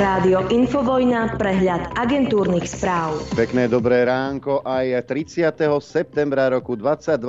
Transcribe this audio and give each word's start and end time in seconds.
Rádio 0.00 0.48
Infovojna, 0.48 1.36
prehľad 1.36 1.92
agentúrnych 1.92 2.64
správ. 2.64 3.20
Pekné 3.36 3.68
dobré 3.68 4.08
ránko. 4.08 4.64
Aj 4.64 4.88
30. 5.04 5.52
septembra 5.84 6.48
roku 6.48 6.72
2022 6.72 7.20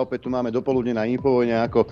opäť 0.00 0.24
tu 0.24 0.32
máme 0.32 0.48
dopoludne 0.48 0.96
na 0.96 1.04
Infovojne, 1.04 1.52
ako 1.60 1.84
e, 1.84 1.88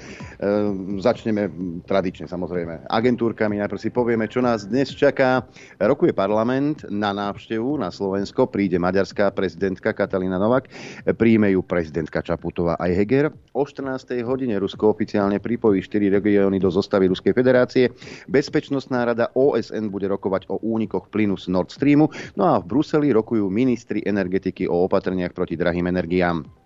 začneme 1.04 1.52
tradične 1.84 2.32
samozrejme 2.32 2.88
agentúrkami. 2.88 3.60
Najprv 3.60 3.76
si 3.76 3.92
povieme, 3.92 4.24
čo 4.24 4.40
nás 4.40 4.64
dnes 4.64 4.96
čaká. 4.96 5.44
Rokuje 5.76 6.16
parlament 6.16 6.88
na 6.88 7.12
návštevu 7.12 7.76
na 7.76 7.92
Slovensko. 7.92 8.48
Príde 8.48 8.80
maďarská 8.80 9.28
prezidentka 9.36 9.92
Katalina 9.92 10.40
Novak. 10.40 10.72
Príjme 11.12 11.52
ju 11.52 11.60
prezidentka 11.60 12.24
Čaputová 12.24 12.80
aj 12.80 12.88
Heger. 12.96 13.28
O 13.52 13.68
14. 13.68 14.24
hodine 14.24 14.56
Rusko 14.56 14.96
oficiálne 14.96 15.44
pripojí 15.44 15.84
4 15.84 16.08
regióny 16.08 16.56
do 16.56 16.72
zostavy 16.72 17.12
Ruskej 17.12 17.36
federácie. 17.36 17.92
Bezpečnostná 18.32 19.04
rada 19.04 19.28
OSN 19.36 19.92
bude 19.92 20.08
rokovať 20.08 20.21
rokovať 20.22 20.46
o 20.54 20.62
únikoch 20.62 21.10
plynu 21.10 21.34
z 21.34 21.50
Nord 21.50 21.74
Streamu, 21.74 22.06
no 22.38 22.46
a 22.46 22.62
v 22.62 22.70
Bruseli 22.70 23.10
rokujú 23.10 23.50
ministri 23.50 24.06
energetiky 24.06 24.70
o 24.70 24.86
opatreniach 24.86 25.34
proti 25.34 25.58
drahým 25.58 25.90
energiám. 25.90 26.61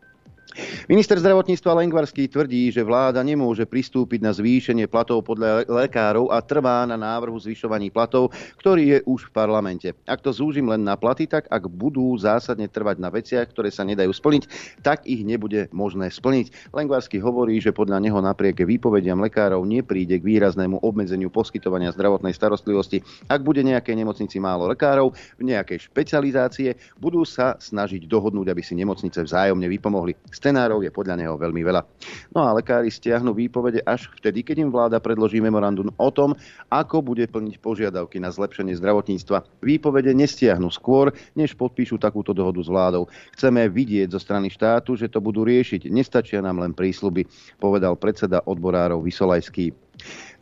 Minister 0.89 1.21
zdravotníctva 1.21 1.85
Lengvarský 1.85 2.29
tvrdí, 2.33 2.73
že 2.73 2.81
vláda 2.81 3.21
nemôže 3.21 3.69
pristúpiť 3.69 4.25
na 4.25 4.33
zvýšenie 4.33 4.89
platov 4.89 5.23
podľa 5.27 5.69
lekárov 5.69 6.33
a 6.33 6.41
trvá 6.41 6.89
na 6.89 6.97
návrhu 6.97 7.37
zvyšovaní 7.37 7.93
platov, 7.93 8.33
ktorý 8.57 8.83
je 8.97 8.99
už 9.05 9.29
v 9.29 9.35
parlamente. 9.35 9.89
Ak 10.09 10.25
to 10.25 10.33
zúžim 10.33 10.69
len 10.73 10.81
na 10.81 10.97
platy, 10.97 11.29
tak 11.29 11.45
ak 11.53 11.69
budú 11.69 12.17
zásadne 12.17 12.67
trvať 12.67 12.97
na 12.97 13.13
veciach, 13.13 13.53
ktoré 13.53 13.69
sa 13.69 13.85
nedajú 13.85 14.13
splniť, 14.13 14.45
tak 14.81 15.05
ich 15.05 15.23
nebude 15.23 15.69
možné 15.75 16.09
splniť. 16.09 16.73
Lengvarský 16.73 17.21
hovorí, 17.21 17.61
že 17.61 17.77
podľa 17.77 18.01
neho 18.01 18.19
napriek 18.23 18.65
výpovediam 18.65 19.21
lekárov 19.21 19.61
nepríde 19.63 20.17
k 20.19 20.25
výraznému 20.25 20.81
obmedzeniu 20.81 21.29
poskytovania 21.29 21.93
zdravotnej 21.93 22.33
starostlivosti. 22.33 23.05
Ak 23.29 23.45
bude 23.45 23.61
nejakej 23.61 23.93
nemocnici 23.93 24.41
málo 24.41 24.71
lekárov 24.73 25.13
v 25.37 25.43
nejakej 25.43 25.93
špecializácie, 25.93 26.79
budú 26.97 27.27
sa 27.29 27.61
snažiť 27.61 28.09
dohodnúť, 28.09 28.49
aby 28.49 28.63
si 28.65 28.73
nemocnice 28.79 29.21
vzájomne 29.21 29.69
vypomohli. 29.69 30.17
Scenárov 30.47 30.79
je 30.87 30.95
podľa 30.95 31.19
neho 31.19 31.35
veľmi 31.35 31.59
veľa. 31.59 31.83
No 32.31 32.47
a 32.47 32.55
lekári 32.55 32.87
stiahnu 32.87 33.35
výpovede 33.35 33.83
až 33.83 34.07
vtedy, 34.15 34.47
keď 34.47 34.63
im 34.63 34.71
vláda 34.71 35.03
predloží 35.03 35.43
memorandum 35.43 35.91
o 35.99 36.11
tom, 36.15 36.39
ako 36.71 37.03
bude 37.03 37.27
plniť 37.27 37.59
požiadavky 37.59 38.23
na 38.23 38.31
zlepšenie 38.31 38.79
zdravotníctva. 38.79 39.43
Výpovede 39.59 40.15
nestiahnu 40.15 40.71
skôr, 40.71 41.11
než 41.35 41.59
podpíšu 41.59 41.99
takúto 41.99 42.31
dohodu 42.31 42.63
s 42.63 42.71
vládou. 42.71 43.11
Chceme 43.35 43.67
vidieť 43.67 44.15
zo 44.15 44.23
strany 44.23 44.47
štátu, 44.47 44.95
že 44.95 45.11
to 45.11 45.19
budú 45.19 45.43
riešiť. 45.43 45.91
Nestačia 45.91 46.39
nám 46.39 46.63
len 46.63 46.71
prísľuby, 46.71 47.27
povedal 47.59 47.99
predseda 47.99 48.39
odborárov 48.47 49.03
Vysolajský. 49.03 49.75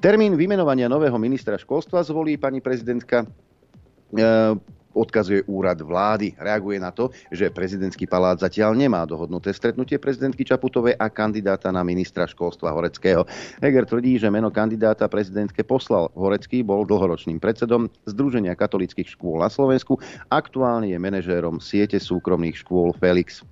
Termín 0.05 0.37
vymenovania 0.37 0.85
nového 0.85 1.17
ministra 1.17 1.57
školstva 1.57 2.05
zvolí 2.05 2.37
pani 2.37 2.61
prezidentka 2.61 3.25
e, 3.25 3.27
odkazuje 4.95 5.45
úrad 5.51 5.77
vlády. 5.83 6.39
Reaguje 6.39 6.79
na 6.79 6.95
to, 6.95 7.11
že 7.29 7.51
prezidentský 7.51 8.07
palác 8.07 8.41
zatiaľ 8.41 8.79
nemá 8.79 9.03
dohodnuté 9.05 9.51
stretnutie 9.51 9.99
prezidentky 9.99 10.47
Čaputovej 10.47 10.97
a 10.97 11.07
kandidáta 11.11 11.69
na 11.75 11.83
ministra 11.83 12.25
školstva 12.25 12.73
Horeckého. 12.73 13.27
Heger 13.61 13.85
tvrdí, 13.85 14.17
že 14.17 14.33
meno 14.33 14.49
kandidáta 14.49 15.11
prezidentke 15.11 15.67
poslal. 15.67 16.09
Horecký 16.15 16.65
bol 16.65 16.87
dlhoročným 16.87 17.43
predsedom 17.43 17.91
Združenia 18.09 18.55
katolických 18.55 19.15
škôl 19.19 19.43
na 19.43 19.51
Slovensku. 19.51 20.01
Aktuálne 20.33 20.89
je 20.91 20.99
manažérom 20.99 21.59
siete 21.61 22.01
súkromných 22.01 22.63
škôl 22.63 22.95
Felix. 22.97 23.45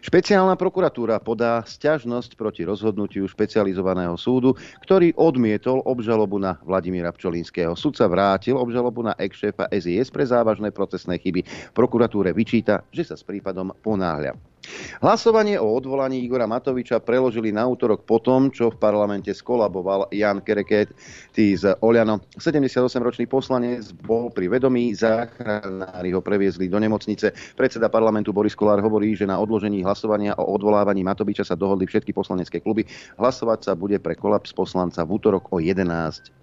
Špeciálna 0.00 0.54
prokuratúra 0.54 1.18
podá 1.18 1.66
sťažnosť 1.66 2.38
proti 2.38 2.62
rozhodnutiu 2.62 3.26
špecializovaného 3.26 4.14
súdu, 4.14 4.54
ktorý 4.86 5.12
odmietol 5.18 5.82
obžalobu 5.82 6.38
na 6.38 6.56
Vladimíra 6.62 7.10
Pčolinského. 7.10 7.74
Sudca 7.74 8.06
vrátil 8.06 8.54
obžalobu 8.54 9.02
na 9.02 9.12
ex-šéfa 9.18 9.66
SIS 9.74 10.08
pre 10.14 10.24
závažné 10.24 10.70
procesné 10.70 11.18
chyby. 11.18 11.42
Prokuratúre 11.74 12.30
vyčíta, 12.30 12.86
že 12.94 13.02
sa 13.02 13.18
s 13.18 13.26
prípadom 13.26 13.74
ponáhľa. 13.82 14.55
Hlasovanie 15.00 15.60
o 15.60 15.68
odvolaní 15.76 16.24
Igora 16.24 16.48
Matoviča 16.48 16.98
preložili 17.04 17.52
na 17.52 17.68
útorok 17.68 18.02
po 18.08 18.18
čo 18.50 18.72
v 18.72 18.76
parlamente 18.80 19.30
skolaboval 19.30 20.10
Jan 20.10 20.42
Kereket 20.42 20.90
z 21.36 21.64
Oliano. 21.84 22.18
78-ročný 22.40 23.28
poslanec 23.30 23.92
bol 24.02 24.32
pri 24.32 24.50
vedomí, 24.50 24.96
záchranári 24.96 26.10
ho 26.10 26.20
previezli 26.24 26.66
do 26.66 26.80
nemocnice. 26.80 27.30
Predseda 27.54 27.86
parlamentu 27.92 28.32
Boris 28.32 28.56
Kolár 28.56 28.82
hovorí, 28.82 29.14
že 29.14 29.28
na 29.28 29.38
odložení 29.38 29.84
hlasovania 29.84 30.34
o 30.40 30.48
odvolávaní 30.56 31.04
Matoviča 31.06 31.44
sa 31.46 31.54
dohodli 31.54 31.86
všetky 31.86 32.10
poslanecké 32.10 32.58
kluby. 32.64 32.88
Hlasovať 33.20 33.68
sa 33.68 33.72
bude 33.78 34.00
pre 34.00 34.16
kolaps 34.18 34.50
poslanca 34.50 35.04
v 35.06 35.10
útorok 35.20 35.52
o 35.52 35.62
11.00. 35.62 36.42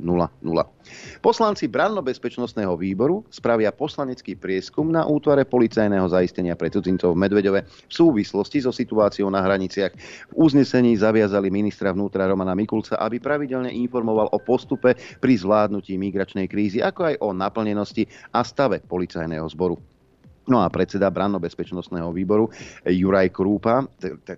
Poslanci 1.20 1.66
Branno-bezpečnostného 1.68 2.76
výboru 2.80 3.26
spravia 3.34 3.74
poslanecký 3.74 4.38
prieskum 4.38 4.92
na 4.92 5.08
útvare 5.08 5.44
policajného 5.48 6.08
zaistenia 6.12 6.56
pre 6.56 6.70
cudzincov 6.70 7.16
v 7.16 7.22
Medvedove 7.28 7.60
v 7.66 7.92
súvislosti 8.14 8.62
so 8.62 8.70
situáciou 8.70 9.34
na 9.34 9.42
hraniciach. 9.42 9.98
V 10.30 10.34
uznesení 10.38 10.94
zaviazali 10.94 11.50
ministra 11.50 11.90
vnútra 11.90 12.30
Romana 12.30 12.54
Mikulca, 12.54 13.02
aby 13.02 13.18
pravidelne 13.18 13.74
informoval 13.74 14.30
o 14.30 14.38
postupe 14.38 14.94
pri 15.18 15.34
zvládnutí 15.34 15.98
migračnej 15.98 16.46
krízy, 16.46 16.78
ako 16.86 17.10
aj 17.10 17.16
o 17.26 17.34
naplnenosti 17.34 18.06
a 18.38 18.46
stave 18.46 18.86
policajného 18.86 19.50
zboru. 19.50 19.93
No 20.44 20.60
a 20.60 20.68
predseda 20.68 21.08
branno-bezpečnostného 21.08 22.12
výboru 22.12 22.52
Juraj 22.84 23.32
Krúpa, 23.32 23.88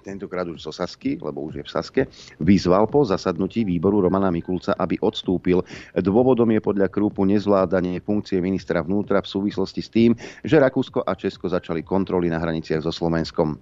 tentokrát 0.06 0.46
už 0.46 0.62
zo 0.62 0.70
Sasky, 0.70 1.18
lebo 1.18 1.42
už 1.50 1.62
je 1.62 1.64
v 1.66 1.72
Saske, 1.72 2.02
vyzval 2.38 2.86
po 2.86 3.02
zasadnutí 3.02 3.66
výboru 3.66 4.06
Romana 4.06 4.30
Mikulca, 4.30 4.78
aby 4.78 5.02
odstúpil. 5.02 5.66
Dôvodom 5.98 6.54
je 6.54 6.62
podľa 6.62 6.94
Krúpu 6.94 7.26
nezvládanie 7.26 8.06
funkcie 8.06 8.38
ministra 8.38 8.86
vnútra 8.86 9.26
v 9.26 9.32
súvislosti 9.34 9.82
s 9.82 9.90
tým, 9.90 10.12
že 10.46 10.62
Rakúsko 10.62 11.02
a 11.02 11.18
Česko 11.18 11.50
začali 11.50 11.82
kontroly 11.82 12.30
na 12.30 12.38
hraniciach 12.38 12.86
so 12.86 12.94
Slovenskom. 12.94 13.58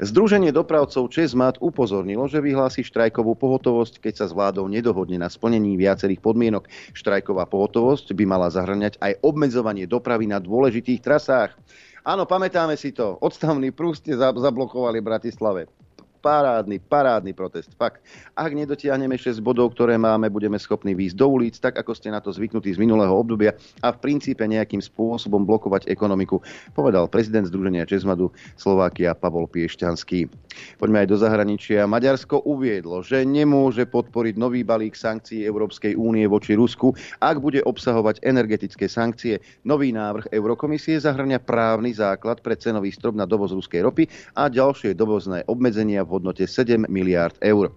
Združenie 0.00 0.56
dopravcov 0.56 1.12
Česmat 1.12 1.60
upozornilo, 1.60 2.24
že 2.24 2.40
vyhlási 2.40 2.84
štrajkovú 2.84 3.36
pohotovosť, 3.36 4.00
keď 4.00 4.24
sa 4.24 4.26
s 4.28 4.36
vládou 4.36 4.64
nedohodne 4.68 5.20
na 5.20 5.28
splnení 5.28 5.76
viacerých 5.76 6.24
podmienok. 6.24 6.68
Štrajková 6.96 7.44
pohotovosť 7.48 8.16
by 8.16 8.24
mala 8.24 8.48
zahrňať 8.48 8.96
aj 9.00 9.20
obmedzovanie 9.20 9.84
dopravy 9.84 10.28
na 10.28 10.40
dôležitých 10.40 11.04
trasách. 11.04 11.56
Áno, 12.06 12.22
pamätáme 12.22 12.78
si 12.78 12.94
to. 12.94 13.18
Odstavný 13.18 13.74
prúh 13.74 13.98
ste 13.98 14.14
zablokovali 14.14 15.02
v 15.02 15.08
Bratislave 15.10 15.62
parádny, 16.18 16.80
parádny 16.80 17.36
protest. 17.36 17.72
Fakt. 17.76 18.00
Ak 18.32 18.52
nedotiahneme 18.52 19.16
6 19.20 19.44
bodov, 19.44 19.76
ktoré 19.76 20.00
máme, 20.00 20.32
budeme 20.32 20.56
schopní 20.56 20.96
výjsť 20.96 21.16
do 21.16 21.26
ulic, 21.28 21.54
tak 21.60 21.76
ako 21.76 21.92
ste 21.92 22.08
na 22.08 22.24
to 22.24 22.32
zvyknutí 22.32 22.72
z 22.72 22.80
minulého 22.80 23.12
obdobia 23.12 23.52
a 23.84 23.92
v 23.92 24.00
princípe 24.00 24.40
nejakým 24.44 24.80
spôsobom 24.80 25.44
blokovať 25.44 25.86
ekonomiku, 25.92 26.40
povedal 26.72 27.10
prezident 27.12 27.44
Združenia 27.44 27.84
Česmadu 27.84 28.32
Slovákia 28.56 29.12
Pavol 29.12 29.44
Piešťanský. 29.50 30.32
Poďme 30.80 31.04
aj 31.04 31.08
do 31.12 31.16
zahraničia. 31.20 31.84
Maďarsko 31.84 32.48
uviedlo, 32.48 33.04
že 33.04 33.20
nemôže 33.28 33.84
podporiť 33.84 34.40
nový 34.40 34.64
balík 34.64 34.96
sankcií 34.96 35.44
Európskej 35.44 35.92
únie 36.00 36.24
voči 36.24 36.56
Rusku, 36.56 36.96
ak 37.20 37.36
bude 37.44 37.60
obsahovať 37.60 38.24
energetické 38.24 38.88
sankcie. 38.88 39.44
Nový 39.68 39.92
návrh 39.92 40.32
Eurokomisie 40.32 40.96
zahrňa 40.96 41.44
právny 41.44 41.92
základ 41.92 42.40
pre 42.40 42.56
cenový 42.56 42.88
strop 42.94 43.12
na 43.12 43.28
dovoz 43.28 43.52
ruskej 43.52 43.84
ropy 43.84 44.04
a 44.32 44.48
ďalšie 44.48 44.96
dovozné 44.96 45.44
obmedzenia 45.44 46.05
v 46.06 46.08
hodnote 46.08 46.46
7 46.46 46.86
miliárd 46.88 47.34
eur. 47.42 47.74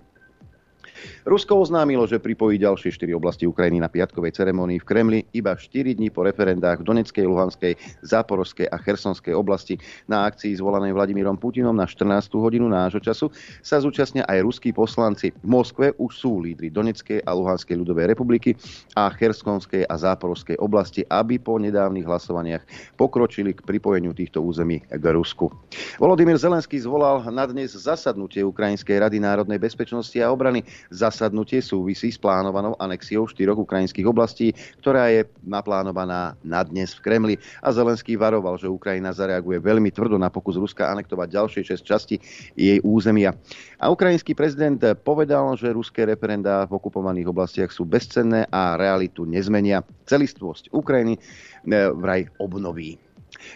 Rusko 1.25 1.61
oznámilo, 1.61 2.07
že 2.07 2.21
pripojí 2.21 2.57
ďalšie 2.61 2.95
4 2.95 3.13
oblasti 3.13 3.45
Ukrajiny 3.45 3.83
na 3.83 3.91
piatkovej 3.91 4.35
ceremonii 4.35 4.79
v 4.81 4.87
Kremli 4.87 5.19
iba 5.35 5.53
4 5.53 5.95
dní 5.95 6.09
po 6.09 6.25
referendách 6.25 6.81
v 6.81 6.87
Donetskej, 6.89 7.25
Luhanskej, 7.27 7.73
Záporovskej 8.01 8.67
a 8.71 8.77
Chersonskej 8.79 9.35
oblasti. 9.35 9.77
Na 10.07 10.25
akcii 10.25 10.57
zvolanej 10.57 10.95
Vladimírom 10.95 11.37
Putinom 11.37 11.75
na 11.75 11.85
14. 11.85 12.33
hodinu 12.39 12.67
nášho 12.71 12.99
času 13.03 13.29
sa 13.61 13.77
zúčastnia 13.79 14.25
aj 14.25 14.43
ruskí 14.43 14.73
poslanci. 14.73 15.31
V 15.43 15.47
Moskve 15.47 15.93
už 15.99 16.11
sú 16.15 16.41
lídry 16.41 16.73
Donetskej 16.73 17.23
a 17.23 17.31
Luhanskej 17.35 17.77
ľudovej 17.77 18.11
republiky 18.11 18.55
a 18.95 19.11
Chersonskej 19.11 19.85
a 19.85 19.95
Záporovskej 19.95 20.57
oblasti, 20.59 21.05
aby 21.07 21.37
po 21.37 21.59
nedávnych 21.59 22.07
hlasovaniach 22.07 22.63
pokročili 22.95 23.53
k 23.53 23.63
pripojeniu 23.63 24.11
týchto 24.15 24.41
území 24.41 24.81
k 24.85 25.05
Rusku. 25.13 25.51
Volodymyr 25.99 26.39
Zelenský 26.39 26.79
zvolal 26.79 27.27
na 27.29 27.45
dnes 27.45 27.75
zasadnutie 27.75 28.41
Ukrajinskej 28.41 28.99
rady 28.99 29.17
národnej 29.21 29.59
bezpečnosti 29.59 30.15
a 30.19 30.31
obrany. 30.31 30.63
Zasadnutie 30.89 31.61
súvisí 31.61 32.09
s 32.09 32.17
plánovanou 32.17 32.73
anexiou 32.81 33.29
štyroch 33.29 33.61
ukrajinských 33.61 34.09
oblastí, 34.09 34.57
ktorá 34.81 35.13
je 35.13 35.25
naplánovaná 35.45 36.33
na 36.41 36.61
dnes 36.65 36.97
v 36.97 37.03
Kremli. 37.05 37.35
A 37.61 37.69
Zelenský 37.69 38.17
varoval, 38.17 38.57
že 38.57 38.69
Ukrajina 38.69 39.13
zareaguje 39.13 39.61
veľmi 39.61 39.93
tvrdo 39.93 40.17
na 40.17 40.33
pokus 40.33 40.57
Ruska 40.57 40.89
anektovať 40.89 41.27
ďalšie 41.29 41.61
šesť 41.65 41.83
časti 41.85 42.15
jej 42.57 42.81
územia. 42.81 43.37
A 43.77 43.93
ukrajinský 43.93 44.33
prezident 44.33 44.81
povedal, 45.05 45.53
že 45.55 45.73
ruské 45.73 46.03
referendá 46.09 46.65
v 46.65 46.75
okupovaných 46.77 47.29
oblastiach 47.29 47.71
sú 47.71 47.85
bezcenné 47.85 48.49
a 48.49 48.75
realitu 48.75 49.23
nezmenia. 49.23 49.85
Celistvosť 50.09 50.73
Ukrajiny 50.73 51.15
eh, 51.15 51.93
vraj 51.93 52.25
obnoví. 52.41 53.08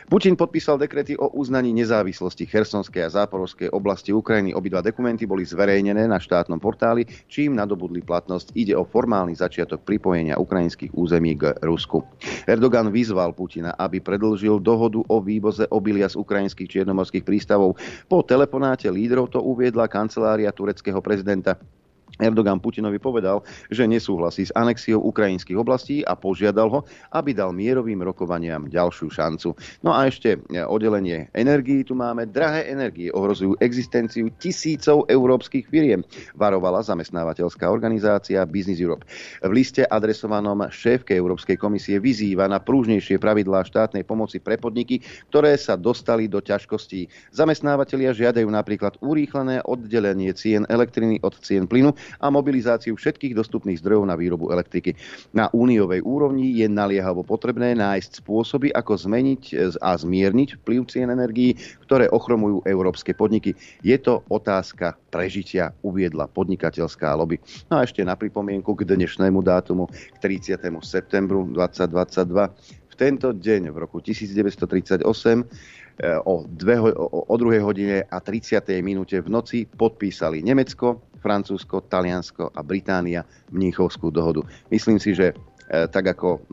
Putin 0.09 0.35
podpísal 0.35 0.77
dekrety 0.79 1.17
o 1.17 1.27
uznaní 1.35 1.75
nezávislosti 1.75 2.45
Chersonskej 2.45 3.03
a 3.03 3.09
Záporovskej 3.09 3.69
oblasti 3.71 4.15
Ukrajiny. 4.15 4.55
Obidva 4.55 4.79
dokumenty 4.79 5.27
boli 5.27 5.43
zverejnené 5.43 6.07
na 6.07 6.19
štátnom 6.19 6.59
portáli, 6.59 7.05
čím 7.27 7.55
nadobudli 7.55 7.99
platnosť. 8.01 8.55
Ide 8.55 8.73
o 8.79 8.87
formálny 8.87 9.35
začiatok 9.35 9.83
pripojenia 9.83 10.39
ukrajinských 10.39 10.95
území 10.95 11.35
k 11.35 11.55
Rusku. 11.63 12.03
Erdogan 12.47 12.91
vyzval 12.91 13.35
Putina, 13.35 13.75
aby 13.75 13.99
predlžil 13.99 14.59
dohodu 14.63 15.03
o 15.03 15.17
vývoze 15.19 15.67
obilia 15.69 16.07
z 16.07 16.19
ukrajinských 16.19 16.69
čiernomorských 16.79 17.27
prístavov. 17.27 17.75
Po 18.07 18.23
telefonáte 18.23 18.87
lídrov 18.87 19.31
to 19.31 19.39
uviedla 19.43 19.91
kancelária 19.91 20.51
tureckého 20.55 20.99
prezidenta. 21.03 21.59
Erdogan 22.21 22.61
Putinovi 22.61 23.01
povedal, 23.01 23.41
že 23.73 23.89
nesúhlasí 23.89 24.45
s 24.45 24.53
anexiou 24.53 25.01
ukrajinských 25.01 25.57
oblastí 25.57 26.05
a 26.05 26.13
požiadal 26.13 26.69
ho, 26.69 26.79
aby 27.09 27.33
dal 27.33 27.49
mierovým 27.49 28.05
rokovaniam 28.05 28.69
ďalšiu 28.69 29.09
šancu. 29.09 29.57
No 29.81 29.97
a 29.97 30.05
ešte 30.05 30.37
e, 30.37 30.61
oddelenie 30.61 31.33
energií. 31.33 31.81
Tu 31.81 31.97
máme 31.97 32.29
drahé 32.29 32.69
energie, 32.69 33.09
ohrozujú 33.09 33.57
existenciu 33.57 34.29
tisícov 34.37 35.09
európskych 35.09 35.65
firiem, 35.65 36.05
varovala 36.37 36.85
zamestnávateľská 36.85 37.65
organizácia 37.65 38.45
Business 38.45 38.77
Europe. 38.77 39.09
V 39.41 39.49
liste 39.49 39.81
adresovanom 39.89 40.69
šéfke 40.69 41.17
Európskej 41.17 41.57
komisie 41.57 41.97
vyzýva 41.97 42.45
na 42.45 42.61
prúžnejšie 42.61 43.17
pravidlá 43.17 43.65
štátnej 43.65 44.05
pomoci 44.05 44.37
pre 44.37 44.61
podniky, 44.61 45.01
ktoré 45.33 45.57
sa 45.57 45.73
dostali 45.73 46.29
do 46.29 46.37
ťažkostí. 46.37 47.09
Zamestnávateľia 47.33 48.13
žiadajú 48.13 48.45
napríklad 48.45 49.01
urýchlené 49.01 49.65
oddelenie 49.65 50.29
cien 50.37 50.69
elektriny 50.69 51.17
od 51.25 51.33
cien 51.41 51.65
plynu 51.65 51.97
a 52.21 52.27
mobilizáciu 52.29 52.95
všetkých 52.95 53.37
dostupných 53.37 53.79
zdrojov 53.79 54.09
na 54.09 54.15
výrobu 54.17 54.49
elektriky. 54.53 54.95
Na 55.33 55.49
úniovej 55.51 56.03
úrovni 56.05 56.53
je 56.55 56.67
naliehavo 56.69 57.25
potrebné 57.25 57.75
nájsť 57.77 58.23
spôsoby, 58.23 58.69
ako 58.73 58.95
zmeniť 58.95 59.41
a 59.81 59.95
zmierniť 59.97 60.61
vplyv 60.61 60.81
cien 60.89 61.09
energií, 61.09 61.57
ktoré 61.85 62.09
ochromujú 62.09 62.65
európske 62.65 63.13
podniky. 63.13 63.53
Je 63.81 63.97
to 63.99 64.23
otázka 64.29 64.95
prežitia, 65.13 65.71
uviedla 65.85 66.25
podnikateľská 66.31 67.13
lobby. 67.13 67.37
No 67.69 67.79
a 67.79 67.85
ešte 67.85 68.01
na 68.01 68.17
pripomienku 68.17 68.73
k 68.73 68.87
dnešnému 68.87 69.45
dátumu, 69.45 69.85
k 69.89 70.17
30. 70.17 70.57
septembru 70.81 71.45
2022. 71.53 72.82
V 72.93 73.01
tento 73.01 73.33
deň 73.33 73.73
v 73.73 73.77
roku 73.81 74.05
1938 74.05 75.01
eh, 75.01 76.13
o, 76.29 76.45
dve, 76.45 76.77
o, 76.77 77.25
o 77.25 77.35
2 77.41 77.57
hodine 77.65 78.05
a 78.05 78.21
30. 78.21 78.61
minúte 78.85 79.17
v 79.17 79.33
noci 79.33 79.65
podpísali 79.65 80.45
Nemecko, 80.45 81.01
Francúzsko, 81.17 81.89
Taliansko 81.89 82.53
a 82.53 82.61
Británia 82.61 83.25
Mníchovskú 83.49 84.13
dohodu. 84.13 84.45
Myslím 84.69 85.01
si, 85.01 85.17
že 85.17 85.33
e, 85.33 85.87
tak 85.87 86.13
ako 86.13 86.43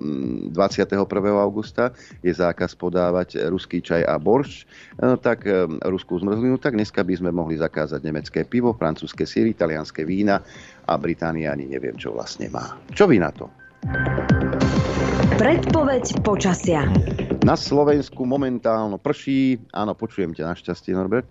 21. 0.54 0.94
Mm, 0.94 1.36
augusta 1.42 1.90
je 2.22 2.30
zákaz 2.30 2.78
podávať 2.78 3.50
ruský 3.50 3.82
čaj 3.82 4.06
a 4.06 4.14
borš, 4.14 4.64
e, 4.96 5.18
tak 5.18 5.42
ruskú 5.82 6.22
zmrzlinu, 6.22 6.56
tak 6.62 6.78
dneska 6.78 7.02
by 7.02 7.18
sme 7.18 7.34
mohli 7.34 7.58
zakázať 7.58 8.00
nemecké 8.06 8.46
pivo, 8.46 8.70
francúzske 8.78 9.26
síry, 9.26 9.58
talianské 9.58 10.06
vína 10.06 10.38
a 10.86 10.94
Británia 10.94 11.50
ani 11.50 11.66
neviem, 11.66 11.98
čo 11.98 12.14
vlastne 12.14 12.46
má. 12.46 12.78
Čo 12.94 13.10
vy 13.10 13.18
na 13.18 13.34
to? 13.34 13.50
Predpoveď 15.40 16.20
počasia. 16.20 16.84
Na 17.40 17.56
Slovensku 17.56 18.28
momentálno 18.28 19.00
prší, 19.00 19.56
áno, 19.72 19.96
počujem 19.96 20.36
ťa 20.36 20.52
našťastie, 20.52 20.92
Norbert, 20.92 21.24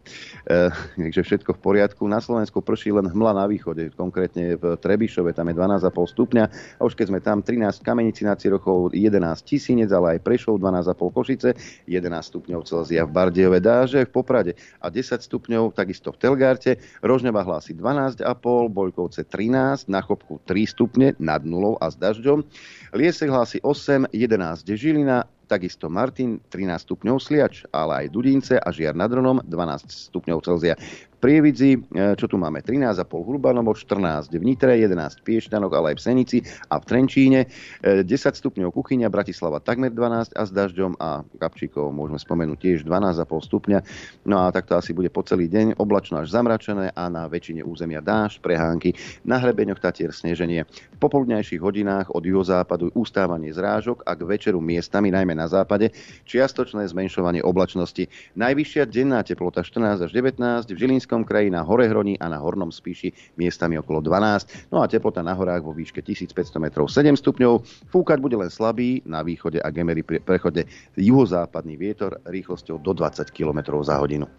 e, 0.50 0.74
takže 0.98 1.22
všetko 1.22 1.54
v 1.54 1.60
poriadku. 1.62 2.10
Na 2.10 2.18
Slovensku 2.18 2.66
prší 2.66 2.90
len 2.90 3.06
hmla 3.06 3.38
na 3.38 3.46
východe, 3.46 3.94
konkrétne 3.94 4.58
v 4.58 4.74
Trebišove, 4.82 5.30
tam 5.38 5.54
je 5.54 5.62
12,5 5.62 5.94
stupňa. 5.94 6.44
A 6.50 6.82
už 6.82 6.98
keď 6.98 7.06
sme 7.14 7.22
tam, 7.22 7.46
13 7.46 7.86
Kamenici 7.86 8.26
na 8.26 8.34
Cirochov, 8.34 8.98
11 8.98 9.22
Tisinec, 9.46 9.94
ale 9.94 10.18
aj 10.18 10.26
Prešov, 10.26 10.58
12,5 10.58 11.14
Košice, 11.14 11.50
11 11.86 12.10
stupňov 12.34 12.66
Celzia 12.66 13.06
v 13.06 13.14
Bardejove 13.14 13.62
dáže, 13.62 14.10
v 14.10 14.12
Poprade 14.12 14.58
a 14.82 14.90
10 14.90 15.22
stupňov 15.22 15.78
takisto 15.78 16.10
v 16.10 16.18
Telgárte. 16.18 16.82
Rožňava 17.06 17.46
hlási 17.46 17.78
12,5, 17.78 18.26
Bojkovce 18.74 19.22
13, 19.22 19.86
na 19.86 20.02
Chopku 20.02 20.42
3 20.50 20.66
stupne 20.66 21.14
nad 21.22 21.46
nulou 21.46 21.78
a 21.78 21.94
s 21.94 21.96
dažďom. 22.02 22.42
Liesek 22.90 23.30
hlási 23.30 23.62
8, 23.62 24.10
11 24.10 24.66
Žilina, 24.66 25.22
takisto 25.46 25.90
Martin 25.94 26.42
13 26.50 26.90
stupňov 26.90 27.22
Sliač, 27.22 27.62
ale 27.70 28.06
aj 28.06 28.06
Dudince 28.10 28.56
a 28.58 28.70
Žiar 28.74 28.98
nad 28.98 29.14
Ronom 29.14 29.42
12 29.46 30.10
stupňov 30.10 30.42
Celzia. 30.42 30.74
Prievidzi, 31.20 31.76
e, 31.76 32.16
čo 32.16 32.32
tu 32.32 32.40
máme, 32.40 32.64
13,5 32.64 33.28
Hurbanovo, 33.28 33.76
14 33.76 34.32
v 34.40 34.44
Nitre, 34.48 34.80
11 34.80 35.20
v 35.20 35.24
Piešťanoch, 35.28 35.74
ale 35.76 35.92
aj 35.92 35.96
v 36.00 36.04
Senici 36.08 36.38
a 36.72 36.80
v 36.80 36.84
Trenčíne, 36.88 37.52
10 37.84 38.08
e, 38.08 38.38
stupňov 38.40 38.72
Kuchyňa, 38.72 39.12
Bratislava 39.12 39.60
takmer 39.60 39.92
12 39.92 40.32
a 40.40 40.42
s 40.48 40.52
dažďom 40.56 40.96
a 40.96 41.28
Kapčíkov 41.44 41.92
môžeme 41.92 42.16
spomenúť 42.16 42.58
tiež 42.64 42.80
12,5 42.88 43.36
stupňa. 43.52 43.80
No 44.24 44.48
a 44.48 44.56
takto 44.56 44.80
asi 44.80 44.96
bude 44.96 45.12
po 45.12 45.20
celý 45.28 45.52
deň, 45.52 45.76
oblačno 45.76 46.24
až 46.24 46.32
zamračené 46.32 46.96
a 46.96 47.12
na 47.12 47.28
väčšine 47.28 47.68
územia 47.68 48.00
dáž, 48.00 48.40
prehánky, 48.40 48.96
na 49.28 49.44
hrebeňoch 49.44 49.84
Tatier 49.84 50.16
sneženie. 50.16 50.64
V 50.96 50.98
popoludňajších 51.04 51.60
hodinách 51.60 52.16
od 52.16 52.24
juhozápadu 52.24 52.96
ústávanie 52.96 53.52
zrážok 53.52 54.08
a 54.08 54.16
k 54.16 54.24
večeru 54.24 54.64
miestami, 54.64 55.12
najmä 55.12 55.36
na 55.36 55.52
západe, 55.52 55.92
čiastočné 56.24 56.88
zmenšovanie 56.88 57.44
oblačnosti. 57.44 58.08
Najvyššia 58.40 58.88
denná 58.88 59.20
teplota 59.28 59.68
14 59.68 60.08
až 60.08 60.12
19, 60.16 60.40
v 60.72 60.80
Žilinsku 60.80 61.09
Spišskom 61.10 61.26
kraji, 61.26 61.50
na 61.50 61.66
Horehroní 61.66 62.22
a 62.22 62.30
na 62.30 62.38
Hornom 62.38 62.70
Spíši 62.70 63.34
miestami 63.34 63.82
okolo 63.82 63.98
12. 63.98 64.70
No 64.70 64.86
a 64.86 64.86
teplota 64.86 65.26
na 65.26 65.34
horách 65.34 65.66
vo 65.66 65.74
výške 65.74 66.06
1500 66.06 66.62
metrov 66.62 66.86
7 66.86 67.18
stupňov. 67.18 67.66
Fúkať 67.90 68.22
bude 68.22 68.38
len 68.38 68.54
slabý 68.54 69.02
na 69.10 69.26
východe 69.26 69.58
a 69.58 69.74
Gemery 69.74 70.06
prechode 70.06 70.70
juhozápadný 70.94 71.82
vietor 71.82 72.22
rýchlosťou 72.30 72.78
do 72.86 72.94
20 72.94 73.26
km 73.34 73.82
za 73.82 73.98
hodinu. 73.98 74.30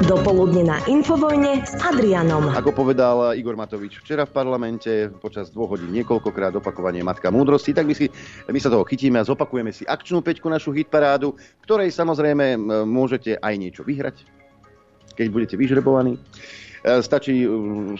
Dopoludne 0.00 0.64
na 0.64 0.80
Infovojne 0.88 1.60
s 1.60 1.76
Adrianom. 1.76 2.56
Ako 2.56 2.72
povedal 2.72 3.36
Igor 3.36 3.52
Matovič 3.52 4.00
včera 4.00 4.24
v 4.24 4.32
parlamente 4.32 5.12
počas 5.20 5.52
dvoch 5.52 5.76
hodín 5.76 5.92
niekoľkokrát 5.92 6.56
opakovanie 6.56 7.04
Matka 7.04 7.28
múdrosti, 7.28 7.76
tak 7.76 7.84
my, 7.84 7.92
si, 7.92 8.08
my 8.48 8.56
sa 8.56 8.72
toho 8.72 8.80
chytíme 8.88 9.20
a 9.20 9.28
zopakujeme 9.28 9.68
si 9.76 9.84
akčnú 9.84 10.24
peťku, 10.24 10.48
našu 10.48 10.72
hitparádu, 10.72 11.36
ktorej 11.68 11.92
samozrejme 11.92 12.56
môžete 12.88 13.36
aj 13.44 13.54
niečo 13.60 13.84
vyhrať, 13.84 14.24
keď 15.20 15.26
budete 15.28 15.54
vyžrebovaní. 15.60 16.16
E, 16.80 17.04
stačí 17.04 17.44
e, 17.44 17.48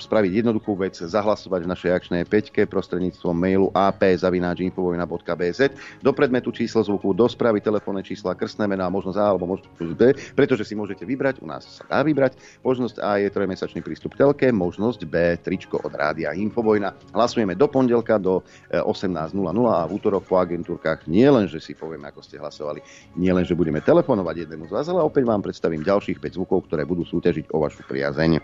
spraviť 0.00 0.40
jednoduchú 0.40 0.72
vec, 0.80 0.96
zahlasovať 0.96 1.68
v 1.68 1.68
našej 1.68 1.90
akčnej 1.92 2.22
peťke 2.24 2.64
prostredníctvom 2.64 3.36
mailu 3.36 3.68
ap.infovojna.bz 3.76 5.60
do 6.00 6.10
predmetu 6.16 6.48
číslo 6.48 6.80
zvuku, 6.80 7.12
do 7.12 7.28
správy 7.28 7.60
telefónne 7.60 8.00
čísla, 8.00 8.32
krstné 8.32 8.64
mená, 8.64 8.88
možnosť 8.88 9.18
A 9.20 9.36
alebo 9.36 9.44
možnosť 9.44 9.92
B, 9.92 10.16
pretože 10.32 10.64
si 10.64 10.72
môžete 10.72 11.04
vybrať, 11.04 11.44
u 11.44 11.46
nás 11.52 11.68
sa 11.68 11.84
dá 11.84 12.00
vybrať. 12.00 12.40
Možnosť 12.64 13.04
A 13.04 13.20
je 13.20 13.28
trojmesačný 13.28 13.84
prístup 13.84 14.16
k 14.16 14.24
telke, 14.24 14.48
možnosť 14.48 15.04
B 15.04 15.36
tričko 15.36 15.76
od 15.84 15.92
rádia 15.92 16.32
Infovojna. 16.32 16.96
Hlasujeme 17.12 17.52
do 17.52 17.68
pondelka 17.68 18.16
do 18.16 18.40
18.00 18.72 19.36
e, 19.36 19.48
a 19.68 19.84
v 19.84 19.92
útorok 19.92 20.24
po 20.24 20.40
agentúrkach 20.40 21.04
nie 21.04 21.28
len, 21.28 21.44
že 21.52 21.60
si 21.60 21.76
povieme, 21.76 22.08
ako 22.08 22.24
ste 22.24 22.40
hlasovali, 22.40 22.80
nie 23.20 23.28
len, 23.28 23.44
že 23.44 23.52
budeme 23.52 23.84
telefonovať 23.84 24.48
jednému 24.48 24.72
z 24.72 24.72
vás, 24.72 24.88
ale 24.88 25.04
opäť 25.04 25.28
vám 25.28 25.44
predstavím 25.44 25.84
ďalších 25.84 26.16
5 26.16 26.40
zvukov, 26.40 26.64
ktoré 26.64 26.88
budú 26.88 27.04
súťažiť 27.04 27.52
o 27.52 27.60
vašu 27.60 27.84
priazeň. 27.84 28.40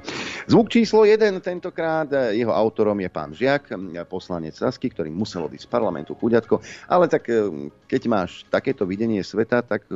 Zvuk 0.46 0.68
číslo 0.68 1.04
1 1.04 1.40
tentokrát, 1.40 2.08
e, 2.12 2.40
jeho 2.40 2.52
autorom 2.52 2.98
je 3.00 3.10
pán 3.10 3.30
Žiak, 3.34 3.74
poslanec 4.06 4.54
Sasky, 4.54 4.90
ktorý 4.90 5.10
musel 5.10 5.46
odísť 5.46 5.66
z 5.66 5.72
parlamentu 5.72 6.12
Kuďatko, 6.14 6.60
ale 6.90 7.06
tak 7.10 7.26
e, 7.28 7.70
keď 7.86 8.02
máš 8.06 8.44
takéto 8.48 8.86
videnie 8.86 9.22
sveta, 9.22 9.62
tak 9.62 9.86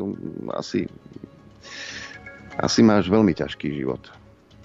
asi, 0.54 0.86
asi 2.58 2.80
máš 2.82 3.06
veľmi 3.06 3.34
ťažký 3.36 3.70
život 3.74 4.20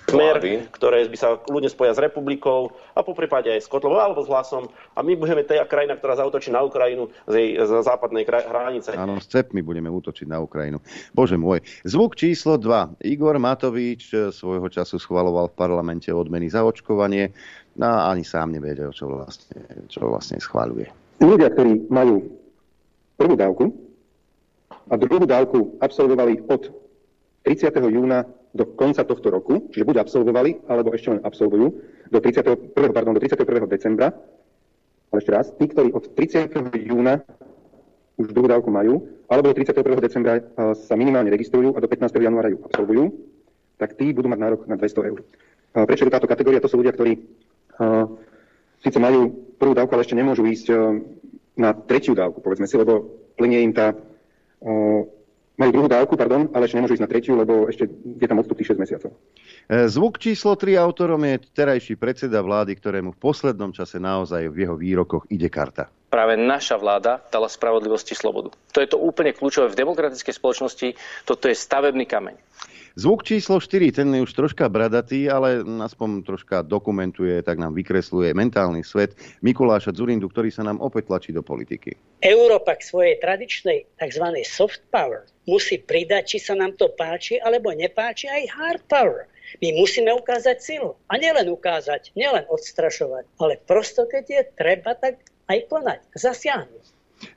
smer, 0.05 0.35
ktoré 0.71 1.09
by 1.09 1.17
sa 1.17 1.37
ľudia 1.49 1.69
spoja 1.69 1.97
s 1.97 1.99
republikou 2.01 2.73
a 2.93 3.01
po 3.01 3.17
prípade 3.17 3.49
aj 3.49 3.65
s 3.65 3.71
Kotlovou 3.71 3.97
alebo 3.97 4.21
s 4.21 4.29
hlasom. 4.29 4.69
A 4.93 5.01
my 5.01 5.17
budeme 5.17 5.41
tá 5.41 5.57
krajina, 5.65 5.97
ktorá 5.97 6.17
zautočí 6.19 6.53
na 6.53 6.61
Ukrajinu 6.61 7.09
z 7.25 7.33
jej 7.33 7.49
z 7.61 7.71
západnej 7.81 8.23
kraj, 8.23 8.45
hranice. 8.45 8.93
Áno, 8.93 9.17
s 9.17 9.27
cepmi 9.29 9.65
budeme 9.65 9.89
útočiť 9.89 10.27
na 10.29 10.41
Ukrajinu. 10.41 10.77
Bože 11.11 11.35
môj. 11.35 11.65
Zvuk 11.83 12.13
číslo 12.15 12.61
2. 12.61 13.01
Igor 13.05 13.37
Matovič 13.41 14.13
eh, 14.13 14.29
svojho 14.29 14.69
času 14.69 15.01
schvaloval 15.01 15.49
v 15.51 15.57
parlamente 15.57 16.09
odmeny 16.13 16.47
za 16.47 16.61
očkovanie. 16.61 17.33
No 17.75 17.91
a 17.91 18.13
ani 18.15 18.23
sám 18.23 18.55
nevedel, 18.55 18.95
čo 18.95 19.11
vlastne, 19.11 19.59
čo 19.91 20.07
vlastne 20.07 20.39
schváľuje. 20.39 20.87
Ľudia, 21.19 21.51
ktorí 21.51 21.91
majú 21.91 22.23
prvú 23.19 23.35
dávku 23.35 23.65
a 24.87 24.93
druhú 24.95 25.27
dávku 25.27 25.75
absolvovali 25.83 26.39
od 26.47 26.71
30. 27.43 27.71
júna 27.91 28.23
do 28.55 28.63
konca 28.63 29.03
tohto 29.03 29.27
roku, 29.27 29.67
čiže 29.75 29.83
buď 29.83 30.07
absolvovali, 30.07 30.63
alebo 30.71 30.95
ešte 30.95 31.11
len 31.11 31.19
absolvujú, 31.19 31.67
do 32.07 32.19
31. 32.23 32.71
Pardon, 32.95 33.11
do 33.11 33.19
31. 33.19 33.67
decembra. 33.67 34.15
Ale 35.11 35.17
ešte 35.19 35.31
raz, 35.35 35.51
tí, 35.59 35.67
ktorí 35.67 35.91
od 35.91 36.15
30. 36.15 36.55
júna 36.87 37.19
už 38.15 38.31
druhú 38.31 38.47
dávku 38.47 38.71
majú, 38.71 39.03
alebo 39.27 39.51
do 39.51 39.55
31. 39.59 39.99
decembra 39.99 40.39
sa 40.79 40.95
minimálne 40.95 41.27
registrujú 41.27 41.75
a 41.75 41.83
do 41.83 41.87
15. 41.91 42.15
januára 42.15 42.47
ju 42.47 42.63
absolvujú, 42.63 43.03
tak 43.75 43.99
tí 43.99 44.15
budú 44.15 44.31
mať 44.31 44.39
nárok 44.39 44.61
na 44.71 44.79
200 44.79 45.09
eur. 45.11 45.19
Prečo 45.75 46.07
je 46.07 46.15
táto 46.15 46.31
kategória? 46.31 46.63
To 46.63 46.71
sú 46.71 46.79
ľudia, 46.79 46.95
ktorí 46.95 47.19
uh, 47.19 48.07
síce 48.79 48.95
majú 48.95 49.51
prvú 49.59 49.75
dávku, 49.75 49.91
ale 49.91 50.07
ešte 50.07 50.15
nemôžu 50.15 50.47
ísť 50.47 50.67
uh, 50.71 50.95
na 51.59 51.75
tretiu 51.75 52.15
dávku, 52.15 52.39
povedzme 52.39 52.71
si, 52.71 52.79
lebo 52.79 53.03
plnie 53.35 53.59
im 53.67 53.75
tá, 53.75 53.91
majú 55.55 55.69
druhú 55.71 55.87
dávku, 55.87 56.19
pardon, 56.19 56.51
ale 56.51 56.67
ešte 56.67 56.77
nemôžu 56.79 56.99
ísť 56.99 57.05
na 57.05 57.11
tretiu, 57.11 57.33
lebo 57.39 57.67
ešte 57.71 57.87
je 57.91 58.27
tam 58.27 58.39
odstup 58.39 58.59
tých 58.59 58.75
6 58.75 58.83
mesiacov. 58.83 59.09
E, 59.71 59.87
zvuk 59.87 60.19
číslo 60.19 60.59
3 60.59 60.75
autorom 60.75 61.23
je 61.23 61.35
terajší 61.55 61.95
predseda 61.95 62.43
vlády, 62.43 62.75
ktorému 62.75 63.15
v 63.15 63.19
poslednom 63.19 63.71
čase 63.71 63.97
naozaj 63.97 64.51
v 64.51 64.67
jeho 64.67 64.75
výrokoch 64.75 65.23
ide 65.31 65.47
karta. 65.47 65.87
Práve 66.11 66.39
naša 66.39 66.79
vláda 66.79 67.23
dala 67.31 67.51
spravodlivosti 67.51 68.15
slobodu. 68.15 68.51
To 68.71 68.79
je 68.79 68.87
to 68.87 68.99
úplne 68.99 69.35
kľúčové 69.35 69.71
v 69.71 69.79
demokratickej 69.83 70.35
spoločnosti. 70.35 70.87
Toto 71.27 71.51
je 71.51 71.55
stavebný 71.55 72.07
kameň. 72.07 72.35
Zvuk 72.95 73.27
číslo 73.27 73.59
4, 73.59 73.91
ten 73.91 74.07
je 74.07 74.23
už 74.23 74.31
troška 74.31 74.71
bradatý, 74.71 75.27
ale 75.27 75.59
aspoň 75.83 76.23
troška 76.23 76.63
dokumentuje, 76.63 77.43
tak 77.43 77.59
nám 77.59 77.75
vykresluje 77.75 78.31
mentálny 78.31 78.87
svet 78.87 79.19
Mikuláša 79.43 79.91
Zurindu, 79.91 80.31
ktorý 80.31 80.47
sa 80.47 80.63
nám 80.63 80.79
opäť 80.79 81.11
tlačí 81.11 81.35
do 81.35 81.43
politiky. 81.43 81.91
Európa 82.23 82.79
k 82.79 82.87
svojej 82.87 83.19
tradičnej 83.19 83.99
tzv. 83.99 84.25
soft 84.47 84.79
power 84.95 85.27
musí 85.49 85.81
pridať, 85.81 86.35
či 86.35 86.37
sa 86.41 86.53
nám 86.57 86.77
to 86.77 86.91
páči 86.93 87.41
alebo 87.41 87.73
nepáči, 87.73 88.29
aj 88.29 88.43
hard 88.53 88.83
power. 88.89 89.29
My 89.61 89.71
musíme 89.77 90.11
ukázať 90.11 90.57
silu. 90.59 90.97
A 91.07 91.15
nielen 91.21 91.47
ukázať, 91.47 92.11
nielen 92.17 92.43
odstrašovať, 92.51 93.29
ale 93.39 93.61
prosto, 93.63 94.03
keď 94.09 94.23
je 94.25 94.41
treba, 94.57 94.97
tak 94.97 95.21
aj 95.47 95.59
konať, 95.69 95.99
zasiahnuť. 96.17 96.83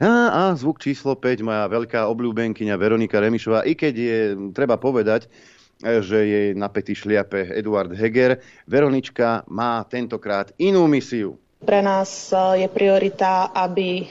A, 0.02 0.10
a 0.34 0.40
zvuk 0.58 0.82
číslo 0.82 1.14
5, 1.14 1.46
moja 1.46 1.64
veľká 1.70 2.10
obľúbenkyňa 2.10 2.74
Veronika 2.74 3.22
Remišová, 3.22 3.62
i 3.62 3.78
keď 3.78 3.94
je, 3.94 4.20
treba 4.50 4.74
povedať, 4.74 5.30
že 5.78 6.18
jej 6.26 6.48
napätý 6.58 6.98
šliape 6.98 7.54
Eduard 7.54 7.94
Heger, 7.94 8.42
Veronička 8.66 9.46
má 9.46 9.86
tentokrát 9.86 10.50
inú 10.58 10.90
misiu. 10.90 11.38
Pre 11.62 11.80
nás 11.82 12.34
e, 12.34 12.66
je 12.66 12.68
priorita, 12.70 13.54
aby 13.54 14.06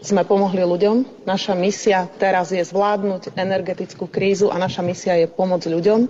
sme 0.00 0.22
pomohli 0.24 0.62
ľuďom. 0.64 1.24
Naša 1.24 1.54
misia 1.56 2.08
teraz 2.18 2.52
je 2.52 2.60
zvládnuť 2.60 3.36
energetickú 3.36 4.08
krízu 4.08 4.48
a 4.52 4.56
naša 4.60 4.82
misia 4.84 5.14
je 5.16 5.26
pomôcť 5.30 5.68
ľuďom. 5.70 6.00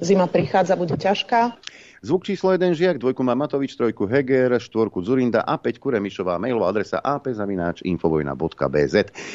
Zima 0.00 0.24
prichádza, 0.24 0.80
bude 0.80 0.96
ťažká. 0.96 1.60
Zvuk 2.00 2.24
číslo 2.24 2.56
1 2.56 2.72
Žiak, 2.72 2.96
dvojku 2.96 3.20
má 3.20 3.36
Matovič, 3.36 3.76
trojku 3.76 4.08
Heger, 4.08 4.56
štvorku 4.56 5.04
Zurinda 5.04 5.44
a 5.44 5.60
5 5.60 5.84
Remišová. 5.84 6.40
Mailová 6.40 6.72
adresa 6.72 6.96
apzavináč.infovojna.bz 7.04 8.94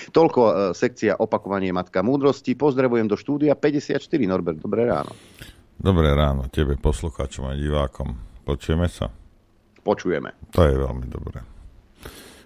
Toľko 0.10 0.42
e, 0.42 0.54
sekcia 0.74 1.14
opakovanie 1.22 1.70
Matka 1.70 2.02
múdrosti. 2.02 2.58
Pozdravujem 2.58 3.06
do 3.06 3.14
štúdia 3.14 3.54
54. 3.54 4.02
Norbert, 4.26 4.58
dobré 4.58 4.90
ráno. 4.90 5.14
Dobré 5.78 6.10
ráno 6.18 6.50
tebe, 6.50 6.74
poslucháčom 6.82 7.46
a 7.46 7.54
divákom. 7.54 8.18
Počujeme 8.42 8.90
sa? 8.90 9.14
Počujeme. 9.86 10.34
To 10.50 10.66
je 10.66 10.74
veľmi 10.74 11.06
dobré. 11.06 11.55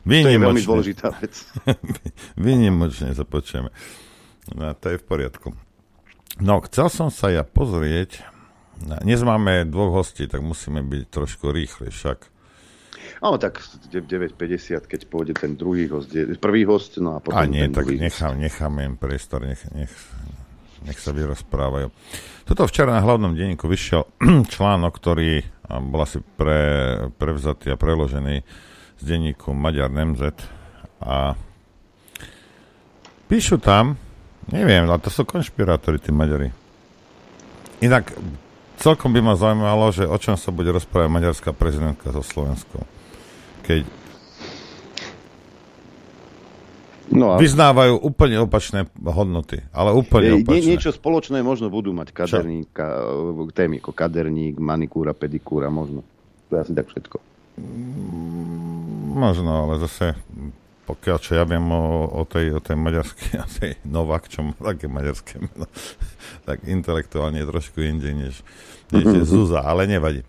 Výnimočne. 0.04 0.24
To 0.24 0.30
je 0.30 0.46
veľmi 0.46 0.64
dôležitá 0.66 1.08
vec. 1.20 1.34
Výnimočne 2.46 3.12
sa 3.16 3.26
počujeme. 3.28 3.74
No, 4.56 4.74
to 4.76 4.86
je 4.94 4.98
v 4.98 5.06
poriadku. 5.06 5.48
No, 6.40 6.64
chcel 6.64 6.88
som 6.88 7.08
sa 7.12 7.30
ja 7.30 7.44
pozrieť 7.44 8.24
dnes 8.80 9.20
máme 9.28 9.68
dvoch 9.68 9.92
hostí, 9.92 10.24
tak 10.32 10.40
musíme 10.40 10.80
byť 10.80 11.04
trošku 11.12 11.52
rýchli 11.52 11.92
však. 11.92 12.32
No 13.20 13.36
tak 13.36 13.60
9.50, 13.92 14.88
keď 14.88 15.02
pôjde 15.12 15.36
ten 15.36 15.60
druhý 15.60 15.92
host, 15.92 16.16
prvý 16.40 16.64
host, 16.64 16.96
no 17.04 17.20
a 17.20 17.20
potom 17.20 17.36
A 17.36 17.44
nie, 17.44 17.68
ten 17.68 17.76
tak 17.76 17.92
druhý 17.92 18.00
nechám, 18.00 18.40
necháme 18.40 18.88
im 18.88 18.96
priestor, 18.96 19.44
nech, 19.44 19.60
nech, 19.76 19.92
nech 20.88 20.96
sa 20.96 21.12
vyrozprávajú. 21.12 21.92
Toto 22.48 22.64
včera 22.72 22.96
na 22.96 23.04
hlavnom 23.04 23.36
denníku 23.36 23.68
vyšiel 23.68 24.08
článok, 24.56 24.96
ktorý 24.96 25.44
bol 25.68 26.00
asi 26.00 26.24
pre, 26.40 26.62
prevzatý 27.20 27.76
a 27.76 27.78
preložený 27.78 28.48
z 29.00 29.04
denníku 29.04 29.56
Maďar 29.56 29.88
Nemzet 29.88 30.36
a 31.00 31.34
píšu 33.32 33.56
tam, 33.58 33.96
neviem, 34.52 34.84
ale 34.84 35.00
to 35.00 35.08
sú 35.08 35.24
konšpirátori, 35.24 36.04
tí 36.04 36.12
Maďari. 36.12 36.52
Inak 37.80 38.12
celkom 38.76 39.16
by 39.16 39.24
ma 39.24 39.40
zaujímalo, 39.40 39.96
že 39.96 40.04
o 40.04 40.18
čom 40.20 40.36
sa 40.36 40.52
bude 40.52 40.76
rozprávať 40.76 41.08
maďarská 41.08 41.56
prezidentka 41.56 42.12
so 42.12 42.20
Slovenskou. 42.20 42.84
Keď 43.64 43.88
no 47.16 47.36
a... 47.36 47.40
vyznávajú 47.40 48.04
úplne 48.04 48.44
opačné 48.44 48.92
hodnoty, 49.00 49.64
ale 49.72 49.96
úplne 49.96 50.44
opačné. 50.44 50.60
Nie, 50.60 50.76
niečo 50.76 50.92
spoločné 50.92 51.40
možno 51.40 51.72
budú 51.72 51.96
mať 51.96 52.12
kaderník, 52.12 52.76
témy 53.56 53.80
ako 53.80 53.96
kaderník, 53.96 54.60
manikúra, 54.60 55.16
pedikúra, 55.16 55.72
možno. 55.72 56.04
To 56.52 56.60
je 56.60 56.68
asi 56.68 56.74
tak 56.76 56.92
všetko. 56.92 57.29
Možno, 59.10 59.68
ale 59.68 59.84
zase 59.84 60.16
pokiaľ 60.90 61.18
čo 61.22 61.38
ja 61.38 61.46
viem 61.46 61.70
o, 61.70 62.10
o, 62.10 62.26
tej, 62.26 62.58
o 62.58 62.60
tej 62.60 62.74
maďarskej, 62.74 63.30
o 63.46 63.50
tej 63.62 63.72
Novak, 63.86 64.26
čo 64.26 64.42
má 64.42 64.58
také 64.58 64.90
maďarské 64.90 65.38
meno, 65.38 65.70
tak 66.50 66.66
intelektuálne 66.66 67.46
je 67.46 67.48
trošku 67.54 67.78
inde 67.86 68.10
než, 68.10 68.42
než 68.90 69.06
je 69.06 69.24
Zuza, 69.32 69.62
ale 69.62 69.86
nevadí. 69.86 70.26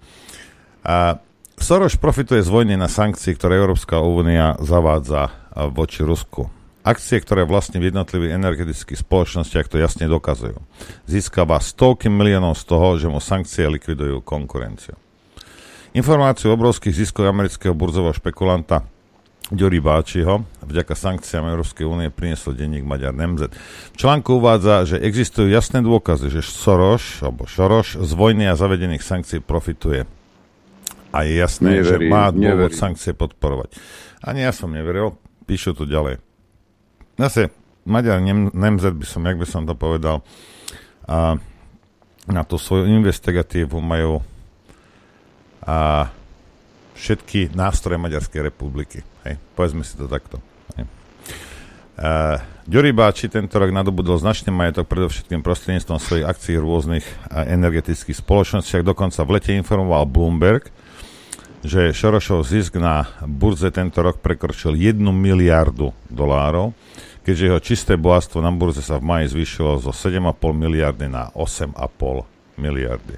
A 0.84 1.16
Soros 1.60 1.96
profituje 1.96 2.40
z 2.40 2.48
vojny 2.48 2.76
na 2.76 2.88
sankcie, 2.88 3.36
ktoré 3.36 3.60
Európska 3.60 4.00
únia 4.00 4.56
zavádza 4.64 5.28
voči 5.76 6.00
Rusku. 6.00 6.48
Akcie, 6.80 7.20
ktoré 7.20 7.44
vlastne 7.44 7.76
v 7.76 7.92
jednotlivých 7.92 8.40
energetických 8.40 9.04
spoločnostiach 9.04 9.68
to 9.68 9.76
jasne 9.76 10.08
dokazujú. 10.08 10.56
Získava 11.04 11.60
stovky 11.60 12.08
miliónov 12.08 12.56
z 12.56 12.64
toho, 12.64 12.96
že 12.96 13.12
mu 13.12 13.20
sankcie 13.20 13.68
likvidujú 13.68 14.24
konkurenciu. 14.24 14.96
Informáciu 15.90 16.54
o 16.54 16.56
obrovských 16.56 16.94
ziskoch 16.94 17.26
amerického 17.26 17.74
burzového 17.74 18.14
špekulanta 18.14 18.86
Ďuri 19.50 19.82
Báčiho 19.82 20.46
vďaka 20.62 20.94
sankciám 20.94 21.50
Európskej 21.50 21.82
únie 21.82 22.14
priniesol 22.14 22.54
denník 22.54 22.86
Maďar 22.86 23.10
Nemzet. 23.10 23.50
V 23.90 23.96
článku 23.98 24.38
uvádza, 24.38 24.86
že 24.86 25.02
existujú 25.02 25.50
jasné 25.50 25.82
dôkazy, 25.82 26.30
že 26.30 26.46
Soros, 26.46 27.18
alebo 27.18 27.50
Šoroš 27.50 27.98
z 27.98 28.12
vojny 28.14 28.46
a 28.46 28.54
zavedených 28.54 29.02
sankcií 29.02 29.42
profituje. 29.42 30.06
A 31.10 31.26
je 31.26 31.42
jasné, 31.42 31.82
neverím, 31.82 31.90
že 31.90 31.96
má 32.06 32.30
dôvod 32.30 32.70
neverím. 32.70 32.78
sankcie 32.78 33.10
podporovať. 33.10 33.74
Ani 34.22 34.46
ja 34.46 34.54
som 34.54 34.70
neveril, 34.70 35.18
píšu 35.50 35.74
tu 35.74 35.90
ďalej. 35.90 36.22
Zase 37.18 37.50
Maďar 37.82 38.22
Nemzet 38.54 38.94
by 38.94 39.06
som, 39.10 39.26
jak 39.26 39.42
by 39.42 39.46
som 39.50 39.66
to 39.66 39.74
povedal, 39.74 40.22
a 41.10 41.34
na 42.30 42.42
tú 42.46 42.54
svoju 42.54 42.86
investigatívu 42.86 43.82
majú 43.82 44.22
a 45.64 46.08
všetky 46.96 47.56
nástroje 47.56 47.96
Maďarskej 47.96 48.40
republiky. 48.44 49.00
Hej, 49.24 49.40
povedzme 49.56 49.84
si 49.84 49.96
to 49.96 50.04
takto. 50.04 50.40
Hej. 50.76 50.84
Uh, 52.00 52.40
Ďuri 52.68 52.92
Báči 52.92 53.28
tento 53.28 53.56
rok 53.56 53.72
nadobudol 53.72 54.20
značný 54.20 54.52
majetok 54.52 54.88
predovšetkým 54.88 55.44
prostredníctvom 55.44 55.98
svojich 56.00 56.28
akcií 56.28 56.56
v 56.56 56.64
rôznych 56.64 57.04
uh, 57.04 57.44
energetických 57.48 58.20
spoločnostiach. 58.20 58.84
Dokonca 58.84 59.20
v 59.24 59.32
lete 59.36 59.52
informoval 59.56 60.08
Bloomberg, 60.08 60.68
že 61.60 61.92
Šorošov 61.92 62.44
zisk 62.48 62.80
na 62.80 63.04
burze 63.24 63.68
tento 63.68 64.00
rok 64.00 64.20
prekročil 64.24 64.76
1 64.76 64.96
miliardu 65.12 65.92
dolárov, 66.08 66.72
keďže 67.20 67.46
jeho 67.52 67.60
čisté 67.60 67.92
bohatstvo 68.00 68.40
na 68.40 68.48
burze 68.48 68.80
sa 68.80 68.96
v 68.96 69.04
maji 69.04 69.36
zvýšilo 69.36 69.76
zo 69.80 69.92
7,5 69.92 70.40
miliardy 70.56 71.12
na 71.12 71.28
8,5 71.36 71.76
miliardy. 72.56 73.16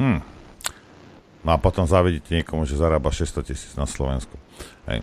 Hm. 0.00 0.31
No 1.42 1.54
a 1.54 1.58
potom 1.58 1.90
závidíte 1.90 2.38
niekomu, 2.38 2.62
že 2.62 2.78
zarába 2.78 3.10
600 3.10 3.42
tisíc 3.42 3.72
na 3.74 3.82
Slovensku. 3.82 4.38
Hej, 4.86 5.02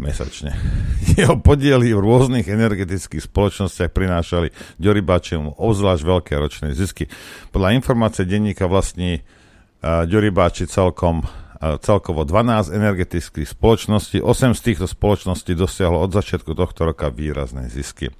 mesačne. 0.00 0.52
Jeho 1.20 1.40
podiely 1.40 1.92
v 1.92 2.00
rôznych 2.00 2.48
energetických 2.48 3.24
spoločnostiach 3.24 3.92
prinášali 3.92 4.52
Ďoribáčimu 4.80 5.56
obzvlášť 5.60 6.02
veľké 6.04 6.32
ročné 6.36 6.68
zisky. 6.72 7.08
Podľa 7.52 7.76
informácie 7.76 8.28
denníka 8.28 8.68
vlastní 8.68 9.20
uh, 9.20 10.04
Ďoribáči 10.04 10.68
celkom 10.68 11.24
uh, 11.24 11.76
celkovo 11.80 12.28
12 12.28 12.72
energetických 12.72 13.48
spoločností. 13.48 14.20
8 14.20 14.56
z 14.56 14.60
týchto 14.60 14.84
spoločností 14.88 15.56
dosiahlo 15.56 16.00
od 16.00 16.12
začiatku 16.12 16.52
tohto 16.52 16.88
roka 16.88 17.08
výrazné 17.08 17.72
zisky. 17.72 18.12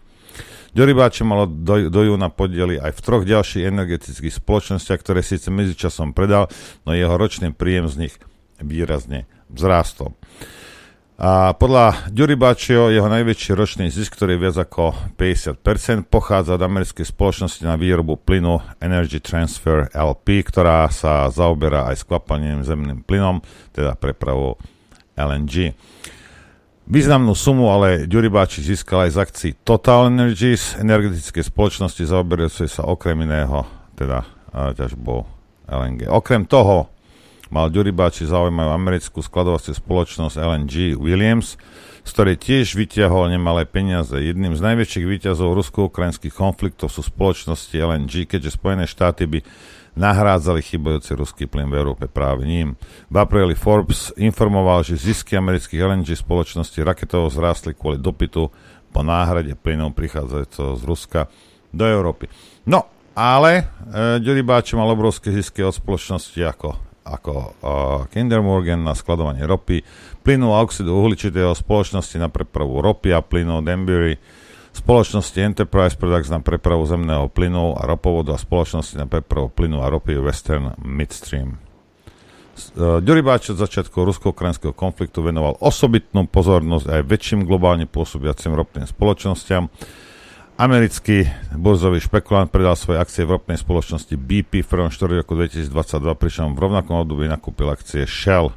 Ďoribáči 0.71 1.27
malo 1.27 1.51
do, 1.51 1.91
do 1.91 2.01
júna 2.07 2.31
podiely 2.31 2.79
aj 2.79 2.95
v 2.95 3.01
troch 3.03 3.25
ďalších 3.27 3.67
energetických 3.67 4.39
spoločnostiach, 4.39 5.01
ktoré 5.03 5.21
síce 5.21 5.51
medzičasom 5.51 6.15
predal, 6.15 6.47
no 6.87 6.95
jeho 6.95 7.15
ročný 7.19 7.51
príjem 7.51 7.91
z 7.91 8.07
nich 8.07 8.15
výrazne 8.63 9.27
vzrástol. 9.51 10.15
A 11.21 11.53
podľa 11.53 12.09
Ďuribáčio 12.17 12.89
jeho 12.89 13.05
najväčší 13.05 13.53
ročný 13.53 13.93
zisk, 13.93 14.17
ktorý 14.17 14.41
je 14.41 14.43
viac 14.49 14.57
ako 14.57 14.97
50%, 15.21 16.09
pochádza 16.09 16.57
od 16.57 16.65
americkej 16.65 17.05
spoločnosti 17.05 17.61
na 17.61 17.77
výrobu 17.77 18.17
plynu 18.17 18.57
Energy 18.81 19.21
Transfer 19.21 19.93
LP, 19.93 20.49
ktorá 20.49 20.89
sa 20.89 21.29
zaoberá 21.29 21.93
aj 21.93 22.09
skvapaním 22.09 22.65
zemným 22.65 23.05
plynom, 23.05 23.45
teda 23.77 24.01
prepravou 24.01 24.57
LNG. 25.13 25.77
Významnú 26.91 27.39
sumu 27.39 27.71
ale 27.71 28.11
Ďuribáči 28.11 28.67
získal 28.67 29.07
aj 29.07 29.11
z 29.15 29.19
akcií 29.23 29.53
Total 29.63 30.11
Energies, 30.11 30.75
energetické 30.75 31.39
spoločnosti 31.39 32.03
zaoberajúcej 32.03 32.67
sa 32.67 32.83
okrem 32.83 33.15
iného 33.23 33.63
teda 33.95 34.27
ťažbou 34.75 35.23
LNG. 35.71 36.11
Okrem 36.11 36.51
toho 36.51 36.91
mal 37.55 37.71
Ďuribáči 37.71 38.27
zaujímavú 38.27 38.75
americkú 38.75 39.23
skladovaciu 39.23 39.79
spoločnosť 39.79 40.35
LNG 40.35 40.99
Williams, 40.99 41.55
z 42.03 42.11
ktorej 42.11 42.43
tiež 42.43 42.75
vyťahol 42.75 43.31
nemalé 43.31 43.71
peniaze. 43.71 44.19
Jedným 44.19 44.59
z 44.59 44.63
najväčších 44.67 45.07
výťazov 45.07 45.55
rusko-ukrajinských 45.63 46.35
konfliktov 46.35 46.91
sú 46.91 47.07
spoločnosti 47.07 47.71
LNG, 47.71 48.27
keďže 48.27 48.59
Spojené 48.59 48.91
štáty 48.91 49.31
by 49.31 49.47
nahrádzali 49.99 50.63
chybajúci 50.63 51.13
ruský 51.19 51.45
plyn 51.51 51.71
v 51.71 51.79
Európe 51.79 52.07
práve 52.07 52.47
ním. 52.47 52.79
V 53.11 53.17
apríli 53.19 53.59
Forbes 53.59 54.15
informoval, 54.15 54.87
že 54.87 54.99
zisky 55.01 55.35
amerických 55.35 55.83
LNG 55.83 56.19
spoločnosti 56.21 56.79
raketovo 56.83 57.27
zrástli 57.31 57.75
kvôli 57.75 57.99
dopytu 57.99 58.51
po 58.91 59.01
náhrade 59.07 59.55
plynov 59.55 59.95
prichádzajúceho 59.95 60.79
z 60.79 60.83
Ruska 60.83 61.21
do 61.71 61.87
Európy. 61.87 62.27
No, 62.67 62.87
ale 63.15 63.53
e, 63.59 63.63
Ďuribáč 64.23 64.75
mal 64.75 64.91
obrovské 64.91 65.31
zisky 65.31 65.63
od 65.63 65.75
spoločnosti 65.75 66.39
ako, 66.43 66.71
ako 67.07 67.33
e, 67.35 67.49
Kinder 68.11 68.43
Morgan 68.43 68.83
na 68.83 68.95
skladovanie 68.95 69.47
ropy, 69.47 69.83
plynu 70.27 70.51
a 70.55 70.63
oxidu 70.63 70.95
uhličitého 70.95 71.55
spoločnosti 71.55 72.19
na 72.19 72.31
prepravu 72.31 72.83
ropy 72.83 73.15
a 73.15 73.23
plynu 73.23 73.63
Denbury, 73.63 74.19
spoločnosti 74.71 75.39
Enterprise 75.39 75.99
Products 75.99 76.31
na 76.31 76.39
prepravu 76.39 76.87
zemného 76.87 77.27
plynu 77.31 77.75
a 77.75 77.87
ropovodu 77.87 78.35
a 78.35 78.39
spoločnosti 78.39 78.97
na 78.99 79.07
prepravu 79.11 79.51
plynu 79.51 79.83
a 79.83 79.91
ropy 79.91 80.19
Western 80.23 80.79
Midstream. 80.83 81.59
E, 81.59 83.03
Ďuribáč 83.03 83.55
od 83.55 83.59
začiatku 83.59 84.03
rusko-ukrajinského 84.07 84.75
konfliktu 84.77 85.27
venoval 85.27 85.59
osobitnú 85.59 86.31
pozornosť 86.31 86.87
aj 86.87 87.01
väčším 87.07 87.47
globálne 87.49 87.91
pôsobiacim 87.91 88.55
ropným 88.55 88.87
spoločnosťam, 88.87 89.67
Americký 90.61 91.25
burzový 91.57 92.05
špekulant 92.05 92.53
predal 92.53 92.77
svoje 92.77 93.01
akcie 93.01 93.25
v 93.25 93.33
ropnej 93.33 93.57
spoločnosti 93.57 94.13
BP 94.13 94.61
v 94.61 94.69
prvom 94.69 94.93
štvrť 94.93 95.25
roku 95.25 95.33
2022, 95.33 95.73
pričom 96.21 96.53
v 96.53 96.69
rovnakom 96.69 97.01
období 97.01 97.25
nakúpil 97.33 97.65
akcie 97.73 98.05
Shell. 98.05 98.53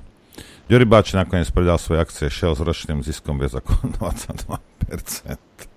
Ďuribáč 0.68 1.16
nakoniec 1.16 1.48
predal 1.56 1.80
svoje 1.80 2.04
akcie 2.04 2.28
Shell 2.28 2.60
s 2.60 2.62
ročným 2.64 3.08
ziskom 3.08 3.40
viac 3.40 3.56
ako 3.56 3.88
22%. 4.04 5.73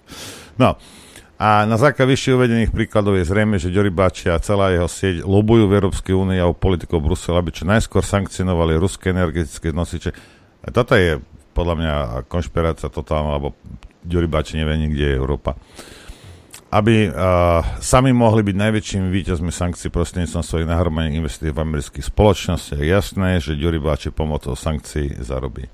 No, 0.57 0.81
a 1.37 1.69
na 1.69 1.77
základe 1.77 2.17
vyššie 2.17 2.33
uvedených 2.33 2.73
príkladov 2.73 3.21
je 3.21 3.29
zrejme, 3.29 3.61
že 3.61 3.69
Ďoribáči 3.69 4.33
a 4.33 4.41
celá 4.41 4.73
jeho 4.73 4.89
sieť 4.89 5.21
lobujú 5.21 5.69
v 5.69 5.77
Európskej 5.77 6.17
únii 6.17 6.41
a 6.41 6.49
u 6.49 6.57
politikov 6.57 7.05
Brusela, 7.05 7.45
aby 7.45 7.53
čo 7.53 7.69
najskôr 7.69 8.01
sankcionovali 8.01 8.81
ruské 8.81 9.13
energetické 9.13 9.69
nosiče. 9.69 10.17
A 10.65 10.73
toto 10.73 10.97
je 10.97 11.21
podľa 11.53 11.75
mňa 11.77 11.95
konšpirácia 12.33 12.89
totálna, 12.89 13.37
lebo 13.37 13.53
Ďoribáči 14.07 14.57
nevie 14.57 14.81
nikde 14.81 15.13
je 15.13 15.19
Európa 15.19 15.61
aby 16.67 17.07
uh, 17.07 17.15
sami 17.79 18.11
mohli 18.11 18.43
byť 18.43 18.57
najväčšími 18.59 19.09
víťazmi 19.09 19.55
sankcií 19.55 19.89
prostredníctvom 19.89 20.43
svojich 20.43 20.67
nahromadených 20.67 21.19
investícií 21.23 21.55
v 21.55 21.63
amerických 21.63 22.05
spoločnostiach. 22.11 22.83
Jasné, 22.83 23.39
že 23.39 23.55
Ďuri 23.55 23.79
Báči 23.79 24.11
pomocou 24.11 24.59
sankcií 24.59 25.15
zarobí 25.23 25.71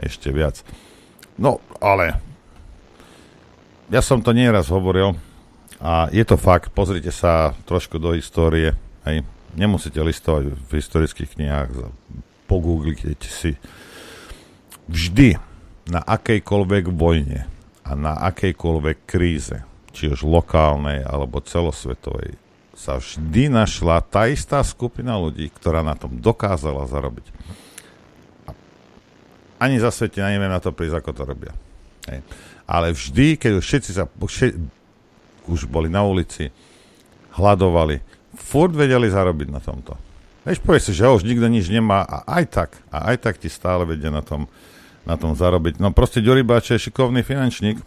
ešte 0.00 0.32
viac. 0.32 0.64
No, 1.36 1.60
ale 1.78 2.29
ja 3.90 4.00
som 4.00 4.22
to 4.22 4.30
nieraz 4.30 4.70
hovoril 4.70 5.18
a 5.82 6.06
je 6.14 6.22
to 6.22 6.38
fakt, 6.38 6.70
pozrite 6.70 7.10
sa 7.10 7.52
trošku 7.66 7.98
do 7.98 8.14
histórie, 8.14 8.78
hej. 9.02 9.26
nemusíte 9.58 9.98
listovať 9.98 10.54
v 10.54 10.70
historických 10.70 11.34
knihách, 11.34 11.70
pogooglite 12.46 13.26
si 13.26 13.58
vždy 14.86 15.38
na 15.90 16.00
akejkoľvek 16.06 16.84
vojne 16.94 17.50
a 17.82 17.90
na 17.98 18.14
akejkoľvek 18.30 18.98
kríze 19.10 19.66
či 19.90 20.06
už 20.06 20.22
lokálnej 20.22 21.02
alebo 21.02 21.42
celosvetovej, 21.42 22.38
sa 22.78 23.02
vždy 23.02 23.50
našla 23.50 23.98
tá 24.06 24.30
istá 24.30 24.62
skupina 24.62 25.18
ľudí, 25.18 25.50
ktorá 25.50 25.82
na 25.82 25.98
tom 25.98 26.22
dokázala 26.22 26.86
zarobiť. 26.86 27.26
Ani 29.60 29.76
za 29.76 29.92
svete 29.92 30.22
neviem 30.24 30.48
na 30.48 30.62
to 30.62 30.72
prísť, 30.72 31.02
ako 31.02 31.10
to 31.12 31.22
robia. 31.26 31.52
Hej. 32.08 32.24
Ale 32.70 32.94
vždy, 32.94 33.34
keď 33.34 33.58
už 33.58 33.64
všetci 33.66 33.90
sa 33.98 34.06
všet, 34.06 34.54
už 35.50 35.66
boli 35.66 35.90
na 35.90 36.06
ulici, 36.06 36.54
hľadovali, 37.34 37.98
furt 38.38 38.70
vedeli 38.70 39.10
zarobiť 39.10 39.48
na 39.50 39.58
tomto. 39.58 39.98
Vieš, 40.46 40.62
povie 40.62 40.78
si, 40.78 40.94
že 40.94 41.10
už 41.10 41.26
nikto 41.26 41.50
nič 41.50 41.66
nemá 41.66 42.06
a 42.06 42.22
aj 42.38 42.44
tak, 42.46 42.70
a 42.94 43.10
aj 43.10 43.26
tak 43.26 43.42
ti 43.42 43.50
stále 43.50 43.82
vedia 43.82 44.14
na 44.14 44.22
tom, 44.22 44.46
na 45.02 45.18
tom 45.18 45.34
zarobiť. 45.34 45.82
No 45.82 45.90
proste 45.90 46.22
Ďuribáč 46.22 46.70
je 46.70 46.86
šikovný 46.86 47.26
finančník, 47.26 47.82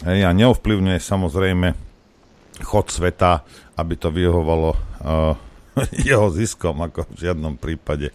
Hej, 0.00 0.24
a 0.24 0.32
neovplyvňuje 0.32 0.96
samozrejme 0.96 1.76
chod 2.64 2.88
sveta, 2.88 3.44
aby 3.76 3.94
to 4.00 4.08
vyhovovalo 4.08 4.72
uh, 4.72 5.36
jeho 6.08 6.32
ziskom, 6.32 6.80
ako 6.80 7.04
v 7.12 7.28
žiadnom 7.28 7.60
prípade. 7.60 8.08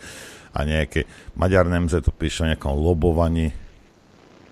A 0.56 0.66
nejaké 0.66 1.06
Maďar 1.38 1.70
Nemze 1.70 2.02
tu 2.02 2.10
píše 2.10 2.42
o 2.42 2.50
nejakom 2.50 2.74
lobovaní. 2.74 3.54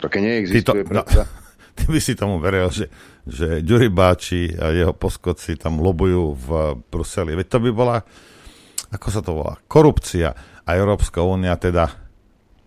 Také 0.03 0.19
neexistuje, 0.19 0.83
ty, 0.83 0.91
to, 0.91 0.91
no, 0.91 1.03
ty 1.79 1.83
by 1.87 1.99
si 2.03 2.13
tomu 2.19 2.43
veril, 2.43 2.67
že, 2.67 2.91
že 3.23 3.63
Ďuribáči 3.63 4.59
a 4.59 4.75
jeho 4.75 4.91
poskoci 4.91 5.55
tam 5.55 5.79
lobujú 5.79 6.35
v 6.35 6.47
Bruseli. 6.91 7.39
Veď 7.39 7.47
to 7.47 7.57
by 7.63 7.71
bola, 7.71 8.03
ako 8.91 9.07
sa 9.07 9.23
to 9.23 9.31
volá, 9.31 9.55
korupcia. 9.71 10.35
A 10.63 10.69
Európska 10.75 11.23
únia 11.23 11.55
teda 11.59 12.03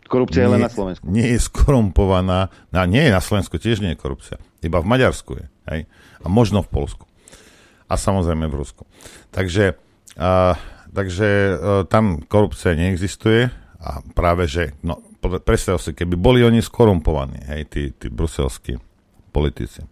Korupcia 0.07 0.46
nie, 0.46 0.46
je 0.46 0.53
len 0.55 0.62
na 0.62 0.70
Slovensku. 0.70 1.05
Nie 1.11 1.27
je 1.35 1.40
skorumpovaná. 1.42 2.49
No, 2.70 2.79
nie 2.87 3.03
je 3.03 3.12
na 3.12 3.18
Slovensku, 3.18 3.59
tiež 3.59 3.83
nie 3.83 3.94
je 3.94 3.99
korupcia. 3.99 4.38
Iba 4.62 4.79
v 4.79 4.87
Maďarsku 4.87 5.33
je. 5.35 5.46
Hej? 5.66 5.81
A 6.22 6.27
možno 6.31 6.62
v 6.62 6.70
Polsku. 6.70 7.05
A 7.90 7.99
samozrejme 7.99 8.46
v 8.46 8.55
Rusku. 8.55 8.87
Takže, 9.35 9.75
a, 10.18 10.55
takže 10.94 11.29
e, 11.29 11.55
tam 11.90 12.22
korupcia 12.22 12.79
neexistuje 12.79 13.51
a 13.83 14.03
práve, 14.14 14.46
že, 14.46 14.75
no, 14.83 15.03
predstav 15.43 15.79
si, 15.79 15.93
keby 15.93 16.15
boli 16.19 16.41
oni 16.43 16.62
skorumpovaní, 16.62 17.43
hej, 17.51 17.62
tí, 17.69 17.83
tí 17.95 18.07
bruselskí 18.09 18.79
politici. 19.31 19.85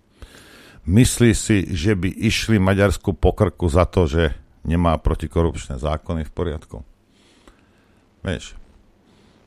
Myslí 0.85 1.33
si, 1.33 1.65
že 1.73 1.97
by 1.97 2.13
išli 2.13 2.61
Maďarsku 2.61 3.17
pokrku 3.17 3.69
za 3.73 3.89
to, 3.89 4.05
že 4.05 4.37
nemá 4.69 5.01
protikorupčné 5.01 5.81
zákony 5.81 6.29
v 6.29 6.33
poriadku? 6.33 6.77
Vieš, 8.25 8.57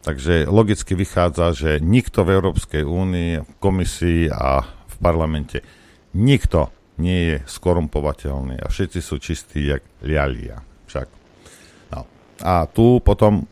Takže 0.08 0.48
logicky 0.48 0.96
vychádza, 0.96 1.52
že 1.52 1.72
nikto 1.84 2.24
v 2.24 2.40
Európskej 2.40 2.88
únii, 2.88 3.44
v 3.44 3.52
komisii 3.60 4.32
a 4.32 4.64
v 4.64 4.96
parlamente, 5.04 5.60
nikto 6.16 6.72
nie 7.04 7.36
je 7.36 7.38
skorumpovateľný 7.44 8.56
a 8.56 8.72
všetci 8.72 9.00
sú 9.04 9.20
čistí 9.20 9.68
jak 9.68 9.84
lialia. 10.00 10.64
Však. 10.88 11.08
No. 11.92 12.08
A 12.40 12.64
tu 12.72 13.04
potom 13.04 13.44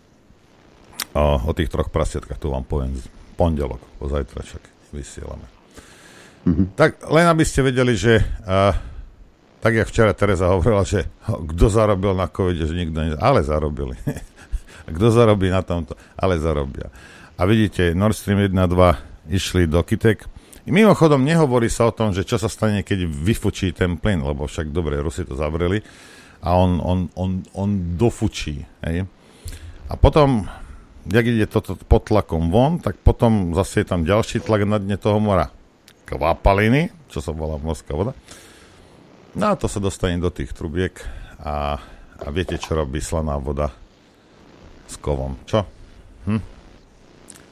o, 1.15 1.23
o 1.47 1.51
tých 1.56 1.71
troch 1.71 1.88
prasiatkách 1.88 2.38
tu 2.38 2.51
vám 2.51 2.67
poviem 2.67 2.93
pondelok, 3.39 3.80
po 3.97 4.12
zajtra 4.12 4.43
však 4.43 4.63
vysielame. 4.91 5.47
Mm-hmm. 6.45 6.67
Tak 6.78 7.10
len 7.10 7.25
aby 7.25 7.43
ste 7.47 7.65
vedeli, 7.65 7.97
že 7.97 8.21
a, 8.45 8.75
tak 9.63 9.82
jak 9.82 9.89
včera 9.89 10.13
Teresa 10.13 10.51
hovorila, 10.51 10.86
že 10.86 11.10
kto 11.25 11.65
zarobil 11.73 12.13
na 12.13 12.30
covid, 12.30 12.69
že 12.69 12.78
nikto 12.78 13.01
ne... 13.01 13.17
Ale 13.17 13.41
zarobili. 13.41 13.97
Kto 14.86 15.10
zarobí 15.10 15.49
na 15.49 15.65
tomto? 15.65 15.97
Ale 16.13 16.38
zarobia. 16.38 16.93
A 17.41 17.49
vidíte, 17.49 17.97
Nord 17.97 18.13
Stream 18.13 18.38
1 18.38 18.54
a 18.54 18.69
2 18.69 19.34
išli 19.34 19.65
do 19.65 19.82
Kitek. 19.82 20.30
I 20.65 20.69
mimochodom 20.69 21.25
nehovorí 21.25 21.73
sa 21.73 21.89
o 21.89 21.93
tom, 21.93 22.13
že 22.13 22.21
čo 22.21 22.38
sa 22.38 22.45
stane, 22.45 22.86
keď 22.86 23.10
vyfučí 23.10 23.73
ten 23.73 23.97
plyn, 23.97 24.21
lebo 24.21 24.45
však 24.45 24.69
dobre, 24.69 25.01
Rusi 25.01 25.25
to 25.25 25.34
zavreli 25.34 25.82
a 26.45 26.54
on, 26.54 26.78
on, 26.82 26.99
on, 27.17 27.41
on 27.58 27.69
dofučí. 27.97 28.62
Hej? 28.86 29.10
A 29.89 29.93
potom, 29.97 30.45
jak 31.05 31.25
ide 31.25 31.45
toto 31.45 31.77
pod 31.77 32.09
tlakom 32.09 32.49
von, 32.49 32.81
tak 32.81 32.97
potom 33.01 33.53
zase 33.53 33.81
je 33.83 33.87
tam 33.89 34.01
ďalší 34.05 34.41
tlak 34.41 34.65
na 34.65 34.81
dne 34.81 34.97
toho 34.97 35.21
mora. 35.21 35.53
Kvapaliny, 36.05 36.93
čo 37.09 37.21
sa 37.21 37.33
volá 37.33 37.57
morská 37.57 37.93
voda. 37.97 38.13
No 39.35 39.51
a 39.51 39.59
to 39.59 39.67
sa 39.67 39.83
dostane 39.83 40.21
do 40.21 40.31
tých 40.31 40.55
trubiek 40.55 40.95
a, 41.41 41.77
a 42.21 42.27
viete, 42.31 42.55
čo 42.55 42.77
robí 42.77 43.03
slaná 43.03 43.35
voda 43.41 43.73
s 44.87 44.95
kovom. 45.01 45.35
Čo? 45.43 45.65
Hm? 46.29 46.41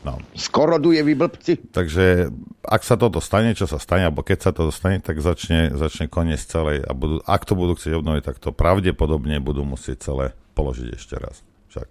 No. 0.03 0.19
Skoroduje 0.35 0.99
vy 0.99 1.15
blbci. 1.15 1.71
Takže 1.71 2.27
ak 2.67 2.83
sa 2.83 2.99
toto 2.99 3.23
stane, 3.23 3.55
čo 3.55 3.71
sa 3.71 3.79
stane, 3.79 4.11
alebo 4.11 4.19
keď 4.19 4.39
sa 4.39 4.51
to 4.51 4.67
stane, 4.67 4.99
tak 4.99 5.23
začne, 5.23 5.71
začne 5.79 6.11
koniec 6.11 6.43
celej. 6.43 6.83
A 6.83 6.91
budú, 6.91 7.23
ak 7.23 7.47
to 7.47 7.55
budú 7.55 7.79
chcieť 7.79 7.95
obnoviť, 8.03 8.23
tak 8.27 8.37
to 8.43 8.51
pravdepodobne 8.51 9.39
budú 9.39 9.63
musieť 9.63 10.11
celé 10.11 10.25
položiť 10.59 10.87
ešte 10.99 11.15
raz. 11.15 11.39
Však. 11.71 11.87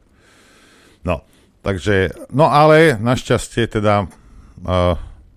No, 1.09 1.25
takže, 1.63 2.13
no 2.35 2.51
ale 2.51 2.99
našťastie 2.99 3.71
teda 3.71 4.07
uh, 4.07 4.95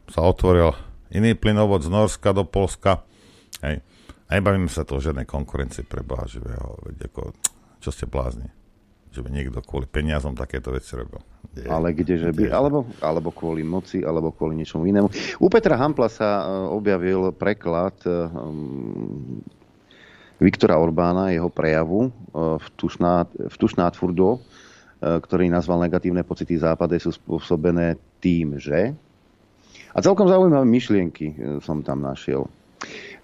sa 0.10 0.20
otvoril 0.22 0.74
iný 1.14 1.38
plynovod 1.38 1.86
z 1.86 1.90
Norska 1.90 2.36
do 2.36 2.44
Polska. 2.44 3.06
Hej. 3.64 3.82
A 4.26 4.30
nebavíme 4.42 4.68
sa 4.68 4.84
to 4.84 4.98
o 4.98 5.04
žiadnej 5.04 5.30
konkurencii 5.30 5.86
pre 5.86 6.02
Boha 6.02 6.26
živého. 6.26 6.82
Veď 6.82 7.14
ako, 7.14 7.32
čo 7.80 7.90
ste 7.94 8.10
blázni 8.10 8.50
že 9.16 9.24
by 9.24 9.32
niekto 9.32 9.64
kvôli 9.64 9.88
peniazom 9.88 10.36
takéto 10.36 10.76
veci 10.76 10.92
robil. 11.00 11.24
Je, 11.56 11.64
ale 11.72 11.96
kdeže 11.96 12.36
by, 12.36 12.52
alebo, 12.52 12.84
alebo 13.00 13.32
kvôli 13.32 13.64
moci, 13.64 14.04
alebo 14.04 14.36
kvôli 14.36 14.60
niečomu 14.60 14.84
inému. 14.84 15.08
U 15.40 15.48
Petra 15.48 15.80
Hampla 15.80 16.12
sa 16.12 16.44
uh, 16.44 16.68
objavil 16.76 17.32
preklad 17.32 17.96
um, 18.04 19.40
Viktora 20.36 20.76
Orbána, 20.76 21.32
jeho 21.32 21.48
prejavu 21.48 22.12
uh, 22.12 22.60
v 22.60 23.56
Tušnátfurdo, 23.56 24.44
ktorý 25.06 25.54
nazval 25.54 25.86
negatívne 25.86 26.26
pocity 26.26 26.58
západe 26.58 26.98
sú 26.98 27.14
spôsobené 27.14 27.98
tým, 28.18 28.58
že... 28.58 28.98
A 29.96 30.04
celkom 30.04 30.28
zaujímavé 30.28 30.68
myšlienky 30.68 31.28
e, 31.32 31.36
som 31.64 31.80
tam 31.80 32.04
našiel. 32.04 32.50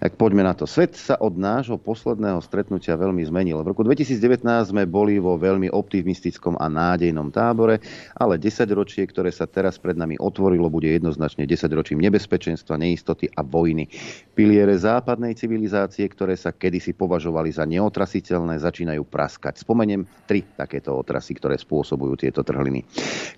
Tak 0.02 0.18
poďme 0.18 0.42
na 0.42 0.50
to. 0.50 0.66
Svet 0.66 0.98
sa 0.98 1.14
od 1.14 1.38
nášho 1.38 1.78
posledného 1.78 2.42
stretnutia 2.42 2.98
veľmi 2.98 3.22
zmenil. 3.22 3.62
V 3.62 3.70
roku 3.70 3.86
2019 3.86 4.42
sme 4.74 4.82
boli 4.82 5.22
vo 5.22 5.38
veľmi 5.38 5.70
optimistickom 5.70 6.58
a 6.58 6.66
nádejnom 6.66 7.30
tábore, 7.30 7.78
ale 8.18 8.34
10 8.34 8.66
ročie, 8.74 9.06
ktoré 9.06 9.30
sa 9.30 9.46
teraz 9.46 9.78
pred 9.78 9.94
nami 9.94 10.18
otvorilo, 10.18 10.66
bude 10.66 10.90
jednoznačne 10.90 11.46
10 11.46 11.78
ročím 11.78 12.02
nebezpečenstva, 12.02 12.82
neistoty 12.82 13.30
a 13.30 13.46
vojny. 13.46 13.86
Piliere 14.34 14.74
západnej 14.74 15.38
civilizácie, 15.38 16.02
ktoré 16.10 16.34
sa 16.34 16.50
kedysi 16.50 16.98
považovali 16.98 17.54
za 17.54 17.62
neotrasiteľné, 17.62 18.58
začínajú 18.58 19.06
praskať. 19.06 19.62
Spomeniem 19.62 20.02
tri 20.26 20.42
takéto 20.42 20.98
otrasy, 20.98 21.38
ktoré 21.38 21.54
spôsobujú 21.54 22.26
tieto 22.26 22.42
trhliny. 22.42 22.82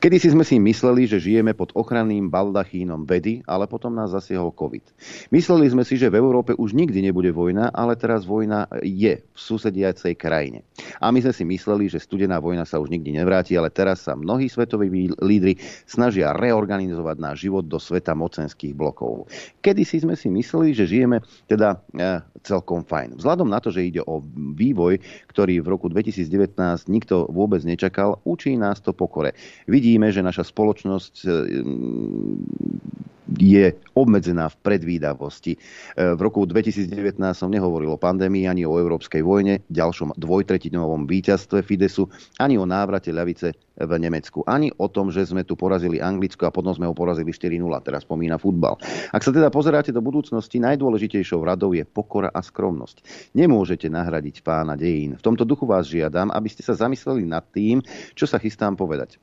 Kedysi 0.00 0.32
sme 0.32 0.48
si 0.48 0.56
mysleli, 0.56 1.04
že 1.04 1.20
žijeme 1.20 1.52
pod 1.52 1.76
ochranným 1.76 2.32
baldachínom 2.32 3.04
vedy, 3.04 3.44
ale 3.44 3.68
potom 3.68 3.92
nás 3.92 4.16
zasiahol 4.16 4.48
COVID. 4.56 4.96
Mysleli 5.28 5.68
sme 5.68 5.84
si, 5.84 6.00
že 6.00 6.08
v 6.08 6.24
Európe 6.24 6.53
už 6.56 6.74
nikdy 6.74 7.04
nebude 7.04 7.30
vojna, 7.34 7.70
ale 7.74 7.98
teraz 7.98 8.24
vojna 8.24 8.66
je 8.82 9.20
v 9.20 9.38
susediacej 9.38 10.14
krajine. 10.18 10.62
A 11.02 11.10
my 11.10 11.20
sme 11.20 11.34
si 11.34 11.44
mysleli, 11.46 11.90
že 11.90 12.02
studená 12.02 12.38
vojna 12.38 12.64
sa 12.64 12.80
už 12.80 12.90
nikdy 12.90 13.14
nevráti, 13.14 13.54
ale 13.58 13.70
teraz 13.70 14.06
sa 14.06 14.14
mnohí 14.18 14.46
svetoví 14.46 15.12
lídry 15.18 15.58
snažia 15.84 16.34
reorganizovať 16.34 17.16
náš 17.18 17.36
život 17.46 17.66
do 17.66 17.78
sveta 17.78 18.14
mocenských 18.16 18.74
blokov. 18.74 19.26
Kedy 19.60 19.82
si 19.82 20.02
sme 20.02 20.14
si 20.14 20.30
mysleli, 20.30 20.72
že 20.72 20.88
žijeme 20.88 21.20
teda 21.46 21.78
e, 21.94 22.22
celkom 22.44 22.84
fajn. 22.84 23.16
Vzhľadom 23.18 23.48
na 23.48 23.58
to, 23.58 23.72
že 23.72 23.88
ide 23.88 24.04
o 24.04 24.20
vývoj, 24.54 25.00
ktorý 25.32 25.64
v 25.64 25.68
roku 25.72 25.88
2019 25.88 26.54
nikto 26.92 27.24
vôbec 27.32 27.64
nečakal, 27.64 28.20
učí 28.28 28.54
nás 28.60 28.84
to 28.84 28.92
pokore. 28.92 29.32
Vidíme, 29.64 30.12
že 30.12 30.20
naša 30.20 30.44
spoločnosť 30.44 31.14
e, 31.24 31.28
je 33.40 33.72
obmedzená 33.96 34.52
v 34.52 34.56
predvídavosti. 34.60 35.52
E, 35.56 35.58
v 36.12 36.20
roku 36.20 36.44
2019 36.44 37.16
som 37.32 37.48
nehovoril 37.48 37.96
o 37.96 37.98
pandémii 37.98 38.44
ani 38.44 38.68
o 38.68 38.76
európskej 38.76 39.24
vojne, 39.24 39.64
ďalšom 39.72 40.14
dvojtretinovom 40.20 41.08
víťazstve 41.08 41.64
Fidesu, 41.64 42.12
ani 42.36 42.60
o 42.60 42.68
návrate 42.68 43.08
ľavice 43.10 43.56
v 43.74 43.92
Nemecku, 43.98 44.46
ani 44.46 44.70
o 44.78 44.86
tom, 44.86 45.10
že 45.10 45.26
sme 45.26 45.42
tu 45.42 45.58
porazili 45.58 45.98
Anglicko 45.98 46.46
a 46.46 46.54
potom 46.54 46.70
sme 46.70 46.86
ho 46.86 46.94
porazili 46.94 47.34
4-0, 47.34 47.58
teraz 47.82 48.06
spomína 48.06 48.38
futbal. 48.38 48.78
Ak 49.10 49.26
sa 49.26 49.34
teda 49.34 49.50
pozeráte 49.50 49.90
do 49.90 49.98
budúcnosti, 49.98 50.62
najdôležitejšou 50.62 51.42
radou 51.42 51.74
je 51.74 51.82
pokora 51.82 52.30
a 52.30 52.38
skromnosť. 52.38 53.02
Nemôžete 53.34 53.90
nahradiť 53.90 54.46
pána 54.46 54.78
dejín. 54.78 55.18
V 55.18 55.24
tomto 55.26 55.42
duchu 55.42 55.66
vás 55.66 55.90
žiadam, 55.90 56.30
aby 56.30 56.46
ste 56.46 56.62
sa 56.62 56.78
zamysleli 56.78 57.26
nad 57.26 57.42
tým, 57.50 57.82
čo 58.14 58.30
sa 58.30 58.38
chystám 58.38 58.78
povedať. 58.78 59.18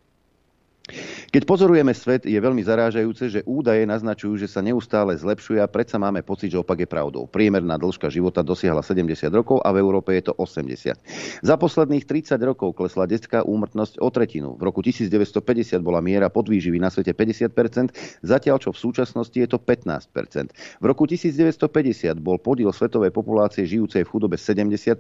Keď 1.32 1.46
pozorujeme 1.46 1.94
svet, 1.94 2.26
je 2.26 2.36
veľmi 2.36 2.60
zarážajúce, 2.66 3.30
že 3.30 3.46
údaje 3.46 3.86
naznačujú, 3.86 4.36
že 4.42 4.50
sa 4.50 4.66
neustále 4.66 5.14
zlepšuje 5.14 5.62
a 5.62 5.70
predsa 5.70 6.02
máme 6.02 6.26
pocit, 6.26 6.52
že 6.52 6.60
opak 6.60 6.84
je 6.84 6.90
pravdou. 6.90 7.30
Priemerná 7.30 7.78
dĺžka 7.78 8.10
života 8.10 8.42
dosiahla 8.42 8.82
70 8.82 9.30
rokov 9.30 9.62
a 9.62 9.70
v 9.72 9.78
Európe 9.78 10.12
je 10.18 10.28
to 10.28 10.34
80. 10.36 10.98
Za 11.46 11.56
posledných 11.56 12.04
30 12.04 12.36
rokov 12.42 12.74
klesla 12.74 13.06
detská 13.06 13.46
úmrtnosť 13.46 14.02
o 14.02 14.10
tretinu. 14.10 14.58
V 14.58 14.62
roku 14.66 14.82
1950 14.82 15.80
bola 15.86 16.02
miera 16.02 16.34
podvýživy 16.34 16.82
na 16.82 16.90
svete 16.90 17.14
50%, 17.14 18.26
zatiaľ 18.26 18.58
čo 18.58 18.74
v 18.74 18.82
súčasnosti 18.82 19.38
je 19.38 19.48
to 19.48 19.62
15%. 19.62 20.82
V 20.82 20.86
roku 20.90 21.06
1950 21.06 22.18
bol 22.18 22.42
podiel 22.42 22.74
svetovej 22.74 23.14
populácie 23.14 23.70
žijúcej 23.70 24.04
v 24.04 24.10
chudobe 24.10 24.36
70%, 24.36 24.98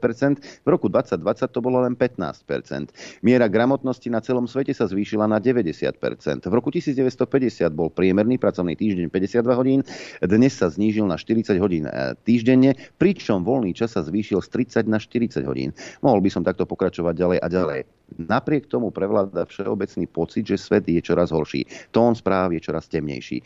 v 0.61 0.67
roku 0.69 0.87
2020 0.87 1.49
to 1.49 1.59
bolo 1.59 1.81
len 1.81 1.97
15%. 1.97 3.25
Miera 3.25 3.49
gramotnosti 3.49 4.07
na 4.13 4.21
celom 4.21 4.45
svete 4.45 4.71
sa 4.77 4.85
zvýšila 4.85 5.25
na 5.25 5.41
90%. 5.41 5.70
V 5.71 6.53
roku 6.53 6.69
1950 6.69 7.71
bol 7.71 7.87
priemerný 7.89 8.35
pracovný 8.37 8.75
týždeň 8.75 9.07
52 9.07 9.59
hodín, 9.59 9.79
dnes 10.19 10.53
sa 10.53 10.67
znížil 10.67 11.07
na 11.07 11.15
40 11.15 11.55
hodín 11.57 11.87
e, 11.87 12.13
týždenne, 12.27 12.75
pričom 12.99 13.47
voľný 13.47 13.71
čas 13.71 13.95
sa 13.95 14.03
zvýšil 14.03 14.43
z 14.43 14.83
30 14.83 14.91
na 14.91 14.99
40 14.99 15.41
hodín. 15.47 15.71
Mohol 16.03 16.27
by 16.27 16.29
som 16.29 16.43
takto 16.43 16.67
pokračovať 16.67 17.13
ďalej 17.15 17.37
a 17.39 17.47
ďalej. 17.47 17.79
Napriek 18.19 18.67
tomu 18.67 18.91
prevláda 18.91 19.47
všeobecný 19.47 20.05
pocit, 20.11 20.43
že 20.43 20.59
svet 20.59 20.83
je 20.83 20.99
čoraz 20.99 21.31
horší. 21.31 21.63
Tón 21.95 22.11
správ 22.11 22.51
je 22.51 22.59
čoraz 22.59 22.91
temnejší. 22.91 23.39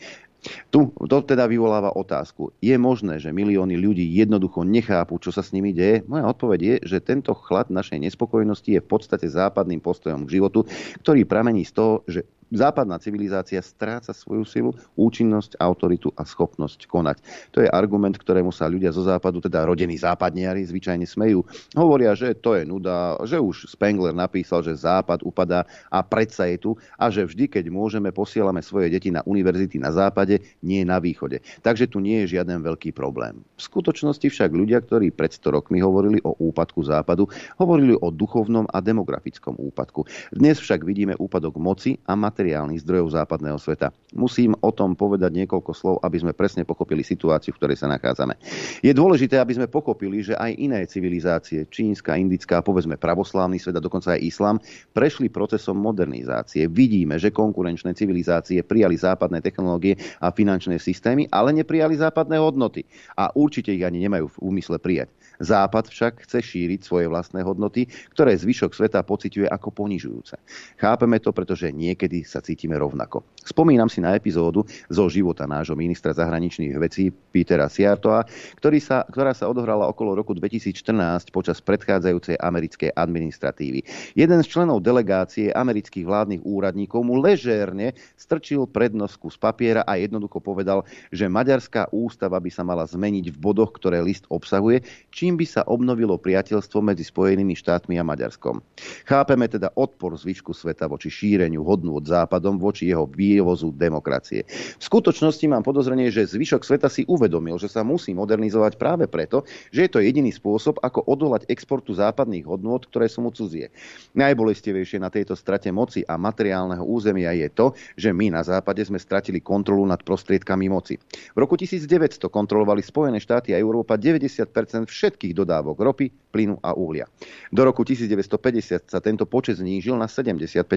Tu 0.70 0.78
to 0.94 1.18
teda 1.26 1.50
vyvoláva 1.50 1.90
otázku. 1.96 2.54
Je 2.62 2.76
možné, 2.78 3.18
že 3.18 3.34
milióny 3.34 3.74
ľudí 3.74 4.06
jednoducho 4.14 4.62
nechápu, 4.62 5.18
čo 5.18 5.34
sa 5.34 5.42
s 5.42 5.50
nimi 5.50 5.74
deje? 5.74 6.06
Moja 6.06 6.28
odpoveď 6.30 6.60
je, 6.62 6.74
že 6.96 6.98
tento 7.02 7.34
chlad 7.34 7.72
našej 7.72 7.98
nespokojnosti 7.98 8.70
je 8.70 8.80
v 8.82 8.88
podstate 8.88 9.26
západným 9.26 9.82
postojom 9.82 10.28
k 10.28 10.38
životu, 10.38 10.68
ktorý 11.02 11.26
pramení 11.26 11.66
z 11.66 11.72
toho, 11.74 11.92
že 12.06 12.22
západná 12.52 12.98
civilizácia 13.02 13.58
stráca 13.58 14.14
svoju 14.14 14.44
silu, 14.46 14.70
účinnosť, 14.94 15.58
autoritu 15.58 16.14
a 16.14 16.22
schopnosť 16.22 16.86
konať. 16.86 17.16
To 17.50 17.58
je 17.64 17.68
argument, 17.70 18.14
ktorému 18.14 18.54
sa 18.54 18.70
ľudia 18.70 18.94
zo 18.94 19.02
západu, 19.02 19.42
teda 19.42 19.66
rodení 19.66 19.98
západniari, 19.98 20.62
zvyčajne 20.62 21.06
smejú. 21.08 21.42
Hovoria, 21.74 22.14
že 22.14 22.38
to 22.38 22.54
je 22.54 22.62
nuda, 22.62 23.18
že 23.26 23.42
už 23.42 23.66
Spengler 23.74 24.14
napísal, 24.14 24.62
že 24.62 24.78
západ 24.78 25.26
upadá 25.26 25.66
a 25.90 26.02
predsa 26.06 26.46
je 26.46 26.58
tu 26.62 26.70
a 26.94 27.10
že 27.10 27.26
vždy, 27.26 27.50
keď 27.50 27.64
môžeme, 27.70 28.14
posielame 28.14 28.62
svoje 28.62 28.94
deti 28.94 29.10
na 29.10 29.26
univerzity 29.26 29.82
na 29.82 29.90
západe, 29.90 30.38
nie 30.62 30.86
na 30.86 31.02
východe. 31.02 31.42
Takže 31.66 31.90
tu 31.90 31.98
nie 31.98 32.22
je 32.24 32.38
žiaden 32.38 32.62
veľký 32.62 32.94
problém. 32.94 33.42
V 33.58 33.62
skutočnosti 33.66 34.26
však 34.26 34.50
ľudia, 34.54 34.78
ktorí 34.82 35.10
pred 35.10 35.34
100 35.34 35.56
rokmi 35.56 35.82
hovorili 35.82 36.22
o 36.22 36.38
úpadku 36.38 36.86
západu, 36.86 37.26
hovorili 37.58 37.98
o 37.98 38.14
duchovnom 38.14 38.70
a 38.70 38.78
demografickom 38.78 39.58
úpadku. 39.58 40.06
Dnes 40.30 40.62
však 40.62 40.86
vidíme 40.86 41.18
úpadok 41.18 41.58
moci 41.58 41.98
a 42.06 42.14
mat- 42.14 42.35
materiálnych 42.36 42.84
zdrojov 42.84 43.16
západného 43.16 43.56
sveta. 43.56 43.96
Musím 44.12 44.52
o 44.60 44.68
tom 44.68 44.92
povedať 44.92 45.32
niekoľko 45.32 45.72
slov, 45.72 45.96
aby 46.04 46.20
sme 46.20 46.36
presne 46.36 46.68
pochopili 46.68 47.00
situáciu, 47.00 47.56
v 47.56 47.64
ktorej 47.64 47.80
sa 47.80 47.88
nachádzame. 47.88 48.36
Je 48.84 48.92
dôležité, 48.92 49.40
aby 49.40 49.56
sme 49.56 49.72
pochopili, 49.72 50.20
že 50.20 50.36
aj 50.36 50.52
iné 50.60 50.84
civilizácie, 50.84 51.64
čínska, 51.72 52.12
indická, 52.20 52.60
povedzme 52.60 53.00
pravoslávny 53.00 53.56
svet 53.56 53.80
a 53.80 53.80
dokonca 53.80 54.12
aj 54.12 54.20
islám, 54.20 54.60
prešli 54.92 55.32
procesom 55.32 55.80
modernizácie. 55.80 56.68
Vidíme, 56.68 57.16
že 57.16 57.32
konkurenčné 57.32 57.96
civilizácie 57.96 58.60
prijali 58.60 59.00
západné 59.00 59.40
technológie 59.40 59.96
a 60.20 60.28
finančné 60.28 60.76
systémy, 60.76 61.24
ale 61.32 61.56
neprijali 61.56 61.96
západné 61.96 62.36
hodnoty. 62.36 62.84
A 63.16 63.32
určite 63.32 63.72
ich 63.72 63.80
ani 63.80 64.04
nemajú 64.04 64.28
v 64.28 64.40
úmysle 64.44 64.76
prijať. 64.76 65.08
Západ 65.40 65.88
však 65.88 66.28
chce 66.28 66.40
šíriť 66.44 66.84
svoje 66.84 67.08
vlastné 67.08 67.40
hodnoty, 67.44 67.88
ktoré 68.12 68.36
zvyšok 68.36 68.76
sveta 68.76 69.00
pociťuje 69.04 69.48
ako 69.48 69.68
ponižujúce. 69.72 70.36
Chápeme 70.80 71.20
to, 71.20 71.32
pretože 71.32 71.72
niekedy 71.72 72.25
sa 72.26 72.42
cítime 72.42 72.74
rovnako. 72.76 73.24
Spomínam 73.46 73.86
si 73.86 74.02
na 74.02 74.18
epizódu 74.18 74.66
zo 74.90 75.06
života 75.06 75.46
nášho 75.46 75.78
ministra 75.78 76.10
zahraničných 76.10 76.74
vecí 76.82 77.14
Petera 77.14 77.70
Siartoa, 77.70 78.26
ktorý 78.58 78.82
sa, 78.82 79.06
ktorá 79.06 79.30
sa 79.30 79.46
odohrala 79.46 79.86
okolo 79.86 80.18
roku 80.18 80.34
2014 80.34 81.30
počas 81.30 81.62
predchádzajúcej 81.62 82.42
americkej 82.42 82.90
administratívy. 82.98 83.86
Jeden 84.18 84.40
z 84.42 84.46
členov 84.50 84.82
delegácie 84.82 85.54
amerických 85.54 86.02
vládnych 86.02 86.42
úradníkov 86.42 87.06
mu 87.06 87.22
ležérne 87.22 87.94
strčil 88.18 88.66
prednosku 88.66 89.30
z 89.30 89.38
papiera 89.38 89.86
a 89.86 89.94
jednoducho 89.94 90.42
povedal, 90.42 90.82
že 91.14 91.30
maďarská 91.30 91.94
ústava 91.94 92.42
by 92.42 92.50
sa 92.50 92.66
mala 92.66 92.82
zmeniť 92.82 93.30
v 93.30 93.38
bodoch, 93.38 93.70
ktoré 93.78 94.02
list 94.02 94.26
obsahuje, 94.26 94.82
čím 95.14 95.38
by 95.38 95.46
sa 95.46 95.62
obnovilo 95.70 96.18
priateľstvo 96.18 96.82
medzi 96.82 97.06
Spojenými 97.06 97.54
štátmi 97.54 97.94
a 97.94 98.02
Maďarskom. 98.02 98.58
Chápeme 99.06 99.46
teda 99.46 99.70
odpor 99.78 100.18
zvyšku 100.18 100.50
sveta 100.50 100.90
voči 100.90 101.12
šíreniu 101.12 101.62
hodnú 101.62 102.02
od 102.02 102.04
západom 102.16 102.56
voči 102.56 102.88
jeho 102.88 103.04
vývozu 103.04 103.70
demokracie. 103.76 104.48
V 104.80 104.82
skutočnosti 104.82 105.44
mám 105.52 105.60
podozrenie, 105.60 106.08
že 106.08 106.24
zvyšok 106.24 106.64
sveta 106.64 106.88
si 106.88 107.04
uvedomil, 107.04 107.60
že 107.60 107.68
sa 107.68 107.84
musí 107.84 108.16
modernizovať 108.16 108.80
práve 108.80 109.04
preto, 109.04 109.44
že 109.68 109.84
je 109.86 109.90
to 109.92 110.00
jediný 110.00 110.32
spôsob, 110.32 110.80
ako 110.80 111.04
odolať 111.04 111.44
exportu 111.52 111.92
západných 111.92 112.48
hodnôt, 112.48 112.80
ktoré 112.80 113.06
sú 113.12 113.20
mu 113.20 113.30
cudzie. 113.30 113.68
Najbolestivejšie 114.16 114.98
na 115.02 115.12
tejto 115.12 115.36
strate 115.36 115.68
moci 115.68 116.02
a 116.08 116.16
materiálneho 116.16 116.82
územia 116.82 117.36
je 117.36 117.48
to, 117.52 117.66
že 117.94 118.10
my 118.16 118.32
na 118.32 118.42
západe 118.42 118.80
sme 118.86 118.96
stratili 118.96 119.44
kontrolu 119.44 119.84
nad 119.84 120.00
prostriedkami 120.00 120.72
moci. 120.72 120.96
V 121.36 121.38
roku 121.38 121.58
1900 121.60 122.32
kontrolovali 122.32 122.80
Spojené 122.80 123.20
štáty 123.20 123.52
a 123.52 123.60
Európa 123.60 124.00
90 124.00 124.88
všetkých 124.88 125.36
dodávok 125.36 125.76
ropy, 125.82 126.06
plynu 126.36 126.60
a 126.60 126.76
uhlia. 126.76 127.08
Do 127.48 127.64
roku 127.64 127.80
1950 127.82 128.92
sa 128.92 129.00
tento 129.00 129.24
počet 129.24 129.56
znížil 129.56 129.96
na 129.96 130.04
75% 130.04 130.68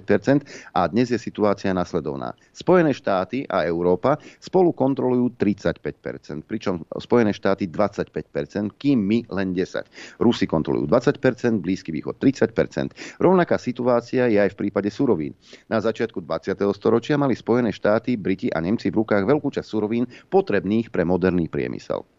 a 0.71 0.82
dnes 0.88 1.12
je 1.12 1.19
situácia 1.30 1.70
nasledovná. 1.78 2.34
Spojené 2.50 2.89
štáty 2.98 3.46
a 3.46 3.62
Európa 3.62 4.18
spolu 4.42 4.74
kontrolujú 4.74 5.38
35%, 5.38 6.42
pričom 6.50 6.82
Spojené 6.98 7.30
štáty 7.32 7.70
25%, 7.70 8.74
kým 8.82 8.98
my 8.98 9.30
len 9.30 9.54
10%. 9.54 10.18
Rusi 10.18 10.50
kontrolujú 10.50 10.89
20%, 10.89 11.62
Blízky 11.62 11.94
východ 11.94 12.18
30%. 12.18 13.22
Rovnaká 13.22 13.62
situácia 13.62 14.26
je 14.26 14.42
aj 14.42 14.58
v 14.58 14.68
prípade 14.68 14.89
surovín. 14.89 15.38
Na 15.70 15.78
začiatku 15.78 16.26
20. 16.26 16.58
storočia 16.74 17.15
mali 17.15 17.38
Spojené 17.38 17.70
štáty, 17.70 18.18
Briti 18.18 18.50
a 18.50 18.58
Nemci 18.60 18.89
v 18.89 19.06
rukách 19.06 19.24
veľkú 19.30 19.54
časť 19.54 19.68
surovín 19.70 20.10
potrebných 20.34 20.89
pre 20.89 21.06
moderný 21.06 21.46
priemysel. 21.46 22.18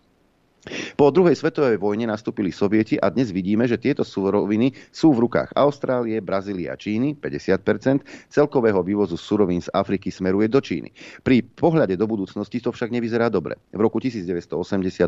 Po 1.00 1.08
druhej 1.08 1.32
svetovej 1.32 1.80
vojne 1.80 2.12
nastúpili 2.12 2.52
sovieti 2.52 3.00
a 3.00 3.08
dnes 3.08 3.32
vidíme, 3.32 3.64
že 3.64 3.80
tieto 3.80 4.04
suroviny 4.04 4.76
sú 4.92 5.16
v 5.16 5.24
rukách 5.24 5.56
Austrálie, 5.56 6.20
Brazílie 6.20 6.68
a 6.68 6.76
Číny, 6.76 7.16
50% 7.16 8.04
celkového 8.28 8.84
vývozu 8.84 9.16
surovín 9.16 9.64
z 9.64 9.72
Afriky 9.72 10.12
smeruje 10.12 10.52
do 10.52 10.60
Číny. 10.60 10.92
Pri 11.24 11.40
pohľade 11.40 11.96
do 11.96 12.04
budúcnosti 12.04 12.60
to 12.60 12.76
však 12.76 12.92
nevyzerá 12.92 13.32
dobre. 13.32 13.56
V 13.72 13.80
roku 13.80 14.04
1980 14.04 14.52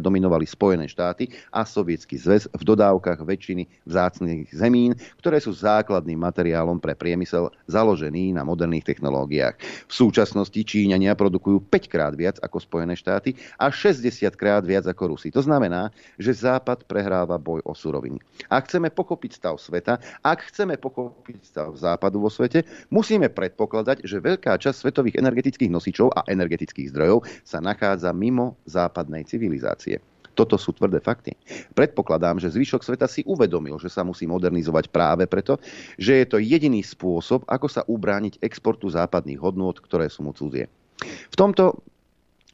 dominovali 0.01 0.49
Spojené 0.49 0.88
štáty 0.88 1.29
a 1.53 1.69
Sovietský 1.69 2.17
zväz 2.17 2.49
v 2.49 2.62
dodávkach 2.65 3.21
väčšiny 3.21 3.85
vzácnych 3.85 4.49
zemín, 4.57 4.97
ktoré 5.21 5.37
sú 5.37 5.53
základným 5.53 6.17
materiálom 6.17 6.81
pre 6.81 6.97
priemysel 6.97 7.53
založený 7.69 8.33
na 8.33 8.41
moderných 8.41 8.88
technológiách. 8.88 9.61
V 9.85 9.93
súčasnosti 9.93 10.57
Číňania 10.57 11.12
produkujú 11.12 11.69
5 11.69 11.93
krát 11.93 12.17
viac 12.17 12.41
ako 12.41 12.57
Spojené 12.57 12.97
štáty 12.97 13.37
a 13.61 13.69
60 13.69 14.33
krát 14.33 14.65
viac 14.65 14.88
ako 14.88 15.12
Rusi. 15.12 15.29
To 15.29 15.41
znamená, 15.42 15.90
že 16.16 16.33
Západ 16.33 16.87
prehráva 16.87 17.37
boj 17.37 17.61
o 17.66 17.74
suroviny. 17.74 18.22
Ak 18.48 18.70
chceme 18.70 18.88
pochopiť 18.88 19.31
stav 19.37 19.55
sveta, 19.59 19.98
ak 20.22 20.48
chceme 20.48 20.78
pochopiť 20.78 21.38
stav 21.42 21.70
Západu 21.74 22.22
vo 22.22 22.31
svete, 22.31 22.62
musíme 22.88 23.28
predpokladať, 23.28 24.07
že 24.07 24.22
veľká 24.22 24.57
časť 24.57 24.88
svetových 24.88 25.18
energetických 25.18 25.70
nosičov 25.70 26.14
a 26.14 26.24
energetických 26.31 26.94
zdrojov 26.94 27.26
sa 27.42 27.59
nachádza 27.59 28.14
mimo 28.14 28.55
západnej 28.64 29.26
civilizácie. 29.26 29.98
Toto 30.33 30.57
sú 30.57 30.72
tvrdé 30.72 30.96
fakty. 30.96 31.37
Predpokladám, 31.76 32.40
že 32.40 32.48
zvyšok 32.48 32.81
sveta 32.81 33.05
si 33.05 33.20
uvedomil, 33.28 33.76
že 33.76 33.92
sa 33.92 34.00
musí 34.00 34.24
modernizovať 34.24 34.88
práve 34.88 35.28
preto, 35.28 35.61
že 36.00 36.24
je 36.24 36.26
to 36.26 36.40
jediný 36.40 36.81
spôsob, 36.81 37.44
ako 37.44 37.68
sa 37.68 37.85
ubrániť 37.85 38.40
exportu 38.40 38.88
západných 38.88 39.37
hodnôt, 39.37 39.76
ktoré 39.76 40.09
sú 40.09 40.24
mu 40.24 40.33
cudzie. 40.33 40.72
V 41.05 41.37
tomto 41.37 41.85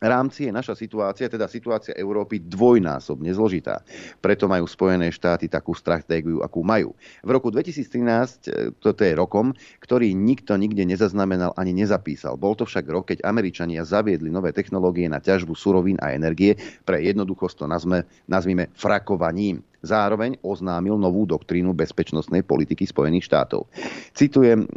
rámci 0.07 0.47
je 0.47 0.53
naša 0.55 0.79
situácia, 0.79 1.27
teda 1.27 1.51
situácia 1.51 1.91
Európy, 1.99 2.39
dvojnásobne 2.47 3.35
zložitá. 3.35 3.83
Preto 4.23 4.47
majú 4.47 4.65
Spojené 4.71 5.11
štáty 5.11 5.51
takú 5.51 5.75
stratégiu, 5.75 6.39
akú 6.41 6.63
majú. 6.63 6.95
V 7.27 7.31
roku 7.35 7.51
2013, 7.51 8.47
e, 8.47 8.71
toto 8.79 9.03
je 9.03 9.13
rokom, 9.19 9.51
ktorý 9.83 10.15
nikto 10.15 10.55
nikde 10.55 10.87
nezaznamenal 10.87 11.51
ani 11.59 11.75
nezapísal. 11.75 12.39
Bol 12.39 12.55
to 12.55 12.63
však 12.63 12.87
rok, 12.87 13.11
keď 13.11 13.27
Američania 13.27 13.83
zaviedli 13.83 14.31
nové 14.31 14.55
technológie 14.55 15.11
na 15.11 15.19
ťažbu 15.19 15.59
surovín 15.59 15.99
a 15.99 16.15
energie, 16.15 16.55
pre 16.87 17.03
jednoduchosť 17.03 17.55
to 17.59 17.67
nazme, 17.67 17.99
nazvime 18.31 18.71
frakovaním. 18.79 19.67
Zároveň 19.79 20.43
oznámil 20.43 20.99
novú 20.99 21.23
doktrínu 21.23 21.71
bezpečnostnej 21.71 22.43
politiky 22.43 22.83
Spojených 22.83 23.31
štátov. 23.31 23.71
Citujem 24.11 24.67
e, 24.67 24.69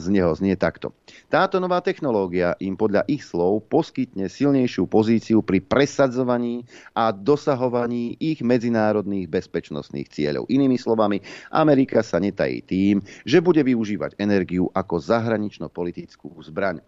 z 0.00 0.04
neho, 0.08 0.32
znie 0.32 0.56
takto. 0.56 0.96
Táto 1.26 1.58
nová 1.58 1.82
technológia 1.82 2.54
im 2.62 2.78
podľa 2.78 3.02
ich 3.10 3.26
slov 3.26 3.66
poskytne 3.66 4.30
silnejšiu 4.30 4.86
pozíciu 4.86 5.42
pri 5.42 5.58
presadzovaní 5.58 6.62
a 6.94 7.10
dosahovaní 7.10 8.14
ich 8.22 8.38
medzinárodných 8.38 9.26
bezpečnostných 9.26 10.06
cieľov. 10.06 10.46
Inými 10.46 10.78
slovami, 10.78 11.18
Amerika 11.50 12.06
sa 12.06 12.22
netají 12.22 12.62
tým, 12.62 13.02
že 13.26 13.42
bude 13.42 13.60
využívať 13.66 14.14
energiu 14.22 14.70
ako 14.70 15.02
zahranično-politickú 15.02 16.38
zbraň. 16.46 16.78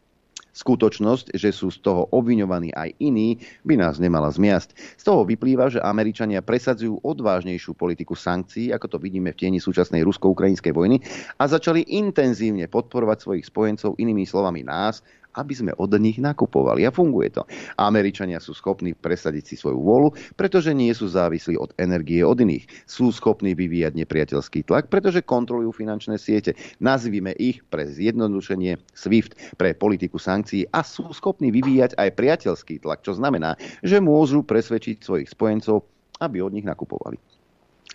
Skutočnosť, 0.50 1.38
že 1.38 1.54
sú 1.54 1.70
z 1.70 1.78
toho 1.78 2.10
obviňovaní 2.10 2.74
aj 2.74 2.98
iní, 2.98 3.38
by 3.62 3.78
nás 3.78 4.02
nemala 4.02 4.30
zmiasť. 4.30 4.98
Z 4.98 5.02
toho 5.06 5.22
vyplýva, 5.22 5.70
že 5.70 5.78
Američania 5.78 6.42
presadzujú 6.42 6.98
odvážnejšiu 7.06 7.78
politiku 7.78 8.18
sankcií, 8.18 8.74
ako 8.74 8.96
to 8.96 8.98
vidíme 8.98 9.30
v 9.30 9.38
tieni 9.38 9.62
súčasnej 9.62 10.02
rusko-ukrajinskej 10.02 10.74
vojny, 10.74 10.98
a 11.38 11.46
začali 11.46 11.86
intenzívne 11.86 12.66
podporovať 12.66 13.18
svojich 13.22 13.46
spojencov, 13.46 13.94
inými 13.98 14.26
slovami 14.26 14.66
nás, 14.66 15.06
aby 15.36 15.54
sme 15.54 15.72
od 15.78 15.94
nich 16.00 16.18
nakupovali. 16.18 16.82
A 16.86 16.94
funguje 16.94 17.30
to. 17.30 17.42
Američania 17.78 18.42
sú 18.42 18.56
schopní 18.56 18.96
presadiť 18.96 19.44
si 19.44 19.54
svoju 19.54 19.78
vôľu, 19.78 20.08
pretože 20.34 20.74
nie 20.74 20.90
sú 20.90 21.06
závislí 21.06 21.54
od 21.54 21.70
energie 21.78 22.24
od 22.26 22.38
iných. 22.40 22.66
Sú 22.86 23.14
schopní 23.14 23.54
vyvíjať 23.54 23.94
nepriateľský 23.94 24.66
tlak, 24.66 24.90
pretože 24.90 25.22
kontrolujú 25.22 25.70
finančné 25.70 26.18
siete. 26.18 26.58
Nazvime 26.82 27.30
ich 27.38 27.62
pre 27.70 27.86
zjednodušenie 27.86 28.80
SWIFT 28.96 29.54
pre 29.54 29.76
politiku 29.76 30.18
sankcií 30.18 30.66
a 30.74 30.82
sú 30.82 31.06
schopní 31.14 31.54
vyvíjať 31.54 31.94
aj 31.94 32.08
priateľský 32.18 32.82
tlak, 32.82 33.06
čo 33.06 33.14
znamená, 33.14 33.54
že 33.86 34.02
môžu 34.02 34.42
presvedčiť 34.42 35.02
svojich 35.04 35.28
spojencov, 35.30 35.86
aby 36.18 36.42
od 36.42 36.52
nich 36.52 36.66
nakupovali. 36.66 37.29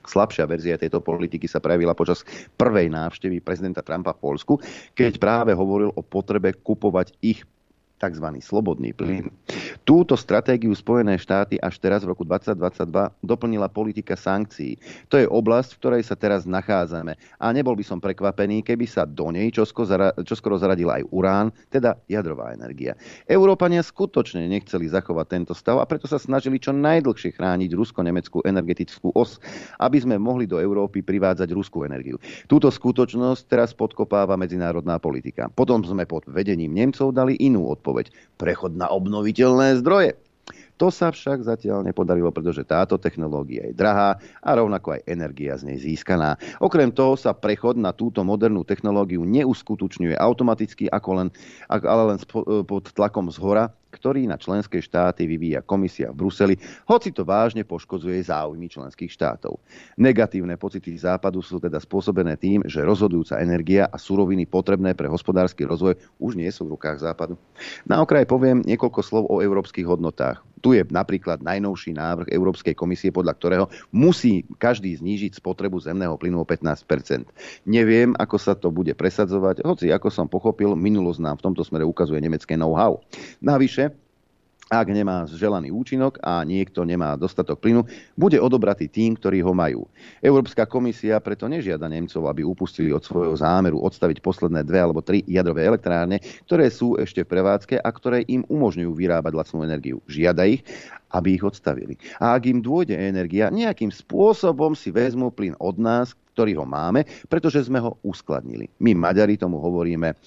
Slabšia 0.09 0.49
verzia 0.49 0.81
tejto 0.81 1.01
politiky 1.01 1.45
sa 1.45 1.61
prejavila 1.61 1.97
počas 1.97 2.25
prvej 2.57 2.89
návštevy 2.91 3.41
prezidenta 3.41 3.85
Trumpa 3.85 4.13
v 4.13 4.21
Polsku, 4.21 4.53
keď 4.93 5.17
práve 5.17 5.51
hovoril 5.53 5.93
o 5.93 6.01
potrebe 6.01 6.53
kupovať 6.53 7.17
ich 7.21 7.41
tzv. 7.95 8.27
slobodný 8.43 8.91
plyn. 8.91 9.31
Túto 9.87 10.19
stratégiu 10.19 10.75
Spojené 10.75 11.15
štáty 11.15 11.55
až 11.57 11.79
teraz 11.79 12.03
v 12.03 12.11
roku 12.11 12.27
2022 12.27 12.91
doplnila 13.23 13.71
politika 13.71 14.19
sankcií. 14.19 14.75
To 15.07 15.15
je 15.15 15.23
oblasť, 15.25 15.73
v 15.73 15.79
ktorej 15.79 16.03
sa 16.03 16.19
teraz 16.19 16.43
nachádzame. 16.43 17.15
A 17.39 17.45
nebol 17.55 17.73
by 17.79 17.87
som 17.87 18.03
prekvapený, 18.03 18.67
keby 18.67 18.83
sa 18.83 19.07
do 19.07 19.31
nej 19.31 19.47
čoskoro 19.55 20.55
zaradil 20.59 20.91
aj 20.91 21.07
urán, 21.15 21.55
teda 21.71 21.95
jadrová 22.11 22.51
energia. 22.51 22.99
Európania 23.31 23.79
skutočne 23.79 24.43
nechceli 24.43 24.91
zachovať 24.91 25.25
tento 25.31 25.53
stav 25.55 25.79
a 25.79 25.87
preto 25.87 26.03
sa 26.05 26.19
snažili 26.19 26.59
čo 26.59 26.75
najdlhšie 26.75 27.39
chrániť 27.39 27.71
rusko-nemeckú 27.71 28.43
energetickú 28.43 29.15
os, 29.15 29.39
aby 29.79 30.03
sme 30.03 30.19
mohli 30.19 30.43
do 30.43 30.59
Európy 30.59 30.99
privádzať 30.99 31.47
ruskú 31.55 31.87
energiu. 31.87 32.19
Túto 32.51 32.67
skutočnosť 32.67 33.47
teraz 33.47 33.71
podkopáva 33.71 34.35
medzinárodná 34.35 34.99
politika. 34.99 35.47
Potom 35.47 35.79
sme 35.79 36.03
pod 36.03 36.27
vedením 36.27 36.75
Nemcov 36.75 37.15
dali 37.15 37.39
inú 37.39 37.71
odpoveď 37.71 37.84
odpoveď. 37.85 38.09
Prechod 38.41 38.73
na 38.73 38.89
obnoviteľné 38.89 39.77
zdroje. 39.85 40.17
To 40.75 40.91
sa 40.91 41.07
však 41.07 41.47
zatiaľ 41.47 41.87
nepodarilo, 41.87 42.35
pretože 42.35 42.67
táto 42.67 42.99
technológia 42.99 43.71
je 43.71 43.77
drahá 43.77 44.19
a 44.43 44.49
rovnako 44.59 44.99
aj 44.99 45.07
energia 45.07 45.55
z 45.55 45.71
nej 45.71 45.79
získaná. 45.79 46.35
Okrem 46.59 46.91
toho 46.91 47.15
sa 47.15 47.31
prechod 47.31 47.79
na 47.79 47.95
túto 47.95 48.19
modernú 48.27 48.67
technológiu 48.67 49.23
neuskutočňuje 49.23 50.19
automaticky, 50.19 50.91
ako 50.91 51.09
len, 51.23 51.27
ale 51.71 52.03
len 52.11 52.17
pod 52.67 52.91
tlakom 52.91 53.31
z 53.31 53.39
hora 53.39 53.71
ktorý 53.95 54.27
na 54.27 54.35
členské 54.35 54.83
štáty 54.83 55.23
vyvíja 55.23 55.63
komisia 55.63 56.11
v 56.11 56.27
Bruseli, 56.27 56.55
hoci 56.85 57.15
to 57.15 57.23
vážne 57.23 57.63
poškodzuje 57.63 58.27
záujmy 58.27 58.67
členských 58.67 59.07
štátov. 59.07 59.55
Negatívne 59.95 60.59
pocity 60.59 60.91
západu 60.99 61.39
sú 61.39 61.63
teda 61.63 61.79
spôsobené 61.79 62.35
tým, 62.35 62.67
že 62.67 62.83
rozhodujúca 62.83 63.39
energia 63.39 63.87
a 63.87 63.95
suroviny 63.95 64.43
potrebné 64.43 64.91
pre 64.91 65.07
hospodársky 65.07 65.63
rozvoj 65.63 65.95
už 66.19 66.35
nie 66.35 66.51
sú 66.51 66.67
v 66.67 66.75
rukách 66.75 66.99
západu. 66.99 67.39
Na 67.87 68.03
okraj 68.03 68.27
poviem 68.27 68.59
niekoľko 68.67 68.99
slov 68.99 69.23
o 69.31 69.39
európskych 69.39 69.87
hodnotách. 69.87 70.43
Tu 70.65 70.81
je 70.81 70.83
napríklad 70.89 71.45
najnovší 71.45 71.93
návrh 71.93 72.33
Európskej 72.33 72.73
komisie, 72.73 73.13
podľa 73.13 73.37
ktorého 73.37 73.65
musí 73.93 74.41
každý 74.57 74.97
znížiť 74.97 75.37
spotrebu 75.37 75.77
zemného 75.77 76.17
plynu 76.17 76.41
o 76.41 76.45
15% 76.47 77.29
Neviem, 77.69 78.17
ako 78.17 78.37
sa 78.41 78.57
to 78.57 78.73
bude 78.73 78.89
presadzovať, 78.97 79.61
hoci 79.61 79.93
ako 79.93 80.09
som 80.09 80.25
pochopil, 80.25 80.73
minulosť 80.73 81.21
nám 81.21 81.35
v 81.37 81.45
tomto 81.51 81.61
smere 81.61 81.85
ukazuje 81.85 82.17
nemecké 82.17 82.57
know-how. 82.57 82.97
Navyše, 83.45 83.84
ak 84.65 84.87
nemá 84.89 85.29
želaný 85.29 85.69
účinok 85.69 86.17
a 86.25 86.41
niekto 86.41 86.81
nemá 86.81 87.13
dostatok 87.13 87.61
plynu, 87.61 87.85
bude 88.17 88.41
odobratý 88.41 88.89
tým, 88.89 89.13
ktorí 89.13 89.45
ho 89.45 89.53
majú. 89.53 89.85
Európska 90.25 90.65
komisia 90.65 91.21
preto 91.21 91.45
nežiada 91.45 91.85
Nemcov, 91.85 92.25
aby 92.25 92.41
upustili 92.41 92.89
od 92.89 93.05
svojho 93.05 93.37
zámeru 93.37 93.77
odstaviť 93.85 94.25
posledné 94.25 94.65
dve 94.65 94.81
alebo 94.81 95.05
tri 95.05 95.21
jadrové 95.29 95.69
elektrárne, 95.69 96.17
ktoré 96.49 96.73
sú 96.73 96.97
ešte 96.97 97.21
v 97.21 97.31
prevádzke 97.37 97.77
a 97.77 97.89
ktoré 97.93 98.25
im 98.25 98.41
umožňujú 98.49 98.89
vyrábať 98.89 99.33
lacnú 99.37 99.61
energiu. 99.61 100.01
Žiada 100.09 100.49
ich, 100.49 100.65
aby 101.13 101.37
ich 101.37 101.45
odstavili. 101.45 101.95
A 102.17 102.33
ak 102.33 102.49
im 102.49 102.59
dôjde 102.59 102.97
energia, 102.97 103.53
nejakým 103.53 103.93
spôsobom 103.93 104.73
si 104.73 104.89
vezmú 104.89 105.29
plyn 105.29 105.53
od 105.61 105.77
nás, 105.77 106.17
ktorý 106.35 106.59
ho 106.59 106.65
máme, 106.67 107.07
pretože 107.31 107.63
sme 107.63 107.79
ho 107.79 107.95
uskladnili. 108.03 108.67
My 108.83 108.91
Maďari 108.91 109.39
tomu 109.39 109.55
hovoríme 109.63 110.19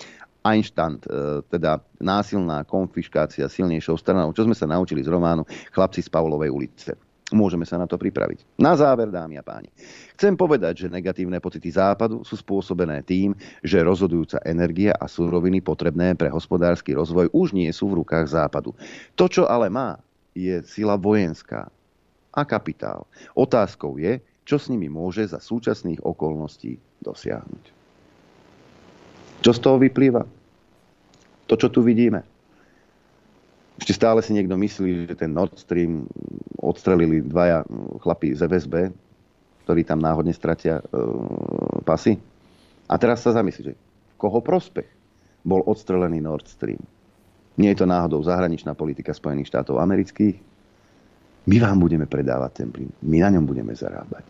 Einstand, 0.48 1.04
e, 1.04 1.44
teda 1.52 1.84
násilná 2.00 2.64
konfiškácia 2.64 3.44
silnejšou 3.52 4.00
stranou, 4.00 4.32
čo 4.32 4.48
sme 4.48 4.56
sa 4.56 4.64
naučili 4.64 5.04
z 5.04 5.12
románu 5.12 5.44
Chlapci 5.76 6.00
z 6.00 6.08
Pavlovej 6.08 6.48
ulice. 6.48 6.96
Môžeme 7.28 7.68
sa 7.68 7.76
na 7.76 7.84
to 7.84 8.00
pripraviť. 8.00 8.56
Na 8.56 8.72
záver, 8.72 9.12
dámy 9.12 9.36
a 9.36 9.44
páni. 9.44 9.68
Chcem 10.16 10.32
povedať, 10.32 10.88
že 10.88 10.88
negatívne 10.88 11.36
pocity 11.44 11.68
Západu 11.68 12.24
sú 12.24 12.40
spôsobené 12.40 13.04
tým, 13.04 13.36
že 13.60 13.84
rozhodujúca 13.84 14.40
energia 14.48 14.96
a 14.96 15.04
súroviny 15.04 15.60
potrebné 15.60 16.16
pre 16.16 16.32
hospodársky 16.32 16.96
rozvoj 16.96 17.28
už 17.36 17.52
nie 17.52 17.68
sú 17.68 17.92
v 17.92 18.00
rukách 18.00 18.32
Západu. 18.32 18.72
To, 19.12 19.28
čo 19.28 19.44
ale 19.44 19.68
má, 19.68 20.00
je 20.32 20.64
sila 20.64 20.96
vojenská 20.96 21.68
a 22.32 22.42
kapitál. 22.48 23.04
Otázkou 23.36 24.00
je, 24.00 24.24
čo 24.48 24.56
s 24.56 24.72
nimi 24.72 24.88
môže 24.88 25.28
za 25.28 25.36
súčasných 25.36 26.00
okolností 26.08 26.80
dosiahnuť. 27.04 27.64
Čo 29.44 29.50
z 29.52 29.60
toho 29.60 29.76
vyplýva? 29.76 30.37
To, 31.48 31.56
čo 31.56 31.72
tu 31.72 31.80
vidíme. 31.80 32.22
Ešte 33.80 33.96
stále 33.96 34.20
si 34.20 34.36
niekto 34.36 34.58
myslí, 34.58 35.08
že 35.08 35.14
ten 35.16 35.32
Nord 35.32 35.56
Stream 35.56 36.04
odstrelili 36.60 37.24
dvaja 37.24 37.64
chlapí 38.02 38.34
z 38.34 38.44
FSB, 38.44 38.90
ktorí 39.64 39.86
tam 39.86 40.02
náhodne 40.02 40.34
stratia 40.34 40.82
e, 40.82 40.84
pasy. 41.86 42.18
A 42.90 42.94
teraz 42.98 43.22
sa 43.22 43.32
zamyslí, 43.32 43.72
že 43.72 43.74
koho 44.18 44.42
prospech 44.42 44.88
bol 45.46 45.62
odstrelený 45.64 46.18
Nord 46.20 46.50
Stream. 46.50 46.82
Nie 47.58 47.74
je 47.74 47.82
to 47.82 47.90
náhodou 47.90 48.22
zahraničná 48.22 48.74
politika 48.74 49.14
Spojených 49.14 49.50
štátov 49.50 49.78
amerických? 49.78 50.36
My 51.48 51.56
vám 51.62 51.78
budeme 51.80 52.04
predávať 52.04 52.50
ten 52.64 52.68
plyn. 52.68 52.90
My 53.02 53.24
na 53.24 53.34
ňom 53.38 53.46
budeme 53.46 53.72
zarábať. 53.72 54.26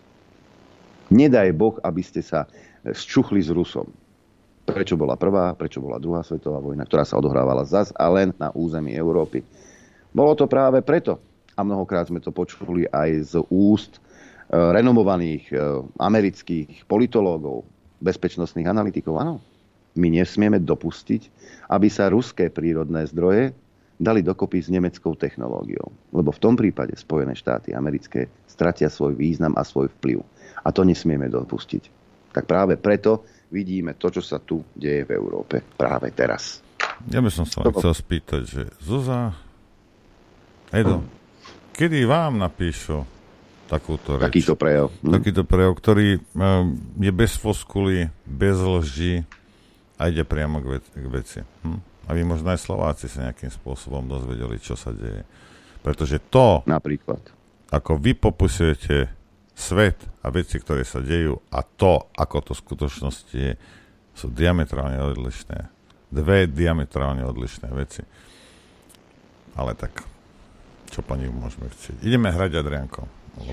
Nedaj 1.08 1.56
Boh, 1.56 1.76
aby 1.80 2.04
ste 2.04 2.20
sa 2.20 2.44
zčuchli 2.84 3.40
s 3.40 3.48
Rusom. 3.48 3.88
Prečo 4.68 5.00
bola 5.00 5.16
prvá, 5.16 5.56
prečo 5.56 5.80
bola 5.80 5.96
druhá 5.96 6.20
svetová 6.20 6.60
vojna, 6.60 6.84
ktorá 6.84 7.00
sa 7.00 7.16
odohrávala 7.16 7.64
zas 7.64 7.88
a 7.96 8.04
len 8.12 8.36
na 8.36 8.52
území 8.52 8.92
Európy. 8.92 9.40
Bolo 10.12 10.36
to 10.36 10.44
práve 10.44 10.84
preto, 10.84 11.16
a 11.56 11.64
mnohokrát 11.64 12.06
sme 12.06 12.20
to 12.20 12.30
počuli 12.30 12.84
aj 12.86 13.10
z 13.32 13.34
úst 13.50 13.98
e, 13.98 14.00
renomovaných 14.54 15.44
e, 15.50 15.56
amerických 15.98 16.86
politológov, 16.86 17.66
bezpečnostných 17.98 18.68
analytikov. 18.68 19.18
Áno, 19.18 19.42
my 19.98 20.06
nesmieme 20.14 20.62
dopustiť, 20.62 21.22
aby 21.72 21.88
sa 21.90 22.12
ruské 22.12 22.46
prírodné 22.46 23.08
zdroje 23.10 23.50
dali 23.98 24.22
dokopy 24.22 24.62
s 24.62 24.70
nemeckou 24.70 25.18
technológiou. 25.18 25.90
Lebo 26.14 26.30
v 26.30 26.38
tom 26.38 26.54
prípade 26.54 26.94
Spojené 26.94 27.34
štáty 27.34 27.74
americké 27.74 28.30
stratia 28.46 28.86
svoj 28.86 29.18
význam 29.18 29.58
a 29.58 29.66
svoj 29.66 29.90
vplyv. 29.98 30.22
A 30.62 30.70
to 30.70 30.86
nesmieme 30.86 31.26
dopustiť. 31.26 31.90
Tak 32.30 32.46
práve 32.46 32.78
preto 32.78 33.26
vidíme 33.48 33.96
to, 33.96 34.12
čo 34.12 34.22
sa 34.22 34.38
tu 34.40 34.60
deje 34.72 35.08
v 35.08 35.10
Európe 35.16 35.60
práve 35.60 36.12
teraz. 36.12 36.60
Ja 37.08 37.22
by 37.22 37.30
som 37.30 37.46
sa 37.46 37.62
chcel 37.62 37.94
spýtať, 37.94 38.42
že 38.44 38.62
Zuza, 38.82 39.34
Edo, 40.68 41.00
kedy 41.72 42.04
vám 42.04 42.36
napíšu 42.36 43.06
takúto 43.70 44.18
reč? 44.20 44.28
Takýto 44.28 44.54
prejav. 44.58 44.92
Hm. 45.00 45.12
Takýto 45.14 45.42
prejav, 45.46 45.72
ktorý 45.78 46.20
um, 46.36 46.76
je 46.98 47.12
bez 47.14 47.38
foskuly, 47.38 48.10
bez 48.26 48.58
lži 48.58 49.24
a 49.96 50.12
ide 50.12 50.26
priamo 50.26 50.60
k, 50.60 50.66
ve- 50.76 50.92
k 50.92 51.06
veci. 51.08 51.40
Hm? 51.64 51.88
aby 52.08 52.24
možno 52.24 52.50
aj 52.50 52.64
Slováci 52.64 53.06
sa 53.06 53.28
nejakým 53.28 53.52
spôsobom 53.52 54.08
dozvedeli, 54.08 54.56
čo 54.56 54.74
sa 54.74 54.90
deje. 54.96 55.28
Pretože 55.84 56.18
to, 56.32 56.64
Napríklad. 56.64 57.20
ako 57.68 58.00
vy 58.00 58.16
popisujete 58.16 59.12
svet 59.58 59.98
a 60.22 60.30
veci, 60.30 60.62
ktoré 60.62 60.86
sa 60.86 61.02
dejú 61.02 61.42
a 61.50 61.66
to, 61.66 62.06
ako 62.14 62.36
to 62.46 62.52
v 62.54 62.62
skutočnosti 62.62 63.34
je, 63.34 63.52
sú 64.14 64.30
diametrálne 64.30 65.02
odlišné. 65.02 65.58
Dve 66.14 66.46
diametrálne 66.46 67.26
odlišné 67.26 67.68
veci. 67.74 68.06
Ale 69.58 69.74
tak, 69.74 70.06
čo 70.94 71.02
po 71.02 71.18
nich 71.18 71.28
môžeme 71.34 71.66
chcieť? 71.66 72.06
Ideme 72.06 72.30
hrať, 72.30 72.54
Adrianko. 72.54 73.02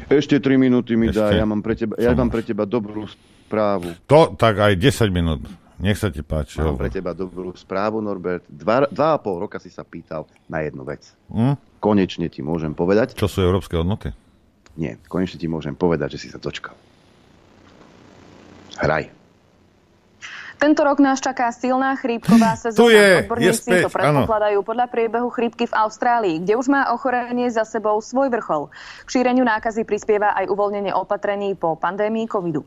Ešte 0.10 0.38
3 0.38 0.62
minúty 0.62 0.94
mi 0.94 1.10
Ešte? 1.10 1.18
dá, 1.18 1.34
ja 1.34 1.46
mám 1.46 1.66
pre 1.66 1.74
teba, 1.74 1.98
ja 1.98 2.14
mám 2.14 2.30
pre 2.30 2.46
teba 2.46 2.70
dobrú 2.70 3.10
správu. 3.50 3.98
To 4.06 4.34
tak 4.38 4.62
aj 4.62 4.74
10 4.78 5.10
minút. 5.10 5.42
Nech 5.76 6.00
sa 6.00 6.08
ti 6.08 6.24
páči. 6.24 6.64
Mám 6.64 6.80
hovor. 6.80 6.88
pre 6.88 6.90
teba 6.94 7.12
dobrú 7.12 7.52
správu, 7.52 8.00
Norbert. 8.00 8.48
Dva, 8.48 8.88
dva 8.88 9.18
a 9.18 9.20
pol 9.20 9.44
roka 9.44 9.60
si 9.60 9.68
sa 9.68 9.84
pýtal 9.84 10.24
na 10.48 10.64
jednu 10.64 10.88
vec. 10.88 11.04
Hm? 11.28 11.60
Konečne 11.84 12.32
ti 12.32 12.40
môžem 12.40 12.72
povedať, 12.72 13.12
Čo 13.20 13.28
sú 13.28 13.44
európske 13.44 13.76
hodnoty? 13.76 14.16
Nie, 14.76 15.00
konečne 15.08 15.40
ti 15.40 15.48
môžem 15.48 15.76
povedať, 15.76 16.20
že 16.20 16.28
si 16.28 16.28
sa 16.32 16.40
dočkal. 16.40 16.76
Hraj. 18.76 19.08
Tento 20.56 20.82
rok 20.88 21.04
nás 21.04 21.20
čaká 21.20 21.52
silná 21.52 22.00
chrípková 22.00 22.56
sezóna. 22.56 22.80
Tu 22.80 22.86
je, 22.96 23.08
je 23.44 23.52
späť, 23.56 23.88
to 23.88 23.92
predpokladajú 23.92 24.60
podľa 24.64 24.88
priebehu 24.88 25.28
chrípky 25.32 25.68
v 25.68 25.76
Austrálii, 25.76 26.40
kde 26.44 26.56
už 26.56 26.72
má 26.72 26.92
ochorenie 26.96 27.52
za 27.52 27.68
sebou 27.68 28.00
svoj 28.00 28.32
vrchol. 28.32 28.72
K 29.04 29.10
šíreniu 29.20 29.44
nákazy 29.44 29.84
prispieva 29.84 30.32
aj 30.32 30.48
uvoľnenie 30.48 30.96
opatrení 30.96 31.60
po 31.60 31.76
pandémii 31.76 32.28
covidu. 32.32 32.64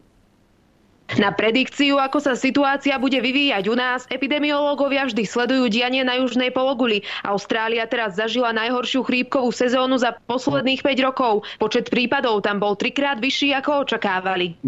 Na 1.16 1.32
predikciu, 1.32 1.96
ako 1.96 2.20
sa 2.20 2.36
situácia 2.36 3.00
bude 3.00 3.16
vyvíjať 3.16 3.64
u 3.72 3.76
nás, 3.80 4.04
epidemiológovia 4.12 5.08
vždy 5.08 5.24
sledujú 5.24 5.72
dianie 5.72 6.04
na 6.04 6.20
južnej 6.20 6.52
pologuli. 6.52 7.00
Austrália 7.24 7.88
teraz 7.88 8.20
zažila 8.20 8.52
najhoršiu 8.52 9.08
chrípkovú 9.08 9.48
sezónu 9.48 9.96
za 9.96 10.20
posledných 10.28 10.84
5 10.84 11.08
rokov. 11.08 11.48
Počet 11.56 11.88
prípadov 11.88 12.44
tam 12.44 12.60
bol 12.60 12.76
trikrát 12.76 13.16
vyšší, 13.24 13.56
ako 13.56 13.88
očakávali. 13.88 14.60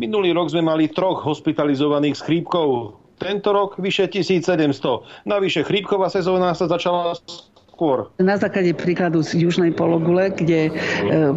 Minulý 0.00 0.32
rok 0.32 0.48
sme 0.48 0.64
mali 0.64 0.88
troch 0.88 1.20
hospitalizovaných 1.20 2.16
s 2.16 2.24
chrípkou. 2.24 2.96
Tento 3.20 3.52
rok 3.52 3.76
vyše 3.76 4.08
1700. 4.08 5.28
Navyše 5.28 5.68
chrípková 5.68 6.08
sezóna 6.08 6.56
sa 6.56 6.64
začala 6.64 7.12
skôr. 7.78 8.10
Na 8.18 8.34
základe 8.34 8.74
príkladu 8.74 9.22
z 9.22 9.38
južnej 9.38 9.70
pologule, 9.70 10.34
kde 10.34 10.66
e, 10.66 10.70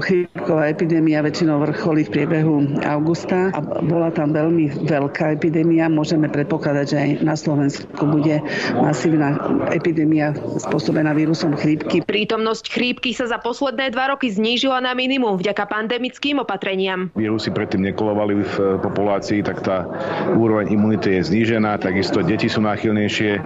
chrípková 0.02 0.74
epidémia 0.74 1.22
väčšinou 1.22 1.62
vrcholí 1.62 2.10
v 2.10 2.18
priebehu 2.18 2.82
augusta 2.82 3.54
a 3.54 3.62
bola 3.62 4.10
tam 4.10 4.34
veľmi 4.34 4.90
veľká 4.90 5.38
epidémia, 5.38 5.86
môžeme 5.86 6.26
predpokladať, 6.34 6.86
že 6.90 6.98
aj 6.98 7.10
na 7.22 7.38
Slovensku 7.38 8.02
bude 8.10 8.42
masívna 8.74 9.38
epidémia 9.70 10.34
spôsobená 10.58 11.14
vírusom 11.14 11.54
chrípky. 11.54 12.02
Prítomnosť 12.02 12.74
chrípky 12.74 13.14
sa 13.14 13.30
za 13.30 13.38
posledné 13.38 13.94
dva 13.94 14.18
roky 14.18 14.34
znížila 14.34 14.82
na 14.82 14.98
minimum 14.98 15.38
vďaka 15.38 15.70
pandemickým 15.70 16.42
opatreniam. 16.42 17.14
Vírusy 17.14 17.54
predtým 17.54 17.86
nekolovali 17.86 18.42
v 18.42 18.54
e, 18.58 18.62
populácii, 18.82 19.46
tak 19.46 19.62
tá 19.62 19.86
úroveň 20.34 20.74
imunity 20.74 21.22
je 21.22 21.30
znížená, 21.30 21.78
takisto 21.78 22.26
deti 22.26 22.50
sú 22.50 22.66
náchylnejšie, 22.66 23.38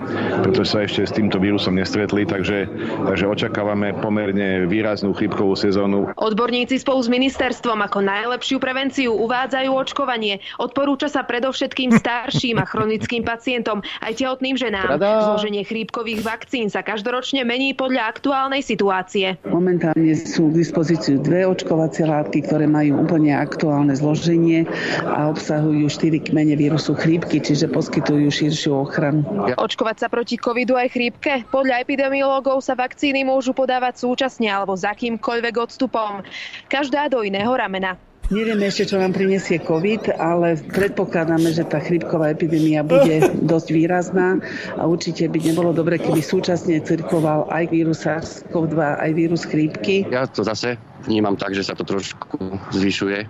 pretože 0.47 0.71
sa 0.71 0.88
ešte 0.88 1.03
s 1.03 1.12
týmto 1.12 1.43
vírusom 1.43 1.75
nestretli, 1.75 2.23
takže, 2.23 2.85
takže 2.86 3.26
očakávame 3.26 3.98
pomerne 4.00 4.69
výraznú 4.69 5.12
chrípkovú 5.17 5.58
sezónu. 5.58 6.13
Odborníci 6.15 6.78
spolu 6.80 7.02
s 7.02 7.10
ministerstvom 7.10 7.82
ako 7.82 8.06
najlepšiu 8.06 8.58
prevenciu 8.62 9.12
uvádzajú 9.15 9.69
očkovanie. 9.74 10.43
Odporúča 10.62 11.10
sa 11.10 11.26
predovšetkým 11.26 11.95
starším 11.98 12.62
a 12.62 12.65
chronickým 12.69 13.26
pacientom, 13.26 13.82
aj 14.06 14.21
tehotným 14.21 14.56
ženám. 14.56 15.00
Tadá! 15.00 15.34
Zloženie 15.34 15.65
chrípkových 15.65 16.21
vakcín 16.21 16.69
sa 16.69 16.86
každoročne 16.86 17.41
mení 17.48 17.74
podľa 17.74 18.12
aktuálnej 18.12 18.62
situácie. 18.62 19.41
Momentálne 19.48 20.13
sú 20.13 20.54
k 20.54 20.62
dispozíciu 20.62 21.17
dve 21.24 21.48
očkovacie 21.50 22.06
látky, 22.06 22.45
ktoré 22.45 22.69
majú 22.69 23.02
úplne 23.08 23.34
aktuálne 23.34 23.95
zloženie 23.95 24.69
a 25.08 25.32
obsahujú 25.32 25.89
štyri 25.89 26.21
kmene 26.21 26.54
vírusu 26.60 26.93
chrípky, 26.93 27.41
čiže 27.41 27.71
poskytujú 27.71 28.28
širšiu 28.30 28.71
ochranu. 28.86 29.26
Očkovať 29.56 30.06
sa 30.06 30.08
proti 30.12 30.36
covidu 30.38 30.78
aj 30.78 30.93
chrípke? 30.93 31.48
Podľa 31.50 31.82
epidemiológov 31.82 32.62
sa 32.62 32.74
vakcíny 32.75 33.23
môžu 33.23 33.55
podávať 33.55 34.03
súčasne 34.03 34.51
alebo 34.51 34.75
za 34.75 34.91
kýmkoľvek 34.93 35.55
odstupom. 35.57 36.21
Každá 36.67 37.09
do 37.09 37.23
iného 37.23 37.49
ramena. 37.49 37.95
Nevieme 38.33 38.65
ešte, 38.65 38.89
čo 38.89 38.97
nám 38.97 39.13
prinesie 39.13 39.61
COVID, 39.61 40.17
ale 40.17 40.57
predpokladáme, 40.57 41.45
že 41.53 41.61
tá 41.61 41.77
chrípková 41.77 42.33
epidémia 42.33 42.81
bude 42.81 43.21
dosť 43.53 43.67
výrazná 43.69 44.41
a 44.81 44.89
určite 44.89 45.29
by 45.29 45.39
nebolo 45.45 45.69
dobre, 45.77 46.01
keby 46.01 46.25
súčasne 46.25 46.81
cirkoval 46.81 47.45
aj 47.53 47.69
vírus 47.69 48.01
SARS-CoV-2, 48.01 48.77
aj 48.81 49.11
vírus 49.13 49.45
chrípky. 49.45 50.09
Ja 50.09 50.25
to 50.25 50.41
zase 50.41 50.81
vnímam 51.03 51.36
tak, 51.36 51.51
že 51.51 51.67
sa 51.67 51.75
to 51.75 51.84
trošku 51.84 52.55
zvyšuje, 52.71 53.27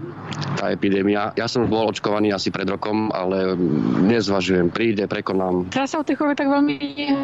tá 0.62 0.70
epidémia. 0.72 1.34
Ja 1.36 1.50
som 1.50 1.66
bol 1.66 1.90
očkovaný 1.90 2.32
asi 2.32 2.54
pred 2.54 2.70
rokom, 2.70 3.10
ale 3.10 3.58
nezvažujem, 4.06 4.70
príde, 4.70 5.10
prekonám. 5.10 5.74
Teraz 5.74 5.94
sa 5.94 6.02
o 6.02 6.08
tej 6.08 6.22
chorobe 6.22 6.38
tak 6.38 6.50
veľmi 6.50 6.76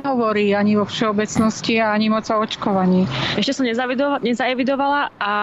nehovorí 0.01 0.51
ani 0.57 0.75
vo 0.77 0.85
všeobecnosti 0.85 1.79
a 1.79 1.95
ani 1.95 2.11
moc 2.11 2.27
o 2.27 2.35
očkovaní. 2.41 3.07
Ešte 3.39 3.61
som 3.61 3.65
nezavidovala, 3.65 4.19
nezaevidovala 4.21 5.01
a 5.17 5.33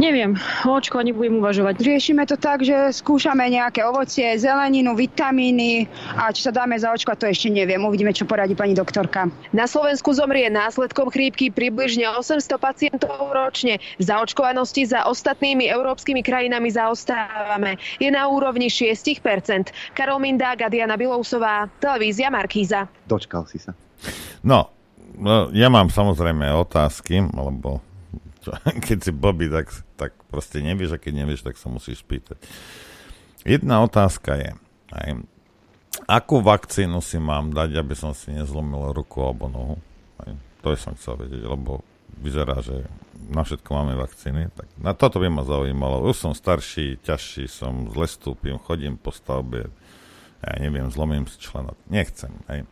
neviem, 0.00 0.34
o 0.66 0.72
očkovaní 0.74 1.12
budem 1.14 1.38
uvažovať. 1.38 1.78
Riešime 1.80 2.24
to 2.26 2.36
tak, 2.40 2.64
že 2.64 2.92
skúšame 2.92 3.44
nejaké 3.52 3.84
ovocie, 3.86 4.34
zeleninu, 4.40 4.96
vitamíny 4.96 5.86
a 6.16 6.32
či 6.32 6.44
sa 6.48 6.52
dáme 6.52 6.76
zaočkovať, 6.76 7.16
to 7.18 7.26
ešte 7.28 7.48
neviem. 7.52 7.80
Uvidíme, 7.84 8.10
čo 8.10 8.26
poradí 8.28 8.56
pani 8.56 8.74
doktorka. 8.74 9.28
Na 9.52 9.68
Slovensku 9.68 10.12
zomrie 10.12 10.48
následkom 10.48 11.12
chrípky 11.12 11.52
približne 11.52 12.08
800 12.08 12.58
pacientov 12.58 13.14
ročne. 13.32 13.71
V 13.78 14.02
zaočkovanosti 14.02 14.88
za 14.88 15.06
ostatnými 15.06 15.68
európskymi 15.68 16.24
krajinami 16.24 16.68
zaostávame. 16.72 17.78
Je 18.02 18.10
na 18.10 18.26
úrovni 18.26 18.66
6%. 18.66 19.94
Karol 19.94 20.18
Mindák 20.18 20.66
a 20.66 20.68
Diana 20.68 20.96
Bilousová, 20.98 21.68
televízia 21.78 22.32
Markíza. 22.32 22.88
Dočkal 23.06 23.46
si 23.46 23.62
sa. 23.62 23.76
No, 24.42 24.72
no, 25.14 25.52
ja 25.54 25.70
mám 25.70 25.92
samozrejme 25.92 26.50
otázky, 26.50 27.22
lebo 27.22 27.84
čo, 28.42 28.50
keď 28.86 28.98
si 28.98 29.12
blbý, 29.14 29.46
tak, 29.48 29.70
tak 29.94 30.12
proste 30.28 30.60
nevieš 30.60 30.98
a 30.98 31.02
keď 31.02 31.12
nevieš, 31.24 31.46
tak 31.46 31.56
sa 31.56 31.70
musíš 31.70 32.02
spýtať. 32.02 32.36
Jedna 33.46 33.82
otázka 33.82 34.38
je, 34.38 34.50
aj, 34.94 35.08
akú 36.06 36.42
vakcínu 36.42 36.98
si 37.02 37.18
mám 37.18 37.54
dať, 37.54 37.78
aby 37.78 37.94
som 37.94 38.14
si 38.14 38.34
nezlomil 38.34 38.94
ruku 38.94 39.22
alebo 39.22 39.50
nohu? 39.50 39.76
Aj, 40.22 40.30
to 40.62 40.74
je 40.74 40.78
som 40.78 40.94
chcel 40.98 41.18
vedieť, 41.18 41.42
lebo 41.46 41.82
vyzerá, 42.18 42.60
že 42.60 42.84
na 43.30 43.46
všetko 43.46 43.70
máme 43.70 43.94
vakcíny. 43.96 44.50
Tak 44.52 44.68
na 44.80 44.92
toto 44.92 45.22
by 45.22 45.30
ma 45.30 45.46
zaujímalo. 45.46 46.04
Už 46.04 46.18
som 46.18 46.32
starší, 46.34 47.00
ťažší, 47.00 47.46
som 47.46 47.88
zle 47.88 48.10
stúpim, 48.10 48.58
chodím 48.58 48.98
po 48.98 49.14
stavbe, 49.14 49.70
ja 50.42 50.52
neviem, 50.58 50.90
zlomím 50.90 51.30
si 51.30 51.38
členok. 51.38 51.78
Nechcem. 51.86 52.34
Aj. 52.50 52.66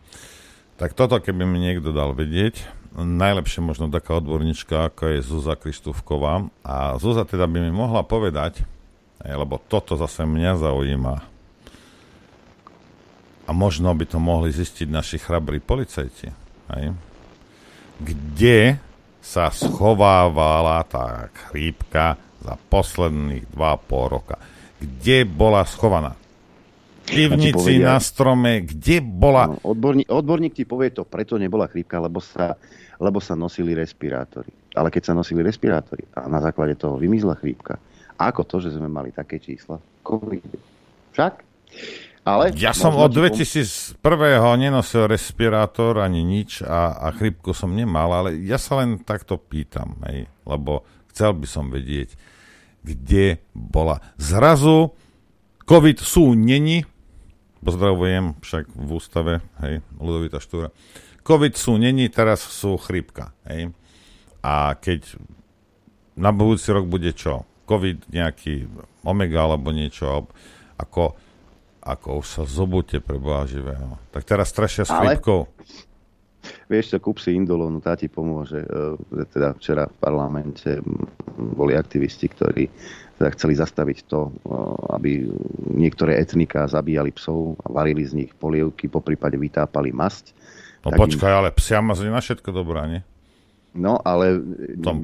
Tak 0.80 0.98
toto, 0.98 1.22
keby 1.22 1.46
mi 1.46 1.62
niekto 1.62 1.94
dal 1.94 2.16
vedieť, 2.16 2.66
najlepšie 2.98 3.62
možno 3.62 3.86
taká 3.92 4.18
odborníčka, 4.18 4.90
ako 4.90 5.14
je 5.14 5.18
Zuzá 5.22 5.54
Kristúvková. 5.54 6.50
A 6.66 6.98
Zuzá 6.98 7.22
teda 7.22 7.46
by 7.46 7.62
mi 7.62 7.72
mohla 7.72 8.02
povedať, 8.02 8.66
lebo 9.22 9.62
toto 9.62 9.94
zase 9.94 10.26
mňa 10.26 10.58
zaujíma. 10.58 11.14
A 13.46 13.50
možno 13.50 13.90
by 13.94 14.06
to 14.06 14.18
mohli 14.18 14.50
zistiť 14.50 14.90
naši 14.90 15.18
chrabrí 15.18 15.62
policajti. 15.62 16.34
Aj. 16.70 16.90
Kde 18.02 18.78
sa 19.20 19.52
schovávala 19.52 20.84
tá 20.88 21.28
chrípka 21.32 22.16
za 22.40 22.56
posledných 22.56 23.52
2,5 23.52 24.14
roka? 24.16 24.36
Kde 24.80 25.28
bola 25.28 25.62
schovaná? 25.68 26.16
pivnici, 27.10 27.82
na 27.82 27.98
strome, 27.98 28.62
kde 28.64 29.02
bola... 29.02 29.50
No, 29.50 29.74
odborník, 29.74 30.06
odborník 30.06 30.54
ti 30.54 30.64
povie 30.64 30.94
to, 30.94 31.02
preto 31.02 31.36
nebola 31.36 31.66
chrípka, 31.66 31.98
lebo 31.98 32.22
sa, 32.22 32.54
lebo 33.02 33.18
sa 33.18 33.34
nosili 33.34 33.74
respirátory. 33.74 34.50
Ale 34.78 34.88
keď 34.88 35.10
sa 35.10 35.14
nosili 35.18 35.42
respirátory 35.42 36.06
a 36.14 36.30
na 36.30 36.38
základe 36.38 36.78
toho 36.78 36.94
vymizla 36.94 37.34
chrípka, 37.34 37.76
ako 38.20 38.46
to, 38.46 38.56
že 38.62 38.76
sme 38.76 38.86
mali 38.86 39.10
také 39.10 39.42
čísla? 39.42 39.80
COVID. 40.06 40.44
Však? 41.16 41.32
Ale 42.20 42.52
ja 42.52 42.76
som 42.76 42.92
od 43.00 43.08
2001. 43.08 43.96
nenosil 44.60 45.08
respirátor 45.08 46.04
ani 46.04 46.20
nič 46.20 46.60
a, 46.60 46.92
a 47.00 47.16
chrypku 47.16 47.56
som 47.56 47.72
nemal, 47.72 48.12
ale 48.12 48.36
ja 48.44 48.60
sa 48.60 48.84
len 48.84 49.00
takto 49.00 49.40
pýtam, 49.40 49.96
hej, 50.04 50.28
lebo 50.44 50.84
chcel 51.08 51.32
by 51.32 51.46
som 51.48 51.72
vedieť, 51.72 52.12
kde 52.84 53.40
bola. 53.56 54.04
Zrazu 54.20 54.92
COVID 55.64 55.96
sú 56.04 56.36
není, 56.36 56.84
pozdravujem 57.64 58.36
však 58.44 58.68
v 58.68 58.90
ústave, 58.92 59.32
hej, 59.64 59.80
Ludovita 59.96 60.44
Štúra, 60.44 60.68
COVID 61.24 61.56
sú 61.56 61.80
není, 61.80 62.04
teraz 62.12 62.44
sú 62.44 62.76
chrypka, 62.76 63.32
hej. 63.48 63.72
A 64.44 64.76
keď 64.76 65.16
na 66.20 66.36
budúci 66.36 66.68
rok 66.68 66.84
bude 66.84 67.16
čo? 67.16 67.48
COVID 67.64 68.12
nejaký 68.12 68.68
omega 69.08 69.46
alebo 69.48 69.72
niečo, 69.72 70.28
ako 70.76 71.16
ako 71.94 72.22
už 72.22 72.26
sa 72.26 72.42
zobute 72.46 73.02
pre 73.02 73.18
Boha 73.18 73.44
živého. 73.44 73.98
Tak 74.14 74.22
teraz 74.22 74.50
strašia 74.50 74.86
s 74.86 74.92
chrypkou. 74.92 75.50
Vieš 76.72 76.96
čo, 76.96 76.98
kúp 77.02 77.20
si 77.20 77.36
indolónu, 77.36 77.84
tá 77.84 77.98
ti 77.98 78.08
pomôže. 78.08 78.64
E, 78.64 79.26
teda 79.28 79.52
včera 79.60 79.84
v 79.84 79.96
parlamente 80.00 80.80
boli 81.36 81.76
aktivisti, 81.76 82.32
ktorí 82.32 82.64
teda 83.20 83.28
chceli 83.36 83.54
zastaviť 83.60 83.98
to, 84.08 84.30
e, 84.30 84.32
aby 84.96 85.28
niektoré 85.76 86.16
etniká 86.16 86.64
zabíjali 86.64 87.12
psov 87.12 87.60
a 87.60 87.68
varili 87.68 88.08
z 88.08 88.24
nich 88.24 88.32
polievky, 88.32 88.88
po 88.88 89.04
prípade 89.04 89.36
vytápali 89.36 89.92
masť. 89.92 90.32
No 90.80 90.96
počkaj, 90.96 91.28
im... 91.28 91.38
ale 91.44 91.48
psia 91.52 91.84
mazli 91.84 92.08
na 92.08 92.24
všetko 92.24 92.48
dobrá, 92.56 92.88
nie? 92.88 93.04
No, 93.70 94.02
ale 94.02 94.42
Tom 94.82 94.98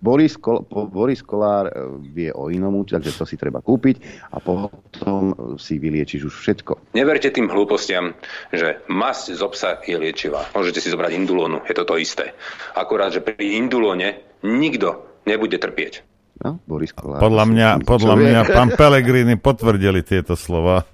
Boris, 0.00 0.40
Kol- 0.40 0.64
Boris 0.68 1.20
Kolár 1.20 1.68
e, 1.68 1.72
vie 2.08 2.30
o 2.32 2.48
inom, 2.48 2.80
takže 2.80 3.12
to 3.12 3.28
si 3.28 3.36
treba 3.36 3.60
kúpiť 3.60 4.00
a 4.32 4.40
potom 4.40 5.36
si 5.60 5.76
vyliečiš 5.76 6.32
už 6.32 6.34
všetko. 6.40 6.96
Neverte 6.96 7.28
tým 7.28 7.52
hlúpostiam, 7.52 8.16
že 8.48 8.80
masť 8.88 9.24
z 9.36 9.40
obsa 9.44 9.70
je 9.84 10.00
liečivá. 10.00 10.48
Môžete 10.56 10.80
si 10.80 10.88
zobrať 10.88 11.12
indulónu, 11.20 11.60
je 11.68 11.76
to 11.76 11.84
to 11.84 12.00
isté. 12.00 12.32
Akurát, 12.72 13.12
že 13.12 13.20
pri 13.20 13.60
indulóne 13.60 14.24
nikto 14.40 15.20
nebude 15.28 15.60
trpieť. 15.60 16.00
No, 16.40 16.62
Boris 16.64 16.96
Kolár. 16.96 17.20
Podľa 17.20 17.44
mňa, 17.44 17.68
podľa 17.84 18.14
mňa 18.16 18.40
pán 18.56 18.70
Pelegrini 18.72 19.36
potvrdili 19.36 20.00
tieto 20.00 20.32
slova. 20.32 20.88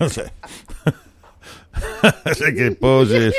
že, 0.14 0.28
že 2.38 2.48
keď 2.52 2.70
použiješ 2.76 3.36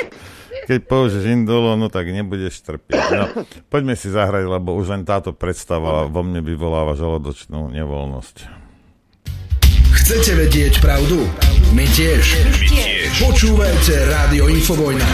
keď 0.64 0.80
použiješ 0.88 1.24
indolo, 1.28 1.76
no 1.76 1.92
tak 1.92 2.08
nebudeš 2.08 2.64
trpieť. 2.64 3.04
No, 3.12 3.26
poďme 3.72 3.94
si 3.94 4.08
zahrať, 4.08 4.48
lebo 4.48 4.72
už 4.76 4.96
len 4.96 5.02
táto 5.04 5.36
predstava 5.36 6.08
vo 6.08 6.20
mne 6.24 6.40
vyvoláva 6.40 6.96
žalodočnú 6.96 7.72
nevoľnosť. 7.72 8.36
Chcete 9.94 10.36
vedieť 10.36 10.82
pravdu? 10.84 11.24
My 11.72 11.86
tiež. 11.86 12.24
My 12.44 12.60
tiež. 12.66 13.08
Počúvajte 13.22 13.94
Rádio 14.10 14.50
Infovojna. 14.50 15.08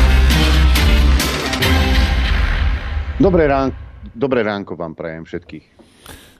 Dobré, 3.20 3.44
rán, 3.44 3.68
dobré 4.16 4.40
ránko 4.40 4.80
vám 4.80 4.96
prajem 4.96 5.28
všetkých. 5.28 5.66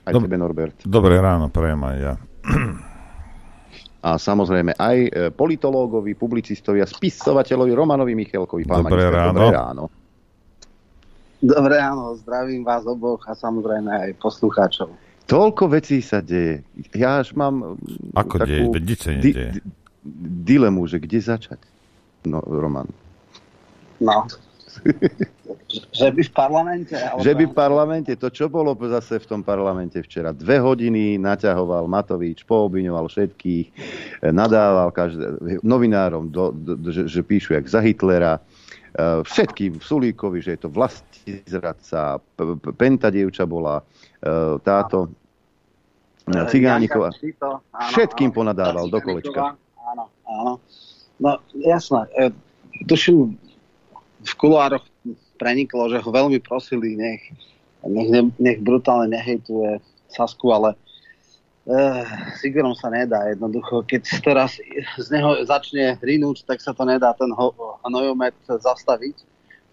Aj 0.09 0.11
Dob- 0.17 0.25
tebe, 0.25 0.41
Norbert. 0.41 0.81
Dobré 0.81 1.21
ráno 1.21 1.53
prajem 1.53 1.79
aj 1.85 1.97
ja 2.01 2.13
a 4.01 4.17
samozrejme 4.17 4.73
aj 4.75 4.97
e, 4.97 5.09
politológovi, 5.29 6.17
publicistovi 6.17 6.81
a 6.81 6.89
spisovateľovi 6.89 7.71
Romanovi 7.71 8.17
Michalkovi. 8.17 8.65
Pán 8.65 8.81
dobré, 8.81 9.05
magister, 9.05 9.13
ráno. 9.13 9.29
dobré 9.37 9.47
ráno. 9.53 9.83
Dobré 11.41 11.75
ráno, 11.81 12.03
zdravím 12.21 12.61
vás 12.61 12.85
oboch 12.85 13.21
a 13.25 13.33
samozrejme 13.33 13.89
aj 13.89 14.09
poslucháčov. 14.21 14.93
Toľko 15.25 15.63
vecí 15.73 16.01
sa 16.01 16.21
deje. 16.21 16.65
Ja 16.93 17.21
až 17.21 17.33
mám 17.33 17.77
Ako 18.17 18.41
takú 18.41 18.73
deje? 18.77 18.97
sa 18.97 19.13
di- 19.15 19.33
di- 19.33 19.63
dilemu, 20.45 20.85
že 20.89 20.97
kde 20.97 21.17
začať. 21.21 21.61
No, 22.25 22.41
Roman. 22.45 22.89
No. 24.01 24.25
Že 25.71 26.07
by 26.11 26.21
v 26.27 26.31
parlamente? 26.35 26.95
Ale 26.95 27.23
že 27.23 27.31
by 27.31 27.45
v 27.47 27.55
parlamente. 27.55 28.11
To, 28.19 28.27
čo 28.27 28.51
bolo 28.51 28.75
zase 28.75 29.23
v 29.23 29.25
tom 29.27 29.41
parlamente 29.43 30.03
včera. 30.03 30.35
Dve 30.35 30.59
hodiny 30.59 31.15
naťahoval 31.15 31.87
Matovič, 31.87 32.43
poobviňoval 32.43 33.07
všetkých, 33.07 33.67
nadával 34.35 34.91
každé, 34.91 35.39
novinárom, 35.63 36.27
do, 36.27 36.51
do, 36.51 36.91
že, 36.91 37.07
že 37.07 37.23
píšu 37.23 37.55
jak 37.55 37.71
za 37.71 37.79
Hitlera, 37.79 38.35
e, 38.35 38.41
všetkým 39.23 39.79
Sulíkovi, 39.79 40.43
že 40.43 40.59
je 40.59 40.67
to 40.67 40.69
vlastizradca, 40.71 42.19
Penta 42.75 43.07
dievča 43.07 43.47
bola, 43.47 43.79
e, 43.79 43.83
táto 44.59 45.07
Cigánikova. 46.31 47.11
Všetkým 47.95 48.29
ponadával 48.31 48.87
do 48.91 48.99
kolečka. 49.01 49.57
Áno, 49.87 50.05
áno. 50.27 50.53
No 51.17 51.31
jasné. 51.57 52.07
Tuším, 52.87 53.35
v 54.21 54.33
kuloároch 54.37 54.85
preniklo, 55.41 55.89
že 55.89 55.97
ho 55.97 56.09
veľmi 56.09 56.37
prosili, 56.41 56.93
nech, 56.93 57.21
nech, 57.85 58.29
nech 58.37 58.59
brutálne 58.61 59.09
nehejtuje 59.09 59.81
Sasku, 60.11 60.53
ale 60.53 60.77
uh, 61.65 62.05
s 62.37 62.45
Igorom 62.45 62.77
sa 62.77 62.93
nedá 62.93 63.25
jednoducho. 63.31 63.81
Keď 63.87 64.01
teraz 64.21 64.61
z 65.01 65.07
neho 65.09 65.41
začne 65.47 65.97
rinúť, 66.03 66.45
tak 66.45 66.61
sa 66.61 66.75
to 66.75 66.85
nedá 66.85 67.15
ten 67.17 67.31
ho, 67.33 67.55
hnojomet 67.87 68.37
zastaviť. 68.45 69.25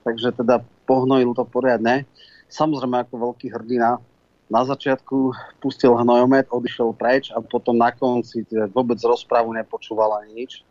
Takže 0.07 0.40
teda 0.40 0.64
pohnojil 0.88 1.36
to 1.36 1.44
poriadne. 1.44 2.09
Samozrejme 2.49 3.05
ako 3.05 3.28
veľký 3.28 3.53
hrdina 3.53 4.01
na 4.49 4.64
začiatku 4.64 5.36
pustil 5.61 5.92
hnojomet, 5.92 6.49
odišiel 6.49 6.96
preč 6.96 7.28
a 7.36 7.44
potom 7.44 7.76
na 7.76 7.92
konci 7.92 8.49
vôbec 8.72 8.96
rozprávu 9.05 9.53
nepočúval 9.53 10.24
ani 10.24 10.44
nič. 10.44 10.64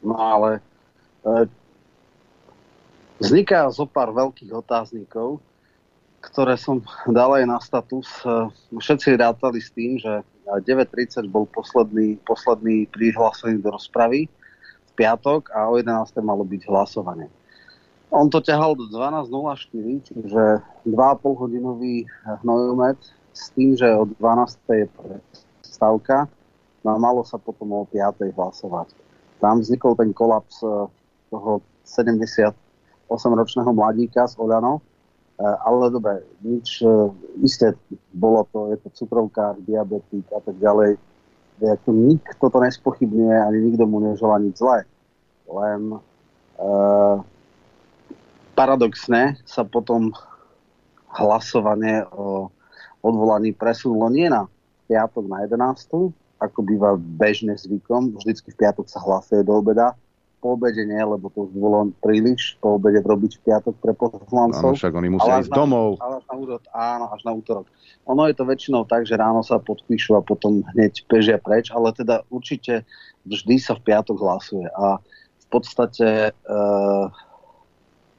No 0.00 0.16
ale 0.16 0.64
e, 1.20 1.44
Vzniká 3.20 3.68
zo 3.68 3.84
pár 3.84 4.14
veľkých 4.14 4.52
otáznikov, 4.54 5.42
ktoré 6.22 6.54
som 6.54 6.80
dal 7.10 7.34
aj 7.34 7.44
na 7.44 7.58
status. 7.58 8.08
Všetci 8.72 9.18
rátali 9.18 9.58
s 9.58 9.74
tým, 9.74 9.98
že 9.98 10.22
9.30 10.46 11.26
bol 11.28 11.44
posledný, 11.50 12.18
posledný 12.22 12.86
prihlásený 12.90 13.62
do 13.62 13.74
rozpravy 13.74 14.30
v 14.88 14.92
piatok 14.94 15.50
a 15.52 15.68
o 15.68 15.78
11. 15.78 16.14
malo 16.22 16.46
byť 16.46 16.62
hlasovanie. 16.70 17.28
On 18.12 18.28
to 18.28 18.44
ťahal 18.44 18.76
do 18.76 18.92
12.04, 18.92 20.12
čiže 20.12 20.42
2,5 20.84 21.40
hodinový 21.40 22.04
hnojomet 22.44 23.00
s 23.32 23.48
tým, 23.56 23.72
že 23.72 23.88
od 23.88 24.12
12. 24.20 24.60
je 24.68 24.86
stavka, 25.64 26.28
no 26.84 26.88
a 26.92 26.96
malo 27.00 27.24
sa 27.24 27.40
potom 27.40 27.72
o 27.72 27.88
5. 27.88 28.36
hlasovať. 28.36 28.92
Tam 29.40 29.64
vznikol 29.64 29.96
ten 29.96 30.12
kolaps 30.12 30.60
eh, 30.60 30.86
toho 31.32 31.64
70 31.88 32.52
8-ročného 33.14 33.70
mladíka 33.72 34.24
z 34.28 34.34
Oľano. 34.40 34.78
E, 34.78 34.80
ale 35.44 35.90
dobre, 35.92 36.24
nič, 36.44 36.82
e, 36.82 36.88
isté 37.44 37.76
bolo 38.12 38.46
to, 38.52 38.72
je 38.72 38.76
to 38.80 38.88
cukrovkár, 39.02 39.60
diabetik 39.64 40.26
a 40.32 40.40
tak 40.40 40.56
ďalej. 40.56 40.96
Jako 41.62 41.92
nikto 41.92 42.44
to 42.50 42.58
nespochybňuje, 42.58 43.36
ani 43.38 43.58
nikto 43.70 43.84
mu 43.86 44.02
nežela 44.02 44.40
nič 44.42 44.58
zlé. 44.58 44.88
Len 45.46 45.82
e, 45.94 45.98
paradoxne 48.56 49.38
sa 49.46 49.62
potom 49.62 50.10
hlasovanie 51.12 52.08
o 52.10 52.48
odvolaní 53.04 53.52
presunulo 53.52 54.08
nie 54.08 54.30
na 54.30 54.48
piatok 54.88 55.24
na 55.28 55.44
11, 55.44 56.12
ako 56.42 56.58
býva 56.62 56.98
bežne 56.98 57.54
zvykom. 57.54 58.16
Vždycky 58.18 58.50
v 58.54 58.60
piatok 58.66 58.86
sa 58.90 59.02
hlasuje 59.02 59.42
do 59.46 59.58
obeda, 59.58 59.94
po 60.42 60.58
obede 60.58 60.82
nie, 60.82 60.98
lebo 60.98 61.30
to 61.30 61.46
už 61.46 61.54
bolo 61.54 61.94
príliš 62.02 62.58
po 62.58 62.74
obede 62.74 62.98
robiť 62.98 63.38
v 63.38 63.40
piatok 63.46 63.74
pre 63.78 63.94
poslancov. 63.94 64.74
Áno, 64.74 64.74
však 64.74 64.92
oni 64.98 65.08
musia 65.14 65.38
ísť 65.38 65.54
domov. 65.54 66.02
Ale 66.02 66.18
až 66.18 66.26
na 66.26 66.34
útorok, 66.34 66.62
áno, 66.74 67.04
až 67.14 67.20
na 67.22 67.32
útorok. 67.38 67.66
Ono 68.10 68.22
je 68.26 68.34
to 68.34 68.44
väčšinou 68.44 68.82
tak, 68.90 69.06
že 69.06 69.14
ráno 69.14 69.46
sa 69.46 69.62
podpíšu 69.62 70.18
a 70.18 70.26
potom 70.26 70.66
hneď 70.74 71.06
bežia 71.06 71.38
preč, 71.38 71.70
ale 71.70 71.94
teda 71.94 72.26
určite 72.26 72.82
vždy 73.22 73.62
sa 73.62 73.78
v 73.78 73.86
piatok 73.86 74.18
hlasuje. 74.18 74.66
A 74.74 74.98
v 75.38 75.46
podstate 75.46 76.34
e, 76.34 76.58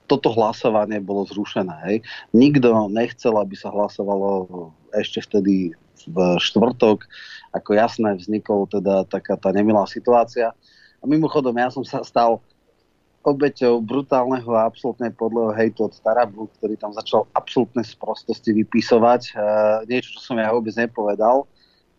toto 0.08 0.32
hlasovanie 0.32 1.04
bolo 1.04 1.28
zrušené. 1.28 1.76
Hej. 1.92 1.98
Nikto 2.32 2.88
nechcel, 2.88 3.36
aby 3.36 3.60
sa 3.60 3.68
hlasovalo 3.68 4.72
ešte 4.96 5.20
vtedy 5.28 5.76
v 6.08 6.18
štvrtok. 6.40 7.04
Ako 7.52 7.76
jasné, 7.76 8.16
vznikol 8.16 8.72
teda 8.72 9.04
taká 9.12 9.36
tá 9.36 9.52
nemilá 9.52 9.84
situácia 9.92 10.56
a 11.04 11.06
mimochodom, 11.06 11.52
ja 11.60 11.68
som 11.68 11.84
sa 11.84 12.00
stal 12.08 12.40
obeťou 13.24 13.80
brutálneho 13.84 14.48
a 14.56 14.68
absolútne 14.68 15.12
podleho 15.12 15.52
hejtu 15.56 15.88
od 15.88 15.96
Tarabu, 16.00 16.48
ktorý 16.60 16.76
tam 16.76 16.92
začal 16.96 17.28
absolútne 17.36 17.84
sprostosti 17.84 18.52
vypisovať. 18.52 19.22
E, 19.28 19.34
niečo, 19.88 20.20
čo 20.20 20.32
som 20.32 20.36
ja 20.40 20.52
vôbec 20.52 20.76
nepovedal. 20.76 21.48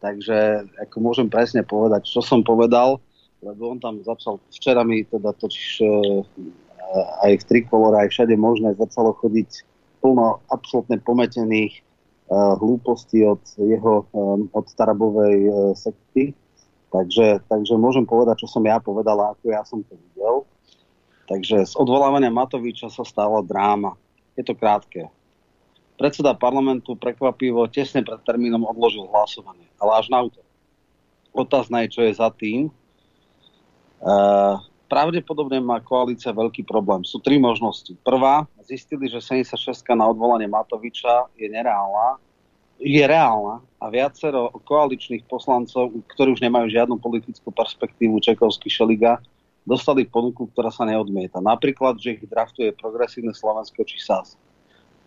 Takže 0.04 0.68
ako 0.84 0.96
môžem 1.00 1.28
presne 1.32 1.64
povedať, 1.64 2.12
čo 2.12 2.20
som 2.20 2.44
povedal, 2.44 3.00
lebo 3.40 3.72
on 3.72 3.80
tam 3.80 4.04
začal, 4.04 4.36
včera 4.52 4.84
mi 4.84 5.00
teda 5.04 5.32
totiž 5.32 5.80
e, 5.80 5.86
aj 7.24 7.32
v 7.40 7.46
Trikolore, 7.48 8.04
aj 8.04 8.12
všade 8.12 8.36
možné 8.36 8.76
začalo 8.76 9.16
chodiť 9.16 9.64
plno 10.04 10.44
absolútne 10.52 11.00
pometených 11.00 11.80
e, 11.80 11.82
hlúpostí 12.60 13.24
od 13.24 13.40
jeho, 13.56 14.04
e, 14.12 14.44
od 14.52 14.66
Tarabovej 14.76 15.38
e, 15.40 15.52
sekty. 15.72 16.36
Takže, 16.94 17.42
takže 17.50 17.74
môžem 17.74 18.06
povedať, 18.06 18.46
čo 18.46 18.48
som 18.48 18.62
ja 18.62 18.78
povedal 18.78 19.18
a 19.18 19.34
ako 19.34 19.50
ja 19.50 19.66
som 19.66 19.82
to 19.82 19.98
videl. 19.98 20.46
Takže 21.26 21.66
z 21.66 21.74
odvolávania 21.74 22.30
Matoviča 22.30 22.86
sa 22.86 23.02
stala 23.02 23.42
dráma. 23.42 23.98
Je 24.38 24.46
to 24.46 24.54
krátke. 24.54 25.10
Predseda 25.98 26.38
parlamentu 26.38 26.94
prekvapivo 26.94 27.66
tesne 27.66 28.06
pred 28.06 28.22
termínom 28.22 28.62
odložil 28.62 29.10
hlasovanie, 29.10 29.66
ale 29.82 29.90
až 29.98 30.06
na 30.06 30.22
útok. 30.22 30.46
Otázna 31.34 31.82
je, 31.82 31.98
čo 31.98 32.00
je 32.06 32.14
za 32.14 32.30
tým. 32.30 32.70
E, 32.70 32.72
pravdepodobne 34.86 35.58
má 35.58 35.82
koalícia 35.82 36.30
veľký 36.30 36.62
problém. 36.62 37.02
Sú 37.02 37.18
tri 37.18 37.42
možnosti. 37.42 37.90
Prvá, 38.06 38.46
zistili, 38.62 39.10
že 39.10 39.18
76 39.18 39.82
na 39.98 40.06
odvolanie 40.06 40.46
Matoviča 40.46 41.30
je 41.34 41.50
nereálna, 41.50 42.22
je 42.84 43.00
reálna 43.00 43.64
a 43.80 43.88
viacero 43.88 44.52
koaličných 44.68 45.24
poslancov, 45.24 45.96
ktorí 46.12 46.36
už 46.36 46.44
nemajú 46.44 46.68
žiadnu 46.68 47.00
politickú 47.00 47.48
perspektívu, 47.48 48.20
Čekovský 48.20 48.68
Šeliga, 48.68 49.24
dostali 49.64 50.04
ponuku, 50.04 50.52
ktorá 50.52 50.68
sa 50.68 50.84
neodmieta. 50.84 51.40
Napríklad, 51.40 51.96
že 51.96 52.20
ich 52.20 52.22
draftuje 52.28 52.76
progresívne 52.76 53.32
Slovensko 53.32 53.80
či 53.88 53.96
SAS. 53.96 54.36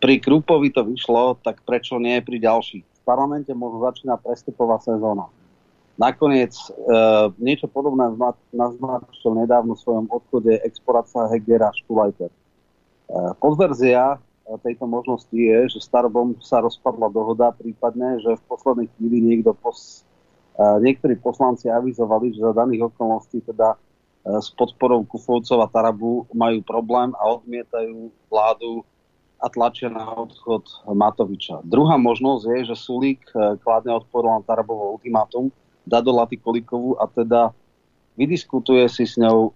Pri 0.01 0.17
Krupovi 0.17 0.73
to 0.73 0.81
vyšlo, 0.81 1.37
tak 1.45 1.61
prečo 1.61 2.01
nie 2.01 2.17
pri 2.21 2.41
ďalších? 2.41 2.85
V 2.85 3.01
parlamente 3.05 3.53
môžu 3.53 3.81
začínať 3.85 4.25
prestupová 4.25 4.81
sezóna. 4.81 5.29
Nakoniec 5.97 6.53
e, 6.53 6.69
niečo 7.41 7.65
podobné 7.65 8.13
naznačil 8.53 9.33
nedávno 9.33 9.73
v 9.73 9.81
svojom 9.81 10.05
odchode 10.13 10.61
exporácia 10.61 11.25
Hegera 11.33 11.73
Štulajter. 11.73 12.29
E, 12.29 12.37
podverzia 13.41 14.21
tejto 14.63 14.87
možnosti 14.87 15.35
je, 15.35 15.67
že 15.67 15.83
Starbom 15.83 16.39
sa 16.39 16.63
rozpadla 16.63 17.11
dohoda, 17.11 17.51
prípadne, 17.51 18.23
že 18.23 18.39
v 18.39 18.47
poslednej 18.47 18.87
chvíli 18.95 19.19
niekto 19.19 19.51
pos, 19.51 20.07
niektorí 20.57 21.19
poslanci 21.19 21.67
avizovali, 21.67 22.31
že 22.31 22.47
za 22.47 22.55
daných 22.55 22.87
okolností 22.95 23.43
teda 23.43 23.75
s 24.27 24.51
podporou 24.55 25.03
Kufovcov 25.07 25.63
a 25.63 25.71
Tarabu 25.71 26.27
majú 26.35 26.59
problém 26.63 27.11
a 27.15 27.39
odmietajú 27.39 28.11
vládu 28.27 28.83
a 29.37 29.47
tlačia 29.47 29.87
na 29.87 30.03
odchod 30.17 30.65
Matoviča. 30.83 31.61
Druhá 31.63 31.95
možnosť 31.95 32.43
je, 32.47 32.59
že 32.73 32.75
Sulík 32.75 33.23
kladne 33.63 33.95
odporu 33.95 34.31
na 34.31 34.41
Tarabovo 34.43 34.97
ultimátum, 34.97 35.53
dá 35.87 36.03
do 36.03 36.11
Laty 36.11 36.35
Kolikovu 36.41 36.99
a 36.99 37.07
teda 37.07 37.55
vydiskutuje 38.17 38.89
si 38.89 39.05
s 39.05 39.15
ňou, 39.15 39.53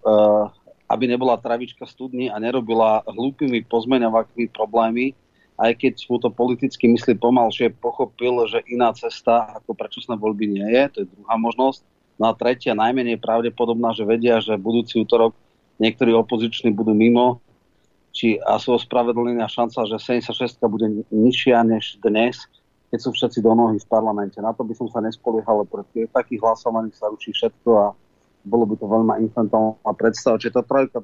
aby 0.91 1.07
nebola 1.07 1.39
travička 1.39 1.87
studni 1.87 2.27
a 2.27 2.35
nerobila 2.35 2.99
hlúpými 3.07 3.63
pozmeňovakmi 3.71 4.51
problémy, 4.51 5.15
aj 5.55 5.71
keď 5.79 5.93
mu 6.11 6.17
to 6.19 6.27
politicky 6.27 6.91
myslí 6.91 7.15
pomalšie, 7.15 7.71
pochopil, 7.79 8.43
že 8.51 8.59
iná 8.67 8.91
cesta 8.91 9.55
ako 9.55 9.71
predčasné 9.71 10.19
voľby 10.19 10.51
nie 10.51 10.67
je, 10.67 10.83
to 10.91 10.97
je 11.05 11.11
druhá 11.15 11.39
možnosť. 11.39 11.81
No 12.19 12.29
a 12.29 12.37
tretia, 12.37 12.75
najmenej 12.75 13.23
pravdepodobná, 13.23 13.95
že 13.95 14.03
vedia, 14.03 14.43
že 14.43 14.59
budúci 14.59 14.99
útorok 14.99 15.31
niektorí 15.79 16.11
opoziční 16.11 16.75
budú 16.75 16.91
mimo, 16.91 17.39
či 18.11 18.35
a 18.43 18.59
sú 18.59 18.75
ospravedlnená 18.75 19.47
šanca, 19.47 19.87
že 19.87 19.97
76 20.27 20.59
bude 20.67 21.07
nižšia 21.09 21.63
než 21.63 21.95
dnes, 22.03 22.43
keď 22.91 22.99
sú 22.99 23.09
všetci 23.15 23.39
do 23.39 23.55
nohy 23.55 23.79
v 23.79 23.87
parlamente. 23.87 24.35
Na 24.43 24.51
to 24.51 24.67
by 24.67 24.75
som 24.75 24.91
sa 24.91 24.99
nespoliehal, 24.99 25.63
pretože 25.63 26.11
takých 26.11 26.43
hlasovaní 26.43 26.91
sa 26.91 27.07
učí 27.07 27.31
všetko 27.31 27.69
a 27.79 27.87
bolo 28.45 28.65
by 28.69 28.75
to 28.77 28.85
veľmi 28.85 29.13
infantilná 29.29 29.93
predstava. 29.97 30.39
Čiže 30.41 30.57
tá 30.57 30.63
trojka, 30.65 30.97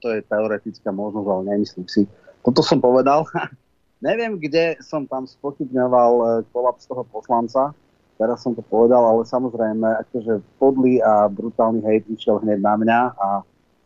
to 0.00 0.06
je 0.10 0.20
teoretická 0.26 0.90
možnosť, 0.90 1.28
ale 1.28 1.42
nemyslím 1.54 1.86
si. 1.86 2.02
Toto 2.40 2.64
som 2.64 2.80
povedal. 2.80 3.26
Neviem, 4.06 4.40
kde 4.40 4.80
som 4.80 5.04
tam 5.04 5.28
spochybňoval 5.28 6.12
eh, 6.20 6.28
kolaps 6.56 6.88
toho 6.88 7.04
poslanca, 7.04 7.76
teraz 8.20 8.44
som 8.44 8.52
to 8.52 8.60
povedal, 8.64 9.00
ale 9.00 9.24
samozrejme, 9.24 9.84
akože 10.08 10.44
podlý 10.60 11.00
a 11.00 11.28
brutálny 11.28 11.80
hejt 11.84 12.04
išiel 12.12 12.40
hneď 12.44 12.60
na 12.60 12.74
mňa 12.76 13.00
a 13.16 13.28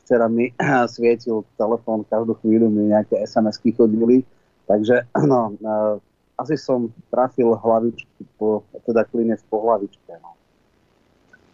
včera 0.03 0.27
mi 0.27 0.51
svietil 0.95 1.47
telefón, 1.55 2.03
každú 2.11 2.35
chvíľu 2.43 2.67
mi 2.67 2.91
nejaké 2.91 3.23
SMS-ky 3.23 3.75
chodili, 3.79 4.27
takže 4.67 5.07
no, 5.31 5.55
uh, 5.63 5.99
asi 6.35 6.59
som 6.59 6.91
trafil 7.15 7.55
hlavičku, 7.55 8.27
po, 8.35 8.67
teda 8.83 9.07
klinec 9.07 9.39
po 9.47 9.63
hlavičke. 9.63 10.19
No. 10.19 10.35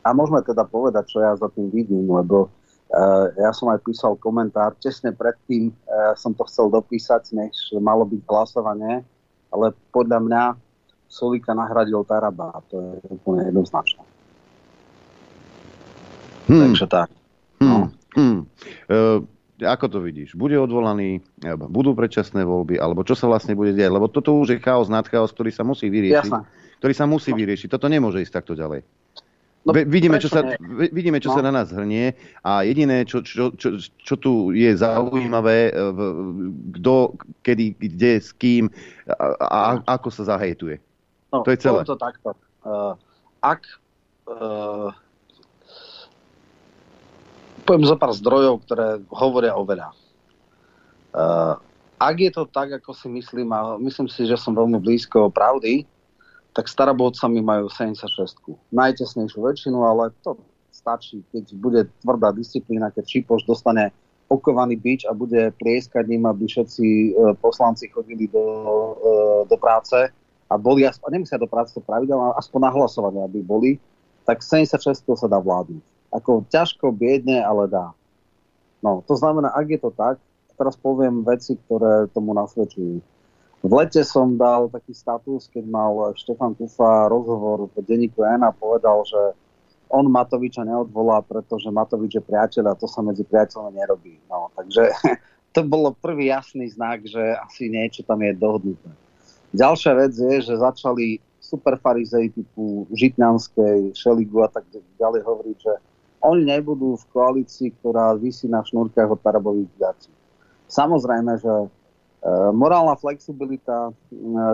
A 0.01 0.16
môžeme 0.16 0.40
teda 0.40 0.64
povedať, 0.64 1.12
čo 1.12 1.20
ja 1.20 1.36
za 1.36 1.53
tým 1.53 1.68
vidím, 1.68 2.09
lebo 2.09 2.48
uh, 2.48 3.26
ja 3.36 3.53
som 3.53 3.68
aj 3.68 3.84
písal 3.84 4.16
komentár, 4.16 4.72
tesne 4.80 5.12
predtým 5.12 5.68
uh, 5.68 6.16
som 6.16 6.32
to 6.32 6.48
chcel 6.48 6.72
dopísať, 6.72 7.36
než 7.36 7.53
malo 7.76 8.09
byť 8.09 8.20
hlasovanie, 8.24 9.05
ale 9.53 9.66
podľa 9.92 10.18
mňa 10.24 10.42
Solika 11.11 11.53
nahradil 11.53 12.07
Taraba. 12.07 12.55
A 12.55 12.59
to 12.70 12.80
je 12.80 13.03
úplne 13.11 13.51
jednoznačné. 13.51 14.03
Hmm. 16.48 16.62
Takže 16.70 16.86
tak. 16.88 17.09
No. 17.61 17.92
Hmm. 18.16 18.46
Uh, 18.88 19.20
ako 19.61 19.92
to 19.92 19.98
vidíš? 20.01 20.32
Bude 20.32 20.57
odvolaný, 20.57 21.20
budú 21.68 21.92
predčasné 21.92 22.48
voľby, 22.48 22.80
alebo 22.80 23.05
čo 23.05 23.12
sa 23.12 23.28
vlastne 23.28 23.53
bude 23.53 23.76
diať? 23.76 23.92
Lebo 23.92 24.09
toto 24.09 24.32
už 24.40 24.57
je 24.57 24.59
chaos 24.64 24.88
nad 24.88 25.05
chaos, 25.05 25.28
ktorý 25.36 25.53
sa 25.53 25.61
musí 25.61 25.92
vyriešiť. 25.92 26.32
Jasne. 26.32 26.48
Ktorý 26.80 26.94
sa 26.96 27.05
musí 27.05 27.36
no. 27.36 27.38
vyriešiť. 27.44 27.68
Toto 27.68 27.92
nemôže 27.92 28.24
ísť 28.24 28.40
takto 28.40 28.57
ďalej. 28.57 28.80
No, 29.61 29.76
vidíme, 29.76 30.16
čo 30.16 30.32
sa, 30.32 30.40
vidíme, 30.88 31.20
čo 31.20 31.28
no. 31.30 31.34
sa 31.36 31.42
na 31.44 31.52
nás 31.52 31.68
hrnie 31.68 32.16
a 32.40 32.64
jediné, 32.64 33.04
čo, 33.04 33.20
čo, 33.20 33.52
čo, 33.61 33.76
čo 33.76 34.14
tu 34.16 34.56
je 34.56 34.72
zaujímavé, 34.72 35.68
kto, 36.80 37.12
kedy, 37.44 37.76
kde, 37.76 38.12
s 38.24 38.32
kým 38.32 38.72
a, 39.04 39.36
a 39.36 39.61
ako 39.84 40.08
sa 40.08 40.32
zahejtuje. 40.32 40.80
No, 41.28 41.44
to 41.44 41.52
je 41.52 41.61
celé. 41.61 41.84
to 41.84 42.00
takto. 42.00 42.32
Uh, 42.64 42.96
ak 43.44 43.61
uh, 44.32 44.96
poviem 47.68 47.84
zo 47.84 48.00
pár 48.00 48.16
zdrojov, 48.16 48.64
ktoré 48.64 48.98
hovoria 49.12 49.52
o 49.54 49.62
veľa. 49.68 49.92
Uh, 51.12 51.54
ak 52.00 52.16
je 52.16 52.30
to 52.32 52.48
tak, 52.48 52.80
ako 52.80 52.96
si 52.96 53.12
myslím, 53.12 53.52
a 53.52 53.76
myslím 53.76 54.08
si, 54.08 54.24
že 54.24 54.40
som 54.40 54.56
veľmi 54.56 54.80
blízko 54.80 55.28
pravdy, 55.28 55.84
tak 56.55 56.66
starobodcami 56.66 57.40
majú 57.42 57.70
76. 57.70 58.36
Najtesnejšiu 58.74 59.38
väčšinu, 59.38 59.78
ale 59.86 60.11
to 60.26 60.38
stačí, 60.70 61.22
keď 61.30 61.44
bude 61.59 61.80
tvrdá 62.03 62.34
disciplína, 62.34 62.90
keď 62.90 63.05
Čipoš 63.07 63.46
dostane 63.46 63.94
okovaný 64.30 64.78
bič 64.78 65.05
a 65.07 65.12
bude 65.12 65.51
plieskať 65.59 66.07
ním, 66.07 66.24
aby 66.26 66.46
všetci 66.46 67.18
poslanci 67.42 67.90
chodili 67.90 68.30
do, 68.30 68.44
do 69.51 69.57
práce 69.59 70.11
a 70.46 70.55
boli, 70.55 70.86
a 70.86 70.90
nemusia 71.11 71.38
do 71.38 71.51
práce 71.51 71.74
pravidelne, 71.82 72.34
aspoň 72.38 72.61
na 72.62 72.70
hlasovanie, 72.70 73.20
aby 73.26 73.42
boli, 73.42 73.70
tak 74.26 74.42
76 74.42 75.03
sa 75.03 75.26
dá 75.26 75.38
vládnuť. 75.42 75.82
Ako 76.14 76.46
ťažko, 76.51 76.94
biedne, 76.94 77.42
ale 77.42 77.70
dá. 77.70 77.94
No, 78.82 79.03
to 79.07 79.14
znamená, 79.14 79.51
ak 79.55 79.66
je 79.70 79.80
to 79.82 79.90
tak, 79.94 80.18
teraz 80.59 80.74
poviem 80.78 81.22
veci, 81.22 81.59
ktoré 81.66 82.11
tomu 82.11 82.34
nasvedčujú. 82.34 83.03
V 83.61 83.72
lete 83.76 84.00
som 84.08 84.40
dal 84.40 84.72
taký 84.72 84.96
status, 84.96 85.44
keď 85.52 85.64
mal 85.68 85.92
Štefan 86.16 86.56
Kufa 86.56 87.12
rozhovor 87.12 87.68
v 87.68 87.84
denníku 87.84 88.24
N 88.24 88.40
a 88.40 88.56
povedal, 88.56 89.04
že 89.04 89.36
on 89.92 90.08
Matoviča 90.08 90.64
neodvolá, 90.64 91.20
pretože 91.20 91.68
Matovič 91.68 92.16
je 92.16 92.24
priateľ 92.24 92.72
a 92.72 92.78
to 92.78 92.88
sa 92.88 93.04
medzi 93.04 93.26
priateľmi 93.26 93.76
nerobí. 93.76 94.16
No, 94.32 94.48
takže 94.56 94.94
to 95.54 95.61
bolo 95.66 95.92
prvý 95.92 96.32
jasný 96.32 96.72
znak, 96.72 97.04
že 97.04 97.20
asi 97.36 97.68
niečo 97.68 98.00
tam 98.06 98.24
je 98.24 98.32
dohodnuté. 98.32 98.88
Ďalšia 99.50 99.92
vec 99.98 100.14
je, 100.14 100.34
že 100.40 100.62
začali 100.62 101.18
superfarizei 101.42 102.30
typu 102.30 102.86
Žitňanskej, 102.94 103.98
Šeligu 103.98 104.46
a 104.46 104.48
tak 104.48 104.62
ďalej 104.96 105.20
hovoriť, 105.26 105.56
že 105.58 105.74
oni 106.22 106.46
nebudú 106.46 106.94
v 106.94 107.08
koalícii, 107.11 107.74
ktorá 107.82 108.14
vysí 108.14 108.46
na 108.46 108.62
šnúrkach 108.62 109.11
od 109.11 109.20
Tarabových 109.20 109.72
viací. 109.74 110.12
Samozrejme, 110.70 111.34
že 111.42 111.52
morálna 112.53 113.01
flexibilita 113.01 113.89
e, 113.89 113.93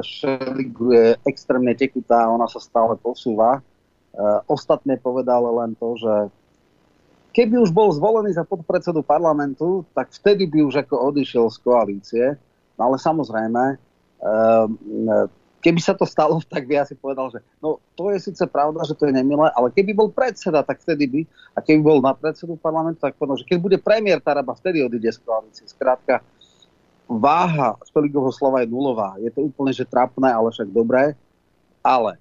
Šeligu 0.07 0.95
je 0.95 1.07
extrémne 1.27 1.75
tekutá, 1.75 2.31
ona 2.31 2.47
sa 2.47 2.63
stále 2.63 2.95
posúva. 2.95 3.59
E, 3.59 3.61
ostatne 4.47 4.95
povedal 4.95 5.43
len 5.51 5.75
to, 5.75 5.99
že 5.99 6.15
keby 7.35 7.59
už 7.59 7.75
bol 7.75 7.91
zvolený 7.91 8.39
za 8.39 8.47
podpredsedu 8.47 9.03
parlamentu, 9.03 9.83
tak 9.93 10.15
vtedy 10.15 10.47
by 10.47 10.63
už 10.63 10.87
ako 10.87 11.11
odišiel 11.11 11.51
z 11.51 11.59
koalície. 11.61 12.25
No 12.79 12.93
ale 12.93 12.97
samozrejme, 13.03 13.77
keby 15.67 15.81
sa 15.83 15.99
to 15.99 16.07
stalo, 16.07 16.39
tak 16.53 16.71
by 16.71 16.87
asi 16.87 16.95
povedal, 16.95 17.35
že 17.35 17.43
no 17.59 17.83
to 17.99 18.15
je 18.15 18.31
síce 18.31 18.47
pravda, 18.47 18.87
že 18.87 18.95
to 18.95 19.11
je 19.11 19.15
nemilé, 19.19 19.51
ale 19.51 19.75
keby 19.75 19.91
bol 19.91 20.09
predseda, 20.15 20.63
tak 20.63 20.79
vtedy 20.87 21.05
by, 21.11 21.21
a 21.53 21.59
keby 21.59 21.81
bol 21.83 21.99
na 21.99 22.15
predsedu 22.15 22.55
parlamentu, 22.55 23.03
tak 23.03 23.19
povedal, 23.19 23.43
že 23.43 23.49
keď 23.51 23.59
bude 23.59 23.79
premiér 23.83 24.23
Taraba, 24.23 24.55
vtedy 24.55 24.87
odíde 24.87 25.11
z 25.11 25.19
koalície. 25.27 25.67
Skrátka, 25.67 26.23
váha 27.07 27.79
Špeligovho 27.87 28.35
slova 28.35 28.63
je 28.63 28.69
nulová. 28.71 29.15
Je 29.23 29.31
to 29.31 29.47
úplne, 29.47 29.71
že 29.71 29.87
trápne, 29.87 30.27
ale 30.27 30.51
však 30.51 30.69
dobré. 30.75 31.15
Ale, 31.87 32.19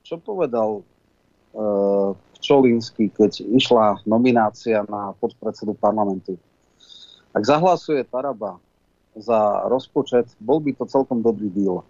čo 0.00 0.16
povedal 0.16 0.80
uh, 0.80 2.16
Čolinsky, 2.40 3.12
keď 3.12 3.44
išla 3.44 4.00
nominácia 4.08 4.80
na 4.88 5.12
podpredsedu 5.20 5.76
parlamentu? 5.76 6.40
Ak 7.36 7.44
zahlasuje 7.44 8.02
Taraba 8.08 8.56
za 9.14 9.68
rozpočet, 9.68 10.32
bol 10.40 10.58
by 10.64 10.72
to 10.74 10.88
celkom 10.88 11.20
dobrý 11.20 11.52
deal. 11.52 11.84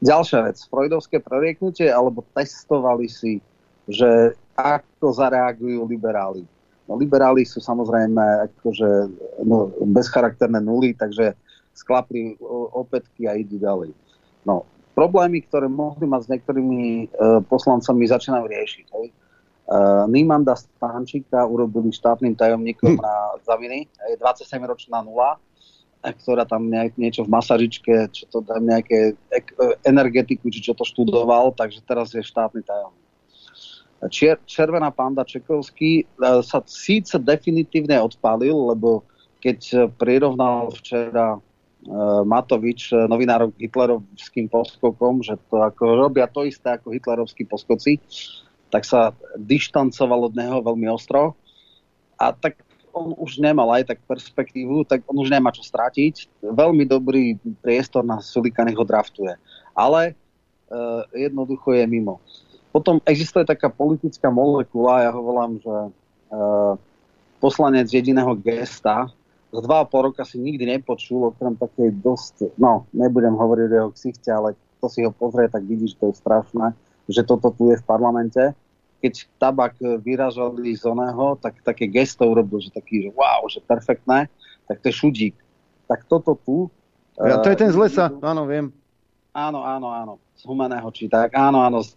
Ďalšia 0.00 0.46
vec, 0.46 0.60
freudovské 0.70 1.18
prerieknutie, 1.18 1.90
alebo 1.90 2.22
testovali 2.36 3.10
si, 3.10 3.42
že 3.90 4.38
ako 4.54 5.12
zareagujú 5.12 5.82
liberáli. 5.88 6.44
No, 6.86 6.94
liberáli 6.94 7.42
sú 7.42 7.58
samozrejme 7.58 8.52
akože, 8.52 8.90
no, 9.42 9.74
bezcharakterné 9.90 10.62
nuly, 10.62 10.94
takže 10.94 11.34
sklapli 11.76 12.40
opätky 12.72 13.28
a 13.28 13.36
idú 13.36 13.60
ďalej. 13.60 13.92
No, 14.48 14.64
problémy, 14.96 15.44
ktoré 15.44 15.68
mohli 15.68 16.08
mať 16.08 16.20
s 16.24 16.30
niektorými 16.32 16.82
e, 17.04 17.06
poslancami, 17.44 18.08
začínajú 18.08 18.44
riešiť. 18.48 18.86
Hej. 18.96 19.06
E, 19.12 19.14
Nímanda 20.08 20.56
Stančíka 20.56 21.44
urobili 21.44 21.92
štátnym 21.92 22.32
tajomníkom 22.32 22.96
hm. 22.96 23.00
na 23.04 23.14
Zaviny, 23.44 23.84
27-ročná 24.16 25.04
nula, 25.04 25.36
ktorá 26.00 26.48
tam 26.48 26.70
nejak, 26.70 26.96
niečo 26.96 27.26
v 27.26 27.34
masažičke, 27.34 28.08
čo 28.14 28.24
to 28.30 28.38
tam 28.40 28.62
nejaké 28.62 29.18
energetiku, 29.82 30.48
či 30.48 30.62
čo 30.62 30.72
to 30.72 30.86
študoval, 30.86 31.50
takže 31.52 31.82
teraz 31.82 32.14
je 32.14 32.22
štátny 32.22 32.64
tajomník. 32.64 33.04
Čier, 34.06 34.38
červená 34.44 34.92
panda 34.92 35.26
Čekovský 35.28 35.92
e, 36.00 36.04
sa 36.40 36.64
síce 36.64 37.20
definitívne 37.20 38.00
odpálil, 38.00 38.54
lebo 38.54 39.04
keď 39.44 39.92
prirovnal 40.00 40.72
včera 40.72 41.38
Matovič 42.26 42.90
e, 42.90 43.06
novinárov 43.06 43.54
hitlerovským 43.56 44.50
poskokom, 44.50 45.22
že 45.22 45.38
to 45.46 45.62
ako 45.62 46.06
robia 46.06 46.26
to 46.26 46.42
isté 46.42 46.74
ako 46.74 46.90
hitlerovskí 46.90 47.46
poskoci, 47.46 48.02
tak 48.74 48.82
sa 48.82 49.14
dištancoval 49.38 50.30
od 50.30 50.34
neho 50.34 50.58
veľmi 50.60 50.90
ostro. 50.90 51.38
A 52.18 52.34
tak 52.34 52.66
on 52.96 53.12
už 53.20 53.38
nemal 53.38 53.68
aj 53.76 53.92
tak 53.92 53.98
perspektívu, 54.08 54.88
tak 54.88 55.04
on 55.04 55.20
už 55.20 55.28
nemá 55.28 55.52
čo 55.52 55.60
stratiť. 55.60 56.40
Veľmi 56.40 56.88
dobrý 56.88 57.36
priestor 57.60 58.00
na 58.02 58.24
Sulika, 58.24 58.64
ho 58.64 58.84
draftuje. 58.88 59.36
Ale 59.76 60.16
uh, 60.72 61.04
jednoducho 61.12 61.76
je 61.76 61.84
mimo. 61.84 62.24
Potom 62.72 63.04
existuje 63.04 63.44
taká 63.44 63.68
politická 63.68 64.32
molekula, 64.32 65.04
ja 65.04 65.10
ho 65.12 65.20
volám, 65.20 65.60
že 65.60 65.76
uh, 66.32 66.80
poslanec 67.36 67.92
jediného 67.92 68.32
gesta, 68.40 69.12
za 69.56 69.64
dva 69.64 69.82
a 69.82 69.88
pol 69.88 70.12
roka 70.12 70.22
si 70.28 70.36
nikdy 70.36 70.68
nepočul, 70.68 71.32
okrem 71.32 71.56
takej 71.56 71.96
dosť, 72.04 72.60
no, 72.60 72.84
nebudem 72.92 73.32
hovoriť 73.32 73.68
o 73.72 73.76
jeho 73.80 73.90
ksichte, 73.96 74.28
ale 74.28 74.52
to 74.84 74.92
si 74.92 75.00
ho 75.00 75.10
pozrie, 75.10 75.48
tak 75.48 75.64
vidíš, 75.64 75.96
že 75.96 75.98
to 75.98 76.06
je 76.12 76.20
strašné, 76.20 76.66
že 77.08 77.24
toto 77.24 77.48
tu 77.56 77.72
je 77.72 77.80
v 77.80 77.88
parlamente 77.88 78.52
keď 79.06 79.12
tabak 79.36 79.74
vyražali 79.80 80.72
z 80.74 80.82
oného, 80.88 81.36
tak 81.38 81.60
také 81.60 81.86
gesto 81.86 82.24
urobil, 82.26 82.58
že 82.58 82.72
taký, 82.72 83.06
že 83.06 83.10
wow, 83.12 83.44
že 83.46 83.60
perfektné, 83.62 84.26
tak 84.66 84.80
to 84.80 84.88
je 84.90 84.94
šudík. 84.96 85.36
Tak 85.86 86.08
toto 86.08 86.34
tu... 86.42 86.72
Ja, 87.16 87.40
to 87.40 87.48
je 87.48 87.56
ten 87.56 87.72
z 87.72 87.78
lesa, 87.78 88.12
uh, 88.12 88.34
áno, 88.34 88.44
viem. 88.44 88.72
Áno, 89.36 89.64
áno, 89.64 89.88
áno, 89.92 90.12
z 90.36 90.42
humaného 90.48 90.88
či 90.92 91.08
tak, 91.08 91.32
áno, 91.36 91.64
áno, 91.64 91.84
z 91.84 91.96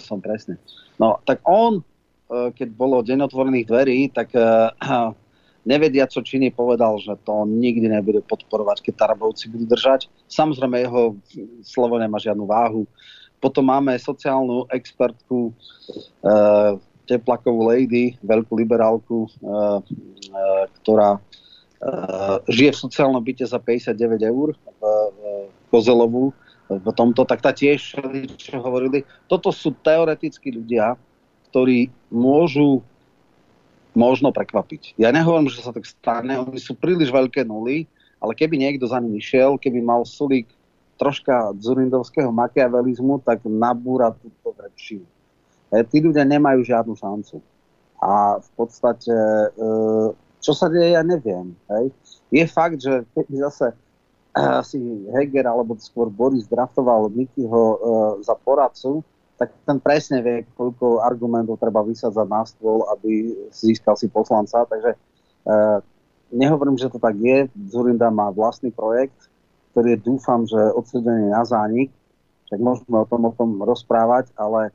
som 0.00 0.20
presne. 0.20 0.56
No, 0.98 1.20
tak 1.24 1.44
on, 1.44 1.80
uh, 1.80 2.50
keď 2.52 2.68
bolo 2.74 3.04
deň 3.04 3.28
otvorených 3.28 3.68
dverí, 3.68 3.98
tak 4.12 4.32
uh, 4.34 4.72
nevedia, 5.68 6.08
čo 6.08 6.24
činy, 6.24 6.48
povedal, 6.48 6.96
že 6.96 7.12
to 7.28 7.44
nikdy 7.44 7.92
nebude 7.92 8.24
podporovať, 8.24 8.88
keď 8.88 8.94
Tarabovci 9.04 9.52
budú 9.52 9.68
držať. 9.68 10.08
Samozrejme, 10.32 10.80
jeho 10.80 11.20
slovo 11.60 12.00
nemá 12.00 12.16
žiadnu 12.16 12.48
váhu. 12.48 12.88
Potom 13.38 13.68
máme 13.68 13.94
sociálnu 14.00 14.66
expertku, 14.72 15.52
e, 15.52 16.32
teplakovú 17.06 17.68
lady, 17.68 18.16
veľkú 18.24 18.52
liberálku, 18.56 19.18
e, 19.24 19.28
e, 19.28 19.50
ktorá 20.82 21.16
e, 21.16 21.20
žije 22.48 22.70
v 22.74 22.82
sociálnom 22.88 23.22
byte 23.22 23.44
za 23.46 23.60
59 23.60 24.24
eur 24.24 24.48
v, 24.56 24.80
v 24.80 25.20
Kozelovu 25.68 26.32
v 26.68 26.88
tomto, 26.92 27.24
tak 27.24 27.40
tá 27.40 27.48
tiež, 27.48 27.96
čo 28.36 28.60
hovorili, 28.60 29.00
toto 29.24 29.48
sú 29.48 29.72
teoretickí 29.80 30.52
ľudia, 30.52 31.00
ktorí 31.48 31.88
môžu 32.12 32.84
možno 33.98 34.30
prekvapiť. 34.30 34.94
Ja 34.94 35.10
nehovorím, 35.10 35.50
že 35.50 35.66
sa 35.66 35.74
tak 35.74 35.82
stane, 35.82 36.38
oni 36.38 36.62
sú 36.62 36.78
príliš 36.78 37.10
veľké 37.10 37.42
nuly, 37.42 37.90
ale 38.22 38.32
keby 38.38 38.54
niekto 38.54 38.86
za 38.86 39.02
nimi 39.02 39.18
išiel, 39.18 39.58
keby 39.58 39.82
mal 39.82 40.06
Sulík 40.06 40.46
troška 40.98 41.54
zurindovského 41.58 42.30
makiavelizmu, 42.30 43.22
tak 43.26 43.42
nabúra 43.46 44.14
túto 44.14 44.54
väčšinu. 44.54 45.06
E, 45.74 45.82
tí 45.86 46.02
ľudia 46.02 46.26
nemajú 46.26 46.62
žiadnu 46.62 46.94
šancu. 46.94 47.38
A 47.98 48.38
v 48.38 48.50
podstate, 48.58 49.14
e, 49.14 49.68
čo 50.42 50.52
sa 50.54 50.66
deje, 50.70 50.94
ja 50.98 51.02
neviem. 51.02 51.54
Hej. 51.70 51.94
Je 52.34 52.44
fakt, 52.50 52.78
že 52.82 53.06
keď 53.14 53.26
zase 53.50 53.66
e, 53.70 53.76
si 54.66 54.78
Heger 55.14 55.46
alebo 55.46 55.78
skôr 55.78 56.10
Boris 56.10 56.50
draftoval 56.50 57.14
Mikyho 57.14 57.62
e, 57.62 57.78
za 58.26 58.34
poradcu, 58.34 59.06
tak 59.38 59.54
ten 59.62 59.78
presne 59.78 60.18
vie, 60.18 60.42
koľko 60.58 60.98
argumentov 60.98 61.62
treba 61.62 61.86
vysadzať 61.86 62.26
na 62.26 62.42
stôl, 62.42 62.82
aby 62.90 63.38
získal 63.54 63.94
si 63.94 64.10
poslanca. 64.10 64.66
Takže 64.66 64.90
e, 64.92 64.98
nehovorím, 66.34 66.74
že 66.74 66.90
to 66.90 66.98
tak 66.98 67.14
je. 67.14 67.46
Zurinda 67.70 68.10
má 68.10 68.34
vlastný 68.34 68.74
projekt, 68.74 69.30
ktorý 69.72 69.94
dúfam, 70.02 70.42
že 70.42 70.58
odsedený 70.74 71.30
na 71.30 71.46
zánik, 71.46 71.94
však 72.50 72.58
môžeme 72.58 72.98
o 72.98 73.06
tom, 73.06 73.22
o 73.30 73.32
tom 73.32 73.50
rozprávať, 73.62 74.34
ale 74.34 74.74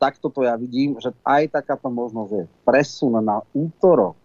takto 0.00 0.32
to 0.32 0.40
ja 0.48 0.56
vidím, 0.56 0.96
že 0.96 1.12
aj 1.26 1.52
takáto 1.60 1.92
možnosť 1.92 2.30
je. 2.32 2.44
Presun 2.64 3.20
na 3.20 3.44
útorok 3.52 4.16
e, 4.16 4.20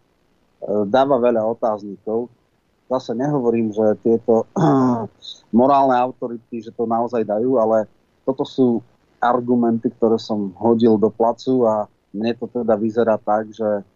dáva 0.87 1.19
veľa 1.19 1.43
otáznikov. 1.43 2.31
Zase 2.87 3.11
nehovorím, 3.19 3.75
že 3.75 3.99
tieto 3.99 4.47
morálne 5.59 5.99
autority, 5.99 6.63
že 6.63 6.71
to 6.71 6.87
naozaj 6.87 7.27
dajú, 7.27 7.59
ale 7.59 7.83
toto 8.23 8.47
sú 8.47 8.79
argumenty, 9.23 9.87
ktoré 9.87 10.19
som 10.19 10.51
hodil 10.59 10.99
do 10.99 11.07
placu 11.07 11.63
a 11.63 11.87
mne 12.11 12.35
to 12.35 12.51
teda 12.51 12.75
vyzerá 12.75 13.15
tak, 13.15 13.49
že 13.55 13.87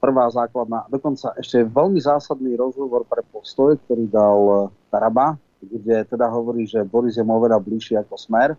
prvá 0.00 0.30
základná, 0.30 0.86
dokonca 0.88 1.34
ešte 1.36 1.66
veľmi 1.66 1.98
zásadný 2.00 2.54
rozhovor 2.56 3.04
pre 3.04 3.20
postoj, 3.28 3.76
ktorý 3.84 4.08
dal 4.08 4.70
Taraba, 4.88 5.36
kde 5.58 6.06
teda 6.06 6.30
hovorí, 6.30 6.64
že 6.64 6.86
Boris 6.86 7.18
je 7.18 7.26
mu 7.26 7.34
oveľa 7.36 7.58
bližší 7.58 7.98
ako 7.98 8.14
Smer 8.14 8.54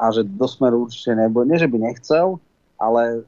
a 0.00 0.04
že 0.08 0.24
do 0.24 0.48
Smeru 0.48 0.88
určite 0.88 1.12
nebude. 1.12 1.52
Nie, 1.52 1.60
že 1.60 1.68
by 1.68 1.76
nechcel, 1.76 2.40
ale 2.80 3.02
e, 3.04 3.18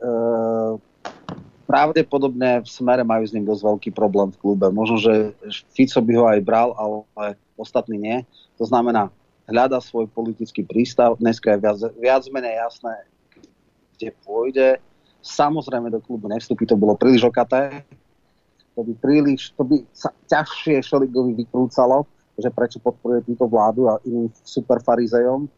pravdepodobne 1.68 2.64
v 2.64 2.68
Smere 2.68 3.04
majú 3.04 3.24
s 3.28 3.34
ním 3.36 3.44
dosť 3.44 3.62
veľký 3.62 3.90
problém 3.92 4.32
v 4.32 4.40
klube. 4.40 4.66
Možno, 4.72 4.96
že 4.96 5.36
Fico 5.76 6.00
by 6.00 6.12
ho 6.16 6.24
aj 6.32 6.40
bral, 6.40 6.72
ale 6.80 7.36
ostatní 7.60 8.00
nie. 8.00 8.16
To 8.56 8.64
znamená, 8.64 9.12
hľada 9.48 9.80
svoj 9.80 10.08
politický 10.12 10.64
prístav. 10.64 11.16
Dneska 11.20 11.54
je 11.54 11.58
viac, 11.60 11.78
viac 12.00 12.22
menej 12.32 12.60
jasné, 12.60 12.94
kde 13.96 14.08
pôjde 14.24 14.68
samozrejme 15.24 15.88
do 15.88 16.04
klubu 16.04 16.28
nevstúpi, 16.28 16.68
to 16.68 16.76
bolo 16.76 16.92
príliš 17.00 17.24
okaté, 17.24 17.80
to 18.76 18.84
by 18.84 18.92
príliš, 19.00 19.56
to 19.56 19.64
by 19.64 19.80
sa 19.96 20.12
ťažšie 20.28 20.84
Šeligovi 20.84 21.32
vykrúcalo, 21.32 22.04
že 22.36 22.52
prečo 22.52 22.82
podporuje 22.82 23.24
túto 23.24 23.48
vládu 23.48 23.88
a 23.88 23.96
iným 24.04 24.28
superfarizejom, 24.44 25.48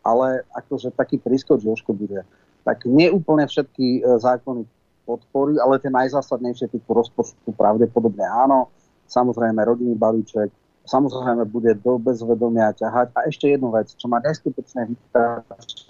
ale 0.00 0.46
akože 0.56 0.94
taký 0.96 1.20
prískok 1.20 1.60
Joško 1.60 1.92
bude. 1.92 2.24
Tak 2.64 2.86
neúplne 2.88 3.44
všetky 3.44 4.00
e, 4.00 4.16
zákony 4.22 4.62
podporí, 5.04 5.58
ale 5.58 5.82
tie 5.82 5.90
najzásadnejšie 5.90 6.70
typu 6.70 6.94
rozpočtu 6.94 7.50
pravdepodobne 7.52 8.24
áno. 8.24 8.70
Samozrejme 9.10 9.58
rodinný 9.66 9.98
balíček, 9.98 10.54
samozrejme 10.86 11.44
bude 11.48 11.76
do 11.80 12.00
bezvedomia 12.00 12.72
ťahať. 12.76 13.12
A 13.16 13.18
ešte 13.28 13.52
jednu 13.52 13.70
vec, 13.72 13.92
čo 13.94 14.06
ma 14.08 14.22
neskutočne 14.22 14.94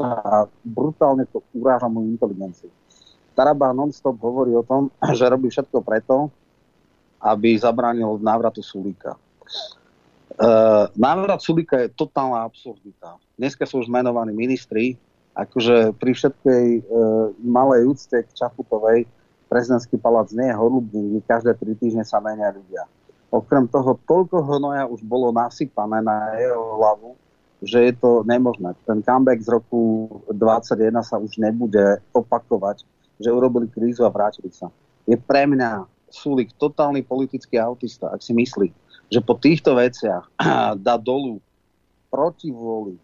a 0.00 0.46
brutálne 0.64 1.26
to 1.30 1.44
uráža 1.54 1.86
moju 1.86 2.14
inteligenciu. 2.14 2.70
Taraba 3.34 3.72
non-stop 3.72 4.18
hovorí 4.20 4.52
o 4.56 4.66
tom, 4.66 4.90
že 5.18 5.30
robí 5.30 5.48
všetko 5.48 5.80
preto, 5.80 6.28
aby 7.20 7.56
zabránil 7.56 8.16
návratu 8.20 8.64
Sulíka. 8.64 9.16
Uh, 10.40 10.88
návrat 10.96 11.44
Sulíka 11.44 11.84
je 11.84 11.92
totálna 11.92 12.48
absurdita. 12.48 13.20
Dneska 13.36 13.68
sú 13.68 13.84
už 13.84 13.92
menovaní 13.92 14.32
ministri, 14.32 14.96
akože 15.36 15.92
pri 16.00 16.12
všetkej 16.16 16.64
uh, 16.80 16.82
malej 17.44 17.92
úcte 17.92 18.24
k 18.24 18.30
Čaputovej 18.32 19.04
prezidentský 19.50 19.98
palác 19.98 20.30
nie 20.30 20.46
je 20.46 20.54
horúbný, 20.54 21.00
kde 21.10 21.20
každé 21.26 21.52
tri 21.58 21.74
týždne 21.74 22.06
sa 22.06 22.22
menia 22.22 22.54
ľudia. 22.54 22.86
Okrem 23.30 23.70
toho, 23.70 23.94
toľko 24.10 24.42
hnoja 24.42 24.90
už 24.90 25.06
bolo 25.06 25.30
nasypané 25.30 26.02
na 26.02 26.34
jeho 26.34 26.82
hlavu, 26.82 27.10
že 27.62 27.78
je 27.90 27.92
to 27.94 28.26
nemožné. 28.26 28.74
Ten 28.82 28.98
comeback 29.06 29.38
z 29.38 29.54
roku 29.54 30.10
2021 30.34 31.06
sa 31.06 31.16
už 31.22 31.38
nebude 31.38 32.02
opakovať, 32.10 32.82
že 33.22 33.30
urobili 33.30 33.70
krízu 33.70 34.02
a 34.02 34.10
vrátili 34.10 34.50
sa. 34.50 34.66
Je 35.06 35.14
pre 35.14 35.46
mňa 35.46 35.86
Sulik 36.10 36.50
totálny 36.58 37.06
politický 37.06 37.54
autista, 37.62 38.10
ak 38.10 38.18
si 38.18 38.34
myslí, 38.34 38.74
že 39.14 39.22
po 39.22 39.38
týchto 39.38 39.78
veciach 39.78 40.26
dá 40.86 40.98
dolu 40.98 41.38
proti 42.10 42.50
vôli 42.50 42.98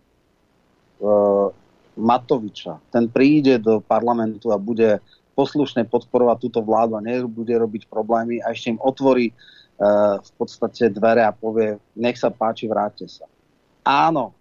uh, 0.99 1.55
Matoviča. 1.95 2.83
Ten 2.91 3.07
príde 3.07 3.62
do 3.62 3.79
parlamentu 3.79 4.51
a 4.51 4.59
bude 4.59 4.99
poslušne 5.39 5.87
podporovať 5.87 6.37
túto 6.49 6.61
vládu 6.66 6.99
a 6.99 7.05
nebude 7.05 7.55
robiť 7.55 7.87
problémy 7.87 8.43
a 8.43 8.51
ešte 8.51 8.74
im 8.74 8.83
otvorí 8.83 9.31
v 9.77 10.31
podstate 10.41 10.89
dvere 10.89 11.20
a 11.20 11.37
povie, 11.37 11.77
nech 11.97 12.16
sa 12.16 12.33
páči, 12.33 12.64
vráte 12.64 13.05
sa. 13.05 13.29
Áno, 13.85 14.33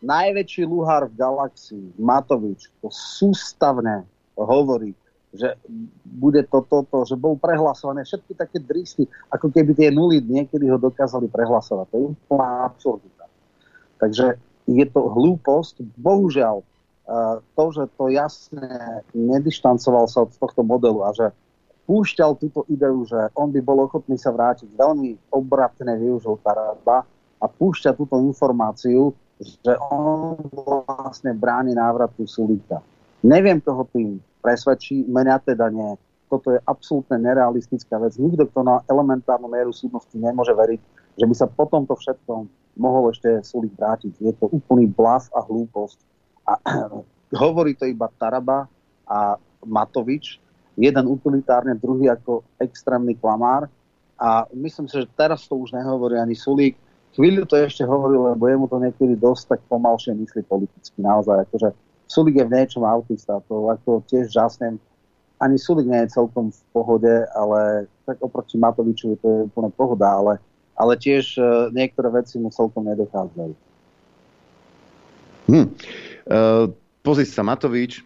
najväčší 0.00 0.62
luhár 0.64 1.10
v 1.10 1.18
galaxii, 1.18 1.98
Matovič, 1.98 2.70
to 2.78 2.88
sústavne 2.94 4.06
hovorí, 4.38 4.94
že 5.34 5.58
bude 6.06 6.46
to 6.46 6.62
toto, 6.62 7.02
že 7.02 7.18
bol 7.18 7.34
prehlasované, 7.34 8.06
všetky 8.06 8.38
také 8.38 8.62
dristy, 8.62 9.02
ako 9.34 9.50
keby 9.50 9.74
tie 9.74 9.90
nuly 9.90 10.22
niekedy 10.22 10.70
ho 10.70 10.78
dokázali 10.78 11.26
prehlasovať. 11.26 11.86
To 11.90 11.96
je 11.98 12.06
úplná 12.14 12.70
absurdita. 12.70 13.26
Takže 13.98 14.38
je 14.70 14.86
to 14.86 15.00
hlúposť. 15.10 15.82
Bohužiaľ, 15.98 16.62
to, 17.58 17.64
že 17.74 17.84
to 17.98 18.14
jasne 18.14 18.68
nedištancoval 19.10 20.06
sa 20.06 20.22
od 20.24 20.32
tohto 20.38 20.62
modelu 20.62 21.02
a 21.02 21.10
že 21.12 21.26
púšťal 21.84 22.40
túto 22.40 22.64
ideu, 22.72 23.04
že 23.04 23.28
on 23.36 23.52
by 23.52 23.60
bol 23.60 23.84
ochotný 23.84 24.16
sa 24.16 24.32
vrátiť, 24.32 24.72
veľmi 24.72 25.32
obratne 25.32 25.96
využil 26.00 26.40
Taraba 26.40 27.04
a 27.40 27.46
púšťa 27.46 27.92
túto 27.96 28.16
informáciu, 28.20 29.12
že 29.40 29.72
on 29.92 30.40
vlastne 30.54 31.36
bráni 31.36 31.76
návratu 31.76 32.24
Sulíka. 32.24 32.80
Neviem, 33.24 33.60
koho 33.60 33.84
tým 33.92 34.20
presvedčí, 34.40 35.04
mňa 35.08 35.36
teda 35.44 35.68
nie. 35.72 35.96
Toto 36.28 36.52
je 36.52 36.60
absolútne 36.64 37.20
nerealistická 37.20 38.00
vec. 38.00 38.16
Nikto, 38.16 38.48
kto 38.48 38.60
na 38.64 38.80
elementárnu 38.88 39.48
mieru 39.48 39.72
súdnosti 39.72 40.12
nemôže 40.16 40.52
veriť, 40.52 40.80
že 41.20 41.24
by 41.24 41.34
sa 41.36 41.46
po 41.48 41.68
tomto 41.68 41.96
všetkom 41.96 42.48
mohol 42.76 43.14
ešte 43.14 43.44
Sulik 43.46 43.72
vrátiť. 43.76 44.18
Je 44.18 44.32
to 44.34 44.50
úplný 44.50 44.90
blav 44.90 45.24
a 45.30 45.40
hlúposť. 45.44 45.98
A 46.48 46.52
hovorí 47.44 47.78
to 47.78 47.86
iba 47.88 48.10
Taraba 48.18 48.66
a 49.08 49.38
Matovič, 49.64 50.43
jeden 50.74 51.04
utilitárne, 51.06 51.78
druhý 51.78 52.10
ako 52.10 52.42
extrémny 52.58 53.14
klamár. 53.14 53.70
A 54.18 54.46
myslím 54.54 54.86
si, 54.86 55.02
že 55.02 55.10
teraz 55.18 55.46
to 55.46 55.58
už 55.58 55.74
nehovorí 55.74 56.18
ani 56.18 56.38
Sulík. 56.38 56.78
Chvíľu 57.14 57.46
to 57.46 57.54
ešte 57.54 57.86
hovoril, 57.86 58.34
lebo 58.34 58.50
jemu 58.50 58.66
to 58.66 58.82
niekedy 58.82 59.14
dosť 59.14 59.54
tak 59.54 59.60
pomalšie 59.70 60.18
myslí 60.18 60.42
politicky. 60.50 60.98
Naozaj, 60.98 61.46
akože 61.46 61.68
Sulik 62.10 62.36
je 62.36 62.46
v 62.46 62.54
niečom 62.54 62.82
autista, 62.82 63.38
to 63.46 63.70
ako 63.70 64.02
tiež 64.10 64.34
žasnem. 64.34 64.82
Ani 65.38 65.58
Sulik 65.58 65.86
nie 65.86 66.02
je 66.04 66.14
celkom 66.14 66.50
v 66.50 66.60
pohode, 66.74 67.14
ale 67.34 67.90
tak 68.06 68.18
oproti 68.18 68.58
Matovičovi 68.58 69.14
to 69.22 69.26
je 69.30 69.40
úplne 69.50 69.70
pohoda, 69.74 70.10
ale, 70.10 70.32
ale 70.74 70.98
tiež 70.98 71.38
uh, 71.38 71.70
niektoré 71.70 72.10
veci 72.10 72.38
mu 72.38 72.50
celkom 72.50 72.86
nedochádzajú. 72.90 73.54
Hm. 75.54 75.66
Uh, 76.24 76.70
pozri 77.02 77.26
sa, 77.26 77.46
Matovič 77.46 78.02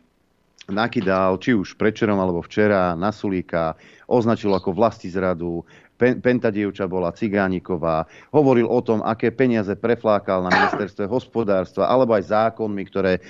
nakydal, 0.69 1.41
či 1.41 1.57
už 1.57 1.81
prečerom 1.81 2.21
alebo 2.21 2.45
včera, 2.45 2.93
na 2.93 3.09
Sulíka, 3.09 3.75
označil 4.05 4.53
ako 4.53 4.77
vlasti 4.77 5.09
zradu, 5.09 5.65
Penta 5.99 6.55
dievča 6.55 6.87
bola 6.87 7.11
Cigániková, 7.11 8.07
hovoril 8.31 8.71
o 8.71 8.79
tom, 8.79 9.03
aké 9.03 9.35
peniaze 9.35 9.75
preflákal 9.75 10.47
na 10.47 10.51
ministerstve 10.55 11.11
hospodárstva, 11.11 11.91
alebo 11.91 12.15
aj 12.15 12.31
zákonmi, 12.31 12.83
ktoré 12.87 13.19
e, 13.19 13.21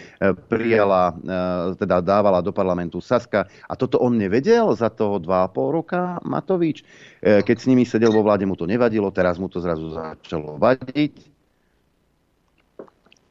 prijala, 0.53 1.17
e, 1.17 1.81
teda 1.81 2.05
dávala 2.05 2.45
do 2.45 2.53
parlamentu 2.53 3.01
Saska. 3.01 3.49
A 3.65 3.73
toto 3.73 3.97
on 4.05 4.21
nevedel 4.21 4.69
za 4.77 4.93
toho 4.93 5.17
2,5 5.17 5.49
roka 5.81 6.21
Matovič? 6.29 6.85
E, 7.25 7.41
keď 7.41 7.57
s 7.57 7.69
nimi 7.73 7.89
sedel 7.89 8.13
vo 8.13 8.21
vláde, 8.21 8.45
mu 8.45 8.53
to 8.53 8.69
nevadilo, 8.69 9.09
teraz 9.17 9.41
mu 9.41 9.49
to 9.49 9.65
zrazu 9.65 9.89
začalo 9.89 10.61
vadiť. 10.61 11.38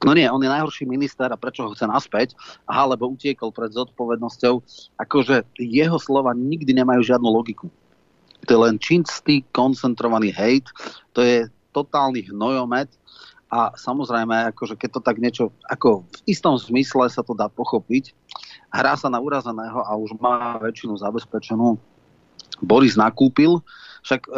No 0.06 0.14
nie, 0.14 0.30
on 0.30 0.42
je 0.42 0.50
najhorší 0.52 0.86
minister 0.86 1.26
a 1.26 1.42
prečo 1.42 1.66
ho 1.66 1.74
chce 1.74 1.90
naspäť? 1.90 2.38
Aha, 2.70 2.86
lebo 2.94 3.10
utiekol 3.10 3.50
pred 3.50 3.74
zodpovednosťou. 3.74 4.62
Akože 5.02 5.48
jeho 5.58 5.98
slova 5.98 6.38
nikdy 6.38 6.70
nemajú 6.78 7.02
žiadnu 7.02 7.26
logiku 7.26 7.68
to 8.48 8.56
je 8.56 8.60
len 8.64 8.80
čistý, 8.80 9.44
koncentrovaný 9.52 10.32
hejt, 10.32 10.72
to 11.12 11.20
je 11.20 11.52
totálny 11.76 12.32
hnojomet 12.32 12.88
a 13.52 13.76
samozrejme, 13.76 14.56
akože 14.56 14.80
keď 14.80 14.90
to 14.96 15.02
tak 15.04 15.18
niečo, 15.20 15.52
ako 15.68 16.08
v 16.08 16.20
istom 16.32 16.56
zmysle 16.56 17.12
sa 17.12 17.24
to 17.24 17.36
dá 17.36 17.52
pochopiť, 17.52 18.16
hrá 18.72 18.96
sa 18.96 19.12
na 19.12 19.20
urazeného 19.20 19.84
a 19.84 19.92
už 20.00 20.16
má 20.20 20.56
väčšinu 20.64 21.00
zabezpečenú. 21.00 21.80
Boris 22.64 22.98
nakúpil, 22.98 23.62
však 24.02 24.22
e, 24.28 24.32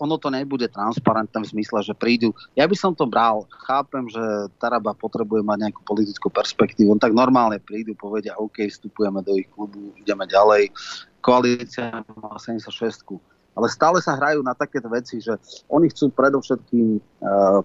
ono 0.00 0.16
to 0.16 0.32
nebude 0.32 0.64
transparentné 0.72 1.44
v 1.44 1.50
zmysle, 1.52 1.84
že 1.84 1.92
prídu. 1.92 2.32
Ja 2.56 2.64
by 2.64 2.72
som 2.72 2.96
to 2.96 3.04
bral. 3.04 3.44
Chápem, 3.68 4.08
že 4.08 4.48
Taraba 4.56 4.96
potrebuje 4.96 5.44
mať 5.44 5.68
nejakú 5.68 5.84
politickú 5.84 6.32
perspektívu. 6.32 6.96
On 6.96 7.00
tak 7.00 7.12
normálne 7.12 7.60
prídu, 7.60 7.92
povedia, 7.92 8.32
OK, 8.40 8.64
vstupujeme 8.64 9.20
do 9.20 9.36
ich 9.36 9.46
klubu, 9.52 9.92
ideme 10.00 10.24
ďalej. 10.24 10.72
Koalícia 11.20 12.00
má 12.16 12.40
76. 12.40 13.20
Ale 13.52 13.66
stále 13.68 14.00
sa 14.00 14.16
hrajú 14.16 14.40
na 14.40 14.56
takéto 14.56 14.88
veci, 14.88 15.20
že 15.20 15.36
oni 15.68 15.92
chcú 15.92 16.08
predovšetkým 16.16 16.96
uh, 16.96 17.60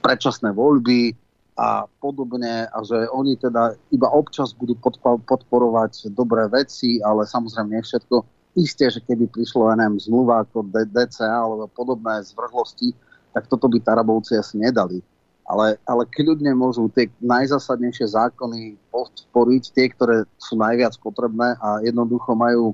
predčasné 0.00 0.56
voľby 0.56 1.12
a 1.54 1.86
podobne 2.02 2.66
a 2.66 2.78
že 2.82 3.06
oni 3.12 3.38
teda 3.38 3.78
iba 3.94 4.08
občas 4.10 4.56
budú 4.56 4.74
podporovať 5.28 6.10
dobré 6.10 6.50
veci, 6.50 6.98
ale 6.98 7.28
samozrejme 7.28 7.76
nie 7.76 7.82
všetko 7.84 8.33
Isté, 8.54 8.86
že 8.86 9.02
keby 9.02 9.26
prišlo 9.34 9.66
NM 9.74 9.98
zmluva 9.98 10.46
ako 10.46 10.70
DCA 10.70 11.42
alebo 11.42 11.66
podobné 11.74 12.22
zvrhlosti, 12.22 12.94
tak 13.34 13.50
toto 13.50 13.66
by 13.66 13.82
Tarabovci 13.82 14.38
asi 14.38 14.62
nedali. 14.62 15.02
Ale, 15.44 15.76
ale 15.84 16.08
kľudne 16.08 16.56
môžu 16.56 16.88
tie 16.94 17.10
najzásadnejšie 17.20 18.16
zákony 18.16 18.80
podporiť, 18.88 19.62
tie, 19.76 19.86
ktoré 19.92 20.24
sú 20.40 20.56
najviac 20.56 20.96
potrebné 21.02 21.58
a 21.60 21.84
jednoducho 21.84 22.32
majú 22.32 22.72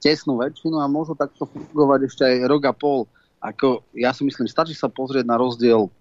tesnú 0.00 0.40
väčšinu 0.40 0.80
a 0.80 0.88
môžu 0.88 1.12
takto 1.12 1.44
fungovať 1.44 2.00
ešte 2.08 2.22
aj 2.24 2.36
rok 2.48 2.62
a 2.70 2.72
pol. 2.72 3.04
Ako, 3.42 3.84
ja 3.92 4.16
si 4.16 4.24
myslím, 4.24 4.48
stačí 4.48 4.72
sa 4.72 4.88
pozrieť 4.88 5.28
na 5.28 5.36
rozdiel 5.36 5.92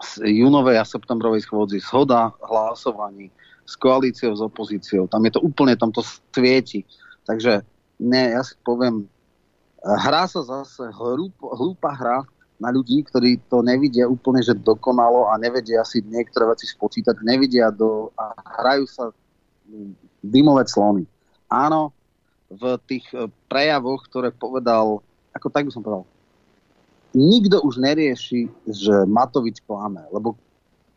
z 0.00 0.24
júnovej 0.24 0.80
a 0.80 0.88
septembrovej 0.88 1.44
schôdzi, 1.44 1.82
zhoda 1.82 2.32
hlasovaní 2.40 3.28
s 3.68 3.74
koalíciou, 3.76 4.32
s 4.32 4.40
opozíciou. 4.40 5.10
Tam 5.10 5.20
je 5.28 5.32
to 5.36 5.40
úplne, 5.44 5.76
tam 5.76 5.92
to 5.92 6.00
svieti. 6.32 6.88
Takže 7.24 7.64
ne, 7.98 8.34
ja 8.34 8.42
si 8.42 8.54
poviem, 8.62 9.06
hrá 9.84 10.24
sa 10.24 10.40
zase 10.42 10.88
hlúp, 10.96 11.34
hlúpa 11.40 11.92
hra 11.92 12.24
na 12.56 12.70
ľudí, 12.70 13.04
ktorí 13.04 13.42
to 13.50 13.60
nevidia 13.60 14.08
úplne, 14.08 14.40
že 14.40 14.56
dokonalo 14.56 15.28
a 15.28 15.36
nevedia 15.36 15.82
si 15.84 16.00
niektoré 16.06 16.48
veci 16.48 16.70
spočítať, 16.70 17.20
nevidia 17.20 17.68
do 17.68 18.14
a 18.14 18.32
hrajú 18.62 18.84
sa 18.88 19.04
dymové 20.24 20.64
slony. 20.70 21.04
Áno, 21.50 21.92
v 22.48 22.78
tých 22.86 23.04
e, 23.12 23.26
prejavoch, 23.50 24.06
ktoré 24.06 24.30
povedal, 24.30 25.02
ako 25.34 25.46
tak 25.50 25.66
by 25.66 25.70
som 25.74 25.82
povedal, 25.82 26.06
nikto 27.12 27.60
už 27.62 27.82
nerieši, 27.82 28.48
že 28.70 28.94
Matovič 29.04 29.60
klame, 29.66 30.06
lebo 30.14 30.38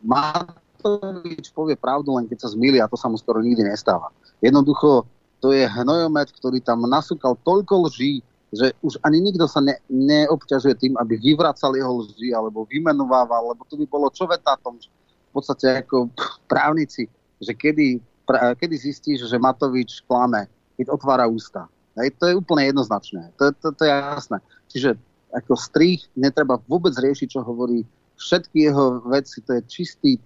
Matovič 0.06 1.50
povie 1.52 1.74
pravdu 1.74 2.14
len 2.16 2.30
keď 2.30 2.48
sa 2.48 2.54
zmýli 2.54 2.78
a 2.80 2.90
to 2.90 2.96
sa 2.96 3.10
mu 3.10 3.18
skoro 3.18 3.42
nikdy 3.42 3.66
nestáva. 3.66 4.14
Jednoducho 4.40 5.10
to 5.38 5.54
je 5.54 5.70
hnojomet, 5.70 6.34
ktorý 6.34 6.62
tam 6.62 6.86
nasúkal 6.90 7.38
toľko 7.46 7.90
lží, 7.92 8.26
že 8.50 8.72
už 8.80 8.98
ani 9.04 9.20
nikto 9.20 9.46
sa 9.46 9.60
ne, 9.60 9.76
neobťažuje 9.92 10.76
tým, 10.80 10.94
aby 10.98 11.20
vyvracal 11.20 11.76
jeho 11.76 12.04
lži 12.04 12.32
alebo 12.32 12.64
vymenovával, 12.66 13.52
lebo 13.52 13.68
to 13.68 13.76
by 13.76 13.86
bolo 13.86 14.08
čo 14.10 14.24
vetátom 14.24 14.80
v 14.80 15.32
podstate 15.36 15.84
ako 15.84 16.08
právnici, 16.48 17.12
že 17.44 17.52
kedy, 17.52 18.00
pra, 18.24 18.56
kedy 18.56 18.76
zistíš, 18.80 19.28
že 19.28 19.38
Matovič 19.38 20.02
klame, 20.08 20.48
keď 20.80 20.96
otvára 20.96 21.28
ústa. 21.28 21.68
Hej, 21.98 22.16
to 22.22 22.30
je 22.30 22.38
úplne 22.38 22.70
jednoznačné. 22.70 23.34
To, 23.42 23.52
to, 23.58 23.74
to 23.74 23.82
je 23.84 23.92
jasné. 23.92 24.38
Čiže 24.70 24.90
ako 25.34 25.54
strých 25.58 26.08
netreba 26.16 26.62
vôbec 26.70 26.94
riešiť, 26.96 27.28
čo 27.28 27.42
hovorí. 27.44 27.84
Všetky 28.18 28.70
jeho 28.70 29.02
veci, 29.14 29.44
to 29.46 29.58
je 29.58 29.62
čistý 29.70 30.18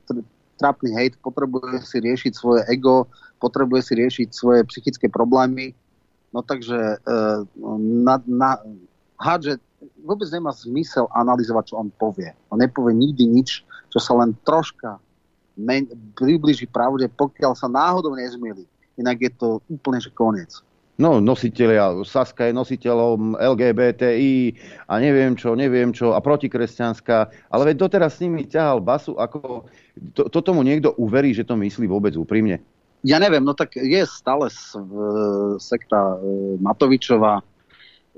trápny 0.62 0.93
hejt, 0.95 1.18
potrebuje 1.20 1.84
si 1.84 1.97
riešiť 1.99 2.32
svoje 2.38 2.62
ego, 2.70 3.09
potrebuje 3.42 3.82
si 3.82 3.94
riešiť 3.98 4.28
svoje 4.30 4.62
psychické 4.70 5.10
problémy. 5.10 5.74
No 6.32 6.46
takže 6.46 6.78
e, 6.78 6.98
na, 8.06 8.16
na, 8.24 8.62
hádže 9.18 9.58
vôbec 10.06 10.30
nemá 10.30 10.54
zmysel 10.54 11.10
analyzovať, 11.12 11.74
čo 11.74 11.76
on 11.82 11.89
povie. 11.98 12.32
On 12.54 12.62
nepovie 12.62 12.94
nikdy 12.94 13.26
nič, 13.26 13.66
čo 13.89 14.00
sa 14.00 14.14
len 14.16 14.38
troška 14.46 15.02
men, 15.60 15.88
približí 16.16 16.68
pravde, 16.70 17.10
pokiaľ 17.12 17.54
sa 17.58 17.68
náhodou 17.68 18.16
nezmieli. 18.16 18.66
Inak 19.00 19.18
je 19.22 19.32
to 19.36 19.48
úplne, 19.68 20.00
že 20.00 20.12
koniec. 20.12 20.52
no, 21.02 21.18
nositeľia, 21.18 22.06
Saska 22.06 22.46
je 22.46 22.54
nositeľom 22.54 23.34
LGBTI 23.34 24.54
a 24.86 24.94
neviem 25.02 25.34
čo, 25.34 25.58
neviem 25.58 25.89
čo 25.89 26.14
a 26.14 26.22
protikresťanská, 26.22 27.18
ale 27.50 27.64
veď 27.74 27.76
doteraz 27.89 28.20
s 28.20 28.22
nimi 28.22 28.46
ťahal 28.46 28.86
basu, 28.86 29.18
ako 29.18 29.66
to, 30.14 30.30
to 30.30 30.39
tomu 30.46 30.62
niekto 30.62 30.94
uverí, 31.02 31.34
že 31.34 31.48
to 31.48 31.58
myslí 31.58 31.89
vôbec 31.89 32.14
úprimne. 32.14 32.62
Ja 33.02 33.18
neviem, 33.18 33.41
no 33.41 33.58
tak 33.58 33.74
je 33.78 34.06
stále 34.06 34.54
sekta 35.58 36.22
Matovičová, 36.62 37.41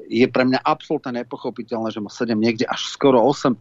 je 0.09 0.25
pre 0.27 0.43
mňa 0.43 0.59
absolútne 0.65 1.23
nepochopiteľné, 1.23 1.93
že 1.93 2.01
má 2.01 2.09
7, 2.09 2.34
niekde 2.36 2.65
až 2.67 2.91
skoro 2.91 3.21
8%. 3.23 3.55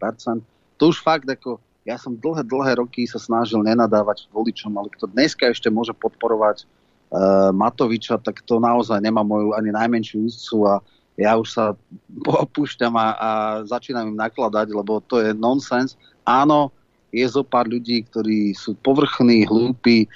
To 0.81 0.83
už 0.91 0.99
fakt 0.99 1.29
ako, 1.29 1.63
ja 1.87 2.01
som 2.01 2.19
dlhé, 2.19 2.43
dlhé 2.43 2.83
roky 2.83 3.07
sa 3.07 3.21
snažil 3.23 3.63
nenadávať 3.63 4.27
voličom, 4.35 4.75
ale 4.75 4.91
kto 4.97 5.11
dneska 5.13 5.47
ešte 5.51 5.71
môže 5.71 5.95
podporovať 5.95 6.65
uh, 6.65 7.51
Matoviča, 7.55 8.19
tak 8.19 8.43
to 8.43 8.59
naozaj 8.59 8.99
nemá 8.99 9.23
moju 9.23 9.55
ani 9.55 9.71
najmenšiu 9.71 10.27
úctu 10.27 10.59
a 10.67 10.83
ja 11.21 11.37
už 11.37 11.49
sa 11.53 11.65
opúšťam 12.47 12.95
a, 12.97 13.07
a 13.15 13.31
začínam 13.69 14.11
im 14.11 14.19
nakladať, 14.19 14.73
lebo 14.73 14.99
to 15.05 15.21
je 15.21 15.37
nonsens. 15.37 15.95
Áno, 16.27 16.73
je 17.13 17.27
zo 17.29 17.45
pár 17.45 17.69
ľudí, 17.69 18.09
ktorí 18.09 18.57
sú 18.57 18.73
povrchní, 18.81 19.45
hlúpi, 19.45 20.09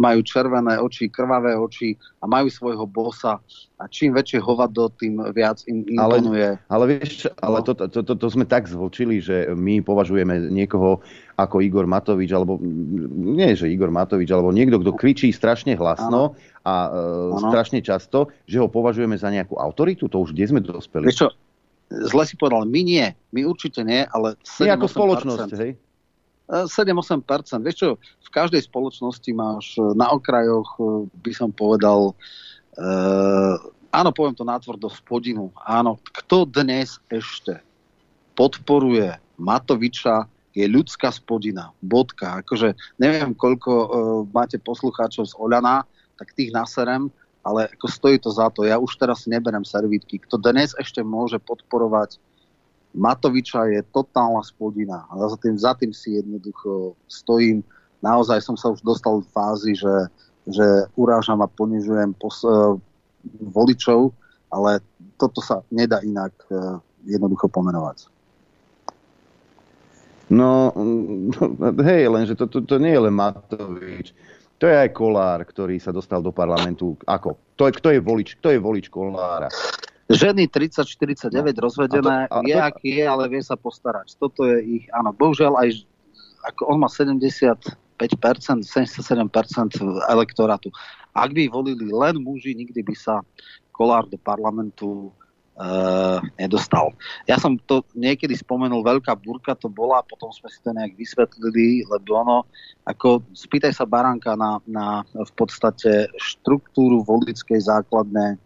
majú 0.00 0.24
červené 0.24 0.80
oči, 0.80 1.12
krvavé 1.12 1.52
oči 1.52 1.94
a 2.18 2.26
majú 2.26 2.48
svojho 2.48 2.88
bosa 2.88 3.36
a 3.78 3.84
čím 3.86 4.16
väčšie 4.16 4.42
hovado, 4.42 4.90
tým 4.96 5.22
viac 5.36 5.62
im 5.70 5.86
imponuje. 5.86 6.58
Ale, 6.58 6.72
ale 6.72 6.84
vieš, 6.98 7.30
ale 7.38 7.62
to, 7.62 7.76
to, 7.76 8.00
to, 8.02 8.14
to 8.16 8.26
sme 8.32 8.42
tak 8.48 8.66
zvočili, 8.66 9.22
že 9.22 9.52
my 9.54 9.84
považujeme 9.84 10.50
niekoho 10.50 10.98
ako 11.38 11.62
Igor 11.62 11.86
Matovič, 11.86 12.34
alebo 12.34 12.58
nie, 13.14 13.54
že 13.54 13.70
Igor 13.70 13.94
Matovič, 13.94 14.26
alebo 14.34 14.50
niekto, 14.50 14.82
kto 14.82 14.96
kričí 14.98 15.30
strašne 15.30 15.78
hlasno 15.78 16.34
ano. 16.34 16.66
a 16.66 16.74
e, 16.74 17.44
strašne 17.46 17.78
často, 17.78 18.34
že 18.50 18.58
ho 18.58 18.66
považujeme 18.66 19.14
za 19.14 19.30
nejakú 19.30 19.54
autoritu, 19.54 20.10
to 20.10 20.18
už 20.18 20.34
kde 20.34 20.44
sme 20.50 20.60
dospeli. 20.64 21.06
Vieš 21.06 21.18
čo, 21.22 21.28
zle 22.10 22.22
si 22.26 22.34
povedal, 22.34 22.66
my 22.66 22.80
nie, 22.82 23.06
my 23.30 23.46
určite 23.46 23.86
nie, 23.86 24.02
ale 24.10 24.34
7, 24.42 24.66
My 24.66 24.68
ako 24.74 24.86
spoločnosť, 24.90 25.50
hej? 25.54 25.70
7-8%. 26.48 27.60
Vieš 27.60 27.76
čo, 27.76 27.90
v 28.00 28.28
každej 28.32 28.64
spoločnosti 28.64 29.30
máš 29.36 29.76
e, 29.76 29.84
na 29.92 30.08
okrajoch, 30.16 30.68
e, 30.80 30.82
by 31.20 31.32
som 31.36 31.52
povedal, 31.52 32.16
uh, 32.80 33.54
áno, 33.92 34.10
poviem 34.16 34.32
to 34.32 34.48
nátvrdo, 34.48 34.88
spodinu. 34.88 35.52
Áno, 35.60 36.00
kto 36.16 36.48
dnes 36.48 36.96
ešte 37.12 37.60
podporuje 38.32 39.12
Matoviča, 39.36 40.24
je 40.56 40.64
ľudská 40.64 41.12
spodina. 41.12 41.70
Bodka. 41.84 42.40
Akože 42.40 42.72
neviem, 42.96 43.36
koľko 43.36 43.70
uh, 43.70 43.88
máte 44.32 44.56
poslucháčov 44.56 45.28
z 45.28 45.36
Oľana, 45.36 45.84
tak 46.16 46.32
tých 46.32 46.50
naserem, 46.50 47.12
ale 47.44 47.68
ako 47.76 47.86
stojí 47.86 48.16
to 48.18 48.32
za 48.32 48.48
to. 48.50 48.64
Ja 48.64 48.80
už 48.80 48.96
teraz 48.96 49.28
neberem 49.28 49.68
servítky. 49.68 50.18
Kto 50.18 50.40
dnes 50.40 50.72
ešte 50.80 51.04
môže 51.04 51.36
podporovať 51.38 52.16
Matoviča 52.98 53.70
je 53.70 53.80
totálna 53.94 54.42
spodina. 54.42 55.06
A 55.06 55.30
za 55.30 55.38
tým, 55.38 55.54
za 55.54 55.72
tým 55.78 55.94
si 55.94 56.18
jednoducho 56.18 56.98
stojím. 57.06 57.62
Naozaj 58.02 58.42
som 58.42 58.58
sa 58.58 58.74
už 58.74 58.82
dostal 58.82 59.22
v 59.22 59.30
fázi, 59.30 59.72
že, 59.78 60.10
že 60.50 60.66
urážam 60.98 61.38
a 61.42 61.50
ponižujem 61.50 62.14
pos, 62.18 62.42
uh, 62.42 62.74
voličov, 63.54 64.10
ale 64.50 64.82
toto 65.18 65.38
sa 65.42 65.62
nedá 65.70 66.02
inak 66.02 66.34
uh, 66.50 66.78
jednoducho 67.06 67.46
pomenovať. 67.50 68.10
No, 70.28 70.76
hej, 71.88 72.02
lenže 72.12 72.36
to, 72.36 72.46
to, 72.46 72.60
to 72.66 72.76
nie 72.76 72.92
je 72.92 73.00
len 73.08 73.14
Matovič. 73.14 74.12
To 74.58 74.66
je 74.66 74.74
aj 74.74 74.90
Kolár, 74.90 75.46
ktorý 75.46 75.78
sa 75.78 75.94
dostal 75.94 76.18
do 76.18 76.34
parlamentu. 76.34 76.98
Ako? 77.06 77.38
To 77.54 77.70
je, 77.70 77.72
kto 77.78 77.88
je 77.94 78.00
volič? 78.02 78.28
Kto 78.42 78.50
je 78.50 78.58
volič 78.58 78.90
Kolára? 78.90 79.46
Ženy 80.08 80.48
30-49 80.48 81.28
no. 81.28 81.60
rozvedené, 81.60 82.16
a 82.24 82.28
to, 82.32 82.34
a 82.34 82.38
to, 82.40 82.48
je 82.48 82.56
aký 82.56 82.90
je, 82.96 83.04
ale 83.04 83.28
vie 83.28 83.44
sa 83.44 83.60
postarať. 83.60 84.16
Toto 84.16 84.48
je 84.48 84.80
ich, 84.80 84.84
áno, 84.96 85.12
bohužiaľ 85.12 85.60
aj, 85.60 85.84
ako 86.48 86.72
on 86.72 86.80
má 86.80 86.88
75%, 86.88 87.60
77% 88.00 88.64
elektorátu. 90.08 90.72
Ak 91.12 91.30
by 91.36 91.52
volili 91.52 91.92
len 91.92 92.24
muži, 92.24 92.56
nikdy 92.56 92.80
by 92.80 92.94
sa 92.96 93.20
Kolár 93.68 94.08
do 94.08 94.16
parlamentu 94.16 95.12
e, 95.54 95.68
nedostal. 96.40 96.96
Ja 97.28 97.36
som 97.36 97.60
to 97.60 97.84
niekedy 97.92 98.32
spomenul, 98.32 98.80
veľká 98.80 99.12
burka 99.12 99.52
to 99.54 99.68
bola, 99.68 100.00
potom 100.08 100.32
sme 100.32 100.48
si 100.48 100.58
to 100.64 100.72
nejak 100.72 100.96
vysvetlili, 100.96 101.84
lebo 101.84 102.16
ono, 102.16 102.48
ako 102.88 103.28
spýtaj 103.36 103.76
sa 103.76 103.84
Baránka 103.84 104.40
na, 104.40 104.56
na 104.64 105.04
v 105.12 105.32
podstate 105.36 106.08
štruktúru 106.16 107.04
volickej 107.04 107.60
základnej 107.60 108.40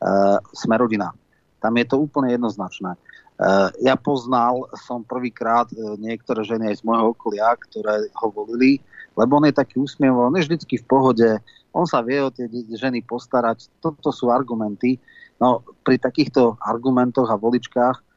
uh, 0.00 0.40
Smerodina. 0.56 1.12
Tam 1.60 1.76
je 1.76 1.84
to 1.84 2.00
úplne 2.00 2.32
jednoznačné. 2.32 2.96
Uh, 3.40 3.72
ja 3.80 3.96
poznal 3.96 4.68
som 4.76 5.00
prvýkrát 5.04 5.68
uh, 5.72 5.96
niektoré 5.96 6.44
ženy 6.44 6.72
aj 6.72 6.80
z 6.80 6.86
môjho 6.88 7.16
okolia, 7.16 7.56
ktoré 7.56 8.08
ho 8.12 8.28
volili, 8.32 8.80
lebo 9.16 9.40
on 9.40 9.48
je 9.48 9.56
taký 9.56 9.80
úsmiev, 9.80 10.12
on 10.16 10.36
je 10.36 10.44
vždycky 10.44 10.80
v 10.80 10.88
pohode, 10.88 11.28
on 11.72 11.86
sa 11.88 12.04
vie 12.04 12.20
o 12.20 12.32
tie 12.32 12.50
ženy 12.76 13.00
postarať. 13.04 13.70
Toto 13.80 14.12
sú 14.12 14.28
argumenty. 14.28 15.00
No, 15.40 15.64
pri 15.86 15.96
takýchto 15.96 16.60
argumentoch 16.60 17.32
a 17.32 17.40
voličkách 17.40 18.10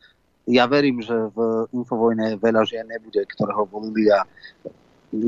ja 0.47 0.67
verím, 0.67 0.99
že 0.99 1.15
v 1.31 1.67
Infovojne 1.71 2.35
veľa 2.35 2.67
žien 2.67 2.83
nebude, 2.83 3.23
ktoré 3.31 3.55
ho 3.55 3.63
volili 3.63 4.11
a 4.11 4.27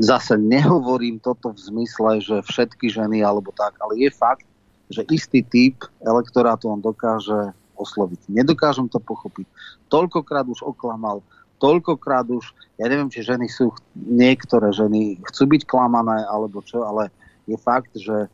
zase 0.02 0.36
nehovorím 0.36 1.22
toto 1.22 1.56
v 1.56 1.60
zmysle, 1.62 2.20
že 2.20 2.36
všetky 2.44 2.90
ženy 2.90 3.24
alebo 3.24 3.54
tak, 3.54 3.78
ale 3.80 3.96
je 3.96 4.10
fakt, 4.12 4.44
že 4.90 5.02
istý 5.10 5.42
typ 5.42 5.82
elektorátu 6.02 6.70
on 6.70 6.80
dokáže 6.80 7.54
osloviť. 7.76 8.32
Nedokážem 8.32 8.88
to 8.88 9.02
pochopiť. 9.02 9.44
Toľkokrát 9.92 10.48
už 10.48 10.64
oklamal, 10.64 11.20
toľkokrát 11.60 12.26
už, 12.32 12.52
ja 12.80 12.86
neviem, 12.88 13.12
či 13.12 13.24
ženy 13.24 13.48
sú, 13.48 13.72
niektoré 13.94 14.72
ženy 14.72 15.20
chcú 15.28 15.42
byť 15.56 15.62
klamané 15.68 16.24
alebo 16.24 16.64
čo, 16.64 16.84
ale 16.84 17.12
je 17.44 17.56
fakt, 17.60 17.92
že 17.96 18.28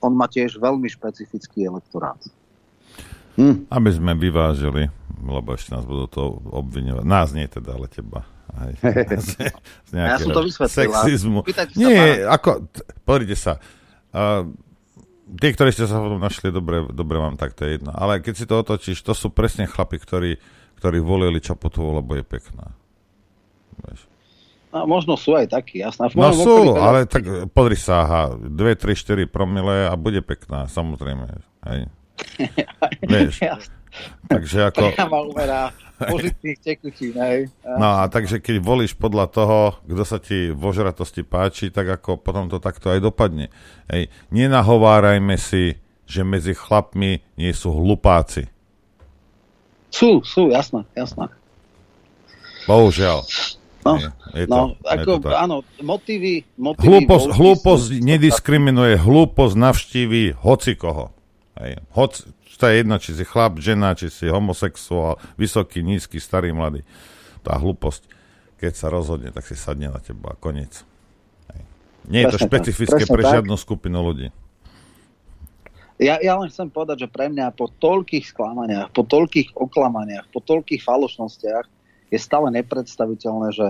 on 0.00 0.12
má 0.12 0.28
tiež 0.28 0.60
veľmi 0.60 0.88
špecifický 0.88 1.68
elektorát. 1.68 2.18
Hm. 3.36 3.68
Aby 3.68 3.90
sme 3.92 4.12
vyvážili, 4.16 4.88
lebo 5.20 5.48
ešte 5.52 5.76
nás 5.76 5.84
budú 5.84 6.08
to 6.08 6.22
obviňovať. 6.52 7.04
Nás 7.04 7.36
nie 7.36 7.44
teda, 7.48 7.76
ale 7.76 7.88
teba. 7.92 8.24
Aj, 8.56 8.72
z, 9.24 9.52
z 9.88 9.92
ja 9.92 10.16
som 10.16 10.32
to 10.32 10.44
vysvetlila. 10.44 11.04
Sexizmu. 11.04 11.40
Nie, 11.76 12.24
ako, 12.24 12.64
pozrite 13.04 13.36
sa. 13.36 13.60
Uh, 14.16 14.48
Tí, 15.26 15.48
ktorí 15.50 15.74
ste 15.74 15.90
sa 15.90 15.98
potom 15.98 16.22
našli, 16.22 16.54
dobre, 16.54 16.86
dobre 16.94 17.18
vám 17.18 17.34
tak 17.34 17.58
to 17.58 17.66
je 17.66 17.82
jedno. 17.82 17.90
Ale 17.90 18.22
keď 18.22 18.34
si 18.38 18.46
to 18.46 18.62
otočíš, 18.62 19.02
to 19.02 19.10
sú 19.10 19.34
presne 19.34 19.66
chlapi, 19.66 19.98
ktorí, 19.98 20.38
ktorí 20.78 20.98
volili 21.02 21.42
Čaputovú, 21.42 21.98
lebo 21.98 22.14
je 22.14 22.22
pekná. 22.22 22.70
Vieš. 23.82 24.06
A 24.70 24.86
možno 24.86 25.18
sú 25.18 25.34
aj 25.34 25.50
takí, 25.50 25.82
jasná. 25.82 26.06
No 26.14 26.30
sú, 26.30 26.78
ale 26.78 27.10
tak 27.10 27.26
podri 27.50 27.74
sa, 27.74 28.06
aha, 28.06 28.22
2, 28.38 28.54
3, 28.54 29.26
4 29.26 29.26
promile 29.26 29.90
a 29.90 29.94
bude 29.98 30.22
pekná, 30.22 30.70
samozrejme. 30.70 31.26
Hej. 31.74 31.80
Vieš. 33.10 33.34
Takže 34.30 34.58
ako... 34.70 34.94
Priama 34.94 35.18
umerá 35.26 35.72
pozitívnych 36.12 36.60
tekutín, 36.60 37.14
hej. 37.16 37.48
No 37.64 38.04
a 38.04 38.08
takže 38.12 38.40
keď 38.40 38.60
volíš 38.60 38.92
podľa 38.96 39.26
toho, 39.32 39.58
kto 39.84 40.04
sa 40.04 40.20
ti 40.20 40.52
v 40.52 40.62
ožratosti 40.62 41.24
páči, 41.24 41.72
tak 41.72 41.88
ako 41.88 42.20
potom 42.20 42.52
to 42.52 42.60
takto 42.60 42.92
aj 42.92 43.00
dopadne. 43.00 43.48
Hej. 43.88 44.12
Nenahovárajme 44.28 45.40
si, 45.40 45.80
že 46.04 46.22
medzi 46.22 46.52
chlapmi 46.52 47.24
nie 47.40 47.52
sú 47.56 47.72
hlupáci. 47.72 48.46
Sú, 49.90 50.20
sú, 50.22 50.52
jasné, 50.52 50.84
jasné. 50.92 51.32
Bohužiaľ. 52.68 53.24
No, 53.86 54.02
je, 54.02 54.10
je 54.34 54.44
no 54.50 54.74
to, 54.74 54.82
ako, 54.82 54.98
je 54.98 55.22
to 55.22 55.28
áno, 55.30 55.56
motívy... 55.78 56.42
motívy 56.58 56.82
hlúposť, 56.82 57.26
hlúposť 57.30 57.86
nediskriminuje, 58.02 58.98
hlúposť 58.98 59.54
navštíví 59.54 60.22
hoci 60.42 60.74
koho. 60.74 61.14
Hej. 61.56 61.80
Hoc, 61.94 62.12
to 62.56 62.68
je 62.68 62.80
jedno, 62.80 62.96
či 62.96 63.12
si 63.12 63.24
chlap, 63.24 63.60
žena, 63.60 63.92
či 63.92 64.08
si 64.08 64.26
homosexuál, 64.26 65.20
vysoký, 65.36 65.84
nízky, 65.84 66.20
starý, 66.20 66.50
mladý. 66.56 66.82
Tá 67.44 67.56
hlúposť, 67.60 68.08
keď 68.58 68.72
sa 68.74 68.88
rozhodne, 68.88 69.30
tak 69.30 69.44
si 69.44 69.54
sadne 69.54 69.92
na 69.92 70.00
teba 70.00 70.34
a 70.34 70.36
koniec. 70.36 70.84
Nie 72.06 72.26
je 72.26 72.38
to 72.38 72.46
špecifické 72.46 73.02
pre 73.06 73.22
tak. 73.26 73.32
žiadnu 73.38 73.54
skupinu 73.58 73.98
ľudí. 73.98 74.30
Ja, 75.96 76.20
ja 76.20 76.36
len 76.36 76.52
chcem 76.52 76.68
povedať, 76.68 77.08
že 77.08 77.08
pre 77.08 77.32
mňa 77.32 77.56
po 77.56 77.72
toľkých 77.72 78.36
sklamaniach, 78.36 78.92
po 78.92 79.02
toľkých 79.02 79.56
oklamaniach, 79.56 80.28
po 80.28 80.44
toľkých 80.44 80.84
falošnostiach 80.84 81.66
je 82.12 82.18
stále 82.20 82.52
nepredstaviteľné, 82.52 83.48
že 83.56 83.66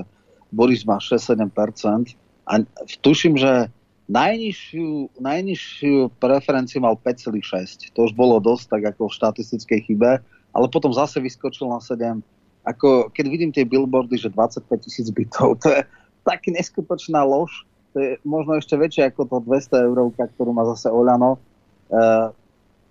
Boris 0.50 0.82
má 0.82 0.98
6-7% 0.98 2.18
a 2.50 2.52
tuším, 3.00 3.38
že 3.38 3.70
Najnižšiu, 4.06 5.18
najnižšiu 5.18 6.14
preferenciu 6.22 6.78
mal 6.78 6.94
5,6. 6.94 7.90
To 7.90 8.06
už 8.06 8.14
bolo 8.14 8.38
dosť 8.38 8.78
tak 8.78 8.82
ako 8.94 9.10
v 9.10 9.16
štatistickej 9.18 9.80
chybe, 9.90 10.22
ale 10.54 10.66
potom 10.70 10.94
zase 10.94 11.18
vyskočil 11.18 11.66
na 11.66 11.82
7. 11.82 12.22
Ako, 12.66 13.10
keď 13.10 13.24
vidím 13.26 13.50
tie 13.50 13.66
billboardy, 13.66 14.14
že 14.14 14.30
25 14.30 14.62
tisíc 14.86 15.10
bytov, 15.10 15.58
to 15.62 15.74
je 15.74 15.82
taký 16.22 16.54
neskutočná 16.54 17.26
lož. 17.26 17.66
To 17.94 18.02
je 18.02 18.10
možno 18.22 18.58
ešte 18.58 18.78
väčšie 18.78 19.10
ako 19.10 19.26
to 19.26 19.36
200 19.42 19.86
eurovka, 19.90 20.30
ktorú 20.34 20.54
má 20.54 20.62
zase 20.70 20.86
Oľano. 20.86 21.42
Uh, 21.86 22.30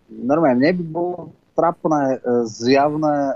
normálne, 0.09 0.59
mne 0.59 0.71
by 0.79 0.83
bolo 0.87 1.19
trapné 1.55 2.19
e, 2.19 2.43
zjavné 2.51 3.31
e, 3.31 3.35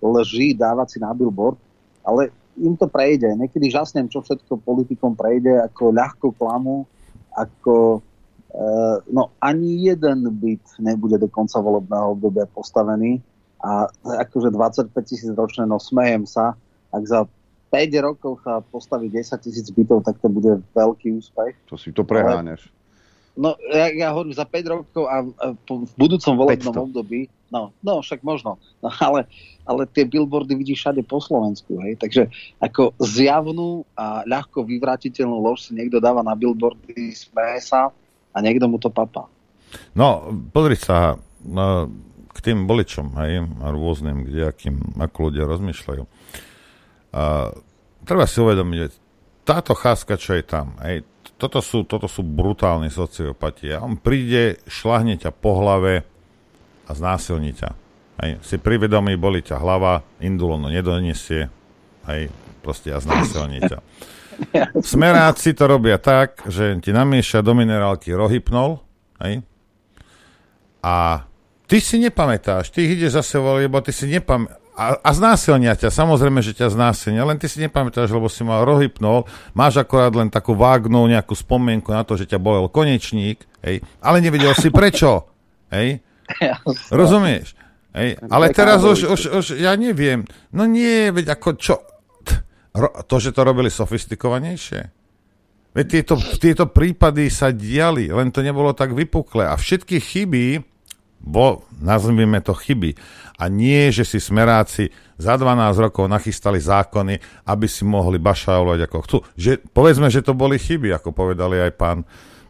lži 0.00 0.56
dávať 0.56 0.96
si 0.96 0.98
na 0.98 1.12
billboard, 1.12 1.60
ale 2.00 2.32
im 2.56 2.74
to 2.74 2.88
prejde. 2.88 3.28
Niekedy 3.36 3.68
žasnem, 3.68 4.08
čo 4.08 4.24
všetko 4.24 4.64
politikom 4.64 5.12
prejde, 5.12 5.60
ako 5.60 5.92
ľahko 5.92 6.26
klamu, 6.34 6.88
ako 7.34 8.00
e, 8.54 8.60
no 9.10 9.34
ani 9.42 9.84
jeden 9.84 10.30
byt 10.30 10.78
nebude 10.78 11.18
do 11.18 11.28
konca 11.28 11.60
volebného 11.60 12.14
obdobia 12.14 12.46
postavený 12.46 13.20
a 13.64 13.88
akože 14.24 14.52
25 14.52 14.92
tisíc 15.08 15.30
ročné, 15.32 15.64
no 15.64 15.80
smejem 15.80 16.28
sa, 16.28 16.52
ak 16.92 17.04
za 17.08 17.20
5 17.72 18.06
rokov 18.06 18.38
sa 18.46 18.62
postaví 18.62 19.10
10 19.10 19.34
tisíc 19.42 19.66
bytov, 19.74 20.06
tak 20.06 20.20
to 20.22 20.30
bude 20.30 20.62
veľký 20.78 21.16
úspech. 21.18 21.58
To 21.66 21.74
si 21.74 21.90
to 21.90 22.06
preháňaš. 22.06 22.70
No, 23.34 23.58
ja, 23.66 23.90
ja 23.90 24.14
hovorím 24.14 24.30
za 24.30 24.46
5 24.46 24.70
rokov 24.70 25.10
a, 25.10 25.26
a 25.42 25.44
v 25.58 25.92
budúcom 25.98 26.38
volebnom 26.38 26.70
500. 26.70 26.86
období, 26.86 27.26
no, 27.54 27.70
no, 27.78 28.02
však 28.02 28.26
možno, 28.26 28.58
no, 28.82 28.90
ale, 29.06 29.30
ale 29.62 29.86
tie 29.86 30.02
billboardy 30.02 30.58
vidíš 30.58 30.82
všade 30.82 31.06
po 31.06 31.22
Slovensku, 31.22 31.78
hej, 31.86 31.94
takže 31.94 32.26
ako 32.58 32.98
zjavnú 32.98 33.86
a 33.94 34.26
ľahko 34.26 34.66
vyvratiteľnú 34.66 35.38
lož 35.38 35.70
si 35.70 35.78
niekto 35.78 36.02
dáva 36.02 36.26
na 36.26 36.34
billboardy, 36.34 37.14
smeje 37.14 37.62
sa 37.62 37.94
a 38.34 38.36
niekto 38.42 38.66
mu 38.66 38.82
to 38.82 38.90
papá. 38.90 39.30
No, 39.94 40.34
pozri 40.50 40.74
sa 40.74 41.14
no, 41.46 41.86
k 42.34 42.38
tým 42.42 42.66
boličom, 42.66 43.14
hej, 43.22 43.46
a 43.62 43.66
rôznym, 43.70 44.26
kde 44.26 44.50
akým, 44.50 44.98
ako 44.98 45.30
ľudia 45.30 45.46
rozmýšľajú. 45.46 46.02
A, 47.14 47.54
treba 48.02 48.26
si 48.26 48.42
uvedomiť, 48.42 48.78
že 48.82 48.88
táto 49.46 49.78
cháska, 49.78 50.18
čo 50.18 50.34
je 50.34 50.42
tam, 50.42 50.74
hej, 50.82 51.06
toto 51.34 51.58
sú, 51.58 51.82
toto 51.82 52.06
sú 52.06 52.22
brutálni 52.22 52.88
sociopati. 52.88 53.74
A 53.74 53.82
on 53.82 53.98
príde, 53.98 54.62
šlahne 54.70 55.18
ťa 55.18 55.34
po 55.34 55.58
hlave 55.58 56.06
a 56.84 56.90
znásilní 56.92 57.52
ťa. 57.56 57.70
Hej. 58.22 58.30
Si 58.46 58.56
privedomí, 58.60 59.18
boli 59.18 59.42
ťa 59.42 59.58
hlava, 59.58 60.06
indulónu 60.22 60.70
nedonesie, 60.70 61.50
hej, 62.06 62.30
proste 62.62 62.94
a 62.94 63.02
znásilní 63.02 63.58
ťa. 63.64 63.78
Smeráci 64.94 65.54
to 65.54 65.64
robia 65.66 65.98
tak, 65.98 66.42
že 66.46 66.78
ti 66.82 66.90
namieša 66.90 67.42
do 67.42 67.54
minerálky 67.54 68.14
rohypnol, 68.14 68.82
hej, 69.22 69.42
a 70.84 71.24
ty 71.64 71.80
si 71.80 71.96
nepamätáš, 71.96 72.68
ty 72.68 72.84
ideš 72.84 73.24
zase 73.24 73.40
lebo 73.40 73.80
ty 73.80 73.90
si 73.90 74.04
nepamätáš, 74.10 74.62
a, 74.74 74.98
a 74.98 75.10
znásilnia 75.14 75.78
ťa, 75.78 75.86
samozrejme, 75.86 76.42
že 76.42 76.50
ťa 76.50 76.74
znásilnia, 76.74 77.22
len 77.22 77.38
ty 77.38 77.46
si 77.46 77.62
nepamätáš, 77.62 78.10
lebo 78.10 78.26
si 78.26 78.42
mal 78.42 78.66
rohypnol, 78.66 79.22
máš 79.54 79.78
akorát 79.78 80.10
len 80.10 80.26
takú 80.26 80.58
vágnu 80.58 81.06
nejakú 81.06 81.30
spomienku 81.30 81.94
na 81.94 82.02
to, 82.02 82.18
že 82.18 82.26
ťa 82.26 82.42
bolel 82.42 82.66
konečník, 82.66 83.46
hej, 83.62 83.86
ale 84.02 84.18
nevedel 84.18 84.50
si 84.58 84.74
prečo, 84.74 85.30
hej, 85.70 86.02
rozumieš, 86.94 87.54
hej, 87.96 88.18
ale 88.28 88.50
teraz 88.50 88.80
už, 88.84 89.08
už, 89.10 89.20
už, 89.42 89.46
ja 89.60 89.76
neviem, 89.76 90.24
no 90.50 90.64
nie, 90.64 91.12
veď 91.12 91.36
ako 91.38 91.48
čo, 91.60 91.74
to, 93.06 93.16
že 93.22 93.30
to 93.30 93.40
robili 93.46 93.70
sofistikovanejšie, 93.70 94.80
veď 95.74 95.86
tieto, 95.86 96.14
tieto 96.40 96.64
prípady 96.66 97.30
sa 97.30 97.54
diali, 97.54 98.10
len 98.10 98.34
to 98.34 98.42
nebolo 98.42 98.74
tak 98.74 98.92
vypuklé 98.92 99.46
a 99.46 99.54
všetky 99.54 100.02
chyby, 100.02 100.62
bo 101.24 101.64
nazvime 101.80 102.44
to 102.44 102.52
chyby. 102.52 102.92
A 103.40 103.50
nie, 103.50 103.90
že 103.90 104.06
si 104.06 104.22
smeráci 104.22 104.92
za 105.16 105.34
12 105.34 105.74
rokov 105.90 106.06
nachystali 106.06 106.60
zákony, 106.60 107.18
aby 107.48 107.66
si 107.66 107.82
mohli 107.82 108.20
bašaulovať 108.20 108.80
ako 108.86 108.98
chcú. 109.08 109.16
Že, 109.34 109.52
povedzme, 109.74 110.06
že 110.12 110.22
to 110.22 110.36
boli 110.36 110.60
chyby, 110.60 110.94
ako 110.94 111.10
povedali 111.10 111.58
aj 111.58 111.72
pán, 111.74 111.98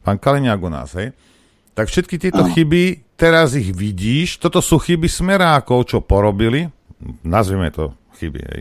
pán 0.05 0.19
Kaliňák 0.21 0.61
u 0.61 0.69
nás. 0.69 0.93
Hej? 0.99 1.17
Tak 1.75 1.91
všetky 1.91 2.17
tieto 2.23 2.47
no. 2.47 2.51
chyby, 2.55 3.15
teraz 3.19 3.59
ich 3.59 3.75
vidíš, 3.75 4.39
toto 4.39 4.63
sú 4.63 4.79
chyby 4.79 5.11
smerákov, 5.11 5.91
čo 5.91 5.99
porobili, 6.01 6.71
nazvime 7.27 7.75
to 7.75 7.91
chyby, 8.17 8.41
hej, 8.41 8.61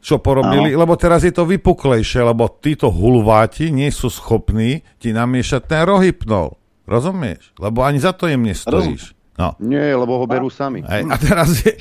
čo 0.00 0.16
porobili, 0.22 0.72
no. 0.72 0.86
lebo 0.86 0.96
teraz 0.96 1.26
je 1.26 1.34
to 1.34 1.44
vypuklejšie, 1.44 2.24
lebo 2.24 2.48
títo 2.62 2.88
hulváti 2.88 3.68
nie 3.68 3.92
sú 3.92 4.08
schopní 4.08 4.80
ti 4.96 5.12
namiešať 5.12 5.60
ten 5.68 5.82
rohypnol. 5.84 6.56
Rozumieš? 6.88 7.54
Lebo 7.60 7.84
ani 7.86 8.02
za 8.02 8.16
to 8.16 8.26
im 8.26 8.48
nestojíš. 8.48 9.14
No. 9.38 9.56
Nie, 9.56 9.96
lebo 9.96 10.20
ho 10.20 10.26
berú 10.28 10.52
sami. 10.52 10.84
Aj, 10.84 11.00
a 11.00 11.16
teraz, 11.16 11.64
je, 11.64 11.72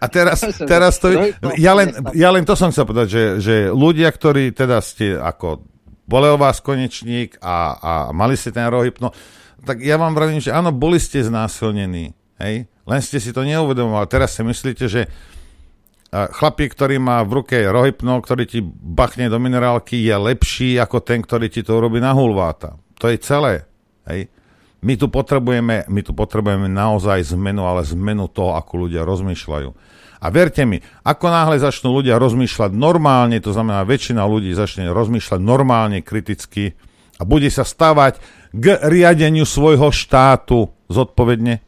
a 0.00 0.06
teraz, 0.08 0.38
teraz 0.72 0.96
to, 0.96 1.12
ja 1.60 1.76
len, 1.76 1.92
ja 2.16 2.32
len 2.32 2.44
to 2.46 2.56
som 2.56 2.72
chcel 2.72 2.88
povedať, 2.88 3.08
že, 3.10 3.24
že 3.42 3.54
ľudia, 3.68 4.08
ktorí 4.08 4.54
teda 4.56 4.80
ste 4.80 5.20
ako 5.20 5.60
bolel 6.08 6.40
vás 6.40 6.64
konečník 6.64 7.36
a, 7.44 7.76
a 7.76 7.92
mali 8.16 8.32
ste 8.32 8.52
ten 8.52 8.64
rohypno, 8.68 9.12
tak 9.62 9.78
ja 9.82 9.94
vám 9.94 10.12
vravím, 10.12 10.42
že 10.42 10.50
áno, 10.50 10.74
boli 10.74 10.98
ste 10.98 11.22
znásilnení, 11.22 12.12
hej? 12.42 12.66
len 12.66 13.00
ste 13.00 13.22
si 13.22 13.30
to 13.30 13.46
neuvedomovali. 13.46 14.10
Teraz 14.10 14.34
si 14.34 14.42
myslíte, 14.42 14.90
že 14.90 15.06
chlapík, 16.12 16.76
ktorý 16.76 17.00
má 17.00 17.24
v 17.24 17.40
ruke 17.40 17.56
rohypno, 17.56 18.20
ktorý 18.20 18.44
ti 18.44 18.60
bachne 18.68 19.32
do 19.32 19.40
minerálky, 19.40 20.02
je 20.04 20.12
lepší 20.12 20.76
ako 20.76 21.00
ten, 21.00 21.24
ktorý 21.24 21.48
ti 21.48 21.64
to 21.64 21.78
urobí 21.78 22.02
na 22.02 22.12
hulváta. 22.12 22.76
To 23.00 23.08
je 23.08 23.16
celé. 23.22 23.64
Hej? 24.04 24.28
My 24.82 24.98
tu 24.98 25.08
potrebujeme, 25.08 25.86
my 25.88 26.00
tu 26.04 26.12
potrebujeme 26.12 26.68
naozaj 26.68 27.32
zmenu, 27.32 27.64
ale 27.64 27.86
zmenu 27.86 28.28
toho, 28.28 28.58
ako 28.58 28.86
ľudia 28.86 29.06
rozmýšľajú. 29.06 29.70
A 30.22 30.26
verte 30.30 30.62
mi, 30.62 30.78
ako 31.02 31.26
náhle 31.30 31.58
začnú 31.58 31.98
ľudia 31.98 32.14
rozmýšľať 32.18 32.70
normálne, 32.74 33.42
to 33.42 33.50
znamená 33.50 33.82
väčšina 33.82 34.22
ľudí 34.22 34.54
začne 34.54 34.90
rozmýšľať 34.90 35.40
normálne, 35.42 35.98
kriticky 36.02 36.78
a 37.22 37.28
bude 37.28 37.46
sa 37.54 37.62
stavať 37.62 38.18
k 38.50 38.82
riadeniu 38.82 39.46
svojho 39.46 39.94
štátu 39.94 40.74
zodpovedne, 40.90 41.62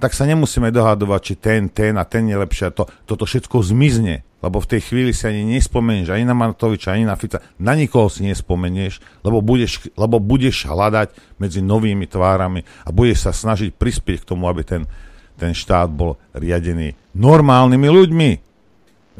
tak 0.00 0.16
sa 0.16 0.24
nemusíme 0.24 0.72
dohadovať, 0.72 1.20
či 1.20 1.34
ten, 1.36 1.68
ten 1.68 2.00
a 2.00 2.08
ten 2.08 2.24
je 2.24 2.40
lepšie. 2.40 2.72
To, 2.72 2.88
toto 3.04 3.28
všetko 3.28 3.60
zmizne 3.60 4.24
lebo 4.40 4.56
v 4.60 4.70
tej 4.76 4.80
chvíli 4.88 5.12
si 5.12 5.28
ani 5.28 5.44
nespomenieš 5.44 6.16
ani 6.16 6.24
na 6.24 6.32
Matoviča, 6.32 6.96
ani 6.96 7.04
na 7.04 7.16
Fica, 7.16 7.44
na 7.60 7.76
nikoho 7.76 8.08
si 8.08 8.24
nespomenieš, 8.24 9.04
lebo 9.20 9.44
budeš, 9.44 9.92
lebo 10.00 10.16
budeš 10.16 10.64
hľadať 10.64 11.36
medzi 11.36 11.60
novými 11.60 12.08
tvárami 12.08 12.64
a 12.84 12.88
budeš 12.88 13.28
sa 13.28 13.32
snažiť 13.36 13.76
prispieť 13.76 14.24
k 14.24 14.28
tomu, 14.32 14.48
aby 14.48 14.64
ten, 14.64 14.88
ten 15.36 15.52
štát 15.52 15.92
bol 15.92 16.16
riadený 16.32 16.96
normálnymi 17.12 17.88
ľuďmi. 17.88 18.30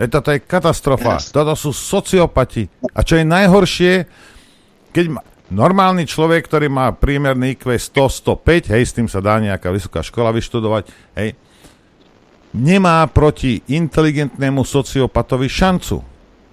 Toto 0.00 0.32
je 0.32 0.40
katastrofa. 0.40 1.20
Yes. 1.20 1.28
Toto 1.28 1.52
sú 1.52 1.76
sociopati. 1.76 2.64
A 2.96 3.04
čo 3.04 3.20
je 3.20 3.24
najhoršie, 3.28 3.92
keď 4.96 5.04
ma, 5.12 5.20
normálny 5.50 6.06
človek, 6.06 6.46
ktorý 6.46 6.70
má 6.70 6.94
priemerný 6.94 7.58
IQ 7.58 7.74
100-105, 7.74 8.72
hej, 8.72 8.82
s 8.86 8.94
tým 8.94 9.10
sa 9.10 9.18
dá 9.18 9.36
nejaká 9.42 9.68
vysoká 9.74 10.00
škola 10.00 10.30
vyštudovať, 10.32 10.88
hej, 11.18 11.34
nemá 12.54 13.06
proti 13.10 13.62
inteligentnému 13.70 14.62
sociopatovi 14.62 15.46
šancu. 15.50 15.96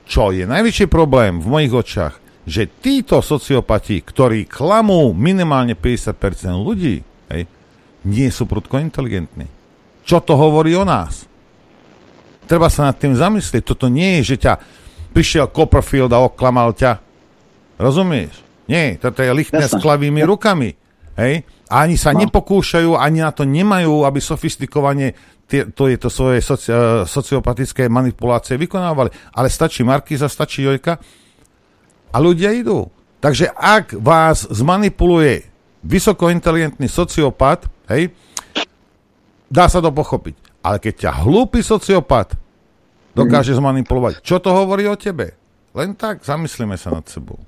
Čo 0.08 0.32
je 0.32 0.48
najväčší 0.48 0.88
problém 0.88 1.40
v 1.40 1.48
mojich 1.48 1.74
očiach, 1.74 2.16
že 2.48 2.72
títo 2.80 3.20
sociopati, 3.20 4.00
ktorí 4.00 4.48
klamú 4.48 5.12
minimálne 5.12 5.76
50% 5.76 6.56
ľudí, 6.56 7.04
hej, 7.34 7.44
nie 8.08 8.30
sú 8.32 8.48
prudko 8.48 8.80
inteligentní. 8.80 9.52
Čo 10.08 10.24
to 10.24 10.40
hovorí 10.40 10.72
o 10.80 10.88
nás? 10.88 11.28
Treba 12.48 12.72
sa 12.72 12.88
nad 12.88 12.96
tým 12.96 13.12
zamyslieť. 13.12 13.64
Toto 13.68 13.92
nie 13.92 14.24
je, 14.24 14.34
že 14.34 14.48
ťa 14.48 14.54
prišiel 15.12 15.52
Copperfield 15.52 16.16
a 16.16 16.24
oklamal 16.24 16.72
ťa. 16.72 17.04
Rozumieš? 17.76 18.47
Nie, 18.68 19.00
toto 19.00 19.24
je 19.24 19.32
lichtné 19.32 19.64
s 19.64 19.76
klavými 19.80 20.22
rukami. 20.28 20.76
Hej? 21.18 21.48
A 21.68 21.88
ani 21.88 21.96
sa 22.00 22.14
no. 22.14 22.24
nepokúšajú, 22.24 22.96
ani 22.96 23.24
na 23.24 23.32
to 23.34 23.44
nemajú, 23.44 24.06
aby 24.06 24.20
sofistikovane 24.22 25.18
tie, 25.48 25.68
to 25.72 25.88
je 25.88 25.98
to 25.98 26.10
svoje 26.12 26.44
soci, 26.44 26.70
uh, 26.70 27.08
sociopatické 27.08 27.88
manipulácie 27.88 28.60
vykonávali. 28.60 29.10
Ale 29.34 29.48
stačí 29.48 29.82
Markíza, 29.82 30.28
stačí 30.28 30.68
Jojka 30.68 31.00
a 32.12 32.18
ľudia 32.20 32.54
idú. 32.54 32.92
Takže 33.18 33.50
ak 33.56 33.98
vás 33.98 34.46
zmanipuluje 34.46 35.48
vysokointeligentný 35.82 36.86
sociopat, 36.86 37.66
hej, 37.90 38.14
dá 39.50 39.66
sa 39.72 39.82
to 39.82 39.90
pochopiť. 39.90 40.36
Ale 40.62 40.78
keď 40.84 40.94
ťa 41.08 41.12
hlúpy 41.24 41.64
sociopat 41.64 42.36
dokáže 43.16 43.56
mm. 43.56 43.60
zmanipulovať, 43.64 44.14
čo 44.22 44.38
to 44.38 44.52
hovorí 44.54 44.86
o 44.86 45.00
tebe? 45.00 45.34
Len 45.74 45.96
tak, 45.96 46.22
zamyslíme 46.22 46.76
sa 46.76 46.94
nad 46.94 47.08
sebou. 47.08 47.47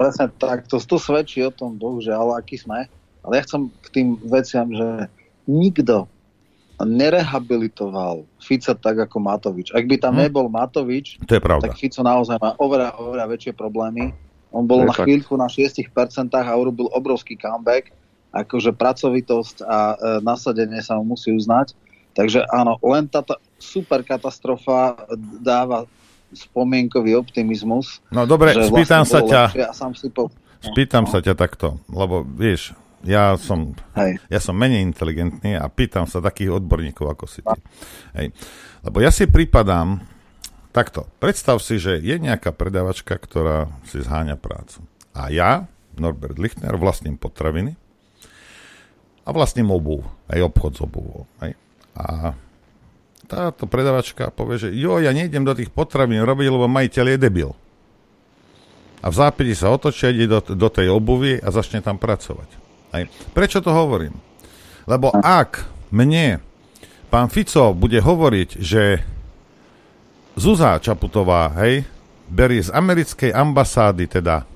Presne 0.00 0.32
tak, 0.32 0.64
to, 0.64 0.80
to 0.80 0.96
svedčí 0.96 1.44
o 1.44 1.52
tom, 1.52 1.76
bohužiaľ, 1.76 2.40
aký 2.40 2.56
sme. 2.56 2.88
Ale 3.20 3.32
ja 3.36 3.44
chcem 3.44 3.68
k 3.84 3.88
tým 3.92 4.08
veciam, 4.24 4.72
že 4.72 5.12
nikto 5.44 6.08
nerehabilitoval 6.80 8.24
Fica 8.40 8.72
tak 8.72 8.96
ako 8.96 9.20
Matovič. 9.20 9.76
Ak 9.76 9.84
by 9.84 10.00
tam 10.00 10.16
hmm. 10.16 10.22
nebol 10.24 10.48
Matovič, 10.48 11.20
to 11.28 11.36
je 11.36 11.42
pravda. 11.44 11.68
tak 11.68 11.76
Fico 11.76 12.00
naozaj 12.00 12.40
má 12.40 12.56
oveľa, 12.56 12.96
oveľa 12.96 13.28
väčšie 13.28 13.52
problémy. 13.52 14.16
On 14.50 14.64
bol 14.64 14.88
na 14.88 14.96
chvíľku 14.96 15.36
na 15.36 15.46
6% 15.46 15.92
a 16.32 16.52
urobil 16.56 16.88
obrovský 16.96 17.36
comeback. 17.36 17.92
Akože 18.32 18.72
pracovitosť 18.72 19.62
a 19.68 19.78
e, 19.78 19.96
nasadenie 20.24 20.80
sa 20.80 20.96
mu 20.96 21.14
musí 21.14 21.28
uznať. 21.28 21.76
Takže 22.16 22.48
áno, 22.50 22.80
len 22.82 23.06
táto 23.06 23.38
super 23.60 24.02
katastrofa 24.02 25.06
dáva 25.38 25.86
spomienkový 26.32 27.18
optimizmus. 27.18 27.98
No 28.14 28.24
dobre, 28.24 28.54
spýtam 28.54 29.02
vlastne 29.02 29.14
sa 29.14 29.20
ťa. 29.26 29.42
A 29.70 29.74
sám 29.74 29.92
si 29.98 30.08
po... 30.10 30.30
Spýtam 30.60 31.08
no. 31.08 31.10
sa 31.10 31.18
ťa 31.24 31.34
takto, 31.34 31.80
lebo 31.88 32.22
vieš, 32.22 32.76
ja 33.00 33.32
som, 33.40 33.72
ja 34.28 34.40
som 34.40 34.52
menej 34.52 34.84
inteligentný 34.84 35.56
a 35.56 35.64
pýtam 35.72 36.04
sa 36.04 36.20
takých 36.20 36.60
odborníkov 36.60 37.16
ako 37.16 37.24
si 37.24 37.40
ty. 37.40 37.60
Hej. 38.12 38.36
Lebo 38.84 39.00
ja 39.00 39.08
si 39.08 39.24
pripadám 39.24 40.04
takto. 40.70 41.08
Predstav 41.16 41.64
si, 41.64 41.80
že 41.80 41.96
je 42.00 42.16
nejaká 42.20 42.52
predavačka, 42.52 43.16
ktorá 43.16 43.72
si 43.88 44.04
zháňa 44.04 44.36
prácu. 44.36 44.84
A 45.16 45.32
ja, 45.32 45.64
Norbert 45.96 46.36
Lichtner, 46.36 46.76
vlastním 46.76 47.16
potraviny 47.16 47.74
a 49.24 49.28
vlastním 49.32 49.68
obuv, 49.72 50.04
aj 50.28 50.40
obchod 50.44 50.72
s 50.76 50.80
obuvou. 50.84 51.24
Hej. 51.44 51.56
A 51.96 52.36
táto 53.30 53.70
predavačka 53.70 54.34
povie, 54.34 54.58
že 54.58 54.68
jo, 54.74 54.98
ja 54.98 55.14
nejdem 55.14 55.46
do 55.46 55.54
tých 55.54 55.70
potravín 55.70 56.26
robiť, 56.26 56.46
lebo 56.50 56.66
majiteľ 56.66 57.06
je 57.14 57.18
debil. 57.22 57.50
A 59.00 59.06
v 59.08 59.14
zápäti 59.14 59.54
sa 59.54 59.70
otočí, 59.70 60.10
ide 60.10 60.26
do, 60.26 60.42
do 60.42 60.68
tej 60.68 60.90
obuvy 60.90 61.38
a 61.38 61.48
začne 61.54 61.78
tam 61.80 61.96
pracovať. 61.96 62.50
Hej. 62.98 63.06
Prečo 63.30 63.62
to 63.62 63.70
hovorím? 63.70 64.18
Lebo 64.84 65.14
ak 65.14 65.62
mne 65.94 66.42
pán 67.08 67.30
Fico 67.30 67.70
bude 67.72 68.02
hovoriť, 68.02 68.50
že 68.58 69.00
Zuzá 70.34 70.76
Čaputová, 70.82 71.54
hej, 71.62 71.86
berie 72.30 72.62
z 72.62 72.70
americkej 72.74 73.30
ambasády 73.34 74.04
teda 74.10 74.46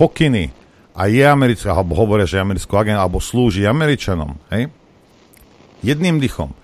pokyny 0.00 0.52
a 0.94 1.10
je 1.10 1.24
americká, 1.24 1.74
alebo 1.74 1.98
hovoria, 1.98 2.28
že 2.28 2.38
je 2.38 2.44
americký 2.44 2.72
agent, 2.76 3.00
alebo 3.00 3.18
slúži 3.18 3.66
Američanom, 3.66 4.38
hej, 4.54 4.70
jedným 5.82 6.22
dychom. 6.22 6.54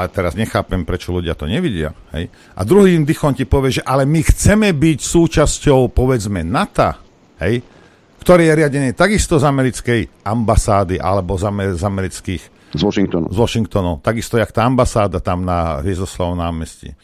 A 0.00 0.08
teraz 0.08 0.32
nechápem, 0.32 0.88
prečo 0.88 1.12
ľudia 1.12 1.36
to 1.36 1.44
nevidia. 1.44 1.92
Hej? 2.16 2.32
A 2.56 2.64
druhým 2.64 3.04
dychom 3.04 3.36
ti 3.36 3.44
povie, 3.44 3.76
že 3.76 3.84
ale 3.84 4.08
my 4.08 4.24
chceme 4.24 4.72
byť 4.72 4.98
súčasťou, 5.04 5.92
povedzme, 5.92 6.40
NATO, 6.40 6.96
hej? 7.44 7.60
ktorý 8.24 8.48
je 8.48 8.54
riadený 8.64 8.88
takisto 8.96 9.36
z 9.36 9.44
americkej 9.44 10.24
ambasády 10.24 10.96
alebo 10.96 11.36
z, 11.36 11.44
amer- 11.44 11.76
z 11.76 11.84
amerických... 11.84 12.42
Z 12.72 12.80
Washingtonu. 12.80 13.28
Z 13.28 13.36
Washingtonu. 13.36 13.92
Takisto, 14.00 14.40
jak 14.40 14.48
tá 14.56 14.64
ambasáda 14.64 15.20
tam 15.20 15.44
na 15.44 15.84
Hviezdoslavom 15.84 16.40
námestí. 16.40 16.96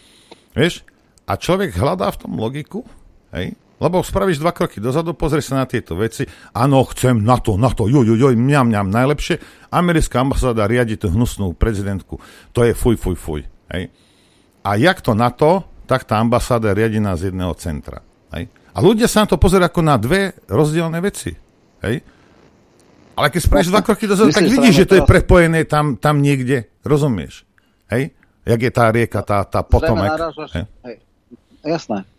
Vieš? 0.56 0.80
A 1.28 1.36
človek 1.36 1.76
hľadá 1.76 2.08
v 2.14 2.20
tom 2.22 2.32
logiku, 2.40 2.80
hej? 3.36 3.58
Lebo 3.76 4.00
spravíš 4.00 4.40
dva 4.40 4.56
kroky 4.56 4.80
dozadu, 4.80 5.12
pozri 5.12 5.44
sa 5.44 5.60
na 5.60 5.66
tieto 5.68 6.00
veci. 6.00 6.24
Áno, 6.56 6.80
chcem 6.88 7.20
na 7.20 7.36
to, 7.36 7.60
na 7.60 7.68
to, 7.68 7.92
joj, 7.92 8.08
joj, 8.08 8.32
mňam, 8.32 8.72
mňam, 8.72 8.88
najlepšie. 8.88 9.36
Americká 9.68 10.24
ambasáda 10.24 10.64
riadi 10.64 10.96
tú 10.96 11.12
hnusnú 11.12 11.52
prezidentku. 11.52 12.16
To 12.56 12.64
je 12.64 12.72
fuj, 12.72 12.96
fuj, 12.96 13.16
fuj. 13.20 13.40
Hej. 13.68 13.92
A 14.64 14.80
jak 14.80 15.04
to 15.04 15.12
na 15.12 15.28
to, 15.28 15.68
tak 15.84 16.08
tá 16.08 16.16
ambasáda 16.16 16.72
je 16.72 16.78
riadená 16.80 17.20
z 17.20 17.28
jedného 17.30 17.52
centra. 17.60 18.00
Hej. 18.32 18.48
A 18.72 18.78
ľudia 18.80 19.12
sa 19.12 19.28
na 19.28 19.28
to 19.28 19.36
pozerajú 19.36 19.68
ako 19.68 19.82
na 19.84 20.00
dve 20.00 20.32
rozdielne 20.48 20.96
veci. 21.04 21.36
Hej. 21.84 22.00
Ale 23.16 23.28
keď 23.28 23.40
spravíš 23.44 23.72
dva 23.72 23.84
kroky 23.84 24.08
dozadu, 24.08 24.32
tak 24.32 24.48
vidíš, 24.48 24.84
že 24.84 24.88
to 24.88 24.96
je 25.00 25.04
prepojené 25.04 25.68
tam, 25.68 26.00
tam 26.00 26.24
niekde. 26.24 26.72
Rozumieš? 26.80 27.44
Hej? 27.92 28.16
Jak 28.48 28.60
je 28.60 28.72
tá 28.72 28.88
rieka, 28.88 29.20
tá, 29.20 29.44
tá 29.44 29.60
potomek. 29.60 30.16
Hej. 30.56 30.64
Hej. 30.64 30.96
Jasné 31.60 32.15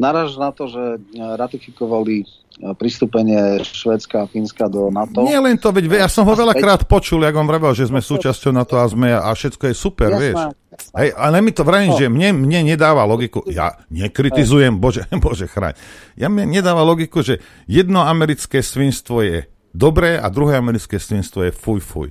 naráž 0.00 0.40
na 0.40 0.48
to, 0.50 0.64
že 0.66 0.80
e, 0.80 0.98
ratifikovali 1.36 2.24
e, 2.24 2.26
pristúpenie 2.72 3.60
Švedska 3.60 4.24
a 4.24 4.26
Fínska 4.26 4.72
do 4.72 4.88
NATO. 4.88 5.28
Nie 5.28 5.36
len 5.36 5.60
to, 5.60 5.68
veď 5.68 6.00
ja 6.00 6.08
som 6.08 6.24
ho 6.24 6.32
veľakrát 6.32 6.88
počul, 6.88 7.20
jak 7.20 7.36
on 7.36 7.44
vravel, 7.44 7.76
že 7.76 7.92
sme 7.92 8.00
súčasťou 8.00 8.56
NATO 8.56 8.80
a 8.80 8.88
sme 8.88 9.12
a 9.12 9.28
všetko 9.28 9.68
je 9.68 9.74
super, 9.76 10.16
jasná, 10.16 10.22
vieš. 10.24 10.36
Jasná. 10.40 10.58
Hej, 10.96 11.10
ale 11.12 11.36
mi 11.44 11.52
to 11.52 11.62
vravím, 11.62 11.92
no. 11.92 11.98
že 12.00 12.06
mne, 12.08 12.28
mne 12.40 12.60
nedáva 12.72 13.04
logiku, 13.04 13.44
ja 13.44 13.76
nekritizujem, 13.92 14.80
bože, 14.80 15.04
bože 15.24 15.44
chráň, 15.44 15.76
ja 16.16 16.32
mne 16.32 16.48
nedáva 16.48 16.80
logiku, 16.80 17.20
že 17.20 17.44
jedno 17.68 18.00
americké 18.00 18.64
svinstvo 18.64 19.20
je 19.20 19.44
dobré 19.76 20.16
a 20.16 20.26
druhé 20.32 20.56
americké 20.56 20.96
svinstvo 20.96 21.44
je 21.44 21.52
fuj 21.52 21.84
fuj. 21.84 22.10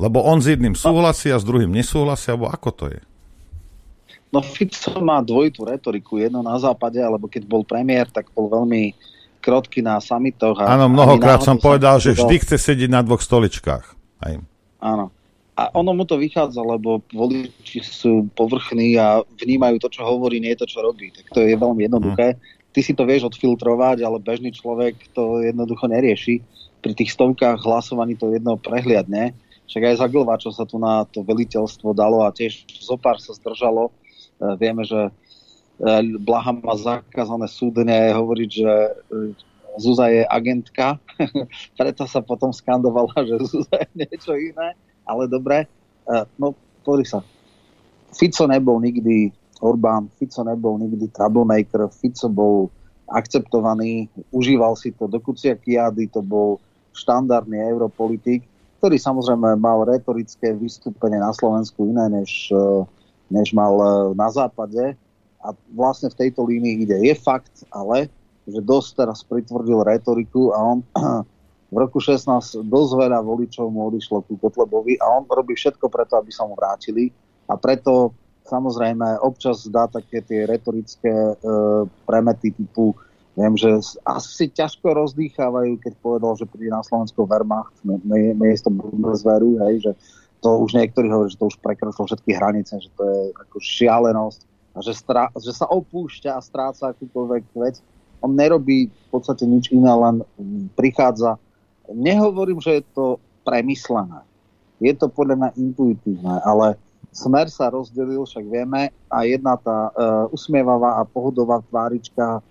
Lebo 0.00 0.24
on 0.24 0.40
s 0.40 0.48
jedným 0.48 0.72
súhlasí 0.72 1.28
a 1.28 1.36
s 1.36 1.44
druhým 1.44 1.68
nesúhlasí, 1.68 2.32
alebo 2.32 2.48
ako 2.48 2.70
to 2.72 2.86
je? 2.90 3.00
No 4.32 4.40
Fico 4.40 4.96
má 5.04 5.20
dvojitú 5.20 5.68
retoriku. 5.68 6.16
Jedno 6.16 6.40
na 6.40 6.56
západe, 6.56 6.96
alebo 6.96 7.28
keď 7.28 7.44
bol 7.44 7.68
premiér, 7.68 8.08
tak 8.08 8.32
bol 8.32 8.48
veľmi 8.48 8.96
krotky 9.44 9.84
na 9.84 10.00
samitoch. 10.00 10.56
Áno, 10.56 10.88
mnohokrát 10.88 11.44
som 11.44 11.60
povedal, 11.60 12.00
že 12.00 12.16
vždy 12.16 12.40
chce 12.40 12.56
sedieť 12.56 12.88
na 12.88 13.04
dvoch 13.04 13.20
stoličkách. 13.20 13.84
Aj. 14.24 14.40
Áno. 14.80 15.12
A 15.52 15.68
ono 15.76 15.92
mu 15.92 16.08
to 16.08 16.16
vychádza, 16.16 16.64
lebo 16.64 17.04
voliči 17.12 17.84
sú 17.84 18.24
povrchní 18.32 18.96
a 18.96 19.20
vnímajú 19.36 19.84
to, 19.84 19.92
čo 19.92 20.08
hovorí, 20.08 20.40
nie 20.40 20.56
to, 20.56 20.64
čo 20.64 20.80
robí. 20.80 21.12
Tak 21.12 21.28
to 21.28 21.44
je 21.44 21.52
veľmi 21.52 21.84
jednoduché. 21.84 22.40
Ty 22.72 22.80
si 22.80 22.96
to 22.96 23.04
vieš 23.04 23.28
odfiltrovať, 23.28 24.00
ale 24.00 24.16
bežný 24.16 24.48
človek 24.48 25.12
to 25.12 25.44
jednoducho 25.44 25.92
nerieši. 25.92 26.40
Pri 26.80 26.96
tých 26.96 27.12
stovkách 27.12 27.60
hlasovaní 27.68 28.16
to 28.16 28.32
jedno 28.32 28.56
prehliadne. 28.56 29.36
Však 29.68 29.92
aj 29.92 29.96
za 30.00 30.08
čo 30.40 30.50
sa 30.56 30.64
tu 30.64 30.80
na 30.80 31.04
to 31.04 31.20
veliteľstvo 31.20 31.92
dalo 31.92 32.24
a 32.24 32.32
tiež 32.32 32.64
zopár 32.80 33.20
sa 33.20 33.36
zdržalo 33.36 33.92
vieme, 34.58 34.82
že 34.84 35.08
e, 35.08 35.10
Blaha 36.18 36.52
má 36.54 36.74
zakázané 36.74 37.46
súdne 37.46 38.10
hovoriť, 38.12 38.50
že 38.50 38.72
e, 38.72 38.92
Zuza 39.80 40.12
je 40.12 40.22
agentka, 40.28 41.00
preto 41.80 42.04
sa 42.04 42.20
potom 42.20 42.52
skandovala, 42.52 43.24
že 43.24 43.40
Zuza 43.48 43.76
je 43.80 44.04
niečo 44.04 44.36
iné, 44.36 44.76
ale 45.08 45.24
dobre. 45.30 45.64
No, 46.36 46.52
pozri 46.82 47.06
sa. 47.06 47.22
Fico 48.12 48.44
nebol 48.44 48.82
nikdy 48.82 49.32
Orbán, 49.62 50.10
Fico 50.18 50.42
nebol 50.44 50.76
nikdy 50.76 51.08
troublemaker, 51.14 51.88
Fico 51.88 52.28
bol 52.28 52.68
akceptovaný, 53.08 54.10
užíval 54.34 54.74
si 54.74 54.92
to 54.92 55.06
do 55.06 55.22
Kuciakiady, 55.22 56.10
to 56.10 56.20
bol 56.20 56.58
štandardný 56.92 57.62
europolitik, 57.70 58.44
ktorý 58.82 58.98
samozrejme 58.98 59.56
mal 59.56 59.86
retorické 59.86 60.52
vystúpenie 60.52 61.22
na 61.22 61.30
Slovensku 61.32 61.86
iné 61.86 62.10
než 62.10 62.50
než 63.32 63.56
mal 63.56 63.74
e, 63.80 63.86
na 64.12 64.28
západe. 64.28 64.92
A 65.42 65.48
vlastne 65.74 66.12
v 66.12 66.28
tejto 66.28 66.44
línii 66.44 66.86
ide. 66.86 66.96
Je 67.02 67.14
fakt, 67.16 67.64
ale, 67.72 68.12
že 68.46 68.60
dosť 68.62 68.90
teraz 68.94 69.24
pritvrdil 69.26 69.82
retoriku 69.82 70.52
a 70.54 70.58
on 70.60 70.78
v 71.74 71.76
roku 71.80 71.98
16 71.98 72.62
dosť 72.62 72.92
veľa 72.94 73.18
voličov 73.24 73.66
mu 73.72 73.88
odišlo 73.90 74.22
ku 74.28 74.36
Kotlebovi 74.36 75.00
a 75.00 75.18
on 75.18 75.24
robí 75.26 75.56
všetko 75.56 75.88
preto, 75.88 76.20
aby 76.20 76.30
sa 76.30 76.44
mu 76.44 76.54
vrátili. 76.54 77.10
A 77.50 77.56
preto 77.58 78.14
samozrejme 78.46 79.18
občas 79.24 79.66
dá 79.66 79.88
také 79.88 80.20
tie 80.22 80.46
retorické 80.46 81.10
e, 81.10 81.34
premety 82.06 82.52
typu 82.52 82.94
Viem, 83.32 83.56
že 83.56 83.96
asi 84.04 84.52
ťažko 84.52 84.92
rozdýchávajú, 84.92 85.80
keď 85.80 85.92
povedal, 86.04 86.36
že 86.36 86.44
príde 86.44 86.68
na 86.68 86.84
Slovensko 86.84 87.24
Wehrmacht, 87.24 87.72
miesto 88.36 88.68
Bundeswehru, 88.68 89.56
hej, 89.64 89.88
že 89.88 89.92
to 90.42 90.50
už 90.58 90.74
niektorí 90.74 91.06
hovorí, 91.06 91.30
že 91.30 91.38
to 91.38 91.48
už 91.48 91.56
prekročilo 91.62 92.10
všetky 92.10 92.34
hranice, 92.34 92.82
že 92.82 92.90
to 92.98 93.02
je 93.06 93.20
ako 93.46 93.56
šialenosť 93.62 94.40
a 94.74 94.78
že, 94.82 94.92
strá, 94.98 95.30
že 95.38 95.54
sa 95.54 95.70
opúšťa 95.70 96.34
a 96.34 96.44
stráca 96.44 96.90
akúkoľvek 96.90 97.44
vec. 97.62 97.78
On 98.18 98.34
nerobí 98.34 98.90
v 98.90 99.08
podstate 99.14 99.46
nič 99.46 99.70
iné, 99.70 99.90
len 99.90 100.26
prichádza. 100.74 101.38
Nehovorím, 101.90 102.58
že 102.58 102.82
je 102.82 102.84
to 102.90 103.06
premyslené. 103.46 104.26
Je 104.82 104.90
to 104.98 105.06
podľa 105.06 105.38
mňa 105.38 105.50
intuitívne, 105.58 106.42
ale 106.42 106.74
smer 107.14 107.46
sa 107.46 107.70
rozdelil, 107.70 108.26
však 108.26 108.42
vieme, 108.50 108.90
a 109.06 109.18
jedna 109.22 109.54
tá 109.60 109.94
uh, 109.94 110.26
usmievavá 110.34 110.98
a 110.98 111.06
pohodová 111.06 111.62
tvárička 111.70 112.42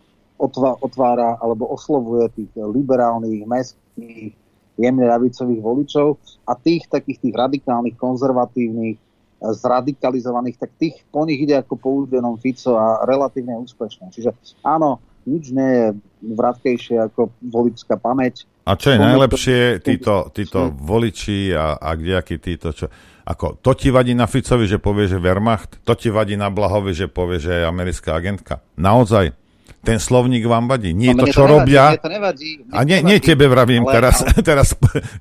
otvára 0.82 1.38
alebo 1.38 1.70
oslovuje 1.70 2.26
tých 2.34 2.52
liberálnych, 2.58 3.46
mestských, 3.46 4.34
jemne 4.80 5.06
ľavicových 5.08 5.62
voličov 5.62 6.08
a 6.48 6.54
tých 6.56 6.88
takých 6.88 7.28
tých 7.28 7.36
radikálnych, 7.36 7.96
konzervatívnych, 7.96 8.98
eh, 8.98 9.54
zradikalizovaných, 9.56 10.58
tak 10.60 10.72
tých 10.80 11.04
po 11.12 11.24
nich 11.28 11.42
ide 11.42 11.60
ako 11.60 11.74
po 11.76 11.90
údenom 12.06 12.40
Fico 12.40 12.76
a 12.76 13.04
relatívne 13.04 13.58
úspešne. 13.60 14.12
Čiže 14.12 14.32
áno, 14.64 15.02
nič 15.26 15.54
nie 15.54 15.70
je 15.70 15.86
vratkejšie 16.34 16.98
ako 17.12 17.30
voličská 17.46 17.98
pamäť. 17.98 18.50
A 18.66 18.78
čo 18.78 18.94
je 18.94 19.02
najlepšie, 19.02 19.82
títo, 19.82 20.30
títo 20.30 20.70
voliči 20.70 21.50
a, 21.54 21.82
a 21.82 21.98
kdejakí 21.98 22.38
títo, 22.38 22.70
čo, 22.74 22.86
ako, 23.26 23.58
to 23.62 23.74
ti 23.74 23.90
vadí 23.90 24.14
na 24.14 24.30
Ficovi, 24.30 24.70
že 24.70 24.78
povie, 24.78 25.10
že 25.10 25.22
Wehrmacht? 25.22 25.82
To 25.86 25.94
ti 25.98 26.14
vadí 26.14 26.38
na 26.38 26.54
Blahovi, 26.54 26.94
že 26.94 27.10
povie, 27.10 27.42
že 27.42 27.62
je 27.62 27.64
americká 27.66 28.18
agentka? 28.18 28.62
Naozaj? 28.78 29.41
Ten 29.80 29.98
slovník 29.98 30.44
vám 30.46 30.68
vadí. 30.68 30.92
Nie 30.92 31.16
no, 31.16 31.24
to, 31.24 31.34
čo 31.34 31.48
to 31.48 31.56
nevadí, 31.56 31.56
robia. 31.56 31.84
to 31.98 32.12
nevadí, 32.12 32.50
a 32.72 32.80
nie, 32.84 33.00
nie 33.02 33.18
tebe 33.24 33.48
vravím 33.48 33.88
ale, 33.88 33.94
teraz, 33.96 34.16
ale... 34.22 34.44
teraz 34.50 34.68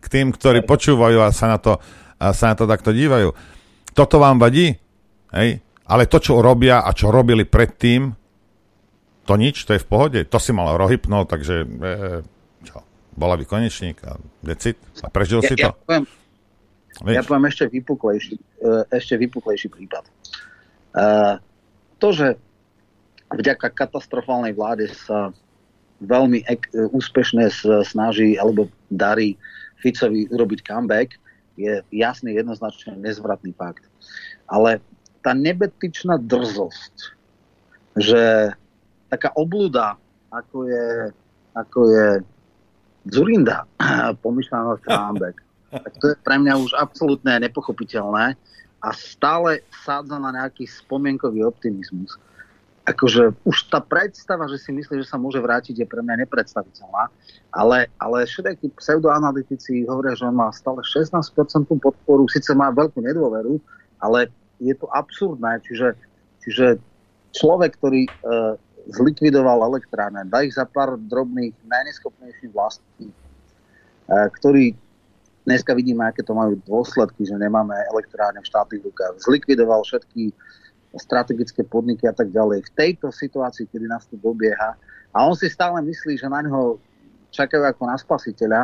k 0.02 0.06
tým, 0.10 0.34
ktorí 0.34 0.66
počúvajú 0.66 1.18
a 1.22 1.30
sa 1.30 1.46
na, 1.46 1.58
to, 1.62 1.78
a 2.18 2.34
sa 2.34 2.52
na 2.52 2.54
to 2.58 2.66
takto 2.66 2.90
dívajú. 2.90 3.32
Toto 3.94 4.16
vám 4.18 4.38
vadí? 4.42 4.74
Hej? 5.34 5.62
Ale 5.90 6.06
to, 6.06 6.22
čo 6.22 6.38
robia 6.38 6.86
a 6.86 6.90
čo 6.94 7.10
robili 7.10 7.42
predtým, 7.46 8.14
to 9.26 9.34
nič, 9.38 9.62
to 9.62 9.78
je 9.78 9.82
v 9.82 9.88
pohode. 9.90 10.20
To 10.26 10.38
si 10.42 10.50
mal 10.50 10.74
rohypnúť, 10.74 11.26
takže 11.30 11.54
e, 11.62 11.66
čo, 12.66 12.82
bola 13.14 13.38
by 13.38 13.44
konečník 13.46 14.02
a 14.06 14.18
decit 14.42 14.78
a 15.02 15.10
prežil 15.10 15.42
ja, 15.42 15.48
si 15.50 15.54
to. 15.54 15.70
Ja 15.70 15.74
poviem, 15.74 16.04
ja 17.06 17.22
poviem 17.22 17.46
ešte 17.46 17.64
vypuklejší, 17.70 18.34
e, 18.38 18.70
ešte 18.90 19.14
vypuklejší 19.18 19.70
prípad. 19.70 20.04
Uh, 20.90 21.38
to, 22.02 22.10
že 22.10 22.34
vďaka 23.30 23.70
katastrofálnej 23.70 24.54
vláde 24.54 24.90
sa 24.90 25.30
veľmi 26.00 26.42
ek- 26.48 26.72
úspešne 26.90 27.52
snaží, 27.84 28.34
alebo 28.40 28.66
darí 28.88 29.36
Ficovi 29.78 30.28
urobiť 30.28 30.64
comeback, 30.64 31.16
je 31.60 31.84
jasný, 31.92 32.36
jednoznačne 32.36 32.96
nezvratný 32.96 33.52
fakt. 33.52 33.84
Ale 34.48 34.80
tá 35.20 35.36
nebetičná 35.36 36.16
drzosť, 36.16 36.94
že 38.00 38.52
taká 39.12 39.30
oblúda, 39.36 40.00
ako 40.32 40.64
je, 40.68 40.86
ako 41.52 41.78
je 41.92 42.06
Zurinda, 43.12 43.68
pomyšľaná 44.24 44.80
comeback, 44.80 45.36
to 46.00 46.04
je 46.10 46.16
pre 46.26 46.36
mňa 46.40 46.54
už 46.58 46.72
absolútne 46.74 47.38
nepochopiteľné 47.46 48.34
a 48.80 48.88
stále 48.96 49.62
sádza 49.84 50.18
na 50.18 50.34
nejaký 50.34 50.66
spomienkový 50.66 51.44
optimizmus 51.46 52.16
akože 52.88 53.36
už 53.44 53.56
tá 53.68 53.78
predstava, 53.84 54.48
že 54.48 54.56
si 54.56 54.72
myslí, 54.72 55.04
že 55.04 55.10
sa 55.10 55.20
môže 55.20 55.38
vrátiť, 55.38 55.84
je 55.84 55.86
pre 55.86 56.00
mňa 56.00 56.24
nepredstaviteľná. 56.24 57.12
Ale, 57.52 57.92
ale 58.00 58.24
všetky 58.24 58.72
pseudoanalytici 58.80 59.84
hovoria, 59.84 60.16
že 60.16 60.26
má 60.32 60.48
stále 60.50 60.80
16% 60.80 61.20
podporu, 61.78 62.24
síce 62.32 62.50
má 62.56 62.72
veľkú 62.72 63.04
nedôveru, 63.04 63.60
ale 64.00 64.32
je 64.58 64.72
to 64.72 64.88
absurdné. 64.90 65.60
Čiže, 65.68 65.88
čiže 66.40 66.66
človek, 67.36 67.76
ktorý 67.76 68.08
e, 68.08 68.12
zlikvidoval 68.88 69.60
elektrárne, 69.70 70.24
dá 70.26 70.40
ich 70.40 70.56
za 70.56 70.64
pár 70.64 70.96
drobných 70.96 71.52
najneschopnejších 71.68 72.50
vlastní, 72.50 73.12
e, 73.12 73.14
ktorý 74.40 74.72
dneska 75.44 75.76
vidíme, 75.76 76.04
aké 76.08 76.24
to 76.24 76.36
majú 76.36 76.56
dôsledky, 76.64 77.28
že 77.28 77.36
nemáme 77.36 77.72
elektrárne 77.92 78.40
v 78.40 78.48
štátnych 78.50 78.82
rukách, 78.88 79.20
zlikvidoval 79.24 79.84
všetky 79.84 80.32
strategické 80.98 81.62
podniky 81.62 82.08
a 82.08 82.14
tak 82.14 82.34
ďalej. 82.34 82.66
V 82.66 82.74
tejto 82.74 83.14
situácii, 83.14 83.70
kedy 83.70 83.86
nás 83.86 84.06
tu 84.10 84.18
dobieha, 84.18 84.74
a 85.10 85.16
on 85.26 85.34
si 85.34 85.50
stále 85.50 85.82
myslí, 85.82 86.18
že 86.18 86.30
na 86.30 86.42
neho 86.42 86.78
čakajú 87.34 87.62
ako 87.66 87.82
na 87.86 87.96
spasiteľa 87.98 88.60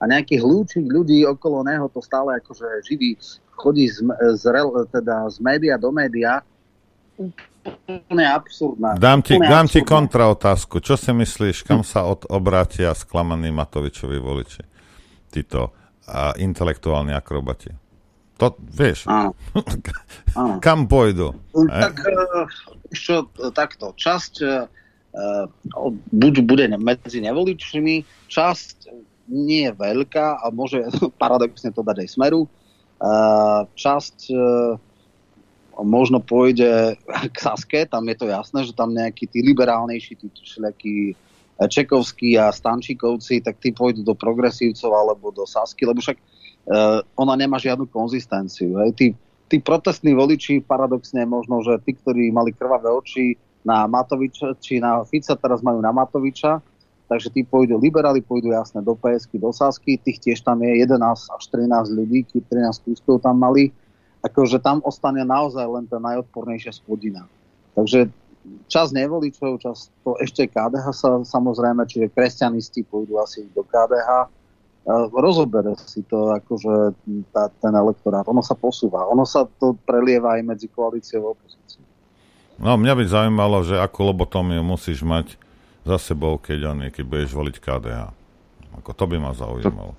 a 0.00 0.02
nejaký 0.08 0.40
hľúčik 0.40 0.88
ľudí 0.88 1.24
okolo 1.28 1.64
neho 1.64 1.88
to 1.92 2.00
stále 2.00 2.32
akože 2.40 2.84
živí, 2.88 3.16
chodí 3.52 3.88
z, 3.88 4.00
z, 4.40 4.44
teda 4.88 5.28
z 5.28 5.36
média 5.44 5.76
do 5.76 5.92
média, 5.92 6.40
úplne 7.20 8.24
absurdná. 8.24 8.96
Dám 8.96 9.20
ti, 9.20 9.36
dám 9.36 9.68
ti 9.68 9.84
kontraotázku. 9.84 10.80
Čo 10.80 10.96
si 10.96 11.12
myslíš, 11.12 11.68
kam 11.68 11.84
sa 11.84 12.08
od, 12.08 12.24
obrátia 12.32 12.96
sklamaní 12.96 13.52
Matovičovi 13.52 14.16
voliči? 14.16 14.64
Títo 15.28 15.76
a 16.08 16.32
intelektuálni 16.40 17.12
akrobati. 17.12 17.89
To, 18.40 18.56
vieš, 18.72 19.04
Áno. 19.04 19.36
Áno. 20.40 20.56
kam 20.64 20.88
pôjdu? 20.88 21.36
Tak, 21.52 21.92
čo, 22.88 23.28
takto, 23.52 23.92
časť 23.92 24.40
buď 26.08 26.34
bude 26.48 26.64
medzi 26.80 27.20
nevoličmi, 27.20 28.00
časť 28.32 28.88
nie 29.28 29.68
je 29.68 29.72
veľká 29.76 30.40
a 30.40 30.48
môže 30.48 30.88
paradoxne 31.22 31.68
to 31.68 31.84
dať 31.84 32.00
aj 32.00 32.08
smeru. 32.08 32.48
Časť 33.76 34.32
možno 35.80 36.20
pôjde 36.20 36.96
k 37.04 37.36
Saske, 37.36 37.84
tam 37.88 38.08
je 38.08 38.16
to 38.16 38.26
jasné, 38.28 38.64
že 38.64 38.76
tam 38.76 38.96
nejakí 38.96 39.28
tí 39.28 39.44
liberálnejší, 39.44 40.12
tí 40.16 40.26
všelijakí 40.32 41.16
Čekovskí 41.60 42.40
a 42.40 42.48
Stančíkovci, 42.48 43.44
tak 43.44 43.60
tí 43.60 43.68
pôjdu 43.68 44.00
do 44.00 44.16
progresívcov 44.16 44.88
alebo 44.96 45.28
do 45.28 45.44
Sasky, 45.44 45.84
lebo 45.84 46.00
však 46.00 46.16
uh, 46.16 46.39
ona 47.16 47.34
nemá 47.38 47.56
žiadnu 47.56 47.88
konzistenciu. 47.88 48.78
Hej. 48.84 48.90
Tí, 48.96 49.06
tí 49.50 49.56
protestní 49.58 50.12
voliči, 50.14 50.62
paradoxne 50.62 51.24
možno, 51.24 51.64
že 51.64 51.80
tí, 51.82 51.96
ktorí 51.96 52.30
mali 52.30 52.54
krvavé 52.54 52.90
oči 52.92 53.34
na 53.66 53.84
Matoviča, 53.84 54.56
či 54.60 54.80
na 54.80 55.04
Fica, 55.04 55.36
teraz 55.36 55.60
majú 55.60 55.80
na 55.84 55.92
Matoviča, 55.92 56.62
takže 57.10 57.28
tí 57.34 57.42
pôjdu, 57.42 57.76
liberáli 57.76 58.22
pôjdu 58.22 58.54
jasne 58.54 58.80
do 58.80 58.94
PSky, 58.94 59.36
do 59.36 59.50
Sasky, 59.50 59.98
tých 59.98 60.22
tiež 60.22 60.46
tam 60.46 60.62
je 60.62 60.70
11 60.78 61.02
až 61.10 61.42
13 61.50 61.98
ľudí, 61.98 62.22
13 62.30 62.86
kúskov 62.86 63.20
tam 63.20 63.42
mali, 63.42 63.74
akože 64.22 64.62
tam 64.62 64.78
ostane 64.86 65.26
naozaj 65.26 65.66
len 65.66 65.84
tá 65.90 65.98
najodpornejšia 65.98 66.70
spodina. 66.70 67.26
Takže 67.74 68.08
čas 68.70 68.94
nevoličov, 68.94 69.60
čas 69.60 69.90
to 70.06 70.16
ešte 70.22 70.48
KDH 70.48 70.86
sa 70.94 71.10
samozrejme, 71.20 71.84
čiže 71.84 72.12
kresťanisti 72.14 72.86
pôjdu 72.88 73.20
asi 73.20 73.44
do 73.52 73.66
KDH, 73.66 74.39
rozobere 74.88 75.76
si 75.76 76.02
to 76.08 76.32
akože 76.32 76.96
tá, 77.30 77.52
ten 77.60 77.74
elektorát. 77.76 78.24
Ono 78.28 78.40
sa 78.40 78.56
posúva. 78.56 79.04
Ono 79.12 79.28
sa 79.28 79.44
to 79.44 79.76
prelieva 79.84 80.40
aj 80.40 80.42
medzi 80.42 80.66
koalíciou 80.72 81.30
a 81.30 81.32
opozíciou. 81.36 81.84
No, 82.60 82.76
mňa 82.76 82.92
by 82.96 83.04
zaujímalo, 83.08 83.64
že 83.64 83.80
ako 83.80 84.12
lobotomiu 84.12 84.60
musíš 84.60 85.00
mať 85.00 85.36
za 85.84 85.96
sebou, 85.96 86.36
keď, 86.36 86.58
on, 86.68 86.78
keď 86.92 87.04
budeš 87.08 87.30
voliť 87.32 87.56
KDH. 87.56 88.00
Ako 88.80 88.90
to 88.92 89.04
by 89.08 89.16
ma 89.16 89.32
zaujímalo. 89.32 89.96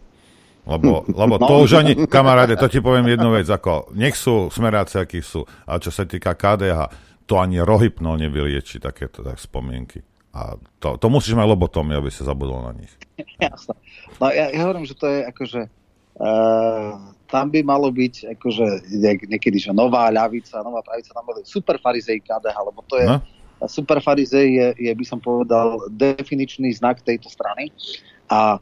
Lebo, 0.61 1.01
lebo 1.09 1.35
to 1.41 1.53
no. 1.57 1.61
už 1.65 1.71
ani, 1.81 1.93
kamaráde, 2.05 2.53
to 2.53 2.69
ti 2.69 2.77
poviem 2.77 3.09
jednu 3.09 3.33
vec, 3.33 3.49
ako 3.49 3.89
nech 3.97 4.13
sú 4.13 4.53
smeráci, 4.53 5.01
akí 5.01 5.25
sú, 5.25 5.41
ale 5.65 5.81
čo 5.81 5.89
sa 5.89 6.05
týka 6.05 6.37
KDH, 6.37 6.93
to 7.25 7.41
ani 7.41 7.61
rohypno 7.63 8.13
nevylieči 8.13 8.77
takéto 8.77 9.25
tak 9.25 9.41
spomienky. 9.41 10.05
A 10.31 10.55
to, 10.79 10.95
to 10.95 11.07
musíš 11.11 11.35
mať 11.35 11.47
lobotomy, 11.47 11.91
aby 11.95 12.07
sa 12.07 12.23
zabudol 12.23 12.63
na 12.63 12.71
nich. 12.71 12.91
Jasne. 13.43 13.75
No 14.17 14.31
ja, 14.31 14.47
ja 14.47 14.63
hovorím, 14.63 14.87
že 14.87 14.95
to 14.95 15.05
je 15.07 15.19
akože 15.27 15.61
uh, 16.19 16.91
tam 17.31 17.47
by 17.47 17.63
malo 17.63 17.87
byť 17.87 18.35
akože 18.35 18.91
niekedy, 19.31 19.57
že 19.59 19.71
nová 19.71 20.11
ľavica, 20.11 20.59
nová 20.63 20.83
pravica, 20.83 21.15
tam 21.15 21.23
boli 21.23 21.47
super 21.47 21.79
farizej 21.79 22.19
KDH, 22.27 22.57
lebo 22.67 22.83
to 22.83 22.99
je 22.99 23.07
no? 23.07 23.23
super 23.71 24.03
farizej 24.03 24.47
je, 24.51 24.67
je, 24.89 24.91
by 24.91 25.05
som 25.07 25.23
povedal, 25.23 25.79
definičný 25.93 26.73
znak 26.75 26.99
tejto 27.05 27.29
strany. 27.31 27.71
A 28.27 28.59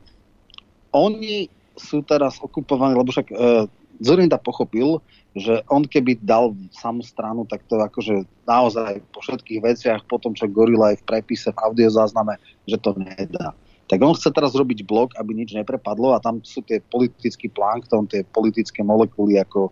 oni 0.94 1.50
sú 1.80 2.04
teraz 2.04 2.38
okupovaní, 2.44 2.94
lebo 2.94 3.10
však 3.10 3.28
uh, 3.32 3.66
Zurinda 4.00 4.40
pochopil, 4.40 5.04
že 5.36 5.62
on 5.68 5.86
keby 5.86 6.18
dal 6.24 6.56
samú 6.74 7.04
stranu, 7.04 7.46
tak 7.46 7.62
to 7.68 7.78
akože 7.78 8.26
naozaj 8.48 9.04
po 9.14 9.20
všetkých 9.22 9.60
veciach, 9.62 10.02
po 10.08 10.18
tom, 10.18 10.34
čo 10.34 10.50
Gorila 10.50 10.96
aj 10.96 11.04
v 11.04 11.08
prepise, 11.08 11.52
v 11.52 11.62
audiozázname, 11.62 12.40
že 12.66 12.80
to 12.80 12.96
nedá. 12.98 13.54
Tak 13.90 14.06
on 14.06 14.14
chce 14.14 14.30
teraz 14.30 14.54
robiť 14.54 14.86
blok, 14.86 15.18
aby 15.18 15.34
nič 15.34 15.58
neprepadlo 15.58 16.14
a 16.14 16.22
tam 16.22 16.46
sú 16.46 16.62
tie 16.62 16.78
politický 16.78 17.50
plankton, 17.50 18.06
tie 18.06 18.22
politické 18.22 18.86
molekuly 18.86 19.42
ako 19.42 19.70
e, 19.70 19.72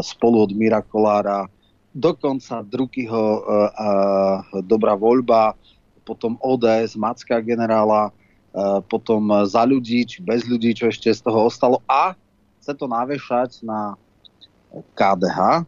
spolu 0.00 0.48
od 0.48 0.52
Mira 0.56 0.80
Kolára, 0.80 1.44
dokonca 1.92 2.64
Drukyho 2.64 3.24
e, 3.24 3.40
e, 3.44 3.90
Dobrá 4.64 4.96
voľba, 4.96 5.52
potom 6.08 6.40
ODS, 6.40 6.96
Macka 6.96 7.44
generála, 7.44 8.08
e, 8.08 8.12
potom 8.88 9.28
za 9.44 9.68
ľudí, 9.68 10.08
či 10.08 10.24
bez 10.24 10.48
ľudí, 10.48 10.72
čo 10.72 10.88
ešte 10.88 11.12
z 11.12 11.20
toho 11.20 11.48
ostalo 11.52 11.84
a 11.84 12.16
chce 12.66 12.74
to 12.74 12.90
navešať 12.90 13.62
na 13.62 13.94
KDH 14.98 15.62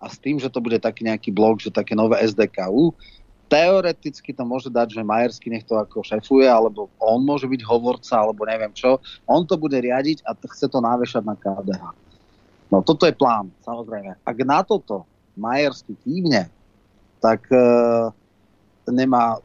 a 0.00 0.06
s 0.08 0.16
tým, 0.16 0.40
že 0.40 0.48
to 0.48 0.64
bude 0.64 0.80
taký 0.80 1.04
nejaký 1.04 1.28
blok, 1.28 1.60
že 1.60 1.68
také 1.68 1.92
nové 1.92 2.16
SDKU, 2.24 2.96
teoreticky 3.52 4.32
to 4.32 4.48
môže 4.48 4.72
dať, 4.72 4.96
že 4.96 5.04
Majersky 5.04 5.52
nech 5.52 5.68
to 5.68 5.76
ako 5.76 6.00
šefuje, 6.00 6.48
alebo 6.48 6.88
on 6.96 7.20
môže 7.20 7.44
byť 7.44 7.60
hovorca, 7.68 8.16
alebo 8.16 8.48
neviem 8.48 8.72
čo. 8.72 8.96
On 9.28 9.44
to 9.44 9.60
bude 9.60 9.76
riadiť 9.76 10.24
a 10.24 10.32
chce 10.32 10.72
to 10.72 10.80
návešať 10.80 11.20
na 11.20 11.36
KDH. 11.36 11.84
No 12.72 12.80
toto 12.80 13.04
je 13.04 13.12
plán, 13.12 13.52
samozrejme. 13.60 14.16
Ak 14.24 14.36
na 14.48 14.64
toto 14.64 15.04
Majersky 15.36 15.92
kývne, 16.00 16.48
tak 17.20 17.44
e, 17.52 17.60
nemá 18.88 19.36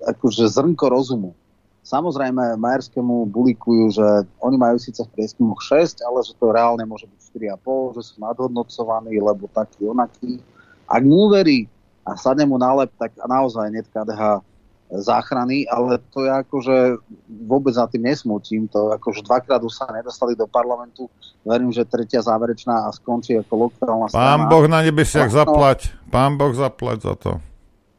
akože 0.00 0.48
zrnko 0.48 0.88
rozumu. 0.88 1.36
Samozrejme, 1.86 2.58
Majerskému 2.58 3.30
bulikujú, 3.30 3.94
že 3.94 4.06
oni 4.42 4.58
majú 4.58 4.74
síce 4.74 5.06
v 5.06 5.12
prieskumoch 5.14 5.62
6, 5.62 6.02
ale 6.02 6.18
že 6.26 6.34
to 6.34 6.50
reálne 6.50 6.82
môže 6.82 7.06
byť 7.06 7.20
4,5, 7.62 7.94
že 7.94 8.02
sú 8.10 8.14
nadhodnocovaní, 8.18 9.14
lebo 9.22 9.46
taký 9.54 9.86
onaký. 9.86 10.42
Ak 10.90 11.06
mu 11.06 11.30
uverí 11.30 11.70
a 12.02 12.18
sadne 12.18 12.42
mu 12.42 12.58
nálep, 12.58 12.90
tak 12.98 13.14
naozaj 13.22 13.70
net 13.70 13.86
KDH 13.94 14.42
záchrany, 14.90 15.66
ale 15.70 16.02
to 16.10 16.26
je 16.26 16.30
akože 16.30 16.76
vôbec 17.46 17.74
za 17.74 17.86
tým 17.86 18.06
nesmutím. 18.06 18.66
To 18.74 18.90
akože 18.94 19.22
dvakrát 19.22 19.62
už 19.62 19.74
sa 19.74 19.86
nedostali 19.90 20.34
do 20.34 20.50
parlamentu. 20.50 21.06
Verím, 21.46 21.70
že 21.70 21.86
tretia 21.86 22.18
záverečná 22.18 22.86
a 22.86 22.94
skončí 22.94 23.38
ako 23.38 23.70
lokálna 23.70 24.10
strana. 24.10 24.26
Pán 24.26 24.42
Boh 24.50 24.66
na 24.66 24.82
nebesiach 24.82 25.30
no, 25.30 25.38
zaplať. 25.38 25.94
Pán 26.10 26.34
Boh 26.34 26.50
zaplať 26.50 26.98
za 27.02 27.14
to. 27.14 27.30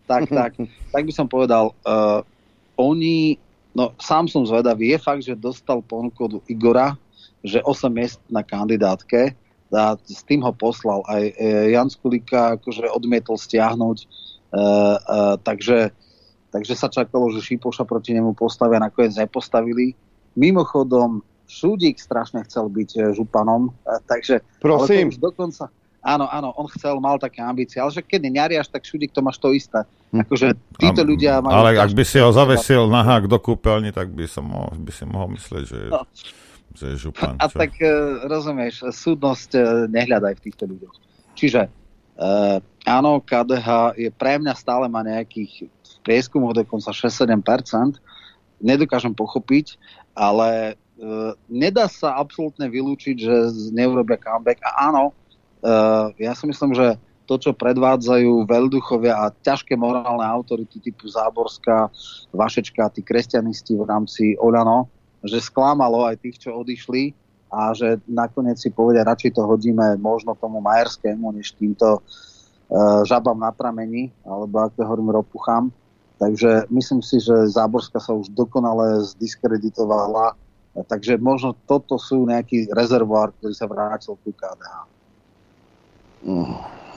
Tak, 0.07 0.27
tak. 0.27 0.51
tak 0.91 1.01
by 1.03 1.11
som 1.15 1.27
povedal, 1.27 1.76
uh, 1.88 2.23
oni 2.80 3.47
No 3.77 3.93
sám 4.01 4.25
som 4.25 4.41
zvedavý. 4.41 4.89
Je 4.89 4.97
fakt, 4.97 5.21
že 5.21 5.37
dostal 5.37 5.85
ponuku 5.85 6.25
od 6.25 6.41
Igora, 6.49 6.97
že 7.45 7.61
8 7.61 7.93
miest 7.93 8.17
na 8.25 8.41
kandidátke 8.41 9.37
a 9.69 9.93
s 10.01 10.25
tým 10.25 10.41
ho 10.41 10.49
poslal. 10.49 11.05
Aj 11.05 11.21
e, 11.21 11.77
Jan 11.77 11.93
Skulika 11.93 12.57
akože 12.57 12.89
odmietol 12.89 13.37
stiahnuť, 13.37 13.97
e, 14.01 14.05
e, 14.09 15.19
takže, 15.45 15.93
takže 16.49 16.73
sa 16.73 16.89
čakalo, 16.89 17.29
že 17.29 17.45
Šipoša 17.45 17.85
proti 17.85 18.17
nemu 18.17 18.33
postavia, 18.33 18.81
nakoniec 18.81 19.13
nepostavili. 19.13 19.93
Mimochodom, 20.33 21.21
Šudík 21.47 22.01
strašne 22.01 22.41
chcel 22.49 22.73
byť 22.73 22.89
e, 22.97 22.99
županom, 23.13 23.69
e, 23.69 24.01
takže 24.09 24.41
Prosím. 24.57 25.13
Ale 25.13 25.13
to 25.13 25.13
už 25.13 25.19
dokonca, 25.21 25.63
áno, 26.02 26.26
áno, 26.28 26.53
on 26.56 26.68
chcel, 26.72 26.99
mal 26.99 27.18
také 27.18 27.41
ambície, 27.41 27.78
ale 27.78 27.91
že 27.91 28.02
keď 28.02 28.22
neriaš, 28.28 28.68
tak 28.68 28.84
všude 28.84 29.10
to 29.10 29.22
máš 29.22 29.38
to 29.38 29.52
isté. 29.52 29.82
Akože 30.10 30.56
títo 30.80 31.02
A- 31.03 31.07
ľudia 31.07 31.34
majú... 31.44 31.53
Ale 31.53 31.76
ak 31.76 31.91
by 31.91 32.03
si 32.07 32.18
ho 32.18 32.32
zavesil 32.32 32.88
na 32.88 33.03
hák 33.03 33.28
do 33.28 33.38
kúpeľni, 33.38 33.91
tak 33.91 34.14
by, 34.14 34.24
som 34.26 34.48
mohol, 34.48 34.72
by 34.78 34.91
si 34.94 35.03
mohol 35.03 35.28
myslieť, 35.36 35.64
že, 35.68 35.80
No. 35.91 36.02
že 36.74 36.86
je 36.94 36.98
župan. 37.10 37.36
A 37.38 37.45
čo? 37.52 37.60
tak 37.60 37.76
e, 37.78 37.88
rozumieš, 38.26 38.88
súdnosť 38.88 39.49
e, 39.53 39.60
nehľadaj 39.91 40.34
v 40.40 40.44
týchto 40.48 40.64
ľuďoch. 40.64 40.95
Čiže 41.36 41.61
e, 41.68 41.69
áno, 42.88 43.19
KDH 43.19 43.68
je 43.99 44.10
pre 44.10 44.40
mňa 44.40 44.53
stále 44.56 44.88
má 44.88 45.03
nejakých 45.03 45.68
v 45.68 45.98
prieskumoch 46.07 46.56
dokonca 46.56 46.95
6-7%. 46.95 47.99
Nedokážem 48.57 49.11
pochopiť, 49.11 49.76
ale 50.15 50.74
e, 50.98 51.14
nedá 51.45 51.86
sa 51.86 52.15
absolútne 52.15 52.65
vylúčiť, 52.65 53.15
že 53.19 53.36
neurobia 53.69 54.18
comeback. 54.18 54.64
A 54.64 54.88
áno, 54.90 55.11
ja 56.17 56.34
si 56.38 56.45
myslím, 56.45 56.73
že 56.77 56.97
to, 57.27 57.35
čo 57.35 57.51
predvádzajú 57.51 58.47
veľduchovia 58.47 59.13
a 59.27 59.35
ťažké 59.43 59.75
morálne 59.75 60.23
autority 60.23 60.79
typu 60.79 61.11
Záborská, 61.11 61.91
Vašečka, 62.31 62.88
tí 62.95 63.03
kresťanisti 63.03 63.75
v 63.75 63.84
rámci 63.84 64.23
Oľano, 64.39 64.88
že 65.27 65.43
sklamalo 65.43 66.07
aj 66.07 66.23
tých, 66.23 66.47
čo 66.47 66.55
odišli 66.55 67.11
a 67.51 67.75
že 67.75 67.99
nakoniec 68.07 68.55
si 68.55 68.71
povedia, 68.71 69.07
radšej 69.07 69.35
to 69.35 69.43
hodíme 69.43 69.99
možno 69.99 70.39
tomu 70.39 70.63
Majerskému, 70.63 71.35
než 71.35 71.51
týmto 71.55 71.99
uh, 71.99 73.03
žabám 73.03 73.39
na 73.39 73.51
pramení, 73.51 74.11
alebo 74.23 74.63
ako 74.63 74.73
to 74.79 74.88
hovorím, 74.88 75.11
ropuchám. 75.11 75.71
Takže 76.17 76.65
myslím 76.73 77.03
si, 77.05 77.21
že 77.21 77.51
Záborská 77.53 78.01
sa 78.01 78.15
už 78.15 78.34
dokonale 78.34 79.05
zdiskreditovala, 79.05 80.34
takže 80.88 81.21
možno 81.21 81.53
toto 81.69 82.01
sú 82.01 82.25
nejaký 82.25 82.73
rezervoár, 82.73 83.35
ktorý 83.38 83.53
sa 83.53 83.69
vrátil 83.69 84.17
ku 84.17 84.34
KDH. 84.34 84.97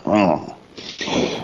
Áno. 0.07 0.37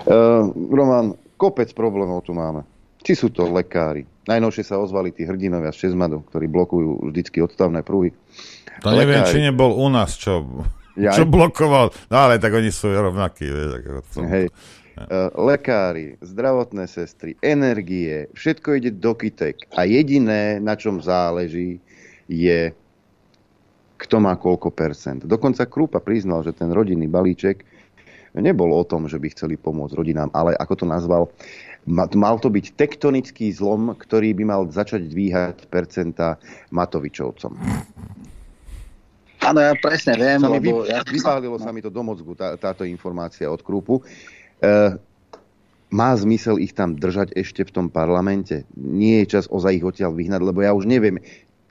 Uh, 0.07 0.49
Roman, 0.73 1.13
kopec 1.37 1.69
problémov 1.77 2.25
tu 2.25 2.33
máme. 2.33 2.65
Či 3.05 3.13
sú 3.15 3.29
to 3.31 3.47
lekári? 3.47 4.03
Najnovšie 4.27 4.65
sa 4.67 4.83
ozvali 4.83 5.15
tí 5.15 5.23
hrdinovia 5.23 5.71
z 5.71 5.87
Čezmadu, 5.87 6.27
ktorí 6.27 6.51
blokujú 6.51 7.11
vždycky 7.13 7.39
odstavné 7.39 7.87
pruhy. 7.87 8.11
To 8.83 8.91
neviem, 8.91 9.23
či 9.23 9.39
nebol 9.39 9.71
u 9.79 9.87
nás, 9.87 10.19
čo, 10.19 10.43
Jaj. 10.99 11.15
čo 11.15 11.25
blokoval. 11.25 11.95
No 12.11 12.17
ale 12.27 12.43
tak 12.43 12.51
oni 12.59 12.75
sú 12.75 12.91
rovnakí. 12.91 13.47
Vieš, 13.47 13.71
ako 13.79 13.89
v 14.03 14.09
tom. 14.11 14.23
Hej. 14.27 14.47
Uh, 14.97 15.29
lekári, 15.45 16.17
zdravotné 16.25 16.89
sestry, 16.89 17.37
energie, 17.45 18.33
všetko 18.33 18.69
ide 18.81 18.91
do 18.97 19.13
kytek. 19.13 19.69
A 19.77 19.85
jediné, 19.85 20.57
na 20.57 20.73
čom 20.73 21.05
záleží, 21.05 21.85
je 22.27 22.73
kto 23.97 24.17
má 24.21 24.37
koľko 24.37 24.69
percent. 24.73 25.25
Dokonca 25.25 25.65
Krupa 25.65 25.99
priznal, 26.05 26.45
že 26.45 26.53
ten 26.53 26.69
rodinný 26.69 27.09
balíček 27.09 27.65
nebol 28.37 28.69
o 28.77 28.85
tom, 28.85 29.09
že 29.09 29.17
by 29.17 29.33
chceli 29.33 29.57
pomôcť 29.57 29.97
rodinám, 29.97 30.29
ale 30.37 30.53
ako 30.61 30.85
to 30.85 30.87
nazval, 30.87 31.33
ma- 31.89 32.09
mal 32.13 32.37
to 32.37 32.53
byť 32.53 32.77
tektonický 32.77 33.49
zlom, 33.57 33.97
ktorý 33.97 34.37
by 34.37 34.45
mal 34.45 34.63
začať 34.69 35.09
dvíhať 35.09 35.57
percenta 35.73 36.37
Matovičovcom. 36.69 37.57
Áno, 39.41 39.61
ja 39.63 39.73
presne 39.79 40.21
viem, 40.21 40.43
Sa 40.43 40.53
lebo 40.53 40.85
vy, 40.85 40.93
ja... 40.93 41.01
vypálilo 41.07 41.57
sa 41.57 41.73
mi 41.73 41.81
to 41.81 41.89
do 41.89 42.03
mozgu, 42.05 42.37
tá, 42.37 42.59
táto 42.61 42.85
informácia 42.85 43.49
od 43.49 43.63
Krupu. 43.63 44.03
E, 44.59 44.99
má 45.89 46.11
zmysel 46.19 46.59
ich 46.59 46.75
tam 46.75 46.99
držať 46.99 47.31
ešte 47.33 47.63
v 47.63 47.71
tom 47.71 47.87
parlamente? 47.87 48.67
Nie 48.75 49.23
je 49.23 49.39
čas 49.39 49.45
ozaj 49.47 49.81
ich 49.81 49.87
odtiaľ 49.87 50.19
vyhnať, 50.19 50.43
lebo 50.43 50.61
ja 50.61 50.75
už 50.75 50.85
neviem. 50.91 51.23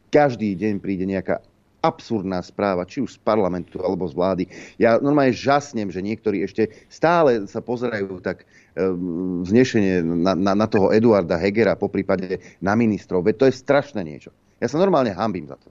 Každý 0.08 0.56
deň 0.56 0.80
príde 0.80 1.04
nejaká 1.04 1.44
absurdná 1.86 2.42
správa, 2.42 2.90
či 2.90 3.06
už 3.06 3.16
z 3.16 3.20
parlamentu 3.22 3.78
alebo 3.86 4.10
z 4.10 4.18
vlády. 4.18 4.44
Ja 4.82 4.98
normálne 4.98 5.32
žasnem, 5.32 5.94
že 5.94 6.02
niektorí 6.02 6.42
ešte 6.42 6.74
stále 6.90 7.46
sa 7.46 7.62
pozerajú 7.62 8.18
tak 8.26 8.50
um, 8.74 9.46
vznešenie 9.46 10.02
na, 10.02 10.34
na, 10.34 10.54
na 10.58 10.68
toho 10.68 10.90
Eduarda 10.90 11.38
Hegera, 11.38 11.78
po 11.78 11.88
prípade 11.88 12.42
na 12.58 12.74
ministrov. 12.74 13.22
Veď 13.22 13.36
to 13.38 13.46
je 13.48 13.62
strašné 13.62 14.02
niečo. 14.02 14.34
Ja 14.58 14.66
sa 14.66 14.82
normálne 14.82 15.14
hambím 15.14 15.46
za 15.46 15.62
to. 15.62 15.70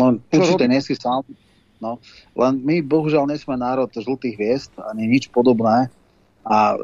No, 0.00 0.16
určite 0.32 0.64
nie 0.64 0.80
si 0.80 0.96
sám. 0.96 1.26
No, 1.80 1.96
len 2.36 2.60
my 2.60 2.84
bohužiaľ 2.84 3.28
nie 3.28 3.40
sme 3.40 3.56
národ 3.56 3.88
žltých 3.88 4.36
hviezd, 4.36 4.72
ani 4.92 5.08
nič 5.08 5.32
podobné. 5.32 5.88
A 6.40 6.72
e, 6.72 6.78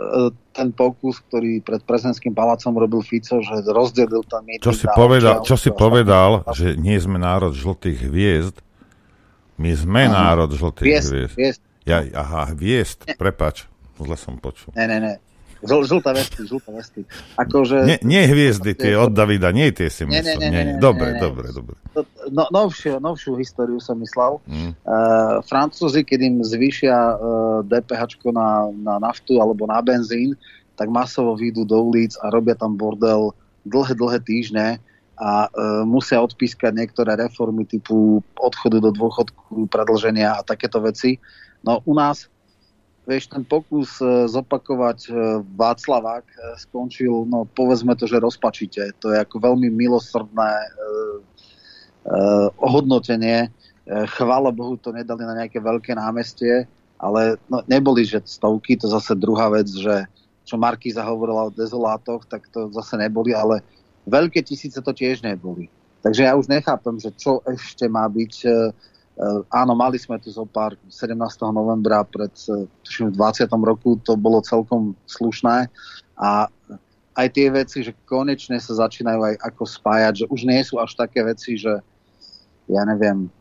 ten 0.53 0.69
pokus, 0.73 1.21
ktorý 1.29 1.65
pred 1.65 1.81
prezidentským 1.85 2.37
palácom 2.37 2.77
robil 2.77 3.01
Fico, 3.01 3.41
že 3.41 3.65
rozdelil 3.65 4.21
tam 4.29 4.45
Čo 4.61 4.73
si 4.77 4.87
povedal, 4.93 5.41
čo 5.45 5.57
si 5.57 5.71
povedal 5.73 6.45
že 6.53 6.77
nie 6.77 6.97
sme 7.01 7.17
národ 7.17 7.57
žltých 7.57 8.05
hviezd, 8.05 8.57
my 9.57 9.73
sme 9.73 10.09
Áno. 10.09 10.17
národ 10.17 10.51
žltých 10.53 10.85
Hviezd, 10.85 11.11
hviezd. 11.13 11.35
hviezd. 11.37 11.61
Ja, 11.89 12.05
aha, 12.05 12.53
hviezd, 12.53 13.09
prepač, 13.17 13.65
zle 13.97 14.17
som 14.21 14.37
počul. 14.37 14.77
Ne, 14.77 14.85
ne, 14.85 14.99
ne. 15.01 15.15
Žl, 15.65 15.89
žlté 15.89 16.11
vesty, 16.13 16.41
žlté 16.45 16.71
vesty. 16.73 17.01
Akože... 17.41 17.77
Nie, 17.89 17.99
nie 18.05 18.23
hviezdy 18.29 18.77
tie 18.77 18.93
od 19.01 19.17
Davida, 19.17 19.49
nie 19.57 19.73
tie 19.73 19.89
si 19.89 20.05
myslel. 20.05 20.37
nie, 20.37 20.49
Nie, 20.49 20.51
nie, 20.53 20.63
nie. 20.73 20.75
Dobre, 20.77 21.13
nie, 21.13 21.17
nie. 21.17 21.23
dobre, 21.25 21.47
dobre. 21.53 21.75
No, 22.29 22.45
novšiu, 22.53 23.01
novšiu 23.01 23.41
históriu 23.41 23.81
som 23.81 23.97
myslel. 24.05 24.37
Mm. 24.45 24.77
Uh, 24.85 25.41
Francúzi, 25.49 26.05
keď 26.05 26.21
im 26.29 26.37
zvýšia 26.45 26.93
uh, 26.93 27.17
DPH 27.65 28.21
na, 28.29 28.69
na 28.69 28.95
naftu 29.01 29.41
alebo 29.41 29.65
na 29.65 29.81
benzín, 29.81 30.37
tak 30.77 30.93
masovo 30.93 31.33
výjdu 31.33 31.65
do 31.65 31.81
ulic 31.81 32.13
a 32.21 32.29
robia 32.29 32.53
tam 32.53 32.77
bordel 32.77 33.33
dlhé, 33.65 33.97
dlhé 33.97 34.19
týždne 34.21 34.67
a 35.17 35.49
uh, 35.49 35.83
musia 35.89 36.21
odpískať 36.21 36.77
niektoré 36.77 37.17
reformy 37.17 37.65
typu 37.65 38.21
odchodu 38.37 38.85
do 38.85 38.93
dôchodku, 38.93 39.65
predlženia 39.73 40.37
a 40.37 40.45
takéto 40.45 40.85
veci. 40.85 41.17
No 41.65 41.81
u 41.89 41.97
nás, 41.97 42.29
vieš, 43.07 43.31
ten 43.31 43.47
pokus 43.47 44.03
uh, 44.03 44.27
zopakovať 44.27 44.99
uh, 45.09 45.17
Václavák 45.57 46.27
uh, 46.27 46.41
skončil, 46.59 47.25
no 47.31 47.47
povedzme 47.47 47.95
to, 47.95 48.05
že 48.11 48.21
rozpačite. 48.21 48.93
To 49.01 49.15
je 49.15 49.19
ako 49.23 49.41
veľmi 49.41 49.71
milosrdné 49.71 50.53
uh, 50.53 51.17
uh, 52.11 52.47
ohodnotenie. 52.61 53.49
Chvála 53.87 54.51
Bohu 54.51 54.75
to 54.75 54.91
nedali 54.91 55.23
na 55.23 55.47
nejaké 55.47 55.63
veľké 55.63 55.95
námestie, 55.95 56.67
ale 56.99 57.39
no, 57.47 57.63
neboli, 57.71 58.03
že 58.03 58.19
stovky, 58.27 58.75
to 58.75 58.91
zase 58.91 59.15
druhá 59.15 59.47
vec, 59.47 59.71
že 59.71 60.11
čo 60.47 60.59
Markíza 60.59 61.07
hovorila 61.07 61.47
o 61.47 61.55
dezolátoch, 61.55 62.27
tak 62.27 62.51
to 62.51 62.71
zase 62.75 62.99
neboli, 62.99 63.31
ale 63.31 63.63
veľké 64.07 64.43
tisíce 64.47 64.79
to 64.79 64.91
tiež 64.95 65.23
neboli. 65.27 65.67
Takže 66.07 66.23
ja 66.23 66.39
už 66.39 66.47
nechápem, 66.47 67.03
že 67.03 67.11
čo 67.19 67.43
ešte 67.43 67.91
má 67.91 68.07
byť. 68.07 68.35
E, 68.47 68.49
e, 68.49 68.55
áno, 69.49 69.73
mali 69.73 69.97
sme 69.97 70.21
tu 70.21 70.29
zo 70.29 70.45
pár 70.45 70.77
17. 70.93 71.17
novembra 71.49 72.05
pred 72.05 72.33
e, 72.53 72.69
tuším, 72.85 73.17
v 73.17 73.17
20. 73.17 73.49
roku, 73.65 73.97
to 74.05 74.13
bolo 74.13 74.45
celkom 74.45 74.93
slušné 75.09 75.73
a 76.21 76.49
aj 77.17 77.27
tie 77.33 77.49
veci, 77.49 77.81
že 77.81 77.97
konečne 78.05 78.61
sa 78.61 78.77
začínajú 78.77 79.21
aj 79.25 79.35
ako 79.41 79.65
spájať, 79.65 80.13
že 80.21 80.27
už 80.29 80.41
nie 80.45 80.61
sú 80.61 80.77
až 80.77 80.93
také 80.93 81.25
veci, 81.25 81.57
že 81.57 81.81
ja 82.69 82.83
neviem, 82.85 83.33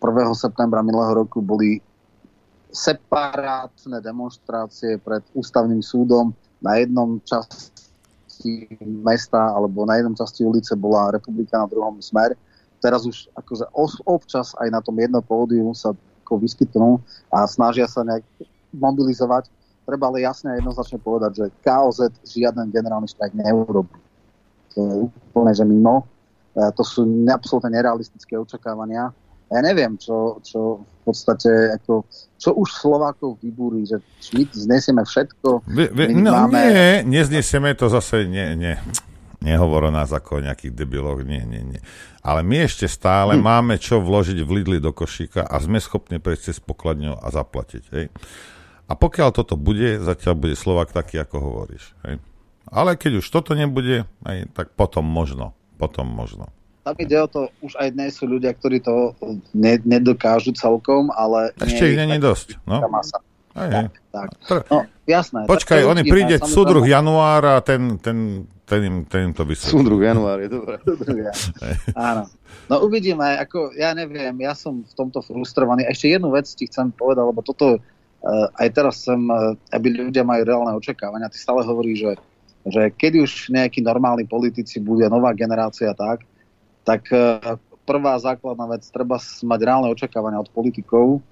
1. 0.00 0.32
septembra 0.32 0.80
minulého 0.80 1.24
roku 1.24 1.44
boli 1.44 1.84
separátne 2.72 4.00
demonstrácie 4.00 4.96
pred 5.00 5.24
ústavným 5.36 5.80
súdom 5.84 6.32
na 6.60 6.80
jednom 6.80 7.20
časti 7.24 8.68
mesta 8.80 9.52
alebo 9.52 9.84
na 9.84 10.00
jednom 10.00 10.16
časti 10.16 10.44
ulice 10.44 10.76
bola 10.76 11.12
republika, 11.12 11.60
na 11.60 11.68
druhom 11.68 12.00
smer. 12.00 12.36
Teraz 12.80 13.08
už 13.08 13.32
akože 13.34 13.64
občas 14.04 14.52
aj 14.60 14.68
na 14.68 14.80
tom 14.84 14.96
jednom 15.00 15.24
pódiu 15.24 15.72
sa 15.72 15.96
ako 16.26 16.42
vyskytnú 16.42 16.98
a 17.30 17.46
snažia 17.46 17.86
sa 17.86 18.02
nejak 18.02 18.26
mobilizovať. 18.74 19.46
Treba 19.86 20.10
ale 20.10 20.26
jasne 20.26 20.50
a 20.50 20.58
jednoznačne 20.58 20.98
povedať, 20.98 21.32
že 21.38 21.46
KOZ 21.62 22.10
žiaden 22.26 22.74
generálny 22.74 23.06
štrajk 23.06 23.38
neurobí. 23.38 23.94
To 24.74 24.76
je 24.82 24.92
úplne, 25.06 25.52
že 25.54 25.62
mimo. 25.62 26.02
E, 26.58 26.66
To 26.74 26.82
sú 26.82 27.06
ne- 27.06 27.30
absolútne 27.30 27.70
nerealistické 27.70 28.34
očakávania. 28.34 29.14
Ja 29.46 29.60
neviem, 29.62 29.94
čo, 29.94 30.42
čo 30.42 30.82
v 30.82 31.00
podstate, 31.06 31.78
ako, 31.78 32.02
čo 32.34 32.50
už 32.58 32.66
Slovákov 32.82 33.38
vybúri, 33.38 33.86
že 33.86 34.02
my 34.34 34.42
znesieme 34.50 35.06
všetko. 35.06 35.62
Vie, 35.70 35.86
my 35.94 36.18
no 36.18 36.34
máme... 36.34 36.58
nie, 36.58 37.22
neznesieme 37.22 37.78
to 37.78 37.86
zase, 37.86 38.26
nie, 38.26 38.58
nie. 38.58 38.74
Nehovor 39.44 39.88
o 39.88 39.92
nás 39.92 40.10
ako 40.10 40.40
o 40.40 40.44
nejakých 40.44 40.72
debiloch, 40.72 41.20
nie, 41.20 41.44
nie, 41.44 41.62
nie. 41.76 41.80
Ale 42.24 42.40
my 42.42 42.66
ešte 42.66 42.88
stále 42.88 43.36
hm. 43.36 43.42
máme 43.42 43.74
čo 43.76 44.00
vložiť 44.00 44.38
v 44.42 44.50
Lidli 44.60 44.78
do 44.80 44.90
košíka 44.90 45.44
a 45.44 45.54
sme 45.60 45.78
schopní 45.78 46.18
prejsť 46.18 46.42
cez 46.52 46.58
pokladňu 46.58 47.14
a 47.20 47.26
zaplatiť. 47.28 47.84
Hej? 47.92 48.06
A 48.86 48.92
pokiaľ 48.94 49.28
toto 49.34 49.58
bude, 49.58 49.98
zatiaľ 49.98 50.34
bude 50.38 50.54
Slovak 50.54 50.94
taký, 50.94 51.18
ako 51.18 51.36
hovoríš. 51.42 51.94
Hej? 52.06 52.22
Ale 52.66 52.98
keď 52.98 53.22
už 53.22 53.26
toto 53.30 53.54
nebude, 53.54 54.10
hej, 54.26 54.38
tak 54.50 54.74
potom 54.74 55.06
možno. 55.06 55.54
Potom 55.78 56.10
možno. 56.10 56.50
Tam 56.82 56.94
ide 56.98 57.18
o 57.18 57.26
to, 57.26 57.50
už 57.62 57.74
aj 57.78 57.94
dnes 57.94 58.14
sú 58.14 58.30
ľudia, 58.30 58.54
ktorí 58.54 58.78
to 58.78 59.14
ne, 59.54 59.78
nedokážu 59.82 60.54
celkom, 60.54 61.10
ale... 61.14 61.50
Ešte 61.58 61.94
ich 61.94 61.98
není 61.98 62.18
dosť. 62.18 62.62
No. 62.62 62.82
Masa. 62.86 63.18
Hej, 63.56 63.70
hej. 63.72 63.86
Tak, 64.12 64.28
no, 64.70 64.78
jasné. 65.08 65.40
Počkaj, 65.48 65.80
Tak 65.82 65.90
oni 65.90 66.02
príde 66.04 66.36
súdruh 66.44 66.84
január 66.84 67.42
a 67.42 67.56
ten, 67.64 67.98
ten 67.98 68.46
ten 68.66 68.82
im, 68.82 68.96
ten 69.06 69.30
im 69.30 69.32
to 69.32 69.46
vysvetlí. 69.46 69.78
Súdruh 69.78 70.02
január, 70.02 70.42
je 70.42 70.50
dobré. 70.50 70.76
Áno. 71.94 72.26
No 72.66 72.82
uvidíme, 72.82 73.38
ako 73.38 73.70
ja 73.78 73.94
neviem, 73.94 74.34
ja 74.42 74.58
som 74.58 74.82
v 74.82 74.94
tomto 74.98 75.22
frustrovaný. 75.22 75.86
Ešte 75.86 76.10
jednu 76.10 76.34
vec 76.34 76.50
ti 76.50 76.66
chcem 76.66 76.90
povedať, 76.90 77.30
lebo 77.30 77.46
toto 77.46 77.78
uh, 77.78 78.46
aj 78.58 78.68
teraz 78.74 79.06
chcem, 79.06 79.22
uh, 79.30 79.54
aby 79.70 80.10
ľudia 80.10 80.26
majú 80.26 80.42
reálne 80.42 80.74
očakávania. 80.74 81.30
Ty 81.30 81.38
stále 81.38 81.62
hovoríš, 81.62 81.98
že, 82.02 82.12
že 82.66 82.82
keď 82.90 83.22
už 83.22 83.54
nejakí 83.54 83.78
normálni 83.86 84.26
politici 84.26 84.82
bude 84.82 85.06
nová 85.06 85.30
generácia 85.30 85.94
tak, 85.94 86.26
tak 86.82 87.06
uh, 87.14 87.54
prvá 87.86 88.18
základná 88.18 88.66
vec, 88.66 88.82
treba 88.90 89.22
mať 89.22 89.60
reálne 89.62 89.88
očakávania 89.94 90.42
od 90.42 90.50
politikov. 90.50 91.22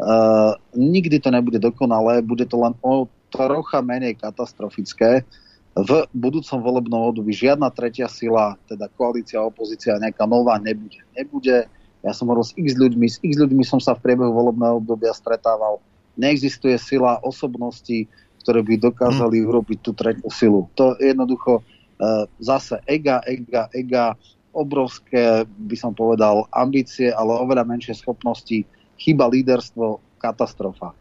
Uh, 0.00 0.56
nikdy 0.72 1.20
to 1.20 1.28
nebude 1.28 1.60
dokonalé, 1.60 2.24
bude 2.24 2.48
to 2.48 2.56
len 2.56 2.72
o 2.80 3.04
trocha 3.28 3.84
menej 3.84 4.16
katastrofické 4.16 5.28
v 5.74 6.02
budúcom 6.10 6.58
volebnom 6.58 7.14
období 7.14 7.30
žiadna 7.30 7.70
tretia 7.70 8.10
sila, 8.10 8.58
teda 8.66 8.90
koalícia, 8.98 9.38
opozícia, 9.38 9.94
nejaká 10.02 10.26
nová 10.26 10.58
nebude. 10.58 10.98
Nebude. 11.14 11.70
Ja 12.02 12.10
som 12.10 12.26
hovoril 12.26 12.48
s 12.48 12.56
x 12.58 12.74
ľuďmi, 12.74 13.06
s 13.06 13.22
x 13.22 13.38
ľuďmi 13.38 13.62
som 13.62 13.78
sa 13.78 13.94
v 13.94 14.02
priebehu 14.02 14.34
volebného 14.34 14.82
obdobia 14.82 15.14
stretával. 15.14 15.78
Neexistuje 16.18 16.74
sila 16.80 17.22
osobností, 17.22 18.10
ktoré 18.42 18.66
by 18.66 18.82
dokázali 18.82 19.40
hmm. 19.40 19.46
urobiť 19.46 19.78
tú 19.84 19.92
tretiu 19.94 20.30
silu. 20.32 20.66
To 20.74 20.96
je 20.98 21.12
jednoducho 21.12 21.60
uh, 21.62 22.24
zase 22.42 22.80
ega, 22.88 23.22
ega, 23.28 23.70
ega, 23.70 24.04
obrovské, 24.50 25.46
by 25.46 25.76
som 25.78 25.94
povedal, 25.94 26.50
ambície, 26.50 27.14
ale 27.14 27.30
oveľa 27.38 27.62
menšie 27.62 27.94
schopnosti, 27.94 28.66
chyba 28.98 29.30
líderstvo, 29.30 30.02
katastrofa 30.18 30.98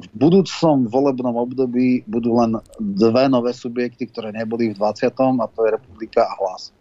v 0.00 0.16
budúcom 0.16 0.88
volebnom 0.88 1.36
období 1.36 2.02
budú 2.08 2.40
len 2.40 2.56
dve 2.80 3.28
nové 3.28 3.52
subjekty, 3.52 4.08
ktoré 4.08 4.32
neboli 4.32 4.72
v 4.72 4.78
20. 4.78 5.12
a 5.12 5.46
to 5.52 5.58
je 5.66 5.70
Republika 5.76 6.24
a 6.24 6.32
Hlas. 6.40 6.72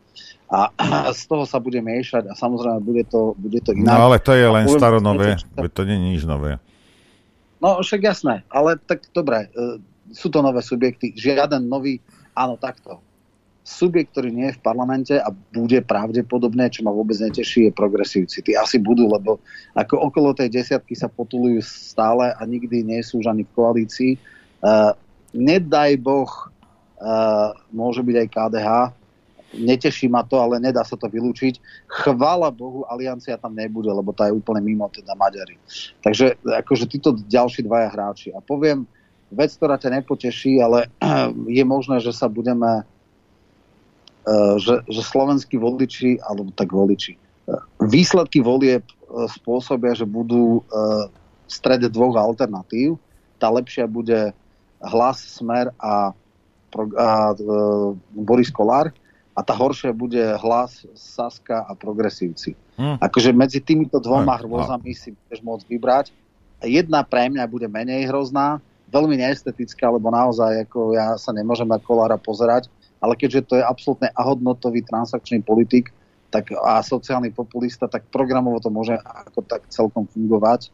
A 0.49 0.71
z 1.19 1.23
toho 1.27 1.43
sa 1.43 1.59
bude 1.59 1.79
miešať 1.83 2.31
a 2.31 2.33
samozrejme 2.33 2.79
bude 2.81 3.03
to, 3.11 3.35
bude 3.35 3.59
to 3.61 3.75
inak. 3.75 3.99
No 3.99 4.13
ale 4.13 4.17
to 4.23 4.33
je 4.33 4.47
len 4.47 4.65
staronové, 4.65 5.37
to 5.73 5.81
nie 5.83 5.95
je 5.99 6.05
nič 6.15 6.21
nové. 6.23 6.57
No 7.59 7.83
však 7.83 7.99
jasné, 7.99 8.47
ale 8.47 8.79
tak 8.79 9.03
dobre, 9.11 9.51
e, 9.51 9.83
sú 10.15 10.31
to 10.31 10.39
nové 10.39 10.63
subjekty, 10.63 11.11
žiaden 11.11 11.67
nový, 11.67 11.99
áno 12.31 12.55
takto 12.55 13.03
subjekt, 13.64 14.18
ktorý 14.18 14.34
nie 14.34 14.48
je 14.49 14.57
v 14.57 14.65
parlamente 14.65 15.14
a 15.14 15.30
bude 15.30 15.77
pravdepodobne, 15.86 16.72
čo 16.73 16.81
ma 16.81 16.90
vôbec 16.90 17.15
neteší, 17.22 17.69
je 17.69 17.77
progresívci. 17.77 18.41
Tí 18.41 18.52
asi 18.57 18.81
budú, 18.81 19.06
lebo 19.06 19.38
ako 19.77 20.10
okolo 20.10 20.34
tej 20.34 20.49
desiatky 20.49 20.98
sa 20.98 21.11
potulujú 21.11 21.61
stále 21.61 22.34
a 22.34 22.41
nikdy 22.48 22.81
nie 22.81 23.02
sú 23.06 23.22
už 23.22 23.30
ani 23.30 23.45
v 23.45 23.53
koalícii. 23.53 24.11
Uh, 24.60 24.98
nedaj 25.38 26.02
Boh, 26.02 26.30
uh, 26.98 27.53
môže 27.69 28.02
byť 28.02 28.15
aj 28.15 28.27
KDH, 28.34 28.69
neteší 29.53 30.06
ma 30.10 30.22
to, 30.22 30.38
ale 30.38 30.61
nedá 30.61 30.86
sa 30.86 30.94
to 30.94 31.10
vylúčiť. 31.10 31.57
Chvála 31.90 32.53
Bohu, 32.53 32.86
aliancia 32.86 33.38
tam 33.38 33.57
nebude, 33.57 33.90
lebo 33.90 34.14
tá 34.14 34.30
je 34.30 34.38
úplne 34.38 34.61
mimo 34.61 34.86
teda 34.94 35.18
Maďari. 35.18 35.57
Takže 36.06 36.38
akože 36.45 36.86
títo 36.86 37.18
ďalší 37.18 37.65
dvaja 37.65 37.90
hráči. 37.90 38.30
A 38.34 38.41
poviem 38.41 38.86
vec, 39.34 39.53
ktorá 39.53 39.77
ťa 39.77 40.02
nepoteší, 40.02 40.61
ale 40.61 40.90
je 41.57 41.64
možné, 41.65 42.02
že 42.02 42.14
sa 42.14 42.30
budeme 42.30 42.86
že, 44.59 44.83
že 44.85 45.01
slovenskí 45.01 45.55
voliči, 45.55 46.19
alebo 46.21 46.51
tak 46.51 46.71
voliči, 46.71 47.15
eh, 47.15 47.61
výsledky 47.81 48.43
volieb 48.43 48.83
eh, 48.83 49.27
spôsobia, 49.29 49.95
že 49.95 50.05
budú 50.05 50.63
v 51.49 51.51
strede 51.51 51.89
dvoch 51.89 52.13
alternatív. 52.13 53.01
Tá 53.41 53.49
lepšia 53.49 53.89
bude 53.89 54.37
hlas, 54.77 55.41
smer 55.41 55.73
a, 55.81 56.13
a 56.93 57.09
Boris 58.13 58.53
Kolár 58.53 58.93
a 59.33 59.39
tá 59.41 59.55
horšia 59.55 59.95
bude 59.95 60.21
hlas 60.43 60.83
Saska 60.93 61.63
a 61.63 61.71
progresívci. 61.71 62.59
Hmm. 62.75 62.99
Akože 62.99 63.31
medzi 63.31 63.63
týmito 63.63 63.95
dvoma 64.03 64.35
hmm. 64.35 64.41
hrôzami 64.43 64.91
si 64.91 65.15
budeš 65.15 65.39
môcť 65.39 65.65
vybrať. 65.71 66.05
Jedna 66.59 67.07
pre 67.07 67.31
mňa 67.31 67.47
bude 67.47 67.71
menej 67.71 68.11
hrozná, 68.11 68.59
veľmi 68.91 69.15
neestetická, 69.15 69.87
lebo 69.87 70.11
naozaj 70.11 70.67
ako 70.67 70.91
ja 70.91 71.15
sa 71.15 71.31
nemôžem 71.31 71.71
na 71.71 71.79
Kolára 71.79 72.19
pozerať, 72.19 72.67
ale 72.99 73.15
keďže 73.15 73.41
to 73.47 73.53
je 73.59 73.63
absolútne 73.63 74.11
ahodnotový 74.15 74.84
transakčný 74.84 75.43
politik 75.43 75.91
tak, 76.30 76.53
a 76.53 76.84
sociálny 76.85 77.34
populista, 77.34 77.89
tak 77.89 78.05
programovo 78.13 78.61
to 78.61 78.69
môže 78.69 78.93
ako 79.01 79.41
tak 79.49 79.65
celkom 79.71 80.05
fungovať. 80.05 80.69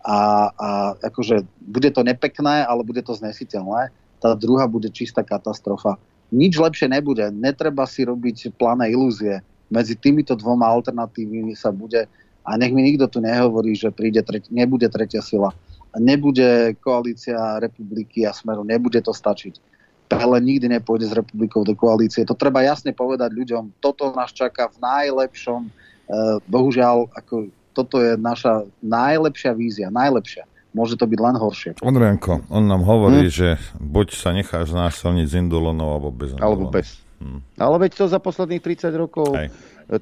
A, 0.00 0.48
a 0.56 0.68
akože 1.12 1.44
bude 1.60 1.90
to 1.92 2.00
nepekné, 2.00 2.64
ale 2.64 2.86
bude 2.86 3.04
to 3.04 3.12
znesiteľné. 3.12 3.92
Tá 4.22 4.32
druhá 4.32 4.64
bude 4.64 4.88
čistá 4.88 5.20
katastrofa. 5.20 6.00
Nič 6.30 6.56
lepšie 6.56 6.88
nebude. 6.88 7.26
Netreba 7.34 7.84
si 7.84 8.06
robiť 8.06 8.54
plané 8.54 8.94
ilúzie. 8.94 9.42
Medzi 9.68 9.98
týmito 9.98 10.32
dvoma 10.38 10.70
alternatívami 10.70 11.52
sa 11.58 11.74
bude 11.74 12.06
a 12.40 12.56
nech 12.56 12.72
mi 12.72 12.80
nikto 12.80 13.04
tu 13.10 13.18
nehovorí, 13.20 13.76
že 13.76 13.92
príde 13.92 14.24
treti, 14.24 14.48
nebude 14.48 14.88
tretia 14.88 15.20
sila. 15.20 15.52
Nebude 15.98 16.78
koalícia 16.80 17.60
republiky 17.60 18.24
a 18.24 18.32
smeru, 18.32 18.62
nebude 18.62 19.02
to 19.02 19.10
stačiť 19.10 19.69
Pele 20.10 20.36
nikdy 20.42 20.66
nepôjde 20.66 21.06
s 21.06 21.14
republikou 21.14 21.62
do 21.62 21.78
koalície. 21.78 22.26
To 22.26 22.34
treba 22.34 22.66
jasne 22.66 22.90
povedať 22.90 23.30
ľuďom. 23.30 23.78
Toto 23.78 24.10
nás 24.10 24.34
čaká 24.34 24.66
v 24.66 24.82
najlepšom. 24.82 25.70
Eh, 26.10 26.36
bohužiaľ, 26.50 27.06
ako, 27.14 27.46
toto 27.70 28.02
je 28.02 28.18
naša 28.18 28.66
najlepšia 28.82 29.54
vízia. 29.54 29.86
Najlepšia. 29.94 30.50
Môže 30.74 30.98
to 30.98 31.06
byť 31.06 31.18
len 31.18 31.36
horšie. 31.38 31.70
Ondrianko, 31.82 32.46
on 32.50 32.66
nám 32.66 32.82
hovorí, 32.82 33.26
hm? 33.26 33.34
že 33.34 33.48
buď 33.78 34.06
sa 34.14 34.30
necháš 34.34 34.74
násilniť 34.74 35.26
z 35.26 35.34
indulonov, 35.46 35.98
alebo 35.98 36.10
bez 36.10 36.34
indulonov. 36.34 36.46
Alebo 36.46 36.64
bez. 36.70 36.98
Hm. 37.22 37.40
Ale 37.58 37.76
veď 37.86 37.90
to 37.94 38.04
za 38.10 38.18
posledných 38.22 38.62
30 38.62 38.90
rokov 38.94 39.34
Hej. 39.34 39.50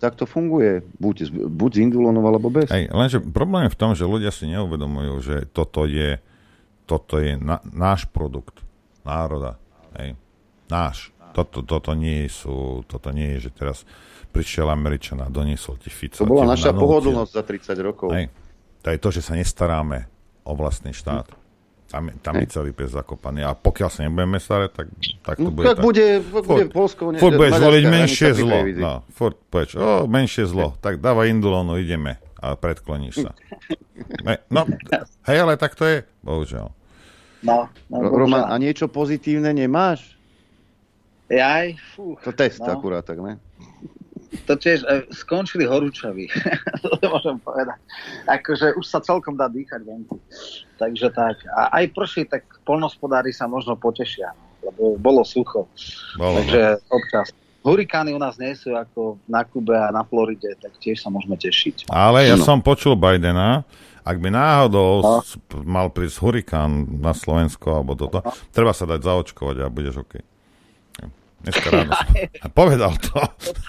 tak 0.00 0.16
to 0.16 0.24
funguje. 0.24 0.84
Buď, 1.00 1.32
buď 1.32 1.70
z 1.72 1.78
indulonov, 1.88 2.24
alebo 2.24 2.48
bez. 2.48 2.68
Hej, 2.72 2.88
lenže 2.92 3.20
problém 3.20 3.68
je 3.68 3.74
v 3.76 3.80
tom, 3.80 3.92
že 3.92 4.08
ľudia 4.08 4.32
si 4.32 4.48
neuvedomujú, 4.48 5.14
že 5.20 5.36
toto 5.48 5.88
je, 5.88 6.20
toto 6.88 7.20
je 7.20 7.36
na, 7.36 7.60
náš 7.68 8.08
produkt 8.08 8.64
národa. 9.04 9.56
Hej. 9.96 10.18
Náš. 10.68 11.14
Toto, 11.32 11.62
toto, 11.62 11.94
nie 11.94 12.26
sú, 12.26 12.82
toto 12.84 13.14
nie 13.14 13.38
je, 13.38 13.48
že 13.48 13.50
teraz 13.54 13.86
prišiel 14.34 14.68
Američan 14.68 15.22
a 15.22 15.28
doniesol 15.30 15.78
ti 15.80 15.88
Fico. 15.88 16.24
To 16.24 16.28
bola 16.28 16.52
naša 16.56 16.74
pohodlnosť 16.74 17.32
za 17.32 17.42
30 17.44 17.88
rokov. 17.88 18.08
Hej. 18.12 18.28
To 18.84 18.88
je 18.92 18.98
to, 18.98 19.08
že 19.14 19.20
sa 19.24 19.32
nestaráme 19.36 20.08
o 20.44 20.52
vlastný 20.56 20.92
štát. 20.96 21.28
Tam, 21.88 22.12
tam 22.20 22.36
je 22.36 22.46
celý 22.52 22.76
pes 22.76 22.92
zakopaný. 22.92 23.48
A 23.48 23.56
pokiaľ 23.56 23.88
sa 23.88 24.04
nebudeme 24.04 24.36
starať, 24.36 24.70
tak, 24.76 24.86
tak 25.24 25.36
to 25.40 25.48
no, 25.48 25.56
bude 25.56 25.66
tak. 25.72 25.80
Bude, 25.80 26.20
bude 26.20 26.64
Polsko... 26.68 27.16
Ne, 27.16 27.16
furt 27.16 27.40
budeš 27.40 27.56
voliť 27.56 27.84
menšie 27.88 28.28
zlo. 28.36 28.58
No, 28.76 28.92
furt 29.08 29.40
povieš, 29.48 29.80
o, 29.80 30.04
menšie 30.04 30.44
zlo. 30.44 30.76
Tak 30.84 31.00
dávaj 31.00 31.32
Indulonu, 31.32 31.80
ideme. 31.80 32.20
A 32.44 32.60
predkloníš 32.60 33.24
sa. 33.24 33.32
no, 34.54 34.68
hej, 35.24 35.38
ale 35.40 35.56
tak 35.56 35.80
to 35.80 35.88
je. 35.88 36.04
Bohužiaľ. 36.20 36.76
No, 37.42 37.70
no, 37.86 37.96
Roman, 38.10 38.50
a 38.50 38.54
niečo 38.58 38.90
pozitívne 38.90 39.54
nemáš? 39.54 40.18
Jaj, 41.28 41.76
fú. 41.94 42.16
To 42.24 42.32
test 42.32 42.58
no. 42.64 42.72
akurát, 42.72 43.04
tak 43.04 43.20
ne? 43.20 43.36
To 44.44 44.56
tiež, 44.56 44.84
e, 44.84 45.08
skončili 45.12 45.64
horúčaví, 45.64 46.28
to 46.84 46.88
môžem 47.08 47.40
povedať. 47.40 47.80
Akože 48.28 48.76
už 48.76 48.84
sa 48.84 49.00
celkom 49.00 49.36
dá 49.36 49.48
dýchať 49.48 49.84
vonku. 49.84 50.20
Takže 50.76 51.08
tak. 51.12 51.36
A 51.52 51.72
aj 51.80 51.84
prší, 51.96 52.28
tak 52.28 52.44
polnospodári 52.64 53.32
sa 53.32 53.48
možno 53.48 53.76
potešia, 53.76 54.32
lebo 54.60 55.00
bolo 55.00 55.24
sucho. 55.24 55.68
Bolo, 56.16 56.44
Takže 56.44 56.60
no. 56.76 56.96
občas. 56.96 57.26
Hurikány 57.64 58.16
u 58.16 58.20
nás 58.20 58.40
nie 58.40 58.54
sú 58.56 58.72
ako 58.72 59.20
na 59.28 59.44
Kube 59.44 59.76
a 59.76 59.92
na 59.92 60.00
Floride, 60.06 60.56
tak 60.60 60.72
tiež 60.80 61.04
sa 61.04 61.12
môžeme 61.12 61.36
tešiť. 61.36 61.92
Ale 61.92 62.24
ja 62.24 62.36
no. 62.40 62.44
som 62.44 62.64
počul 62.64 62.96
Bidena, 62.96 63.64
ak 64.08 64.16
by 64.24 64.28
náhodou 64.32 65.04
no. 65.04 65.20
mal 65.68 65.92
prísť 65.92 66.16
hurikán 66.24 66.88
na 66.96 67.12
Slovensko 67.12 67.76
alebo 67.76 67.92
toto, 67.92 68.24
no. 68.24 68.32
treba 68.56 68.72
sa 68.72 68.88
dať 68.88 69.04
zaočkovať 69.04 69.56
a 69.60 69.66
budeš 69.68 70.00
OK. 70.00 70.24
Dneska 71.38 71.70
ráno 71.70 71.92
som 72.42 72.50
povedal 72.50 72.92
to, 72.98 73.20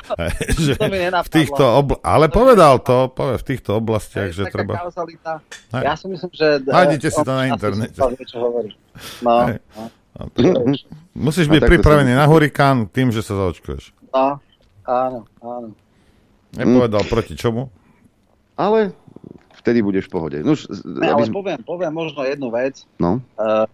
že 0.65 0.73
v 0.79 1.29
týchto 1.29 1.61
obla- 1.61 2.01
ale 2.01 2.25
povedal 2.31 2.81
to 2.81 3.13
poved, 3.13 3.37
v 3.37 3.45
týchto 3.45 3.77
oblastiach, 3.77 4.33
že 4.33 4.49
treba... 4.49 4.89
Ja 5.75 5.93
si 5.93 6.09
myslím, 6.09 6.31
že... 6.33 6.65
Nájdete 6.65 7.07
si 7.13 7.21
to 7.21 7.31
na 7.35 7.43
internete. 7.51 7.99
No, 9.23 9.47
no. 10.35 10.75
Musíš 11.15 11.47
byť 11.47 11.63
pripravený 11.63 12.11
na 12.11 12.27
hurikán 12.27 12.91
tým, 12.91 13.15
že 13.15 13.23
sa 13.23 13.39
zaočkuješ. 13.39 13.95
No, 14.11 14.43
áno, 14.83 15.23
áno. 15.39 15.71
Nepovedal 16.51 17.07
proti 17.07 17.39
čomu? 17.39 17.71
Ale 18.59 18.91
vtedy 19.59 19.83
budeš 19.83 20.07
v 20.07 20.13
pohode. 20.15 20.37
No, 20.41 20.55
ne, 20.99 21.09
ale 21.11 21.27
sme... 21.27 21.35
poviem, 21.35 21.59
poviem 21.61 21.93
možno 21.93 22.23
jednu 22.23 22.47
vec. 22.49 22.87
No. 22.95 23.19
Uh, 23.35 23.67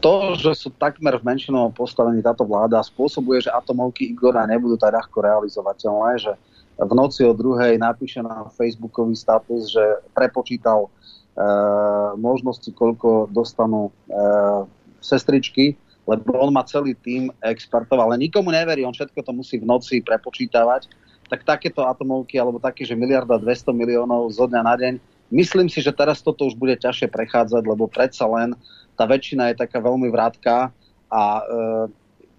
to, 0.00 0.34
že 0.34 0.66
sú 0.66 0.68
takmer 0.74 1.14
v 1.20 1.26
menšinovom 1.28 1.70
postavení 1.70 2.24
táto 2.24 2.42
vláda, 2.42 2.82
spôsobuje, 2.82 3.46
že 3.46 3.54
atomovky 3.54 4.10
Igora 4.10 4.48
nebudú 4.48 4.74
tak 4.80 4.96
ľahko 4.96 5.18
realizovateľné, 5.22 6.12
že 6.18 6.32
v 6.76 6.92
noci 6.92 7.24
o 7.24 7.32
druhej 7.32 7.80
napíše 7.80 8.20
na 8.20 8.52
facebookový 8.52 9.16
status, 9.16 9.72
že 9.72 9.84
prepočítal 10.12 10.88
uh, 10.88 12.12
možnosti, 12.18 12.68
koľko 12.72 13.32
dostanú 13.32 13.88
uh, 14.10 14.68
sestričky 15.00 15.78
lebo 16.06 16.38
on 16.38 16.54
má 16.54 16.62
celý 16.62 16.94
tým 16.94 17.34
expertov, 17.42 17.98
ale 17.98 18.14
nikomu 18.14 18.54
neverí, 18.54 18.86
on 18.86 18.94
všetko 18.94 19.26
to 19.26 19.32
musí 19.34 19.58
v 19.58 19.66
noci 19.66 19.98
prepočítavať. 20.06 20.86
Tak 21.26 21.42
takéto 21.42 21.82
atomovky, 21.82 22.38
alebo 22.38 22.62
také, 22.62 22.86
že 22.86 22.94
miliarda 22.94 23.38
200 23.38 23.74
miliónov 23.74 24.30
zo 24.30 24.46
dňa 24.46 24.62
na 24.62 24.74
deň, 24.78 24.94
myslím 25.34 25.66
si, 25.66 25.82
že 25.82 25.90
teraz 25.90 26.22
toto 26.22 26.46
už 26.46 26.54
bude 26.54 26.78
ťažšie 26.78 27.10
prechádzať, 27.10 27.62
lebo 27.66 27.90
predsa 27.90 28.26
len 28.30 28.54
tá 28.94 29.04
väčšina 29.04 29.52
je 29.52 29.60
taká 29.60 29.82
veľmi 29.82 30.08
vrátká 30.08 30.70
a 31.10 31.22
e, 31.22 31.42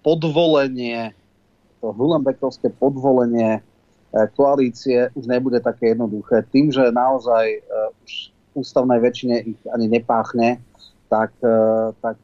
podvolenie, 0.02 1.12
to 1.78 1.94
Hulenbekovské 1.94 2.72
podvolenie 2.74 3.60
e, 3.60 3.60
koalície 4.34 5.12
už 5.14 5.28
nebude 5.28 5.60
také 5.60 5.94
jednoduché. 5.94 6.42
Tým, 6.50 6.72
že 6.72 6.90
naozaj 6.90 7.44
e, 7.54 7.60
už 8.04 8.12
ústavnej 8.58 8.98
väčšine 8.98 9.36
ich 9.46 9.60
ani 9.70 9.86
nepáchne, 9.86 10.58
tak, 11.06 11.30
e, 11.44 11.58
tak 12.02 12.18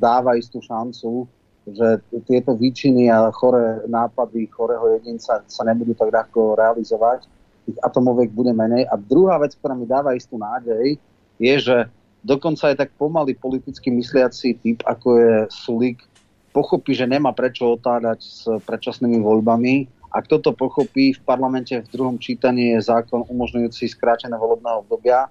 dáva 0.00 0.38
istú 0.38 0.62
šancu, 0.64 1.28
že 1.64 2.04
tieto 2.28 2.52
výčiny 2.52 3.08
a 3.08 3.32
choré 3.32 3.80
nápady 3.88 4.52
chorého 4.52 5.00
jedinca 5.00 5.40
sa 5.48 5.62
nebudú 5.64 5.96
tak 5.96 6.12
ľahko 6.12 6.60
realizovať. 6.60 7.24
Tých 7.64 7.80
atomoviek 7.80 8.28
bude 8.28 8.52
menej. 8.52 8.84
A 8.92 9.00
druhá 9.00 9.40
vec, 9.40 9.56
ktorá 9.56 9.72
mi 9.72 9.88
dáva 9.88 10.12
istú 10.12 10.36
nádej, 10.36 11.00
je, 11.40 11.54
že 11.56 11.76
dokonca 12.20 12.68
aj 12.68 12.76
tak 12.76 12.90
pomaly 13.00 13.32
politicky 13.32 13.88
mysliaci 13.88 14.60
typ, 14.60 14.84
ako 14.84 15.08
je 15.16 15.34
Sulík, 15.48 16.04
pochopí, 16.52 16.92
že 16.94 17.08
nemá 17.08 17.32
prečo 17.32 17.74
otádať 17.74 18.18
s 18.22 18.46
predčasnými 18.46 19.18
voľbami. 19.18 19.88
Ak 20.14 20.30
toto 20.30 20.54
pochopí, 20.54 21.16
v 21.16 21.20
parlamente 21.26 21.74
v 21.74 21.90
druhom 21.90 22.16
čítaní 22.20 22.78
je 22.78 22.86
zákon 22.86 23.26
umožňujúci 23.26 23.90
skrátené 23.90 24.38
volebného 24.38 24.86
obdobia. 24.86 25.26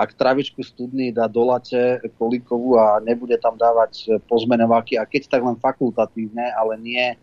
Ak 0.00 0.16
travičku 0.16 0.64
studný 0.64 1.12
dá 1.12 1.28
do 1.28 1.44
late 1.44 2.00
Kolíkovú 2.16 2.80
a 2.80 3.04
nebude 3.04 3.36
tam 3.36 3.60
dávať 3.60 4.16
pozmenováky, 4.24 4.96
a 4.96 5.04
keď 5.04 5.28
tak 5.28 5.44
len 5.44 5.60
fakultatívne, 5.60 6.56
ale 6.56 6.80
nie, 6.80 7.04
e, 7.12 7.16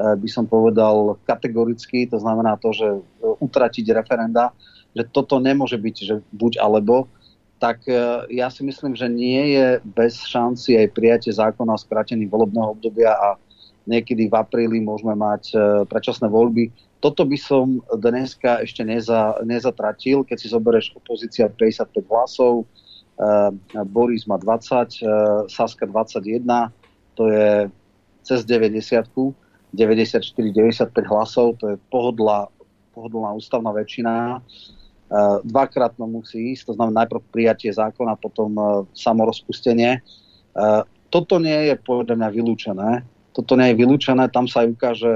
by 0.00 0.28
som 0.32 0.48
povedal, 0.48 1.20
kategoricky, 1.28 2.08
to 2.08 2.16
znamená 2.16 2.56
to, 2.56 2.72
že 2.72 2.88
utratiť 3.20 3.92
referenda, 3.92 4.56
že 4.96 5.04
toto 5.04 5.36
nemôže 5.36 5.76
byť, 5.76 5.96
že 6.00 6.14
buď 6.32 6.64
alebo, 6.64 7.12
tak 7.60 7.84
e, 7.88 7.96
ja 8.34 8.48
si 8.48 8.64
myslím, 8.64 8.96
že 8.96 9.08
nie 9.08 9.56
je 9.60 9.66
bez 9.84 10.20
šanci 10.24 10.80
aj 10.80 10.96
prijatie 10.96 11.32
zákona 11.32 11.76
o 11.76 11.82
skrátení 11.82 12.24
volebného 12.24 12.72
obdobia 12.72 13.12
a 13.12 13.36
niekedy 13.88 14.28
v 14.28 14.34
apríli 14.34 14.80
môžeme 14.80 15.16
mať 15.16 15.42
e, 15.52 15.56
predčasné 15.88 16.28
voľby. 16.28 16.72
Toto 17.04 17.28
by 17.28 17.36
som 17.36 17.84
dneska 17.92 18.64
ešte 18.64 18.80
neza, 18.80 19.36
nezatratil, 19.44 20.24
keď 20.24 20.36
si 20.40 20.48
zoberieš 20.48 20.96
opozícia 20.96 21.52
55 21.52 22.00
hlasov, 22.08 22.64
e, 22.64 23.84
Boris 23.84 24.24
má 24.24 24.40
20, 24.40 25.04
Saska 25.52 25.84
21, 25.84 26.72
to 27.12 27.28
je 27.28 27.68
cez 28.24 28.40
90 28.48 29.36
94-95 29.74 30.94
hlasov, 31.10 31.58
to 31.60 31.74
je 31.74 31.76
pohodlá, 31.90 32.46
pohodlná 32.94 33.34
ústavná 33.36 33.74
väčšina 33.74 34.38
dvakrát 35.44 35.94
to 35.96 36.06
musí 36.06 36.56
ísť, 36.56 36.72
to 36.72 36.76
znamená 36.76 37.04
najprv 37.04 37.20
prijatie 37.30 37.70
zákona, 37.70 38.16
potom 38.18 38.56
samorozpustenie. 38.96 40.00
Toto 41.12 41.34
nie 41.38 41.70
je 41.70 41.74
podľa 41.78 42.18
mňa 42.18 42.28
vylúčené. 42.34 42.90
Toto 43.34 43.58
nie 43.58 43.74
je 43.74 43.78
vylúčené, 43.78 44.30
tam 44.30 44.46
sa 44.46 44.62
aj 44.62 44.68
ukáže, 44.74 45.14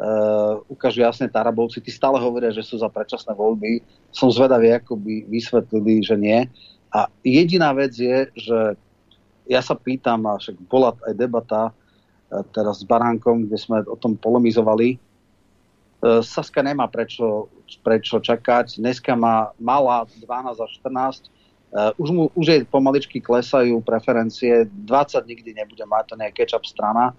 uh, 0.00 0.64
ukážu 0.72 1.04
jasne 1.04 1.28
Tarabovci. 1.28 1.84
Tí 1.84 1.92
stále 1.92 2.16
hovoria, 2.16 2.48
že 2.48 2.64
sú 2.64 2.80
za 2.80 2.88
predčasné 2.88 3.36
voľby. 3.36 3.84
Som 4.08 4.32
zvedavý, 4.32 4.72
ako 4.72 4.96
by 4.96 5.28
vysvetlili, 5.28 6.00
že 6.00 6.16
nie. 6.16 6.48
A 6.90 7.06
jediná 7.20 7.76
vec 7.76 7.92
je, 7.94 8.26
že 8.34 8.58
ja 9.46 9.60
sa 9.60 9.76
pýtam, 9.76 10.24
a 10.24 10.40
však 10.40 10.56
bola 10.66 10.96
aj 11.04 11.14
debata 11.14 11.70
teraz 12.54 12.82
s 12.82 12.86
Baránkom, 12.86 13.46
kde 13.46 13.58
sme 13.58 13.82
o 13.90 13.98
tom 13.98 14.14
polemizovali, 14.14 14.98
E, 16.00 16.22
Saska 16.24 16.64
nemá 16.64 16.88
prečo, 16.88 17.52
prečo 17.84 18.16
čakať. 18.20 18.80
Dneska 18.80 19.12
má 19.12 19.52
malá 19.60 20.08
12 20.08 20.56
až 20.56 20.70
14. 20.80 21.28
Uh, 21.70 21.94
už, 22.02 22.10
mu, 22.10 22.26
už 22.34 22.46
jej 22.50 22.62
pomaličky 22.66 23.22
klesajú 23.22 23.78
preferencie. 23.86 24.66
20 24.66 25.22
nikdy 25.22 25.54
nebude 25.54 25.86
mať, 25.86 26.02
to 26.10 26.14
nie 26.18 26.26
je 26.26 26.42
catch-up 26.42 26.66
strana. 26.66 27.14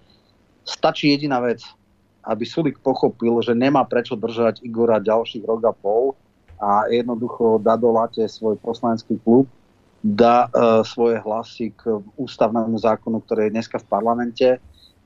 Stačí 0.67 1.07
jediná 1.07 1.39
vec, 1.39 1.63
aby 2.22 2.43
Sulik 2.45 2.77
pochopil, 2.80 3.41
že 3.41 3.57
nemá 3.57 3.81
prečo 3.85 4.14
držať 4.14 4.61
Igora 4.61 5.02
ďalších 5.02 5.45
rok 5.45 5.61
a 5.65 5.73
pol 5.73 6.14
a 6.61 6.85
jednoducho 6.88 7.57
dá 7.57 7.73
do 7.73 7.89
late 7.89 8.22
svoj 8.30 8.57
poslanecký 8.61 9.18
klub, 9.26 9.49
dá 10.06 10.45
uh, 10.49 10.85
svoje 10.85 11.18
hlasy 11.22 11.73
k 11.73 12.02
ústavnému 12.18 12.77
zákonu, 12.77 13.22
ktorý 13.26 13.49
je 13.49 13.53
dneska 13.57 13.81
v 13.81 13.89
parlamente, 13.89 14.48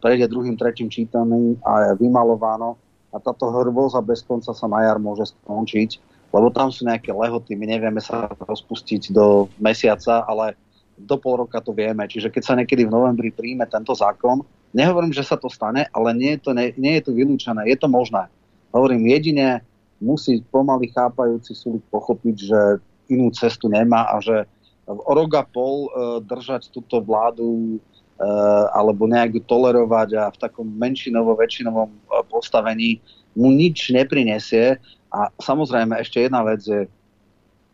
prejde 0.03 0.27
druhým, 0.27 0.59
tretím 0.59 0.91
čítaním 0.91 1.55
a 1.63 1.91
je 1.91 2.03
vymalováno 2.03 2.75
a 3.15 3.19
táto 3.23 3.47
hrôza 3.47 4.03
bez 4.03 4.19
konca 4.27 4.51
sa 4.51 4.67
na 4.67 4.83
jar 4.83 4.99
môže 4.99 5.31
skončiť, 5.31 6.03
lebo 6.35 6.51
tam 6.51 6.67
sú 6.67 6.83
nejaké 6.83 7.15
lehoty, 7.15 7.55
my 7.55 7.65
nevieme 7.71 8.03
sa 8.03 8.27
rozpustiť 8.27 9.15
do 9.15 9.47
mesiaca, 9.55 10.27
ale 10.27 10.59
do 10.99 11.15
pol 11.15 11.47
roka 11.47 11.63
to 11.63 11.71
vieme. 11.71 12.03
Čiže 12.07 12.31
keď 12.31 12.43
sa 12.43 12.53
niekedy 12.59 12.83
v 12.87 12.91
novembri 12.91 13.31
príjme 13.31 13.63
tento 13.71 13.95
zákon, 13.95 14.43
nehovorím, 14.75 15.15
že 15.15 15.23
sa 15.23 15.39
to 15.39 15.47
stane, 15.47 15.87
ale 15.95 16.09
nie 16.11 16.35
je 16.35 16.39
to, 16.43 16.51
nie, 16.51 16.75
nie 16.75 16.99
je 16.99 17.07
to 17.07 17.11
vylúčené, 17.15 17.63
je 17.71 17.77
to 17.79 17.87
možné. 17.87 18.27
Hovorím, 18.75 19.07
jedine 19.07 19.63
musí 20.03 20.43
pomaly 20.51 20.91
chápajúci 20.91 21.55
súd 21.55 21.79
pochopiť, 21.87 22.35
že 22.35 22.61
inú 23.07 23.31
cestu 23.31 23.71
nemá 23.71 24.11
a 24.11 24.19
že 24.19 24.43
o 24.85 25.11
rok 25.15 25.33
pol 25.49 25.87
e, 25.87 25.89
držať 26.27 26.69
túto 26.69 26.99
vládu 26.99 27.79
Eh, 28.15 28.65
alebo 28.71 29.11
nejak 29.11 29.35
ju 29.35 29.41
tolerovať 29.43 30.09
a 30.15 30.31
v 30.31 30.39
takom 30.39 30.63
menšinovo 30.63 31.35
väčšinovom 31.35 31.91
eh, 31.91 32.23
postavení 32.31 33.03
mu 33.35 33.51
nič 33.51 33.91
neprinesie. 33.91 34.79
A 35.11 35.27
samozrejme 35.35 35.99
ešte 35.99 36.23
jedna 36.23 36.39
vec 36.47 36.63
je, 36.63 36.87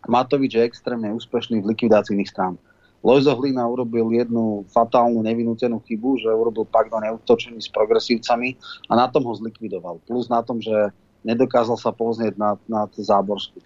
Matovič 0.10 0.58
je 0.58 0.66
extrémne 0.66 1.14
úspešný 1.14 1.62
v 1.62 1.70
likvidácii 1.78 2.18
iných 2.18 2.34
strán. 2.34 2.58
Lojzo 3.02 3.34
Hlina 3.34 3.66
urobil 3.66 4.14
jednu 4.14 4.66
fatálnu, 4.70 5.26
nevinútenú 5.26 5.82
chybu, 5.82 6.22
že 6.22 6.30
urobil 6.30 6.70
pakt 6.70 6.94
o 6.94 7.02
neútočení 7.02 7.58
s 7.58 7.70
progresívcami 7.74 8.54
a 8.90 8.94
na 8.94 9.10
tom 9.10 9.26
ho 9.26 9.34
zlikvidoval. 9.34 9.98
Plus 10.06 10.30
na 10.30 10.46
tom, 10.46 10.62
že 10.62 10.94
nedokázal 11.26 11.82
sa 11.82 11.90
poznieť 11.90 12.38
nad, 12.38 12.58
nad 12.70 12.90
Záborsku. 12.94 13.58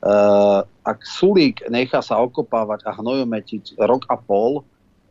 Uh, 0.00 0.64
ak 0.86 1.04
Sulík 1.04 1.60
nechá 1.68 2.00
sa 2.00 2.22
okopávať 2.24 2.88
a 2.88 2.96
hnojometiť 2.96 3.76
rok 3.84 4.08
a 4.08 4.16
pol, 4.16 4.64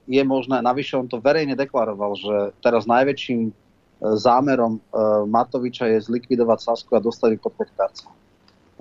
je 0.09 0.23
možné, 0.25 0.65
navyše 0.65 0.97
on 0.97 1.05
to 1.05 1.21
verejne 1.21 1.53
deklaroval, 1.53 2.17
že 2.17 2.35
teraz 2.65 2.89
najväčším 2.89 3.41
e, 3.45 3.51
zámerom 4.17 4.81
e, 4.81 4.81
Matoviča 5.29 5.85
je 5.85 6.01
zlikvidovať 6.01 6.65
Sasku 6.65 6.97
a 6.97 7.03
dostať 7.05 7.37
pod 7.37 7.53
petkárca. 7.53 8.09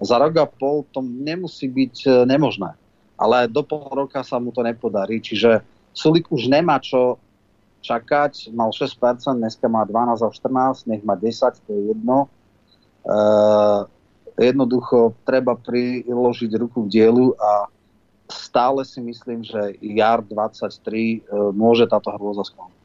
Za 0.01 0.17
rok 0.17 0.33
a 0.41 0.49
pol 0.49 0.89
to 0.89 1.05
nemusí 1.05 1.69
byť 1.69 1.95
e, 2.01 2.11
nemožné, 2.25 2.73
ale 3.19 3.51
do 3.51 3.67
pol 3.67 3.91
roka 3.91 4.23
sa 4.23 4.39
mu 4.39 4.55
to 4.55 4.63
nepodarí, 4.63 5.19
čiže 5.19 5.61
Sulik 5.91 6.31
už 6.31 6.47
nemá 6.47 6.79
čo 6.79 7.19
čakať, 7.83 8.55
mal 8.55 8.71
6%, 8.71 9.35
dneska 9.35 9.67
má 9.67 9.83
12 9.83 10.23
a 10.23 10.31
14, 10.31 10.91
nech 10.91 11.03
má 11.03 11.19
10, 11.19 11.59
to 11.67 11.71
je 11.75 11.83
jedno. 11.91 12.31
E, 13.03 13.19
jednoducho 14.39 15.19
treba 15.27 15.59
priložiť 15.59 16.51
ruku 16.55 16.87
k 16.87 17.03
dielu 17.03 17.35
a 17.35 17.67
stále 18.31 18.87
si 18.87 19.03
myslím, 19.03 19.43
že 19.43 19.75
jar 19.83 20.23
23 20.23 20.79
e, 20.79 21.19
môže 21.51 21.91
táto 21.91 22.15
hrôza 22.15 22.47
skončiť. 22.47 22.78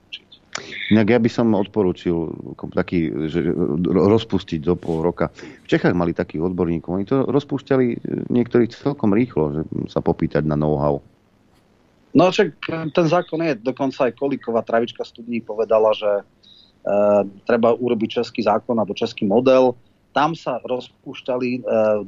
Inak 0.94 1.08
ja 1.10 1.20
by 1.20 1.30
som 1.32 1.58
odporúčil 1.58 2.30
taký, 2.78 3.10
že 3.26 3.42
rozpustiť 3.90 4.62
do 4.62 4.78
pol 4.78 5.02
roka. 5.02 5.34
V 5.66 5.68
Čechách 5.68 5.98
mali 5.98 6.14
takých 6.14 6.46
odborníkov, 6.46 6.90
oni 6.94 7.06
to 7.10 7.26
rozpúšťali 7.26 7.86
e, 7.90 7.98
niektorí 8.30 8.70
celkom 8.70 9.18
rýchlo, 9.18 9.44
že 9.50 9.62
sa 9.90 10.06
popýtať 10.06 10.46
na 10.46 10.54
know-how. 10.54 11.02
No 12.14 12.30
však 12.30 12.70
ten 12.94 13.06
zákon 13.10 13.42
je, 13.42 13.58
dokonca 13.58 14.06
aj 14.06 14.14
Kolíková 14.14 14.62
travička 14.62 15.02
studní 15.02 15.42
povedala, 15.42 15.90
že 15.98 16.22
e, 16.22 16.24
treba 17.50 17.74
urobiť 17.74 18.22
český 18.22 18.46
zákon 18.46 18.78
alebo 18.78 18.94
český 18.94 19.26
model, 19.26 19.74
tam 20.14 20.38
sa 20.38 20.62
rozpúšťali 20.62 21.50
e, 21.58 21.60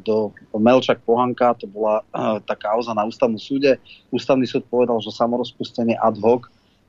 do 0.06 0.30
Melčak 0.54 1.02
Pohanka, 1.02 1.58
to 1.58 1.66
bola 1.66 2.06
e, 2.14 2.38
tá 2.46 2.54
kauza 2.54 2.94
na 2.94 3.02
ústavnom 3.02 3.42
súde. 3.42 3.82
Ústavný 4.14 4.46
súd 4.46 4.70
povedal, 4.70 5.02
že 5.02 5.10
samorozpustenie 5.10 5.98
ad 5.98 6.22
hoc, 6.22 6.46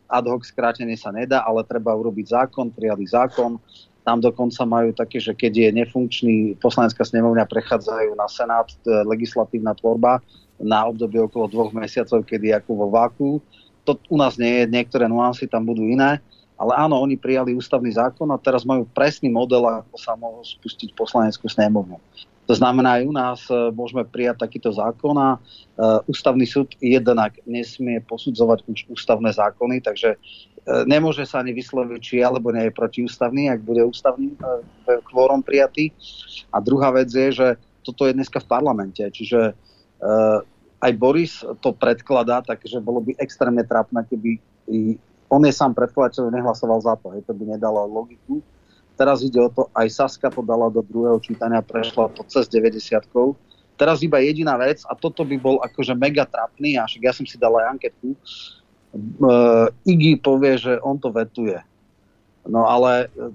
ad 0.07 0.25
hoc 0.31 0.47
skrátenie 0.47 0.95
sa 0.95 1.11
nedá, 1.11 1.43
ale 1.43 1.67
treba 1.67 1.95
urobiť 1.95 2.27
zákon, 2.33 2.71
prijali 2.71 3.07
zákon. 3.07 3.59
Tam 4.07 4.23
dokonca 4.23 4.63
majú 4.63 4.95
také, 4.95 5.19
že 5.19 5.35
keď 5.35 5.53
je 5.67 5.69
nefunkčný 5.83 6.37
poslanecká 6.63 7.03
snemovňa, 7.03 7.51
prechádzajú 7.51 8.15
na 8.15 8.31
Senát 8.31 8.71
e, 8.71 9.03
legislatívna 9.03 9.75
tvorba 9.75 10.23
na 10.63 10.87
obdobie 10.87 11.21
okolo 11.21 11.51
dvoch 11.51 11.75
mesiacov, 11.75 12.23
kedy 12.23 12.55
ako 12.55 12.71
vo 12.75 12.87
váku. 12.89 13.29
To 13.83 13.99
u 14.09 14.17
nás 14.17 14.39
nie 14.39 14.63
je, 14.63 14.71
niektoré 14.71 15.11
nuancy 15.11 15.51
tam 15.51 15.67
budú 15.67 15.83
iné 15.85 16.23
ale 16.57 16.73
áno, 16.73 16.97
oni 16.97 17.21
prijali 17.21 17.53
ústavný 17.53 17.93
zákon 17.93 18.33
a 18.33 18.41
teraz 18.41 18.65
majú 18.65 18.89
presný 18.89 19.29
model, 19.29 19.69
ako 19.69 19.97
sa 20.01 20.17
mohol 20.17 20.41
spustiť 20.41 20.97
poslaneckú 20.97 21.53
snémovnu. 21.53 22.01
To 22.47 22.55
znamená, 22.55 23.03
aj 23.03 23.05
u 23.07 23.15
nás 23.15 23.41
e, 23.51 23.55
môžeme 23.75 24.07
prijať 24.07 24.47
takýto 24.47 24.71
zákon 24.71 25.19
a 25.19 25.31
uh, 25.37 25.99
ústavný 26.07 26.47
súd 26.47 26.79
jednak 26.79 27.35
nesmie 27.43 27.99
posudzovať 28.07 28.63
už 28.71 28.79
ústavné 28.95 29.35
zákony, 29.35 29.83
takže 29.83 30.15
nemôže 30.87 31.23
sa 31.31 31.47
ani 31.47 31.55
vysloviť, 31.55 32.01
či 32.03 32.15
alebo 32.27 32.51
nie 32.51 32.67
je 32.67 32.75
protiústavný, 32.75 33.47
ak 33.47 33.63
bude 33.63 33.87
ústavný 33.87 34.35
e, 34.35 34.39
kvórom 35.07 35.43
prijatý. 35.43 35.95
A 36.51 36.59
druhá 36.59 36.91
vec 36.91 37.07
je, 37.07 37.31
že 37.31 37.49
toto 37.87 38.03
je 38.07 38.19
dneska 38.19 38.43
v 38.43 38.51
parlamente, 38.51 38.99
čiže 38.99 39.55
aj 40.83 40.93
Boris 40.99 41.39
to 41.63 41.71
predkladá, 41.71 42.43
takže 42.43 42.83
bolo 42.83 42.99
by 42.99 43.15
extrémne 43.15 43.63
trápne, 43.63 44.03
keby 44.05 44.43
on 45.31 45.43
je 45.43 45.53
sám 45.55 45.75
predkladateľ, 45.75 46.31
nehlasoval 46.31 46.79
za 46.83 46.95
to, 46.99 47.15
hej, 47.15 47.23
to 47.27 47.33
by 47.35 47.47
nedalo 47.47 47.87
logiku. 47.87 48.43
Teraz 48.97 49.21
ide 49.21 49.37
o 49.37 49.53
to, 49.53 49.69
aj 49.77 49.93
Saska 49.93 50.33
to 50.33 50.41
dala 50.41 50.73
do 50.73 50.81
druhého 50.81 51.21
čítania, 51.21 51.61
prešla 51.61 52.09
to 52.17 52.25
cez 52.25 52.49
90 52.49 52.81
Teraz 53.77 54.01
iba 54.01 54.25
jediná 54.25 54.57
vec, 54.57 54.81
a 54.89 54.97
toto 54.97 55.21
by 55.21 55.37
bol 55.37 55.61
akože 55.61 55.93
mega 55.93 56.25
trapný, 56.25 56.81
a 56.81 56.89
však 56.89 57.03
ja 57.05 57.13
som 57.13 57.29
si 57.29 57.37
dal 57.37 57.53
aj 57.61 57.77
anketu, 57.77 58.17
uh, 58.17 59.69
Iggy 59.85 60.17
povie, 60.17 60.57
že 60.57 60.81
on 60.81 60.97
to 60.97 61.13
vetuje. 61.13 61.61
No 62.49 62.65
ale 62.65 63.13
uh, 63.13 63.29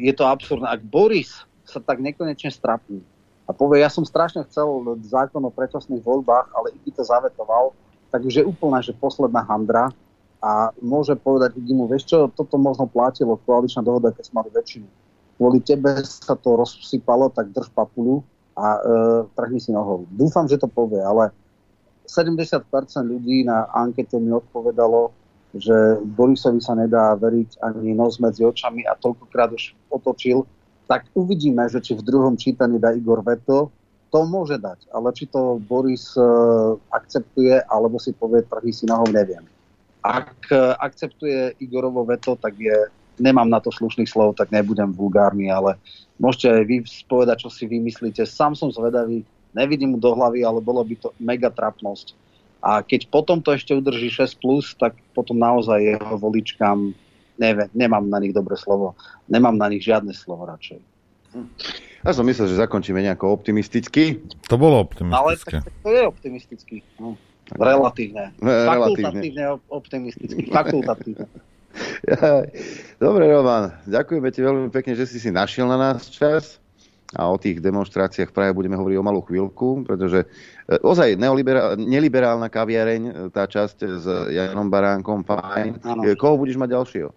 je 0.00 0.12
to 0.16 0.24
absurdné. 0.24 0.72
Ak 0.72 0.80
Boris 0.88 1.44
sa 1.68 1.84
tak 1.84 2.00
nekonečne 2.00 2.48
strapní 2.48 3.04
a 3.44 3.52
povie, 3.52 3.84
ja 3.84 3.92
som 3.92 4.08
strašne 4.08 4.40
chcel 4.48 4.64
zákon 5.04 5.44
o 5.44 5.52
predčasných 5.52 6.00
voľbách, 6.00 6.48
ale 6.56 6.72
Iggy 6.80 6.96
to 6.96 7.04
zavetoval, 7.04 7.76
tak 8.08 8.24
už 8.24 8.40
je 8.40 8.44
úplná, 8.48 8.80
že 8.80 8.96
posledná 8.96 9.44
handra 9.44 9.92
a 10.44 10.76
môže 10.84 11.16
povedať 11.16 11.56
Iggy 11.56 11.72
mu, 11.72 11.88
vieš 11.88 12.04
čo, 12.04 12.28
toto 12.28 12.60
možno 12.60 12.84
platilo, 12.84 13.40
koaličná 13.48 13.80
dohoda, 13.80 14.12
keď 14.12 14.28
sme 14.28 14.44
mali 14.44 14.52
väčšinu. 14.52 14.86
Kvôli 15.40 15.64
tebe 15.64 16.04
sa 16.04 16.36
to 16.36 16.60
rozsypalo, 16.60 17.32
tak 17.32 17.48
drž 17.48 17.72
papulu 17.72 18.20
a 18.52 18.76
e, 18.76 18.80
trhni 19.32 19.56
si 19.56 19.72
nohou. 19.72 20.04
Dúfam, 20.12 20.44
že 20.44 20.60
to 20.60 20.68
povie, 20.68 21.00
ale 21.00 21.32
70% 22.04 22.68
ľudí 23.08 23.48
na 23.48 23.64
ankete 23.72 24.20
mi 24.20 24.36
odpovedalo, 24.36 25.16
že 25.56 25.96
Borisovi 26.04 26.60
sa 26.60 26.76
nedá 26.76 27.16
veriť 27.16 27.64
ani 27.64 27.96
nos 27.96 28.20
medzi 28.20 28.44
očami 28.44 28.84
a 28.84 29.00
toľkokrát 29.00 29.48
už 29.48 29.72
otočil, 29.88 30.44
tak 30.84 31.08
uvidíme, 31.16 31.64
že 31.72 31.80
či 31.80 31.96
v 31.96 32.04
druhom 32.04 32.36
čítaní 32.36 32.76
dá 32.76 32.92
Igor 32.92 33.24
veto, 33.24 33.72
to 34.12 34.28
môže 34.28 34.60
dať, 34.60 34.92
ale 34.92 35.08
či 35.16 35.24
to 35.24 35.56
Boris 35.56 36.12
e, 36.14 36.22
akceptuje, 36.92 37.64
alebo 37.64 37.96
si 37.96 38.12
povie, 38.12 38.44
trhni 38.44 38.76
si 38.76 38.84
nohou, 38.84 39.08
neviem. 39.08 39.42
Ak 40.04 40.36
e, 40.52 40.76
akceptuje 40.76 41.56
Igorovo 41.64 42.04
veto, 42.04 42.36
tak 42.36 42.60
je, 42.60 42.92
nemám 43.16 43.48
na 43.48 43.58
to 43.58 43.72
slušných 43.72 44.08
slov, 44.08 44.36
tak 44.36 44.52
nebudem 44.52 44.92
vulgárny, 44.92 45.48
ale 45.48 45.80
Môžete 46.14 46.46
aj 46.46 46.64
vy 46.70 46.76
povedať, 47.10 47.36
čo 47.42 47.50
si 47.50 47.66
vymyslíte. 47.66 48.22
Sám 48.22 48.54
som 48.54 48.70
zvedavý, 48.70 49.26
nevidím 49.50 49.94
mu 49.94 49.98
do 49.98 50.14
hlavy, 50.14 50.46
ale 50.46 50.62
bolo 50.62 50.86
by 50.86 50.94
to 50.94 51.10
mega 51.18 51.50
trapnosť. 51.50 52.14
A 52.64 52.80
keď 52.80 53.10
potom 53.10 53.42
to 53.42 53.52
ešte 53.52 53.74
udrží 53.74 54.08
6+, 54.08 54.38
plus, 54.38 54.72
tak 54.78 54.94
potom 55.12 55.36
naozaj 55.36 55.84
jeho 55.84 56.16
voličkám, 56.16 56.94
neviem, 57.36 57.68
nemám 57.74 58.06
na 58.06 58.22
nich 58.22 58.32
dobré 58.32 58.54
slovo, 58.54 58.94
nemám 59.26 59.58
na 59.58 59.68
nich 59.68 59.84
žiadne 59.84 60.14
slovo 60.14 60.46
radšej. 60.48 60.80
Ja 62.06 62.14
som 62.14 62.24
myslel, 62.30 62.46
že 62.46 62.62
zakončíme 62.62 63.02
nejako 63.02 63.34
optimisticky. 63.34 64.22
To 64.46 64.54
bolo 64.54 64.86
optimistické. 64.86 65.18
Ale 65.18 65.30
tak, 65.34 65.66
tak 65.66 65.74
to 65.82 65.90
je 65.90 66.02
optimisticky. 66.06 66.76
No. 67.02 67.18
Relatívne. 67.54 68.34
Fakultatívne 68.42 69.44
optimisticky. 69.70 70.50
Fakultatívne. 70.50 71.26
Dobre, 73.04 73.24
Roman, 73.26 73.74
ďakujeme 73.86 74.28
ti 74.30 74.40
veľmi 74.42 74.68
pekne, 74.70 74.94
že 74.94 75.10
si 75.10 75.18
si 75.18 75.30
našiel 75.34 75.66
na 75.66 75.78
nás 75.78 76.06
čas 76.06 76.62
a 77.14 77.30
o 77.30 77.38
tých 77.38 77.62
demonstráciách 77.62 78.30
v 78.30 78.36
Prahe 78.36 78.50
budeme 78.50 78.74
hovoriť 78.74 78.96
o 78.98 79.06
malú 79.06 79.22
chvíľku, 79.22 79.86
pretože 79.86 80.26
e, 80.66 80.76
ozaj 80.82 81.14
neliberálna 81.78 82.50
kaviareň, 82.50 83.02
e, 83.06 83.12
tá 83.30 83.46
časť 83.46 83.76
s 83.86 84.06
Janom 84.34 84.66
Baránkom, 84.66 85.22
fajn. 85.22 85.82
Ano. 85.86 86.02
E, 86.02 86.18
koho 86.18 86.34
budeš 86.34 86.58
mať 86.58 86.74
ďalšieho? 86.74 87.10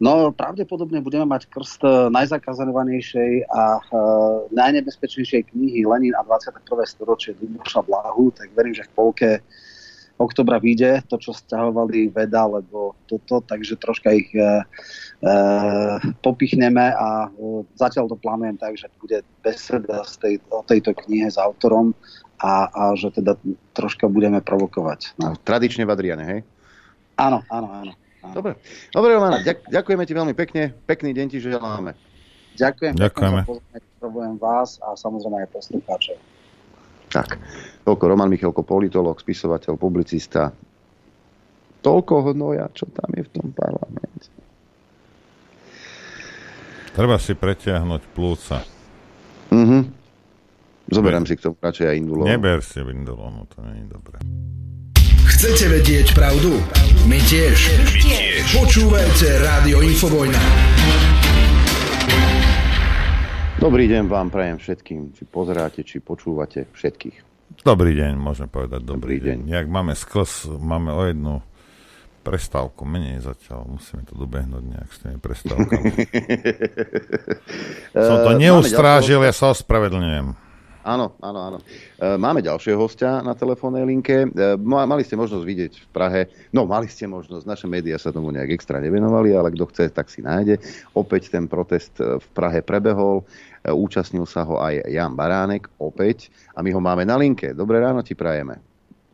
No, 0.00 0.32
pravdepodobne 0.32 1.04
budeme 1.04 1.28
mať 1.28 1.44
krst 1.52 1.84
najzakazanovanejšej 2.08 3.52
a 3.52 3.62
e, 3.76 3.80
najnebezpečnejšej 4.48 5.52
knihy 5.52 5.84
Lenin 5.84 6.16
a 6.16 6.24
21. 6.24 6.64
storočie 6.88 7.36
Luboša 7.36 7.84
Bláhu, 7.84 8.32
tak 8.32 8.48
verím, 8.56 8.72
že 8.72 8.88
v 8.88 8.92
polke 8.96 9.30
oktobra 10.20 10.60
vyjde 10.60 11.00
to, 11.08 11.16
čo 11.16 11.32
stiahovali 11.32 12.12
veda, 12.12 12.44
lebo 12.44 12.92
toto, 13.08 13.40
takže 13.40 13.80
troška 13.80 14.12
ich 14.12 14.28
e, 14.36 14.40
e, 14.44 15.32
popichneme 16.20 16.92
a 16.92 17.32
e, 17.32 17.64
zatiaľ 17.80 18.12
to 18.12 18.20
plánujem 18.20 18.60
tak, 18.60 18.76
že 18.76 18.92
bude 19.00 19.24
beseda 19.40 20.04
z 20.04 20.14
tej, 20.20 20.34
o 20.52 20.60
tejto 20.60 20.92
knihe 20.92 21.32
s 21.32 21.40
autorom 21.40 21.96
a, 22.36 22.68
a 22.68 22.82
že 22.96 23.16
teda 23.16 23.40
troška 23.72 24.12
budeme 24.12 24.44
provokovať. 24.44 25.16
No. 25.16 25.32
Tradične 25.40 25.88
v 25.88 25.92
Adriane, 25.96 26.24
hej? 26.28 26.40
Áno, 27.16 27.40
áno, 27.48 27.68
áno. 27.72 27.92
Dobre, 28.20 28.60
Dobre 28.92 29.10
Romana, 29.16 29.40
ďak, 29.40 29.64
ďakujeme 29.72 30.04
ti 30.04 30.12
veľmi 30.12 30.34
pekne, 30.36 30.76
pekný 30.84 31.16
deň 31.16 31.26
ti 31.32 31.38
želáme. 31.40 31.96
Ďakujem. 32.60 32.94
Ďakujeme. 33.00 33.40
Ďakujem 34.00 34.34
vás 34.36 34.76
a 34.84 34.92
samozrejme 34.92 35.44
aj 35.44 35.48
poslucháčov. 35.56 36.16
Tak, 37.10 37.40
toľko 37.88 38.04
Roman 38.06 38.30
Michalko, 38.30 38.62
politolog, 38.62 39.18
spisovateľ, 39.18 39.74
publicista. 39.74 40.52
Toľko 41.80 42.30
hnoja, 42.30 42.68
čo 42.76 42.86
tam 42.92 43.08
je 43.16 43.24
v 43.24 43.30
tom 43.32 43.50
parlamente. 43.56 44.28
Treba 46.92 47.16
si 47.16 47.32
pretiahnuť 47.32 48.02
plúca. 48.12 48.60
Mhm. 49.50 49.78
Zoberám 50.90 51.22
si 51.22 51.38
k 51.38 51.46
tomu 51.46 51.56
radšej 51.62 51.86
aj 51.86 51.96
indulón. 51.96 52.26
Neber 52.26 52.58
si 52.66 52.82
indulónu, 52.82 53.46
to 53.46 53.62
nie 53.62 53.86
je 53.86 53.86
dobré. 53.94 54.18
Chcete 55.40 55.72
vedieť 55.72 56.12
pravdu? 56.12 56.60
My 57.08 57.16
tiež. 57.16 57.72
My 57.72 57.96
tiež. 57.96 58.44
Počúvajte 58.60 59.40
Rádio 59.40 59.80
Infovojna. 59.80 60.36
Dobrý 63.56 63.88
deň 63.88 64.04
vám 64.04 64.28
prajem 64.28 64.60
všetkým, 64.60 65.16
či 65.16 65.24
pozeráte, 65.24 65.80
či 65.80 66.04
počúvate 66.04 66.68
všetkých. 66.76 67.16
Dobrý 67.64 67.96
deň, 67.96 68.20
môžeme 68.20 68.52
povedať 68.52 68.84
dobrý, 68.84 69.16
dobrý 69.16 69.16
deň. 69.16 69.38
deň. 69.48 69.56
Jak 69.56 69.66
máme 69.72 69.96
skls, 69.96 70.60
máme 70.60 70.92
o 70.92 71.08
jednu 71.08 71.40
prestávku 72.20 72.84
menej 72.84 73.24
zatiaľ, 73.24 73.64
musíme 73.64 74.04
to 74.04 74.20
dobehnúť 74.20 74.60
nejak 74.60 74.92
s 74.92 74.98
tými 75.00 75.16
prestávkami. 75.24 75.92
Som 78.12 78.16
to 78.28 78.32
neustrážil, 78.36 79.24
ja 79.24 79.32
sa 79.32 79.56
ospravedlňujem. 79.56 80.49
Áno, 80.90 81.14
áno, 81.22 81.38
áno. 81.38 81.58
E, 81.62 82.18
máme 82.18 82.42
ďalšieho 82.42 82.74
hostia 82.74 83.22
na 83.22 83.38
telefónnej 83.38 83.86
linke. 83.86 84.26
E, 84.26 84.58
mali 84.58 85.06
ste 85.06 85.14
možnosť 85.14 85.44
vidieť 85.46 85.72
v 85.78 85.88
Prahe, 85.94 86.20
no 86.50 86.66
mali 86.66 86.90
ste 86.90 87.06
možnosť, 87.06 87.46
naše 87.46 87.66
médiá 87.70 87.94
sa 87.94 88.10
tomu 88.10 88.34
nejak 88.34 88.50
extra 88.58 88.82
nevenovali, 88.82 89.30
ale 89.30 89.54
kto 89.54 89.70
chce, 89.70 89.94
tak 89.94 90.10
si 90.10 90.18
nájde. 90.26 90.58
Opäť 90.98 91.30
ten 91.30 91.46
protest 91.46 91.94
v 92.02 92.26
Prahe 92.34 92.58
prebehol, 92.66 93.22
e, 93.62 93.70
účastnil 93.70 94.26
sa 94.26 94.42
ho 94.42 94.58
aj 94.58 94.90
Jan 94.90 95.14
Baránek, 95.14 95.70
opäť, 95.78 96.34
a 96.58 96.66
my 96.66 96.74
ho 96.74 96.82
máme 96.82 97.06
na 97.06 97.14
linke. 97.14 97.54
Dobré 97.54 97.78
ráno 97.78 98.02
ti 98.02 98.18
prajeme. 98.18 98.58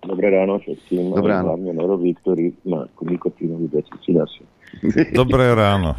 Dobré 0.01 0.33
ráno 0.33 0.63
všetkým, 0.63 1.13
Dobré 1.13 1.35
ráno. 1.35 1.53
hlavne 1.53 1.77
Norovi, 1.77 2.15
ktorý 2.25 2.57
má 2.65 2.89
nikotínovú 3.05 3.69
deficitáciu. 3.69 4.49
Dobré 5.21 5.53
ráno. 5.53 5.93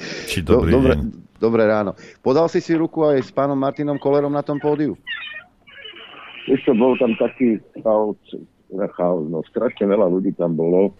Či 0.00 0.40
dobrý 0.40 0.72
Do, 0.72 0.80
dobre, 0.80 0.94
deň. 0.96 1.29
Dobré 1.40 1.64
ráno. 1.64 1.96
Podal 2.20 2.52
si 2.52 2.60
si 2.60 2.76
ruku 2.76 3.00
aj 3.00 3.24
s 3.24 3.32
pánom 3.32 3.56
Martinom 3.56 3.96
Kolerom 3.96 4.28
na 4.28 4.44
tom 4.44 4.60
pódiu? 4.60 4.92
Ešte 6.44 6.76
bol 6.76 6.92
tam 7.00 7.16
taký 7.16 7.56
chaos, 7.80 8.20
chaos, 8.92 9.24
no 9.24 9.40
strašne 9.48 9.88
veľa 9.88 10.04
ľudí 10.12 10.36
tam 10.36 10.52
bolo 10.52 10.92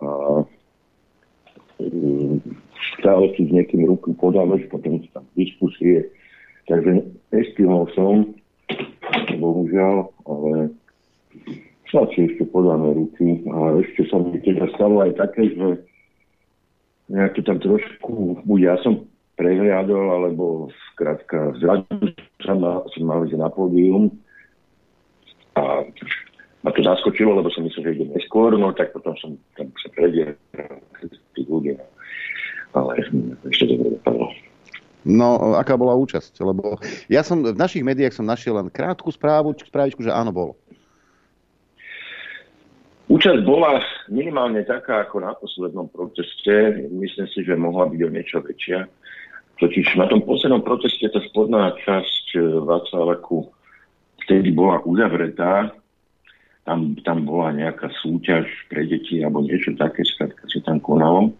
a 0.00 0.08
um, 1.84 2.40
stále 2.96 3.36
si 3.36 3.44
s 3.44 3.52
niekým 3.52 3.84
ruku 3.84 4.16
podávať, 4.16 4.64
potom 4.72 5.04
tam 5.12 5.28
diskusie, 5.36 6.08
takže 6.72 7.04
nestihol 7.36 7.84
som, 7.92 8.32
bohužiaľ, 9.36 10.08
ale 10.24 10.72
snad 11.92 12.08
si 12.16 12.32
ešte 12.32 12.48
podáme 12.48 12.96
ruky 12.96 13.44
a 13.52 13.76
ešte 13.84 14.08
sa 14.08 14.24
mi 14.24 14.40
teda 14.40 14.72
stalo 14.72 15.04
aj 15.04 15.20
také, 15.20 15.52
že 15.52 15.84
nejak 17.12 17.36
to 17.36 17.40
tam 17.44 17.60
trošku, 17.60 18.40
ja 18.56 18.80
som 18.80 19.04
prehliadol, 19.36 20.06
alebo 20.10 20.72
skrátka 20.92 21.52
zrazu 21.60 22.16
sa 22.40 22.56
ma, 22.56 22.80
som 22.96 23.04
mal 23.04 23.22
ísť 23.28 23.36
na 23.36 23.52
pódium 23.52 24.08
a 25.56 25.84
ma 26.64 26.70
to 26.72 26.80
zaskočilo, 26.82 27.36
lebo 27.36 27.52
som 27.52 27.64
myslel, 27.64 27.84
že 27.84 27.94
ide 28.00 28.06
neskôr, 28.16 28.56
no 28.56 28.72
tak 28.72 28.90
potom 28.96 29.14
som 29.20 29.36
tam 29.54 29.68
sa 29.78 29.88
predieral 29.92 30.36
tých 31.36 31.48
ľudí. 31.48 31.76
Ale 32.76 32.92
ešte 33.48 33.64
dobre 33.72 33.96
dopadlo. 33.96 34.28
No, 35.06 35.54
aká 35.54 35.78
bola 35.78 35.94
účasť? 35.94 36.42
Lebo 36.42 36.82
ja 37.06 37.22
som 37.22 37.38
v 37.40 37.54
našich 37.54 37.86
médiách 37.86 38.18
som 38.18 38.26
našiel 38.26 38.58
len 38.58 38.68
krátku 38.68 39.14
správu, 39.14 39.54
správičku, 39.54 40.02
že 40.02 40.10
áno, 40.10 40.34
bolo. 40.34 40.52
Účasť 43.06 43.46
bola 43.46 43.78
minimálne 44.10 44.66
taká 44.66 45.06
ako 45.06 45.22
na 45.22 45.30
poslednom 45.38 45.86
proteste. 45.94 46.82
Myslím 46.90 47.30
si, 47.30 47.46
že 47.46 47.54
mohla 47.54 47.86
byť 47.86 48.00
o 48.02 48.10
niečo 48.10 48.42
väčšia. 48.42 48.90
Totiž 49.56 49.96
na 49.96 50.04
tom 50.04 50.20
poslednom 50.20 50.60
proteste 50.60 51.08
tá 51.08 51.20
spodná 51.32 51.72
časť 51.80 52.36
e, 52.36 52.40
Václavaku 52.60 53.48
vtedy 54.26 54.52
bola 54.52 54.84
uzavretá 54.84 55.72
tam, 56.66 56.98
tam 57.06 57.24
bola 57.24 57.54
nejaká 57.54 57.88
súťaž 58.02 58.44
pre 58.66 58.84
deti 58.84 59.22
alebo 59.22 59.46
niečo 59.46 59.72
také, 59.78 60.02
skrátka 60.02 60.44
sa 60.50 60.60
tam 60.66 60.82
konalo. 60.82 61.30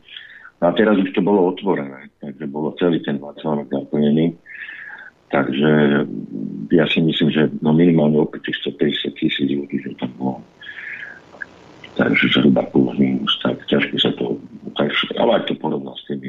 A 0.63 0.73
teraz 0.73 0.97
už 0.97 1.13
to 1.13 1.21
bolo 1.21 1.53
otvorené, 1.53 2.09
takže 2.23 2.49
bolo 2.49 2.73
celý 2.81 3.03
ten 3.05 3.21
Václavek 3.21 3.69
naplnený. 3.69 4.33
Takže 5.29 6.07
ja 6.73 6.87
si 6.87 7.03
myslím, 7.03 7.29
že 7.35 7.51
no 7.61 7.75
minimálne 7.75 8.17
opäť 8.23 8.49
tých 8.55 8.73
150 8.79 9.19
tisíc 9.19 9.49
ľudí, 9.51 9.77
že 9.83 9.99
tam 9.99 10.15
bolo. 10.17 10.39
Takže 11.99 12.33
zhruba 12.33 12.63
plus 12.71 12.95
minus, 12.97 13.35
tak 13.43 13.61
ťažko 13.67 13.97
sa 13.99 14.15
to, 14.17 14.39
tak, 14.79 14.95
ale 15.19 15.43
ak 15.43 15.51
to 15.51 15.59
porovná 15.59 15.93
s 15.99 16.07
tak 16.07 16.23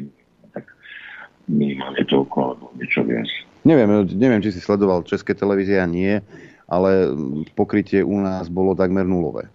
minimálne 1.48 2.04
toľko 2.08 2.38
alebo 2.54 2.66
niečo 2.76 3.04
viac. 3.08 3.28
Neviem, 3.68 4.08
neviem, 4.16 4.44
či 4.44 4.56
si 4.56 4.64
sledoval 4.64 5.04
České 5.04 5.36
televízie 5.36 5.80
nie, 5.88 6.20
ale 6.68 7.12
pokrytie 7.56 8.04
u 8.04 8.20
nás 8.20 8.48
bolo 8.52 8.76
takmer 8.76 9.08
nulové. 9.08 9.48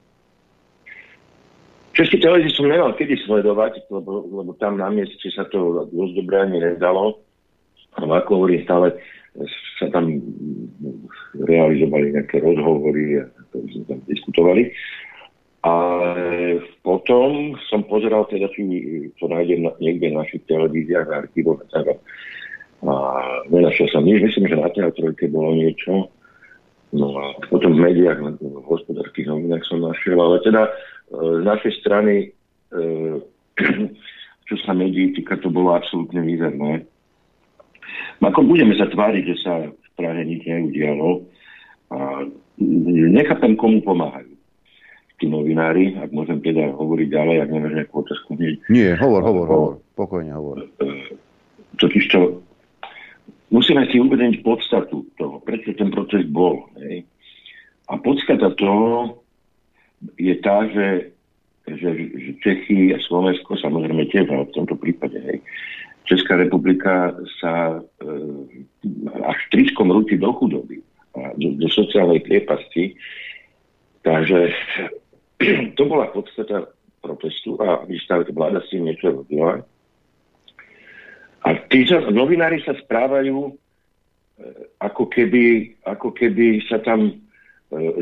České 1.93 2.17
televízie 2.17 2.57
som 2.57 2.69
nemal 2.73 2.97
kedy 2.97 3.21
sledovať, 3.29 3.85
lebo, 3.93 4.25
lebo 4.25 4.57
tam 4.57 4.81
na 4.81 4.89
mieste 4.89 5.29
sa 5.29 5.45
to 5.53 5.89
dosť 5.93 6.13
dobre 6.25 6.37
ani 6.41 6.59
nedalo. 6.61 7.21
Ale 8.01 8.25
ako 8.25 8.31
hovorím, 8.41 8.65
stále 8.65 8.97
sa 9.77 9.93
tam 9.93 10.17
realizovali 11.37 12.17
nejaké 12.17 12.41
rozhovory 12.41 13.21
a 13.21 13.29
sme 13.53 13.85
tam 13.85 14.01
diskutovali. 14.09 14.73
A 15.69 15.73
potom 16.83 17.55
som 17.71 17.87
pozeral 17.87 18.27
teda, 18.27 18.51
či 18.51 18.67
to 19.15 19.31
nájdem 19.31 19.71
niekde 19.79 20.11
v 20.11 20.19
našich 20.19 20.43
televíziách 20.51 21.07
a 21.15 21.19
archívoch 21.23 21.63
a 21.63 21.67
tak. 21.71 22.03
A 22.83 22.95
nenašiel 23.47 23.87
som 23.95 24.03
nič. 24.03 24.19
Myslím, 24.19 24.51
že 24.51 24.59
na 24.59 24.67
teatrojke 24.67 25.31
bolo 25.31 25.55
niečo. 25.55 26.11
No 26.91 27.15
a 27.15 27.39
potom 27.47 27.79
v 27.79 27.87
médiách, 27.87 28.19
v 28.43 28.67
hospodárských 28.67 29.31
novinách 29.31 29.63
som 29.63 29.79
našiel. 29.79 30.19
Ale 30.19 30.43
teda 30.43 30.67
e, 30.67 30.71
z 31.15 31.43
našej 31.47 31.73
strany, 31.79 32.15
e, 32.75 32.83
čo 34.51 34.55
sa 34.67 34.75
médií 34.75 35.15
týka, 35.15 35.39
to 35.39 35.55
bolo 35.55 35.79
absolútne 35.79 36.19
mizerné. 36.19 36.83
Ako 38.19 38.43
budeme 38.43 38.75
sa 38.75 38.91
tváriť, 38.91 39.25
že 39.31 39.37
sa 39.39 39.71
v 39.71 39.89
Prahe 39.95 40.27
nič 40.27 40.43
neudialo. 40.51 41.23
A 41.95 42.27
nechápem, 43.15 43.55
komu 43.55 43.79
pomáhajú 43.87 44.32
tí 45.23 45.31
novinári, 45.31 45.95
ak 45.95 46.11
môžem 46.11 46.43
teda 46.43 46.75
hovoriť 46.75 47.09
ďalej, 47.15 47.37
ak 47.39 47.49
nemáš 47.55 47.75
nejakú 47.79 47.95
otázku 48.03 48.35
hneď. 48.35 48.59
Nie, 48.67 48.99
hovor, 48.99 49.23
hovor, 49.23 49.47
hovor, 49.47 49.75
pokojne 49.95 50.35
hovor. 50.35 50.67
Totiž 51.79 52.11
to, 52.11 52.43
musíme 53.55 53.87
si 53.87 54.03
uvedeniť 54.03 54.43
podstatu 54.43 55.07
toho, 55.15 55.39
prečo 55.47 55.79
ten 55.79 55.95
proces 55.95 56.27
bol. 56.27 56.67
Hej. 56.83 57.07
A 57.87 58.03
podstata 58.03 58.51
toho 58.59 59.23
je 60.19 60.35
tá, 60.43 60.67
že, 60.75 61.15
že, 61.71 61.91
že 61.95 62.31
Čechy 62.43 62.91
a 62.91 62.99
Slovensko, 62.99 63.55
samozrejme 63.55 64.11
tiež, 64.11 64.27
ale 64.27 64.51
v 64.51 64.57
tomto 64.59 64.75
prípade, 64.75 65.23
hej, 65.23 65.39
Česká 66.03 66.35
republika 66.35 67.15
sa 67.39 67.79
e, 67.79 68.11
až 69.23 69.39
tričkom 69.55 69.87
rúti 69.87 70.19
do 70.19 70.35
chudoby, 70.35 70.83
a 71.15 71.31
do, 71.39 71.55
do 71.55 71.69
sociálnej 71.71 72.27
priepasti. 72.27 72.99
Takže 74.03 74.51
to 75.77 75.83
bola 75.85 76.11
podstata 76.11 76.71
protestu 77.03 77.59
a 77.59 77.83
vystavuje 77.85 78.31
vláda 78.31 78.63
si 78.71 78.79
niečo 78.79 79.11
robila. 79.11 79.59
A 81.43 81.49
tí 81.67 81.83
sa, 81.91 81.99
novinári 82.07 82.63
sa 82.63 82.79
správajú, 82.79 83.51
e, 83.51 83.53
ako 84.79 85.11
keby, 85.11 85.75
ako 85.83 86.15
keby 86.15 86.63
sa 86.71 86.79
tam 86.79 87.11
e, 87.11 87.15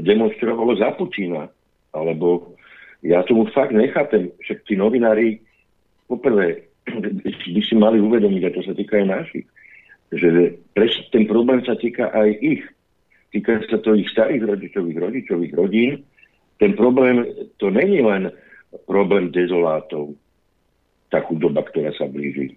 demonstrovalo 0.04 0.76
za 0.76 0.92
Putina. 0.92 1.48
Alebo 1.96 2.54
ja 3.00 3.24
tomu 3.24 3.48
fakt 3.56 3.72
nechápem, 3.72 4.28
že 4.44 4.60
tí 4.68 4.76
novinári 4.76 5.40
poprvé 6.04 6.68
by 7.56 7.60
si 7.64 7.74
mali 7.80 7.96
uvedomiť, 8.04 8.42
a 8.44 8.54
to 8.54 8.60
sa 8.60 8.76
týka 8.76 9.00
aj 9.00 9.08
našich, 9.08 9.46
že 10.12 10.60
ten 11.14 11.24
problém 11.24 11.64
sa 11.64 11.78
týka 11.80 12.12
aj 12.12 12.30
ich. 12.44 12.62
Týka 13.30 13.62
sa 13.70 13.78
to 13.78 13.94
ich 13.94 14.10
starých 14.10 14.42
rodičových, 14.42 14.98
rodičových 14.98 15.52
rodín, 15.54 16.02
ten 16.60 16.76
problém, 16.76 17.24
to 17.56 17.72
není 17.72 18.04
len 18.04 18.28
problém 18.84 19.32
dezolátov, 19.32 20.14
tá 21.10 21.24
chudoba, 21.26 21.64
ktorá 21.66 21.90
sa 21.96 22.06
blíži. 22.06 22.54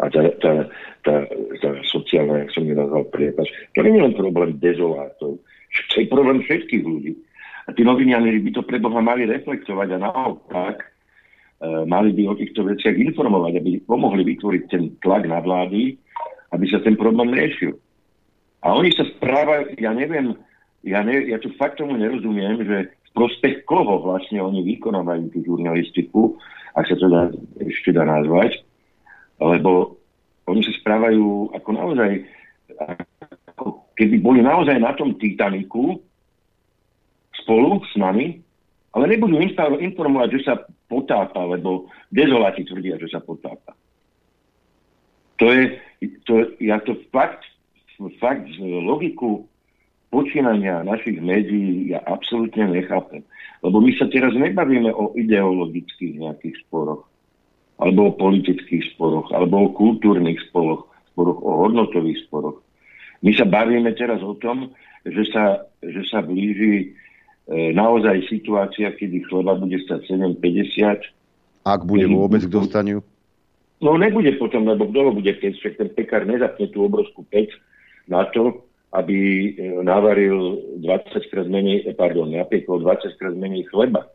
A 0.00 0.08
tá, 0.08 0.24
tá, 0.40 0.52
tá, 1.04 1.28
tá 1.60 1.68
sociálna, 1.84 2.42
jak 2.42 2.56
som 2.56 2.64
ju 2.64 2.72
nazval, 2.72 3.04
priepač, 3.12 3.46
to 3.76 3.84
nie 3.84 4.00
je 4.00 4.04
len 4.08 4.14
problém 4.16 4.56
dezolátov, 4.56 5.36
to 5.92 5.94
je 6.00 6.08
problém 6.08 6.40
všetkých 6.40 6.82
ľudí. 6.82 7.12
A 7.68 7.76
tí 7.76 7.84
novinári 7.84 8.40
by 8.40 8.50
to 8.56 8.64
pre 8.64 8.80
Boha 8.80 9.04
mali 9.04 9.28
reflektovať 9.28 9.88
a 9.94 10.02
naopak 10.02 10.80
e, 10.80 10.86
mali 11.84 12.16
by 12.16 12.32
o 12.32 12.34
týchto 12.34 12.64
veciach 12.64 12.96
informovať, 12.96 13.60
aby 13.60 13.84
pomohli 13.84 14.24
vytvoriť 14.24 14.62
ten 14.72 14.96
tlak 15.04 15.28
na 15.28 15.38
vlády, 15.44 16.00
aby 16.56 16.64
sa 16.66 16.80
ten 16.80 16.96
problém 16.96 17.36
riešil. 17.36 17.76
A 18.64 18.72
oni 18.74 18.90
sa 18.96 19.04
správajú, 19.04 19.76
ja 19.78 19.92
neviem, 19.92 20.32
ja, 20.82 21.04
ne, 21.04 21.28
ja 21.28 21.36
tu 21.36 21.52
fakt 21.60 21.76
tomu 21.76 21.94
nerozumiem, 22.00 22.64
že 22.64 22.88
prospech 23.14 23.66
koho 23.66 24.02
vlastne 24.02 24.38
oni 24.38 24.62
vykonávajú 24.64 25.34
tú 25.34 25.38
žurnalistiku, 25.44 26.38
ak 26.74 26.86
sa 26.86 26.96
to 26.96 27.06
dá, 27.10 27.22
ešte 27.66 27.90
dá 27.90 28.06
nazvať, 28.06 28.62
lebo 29.42 29.98
oni 30.46 30.62
sa 30.62 30.72
správajú 30.82 31.54
ako 31.54 31.70
naozaj, 31.74 32.10
ako 33.56 33.90
keby 33.98 34.16
boli 34.22 34.40
naozaj 34.42 34.78
na 34.78 34.94
tom 34.94 35.18
Titaniku 35.18 35.98
spolu 37.42 37.82
s 37.86 37.94
nami, 37.98 38.38
ale 38.90 39.04
nebudú 39.06 39.38
informovať, 39.78 40.28
že 40.38 40.40
sa 40.46 40.54
potápa, 40.90 41.46
lebo 41.46 41.86
dezoláti 42.10 42.66
tvrdia, 42.66 42.98
že 42.98 43.10
sa 43.10 43.22
potápa. 43.22 43.74
To 45.38 45.46
je, 45.48 45.78
to, 46.26 46.52
ja 46.60 46.82
to 46.82 46.98
fakt, 47.14 47.46
fakt 48.18 48.50
logiku 48.60 49.46
počínania 50.10 50.82
našich 50.82 51.22
médií 51.22 51.94
ja 51.94 52.02
absolútne 52.04 52.66
nechápem. 52.70 53.22
Lebo 53.62 53.78
my 53.78 53.94
sa 53.96 54.10
teraz 54.10 54.34
nebavíme 54.34 54.90
o 54.90 55.14
ideologických 55.14 56.18
nejakých 56.18 56.56
sporoch, 56.66 57.06
alebo 57.78 58.10
o 58.10 58.16
politických 58.18 58.94
sporoch, 58.94 59.30
alebo 59.30 59.70
o 59.70 59.72
kultúrnych 59.72 60.42
sporoch, 60.50 60.90
sporoch 61.14 61.38
o 61.40 61.50
hodnotových 61.66 62.26
sporoch. 62.26 62.58
My 63.22 63.30
sa 63.38 63.46
bavíme 63.46 63.94
teraz 63.94 64.20
o 64.20 64.34
tom, 64.34 64.74
že 65.06 65.24
sa, 65.30 65.64
že 65.84 66.02
sa 66.08 66.24
blíži 66.24 66.74
e, 66.80 67.72
naozaj 67.72 68.26
situácia, 68.28 68.92
kedy 68.96 69.28
chleba 69.28 69.56
bude 69.56 69.76
stať 69.86 70.10
7,50. 70.10 71.68
Ak 71.68 71.84
bude 71.84 72.08
vôbec 72.08 72.44
k 72.44 72.52
dostaniu? 72.52 73.04
No 73.80 73.96
nebude 73.96 74.36
potom, 74.36 74.68
lebo 74.68 74.88
kto 74.88 74.98
ho 75.08 75.12
bude, 75.12 75.32
keď 75.40 75.56
ten 75.76 75.88
pekár 75.92 76.28
nezapne 76.28 76.68
tú 76.68 76.84
obrovskú 76.84 77.24
pec 77.28 77.48
na 78.08 78.28
to, 78.32 78.64
aby 78.90 79.18
e, 79.18 79.50
navaril 79.86 80.58
20 80.82 81.30
krát 81.30 81.46
menej, 81.46 81.86
e, 81.86 81.94
pardon, 81.94 82.26
napiekol 82.26 82.82
20 82.82 83.18
krát 83.18 83.34
menej 83.38 83.66
chleba. 83.70 84.10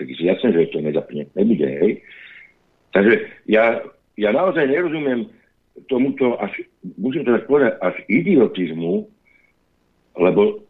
Si 0.00 0.24
jasné, 0.24 0.56
že 0.56 0.72
to 0.72 0.80
nezapne, 0.80 1.28
nebude, 1.36 1.66
hej. 1.66 2.00
Takže 2.96 3.20
ja, 3.44 3.84
ja 4.16 4.30
naozaj 4.32 4.64
nerozumiem 4.64 5.28
tomuto, 5.92 6.40
až, 6.40 6.56
musím 6.96 7.28
to 7.28 7.36
povedať, 7.44 7.76
až 7.84 7.94
idiotizmu, 8.08 9.04
lebo 10.16 10.64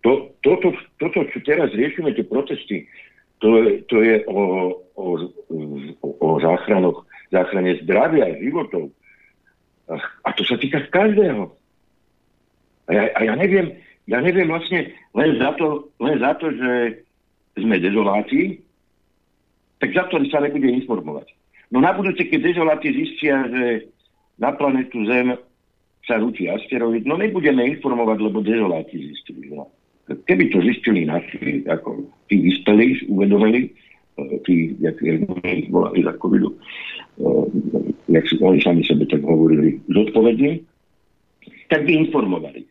to, 0.00 0.32
toto, 0.40 0.72
toto, 0.96 1.18
čo 1.28 1.38
teraz 1.44 1.74
riešime, 1.76 2.16
tie 2.16 2.24
protesty, 2.24 2.88
to, 3.40 3.80
to 3.88 3.96
je 4.00 4.24
o, 4.28 4.40
o, 4.96 5.06
o, 6.00 6.28
záchranách, 6.40 7.04
záchrane 7.32 7.80
zdravia, 7.84 8.36
životov. 8.40 8.92
A 10.24 10.28
to 10.36 10.44
sa 10.44 10.56
týka 10.60 10.80
každého. 10.88 11.59
A 12.90 12.92
ja, 12.92 13.02
a 13.14 13.20
ja 13.22 13.34
neviem, 13.38 13.78
ja 14.10 14.18
neviem 14.18 14.50
vlastne 14.50 14.90
len 15.14 15.38
za 15.38 15.54
to, 15.54 15.94
len 16.02 16.18
za 16.18 16.34
to 16.42 16.50
že 16.50 17.06
sme 17.54 17.78
dezoláti, 17.78 18.58
tak 19.78 19.94
za 19.94 20.10
to 20.10 20.18
sa 20.26 20.42
nebude 20.42 20.66
informovať. 20.66 21.30
No 21.70 21.78
na 21.78 21.94
budúce, 21.94 22.26
keď 22.26 22.50
dezoláti 22.50 22.90
zistia, 22.90 23.46
že 23.46 23.86
na 24.42 24.50
planetu 24.58 25.06
Zem 25.06 25.38
sa 26.02 26.18
rúti 26.18 26.50
asteroid, 26.50 27.06
no 27.06 27.14
nebudeme 27.14 27.62
informovať, 27.78 28.18
lebo 28.18 28.42
dezoláti 28.42 28.98
zistili. 28.98 29.54
No. 29.54 29.70
Keby 30.26 30.50
to 30.50 30.58
zistili 30.66 31.06
naši, 31.06 31.62
ako 31.70 32.10
tí 32.26 32.42
vyspelí, 32.42 33.06
uvedomili, 33.06 33.70
e, 34.18 34.22
tí, 34.42 34.74
jak, 34.82 34.98
volali 35.70 36.02
za 36.02 36.18
covidu, 36.18 36.50
e, 36.50 37.30
jak 38.10 38.26
si 38.26 38.34
oni 38.42 38.58
sami 38.58 38.82
sebe 38.82 39.06
tak 39.06 39.22
hovorili, 39.22 39.78
zodpovední, 39.86 40.66
tak 41.70 41.86
by 41.86 41.92
informovali. 42.02 42.66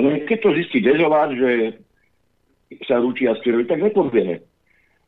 Ale 0.00 0.24
keď 0.24 0.38
to 0.40 0.56
zistí 0.56 0.80
dezolát, 0.80 1.28
že 1.36 1.76
sa 2.88 2.96
rúči 3.04 3.28
asteroid, 3.28 3.68
tak 3.68 3.84
nepovieme. 3.84 4.40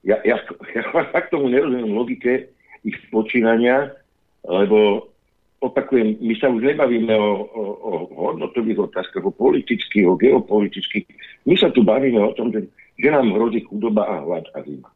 Ja, 0.05 0.21
ja, 0.21 0.37
ja 0.77 0.83
fakt 0.93 1.33
tomu 1.33 1.49
nerozumiem 1.49 1.97
logike 1.97 2.53
ich 2.85 2.99
počínania, 3.09 3.97
lebo 4.45 5.09
opakujem, 5.65 6.21
my 6.21 6.35
sa 6.37 6.51
už 6.53 6.61
nebavíme 6.61 7.15
o, 7.17 7.31
o, 7.49 7.63
o 7.81 7.91
hodnotových 8.29 8.93
otázkach, 8.93 9.23
o 9.23 9.33
politických, 9.33 10.05
o 10.11 10.19
geopolitických. 10.19 11.07
My 11.47 11.55
sa 11.57 11.71
tu 11.71 11.87
bavíme 11.87 12.19
o 12.19 12.35
tom, 12.35 12.51
že 12.51 12.67
že 12.99 13.09
nám 13.11 13.33
hrozí 13.33 13.65
chudoba 13.65 14.05
a 14.05 14.15
hlad 14.21 14.47
a 14.55 14.63
zima. 14.63 14.89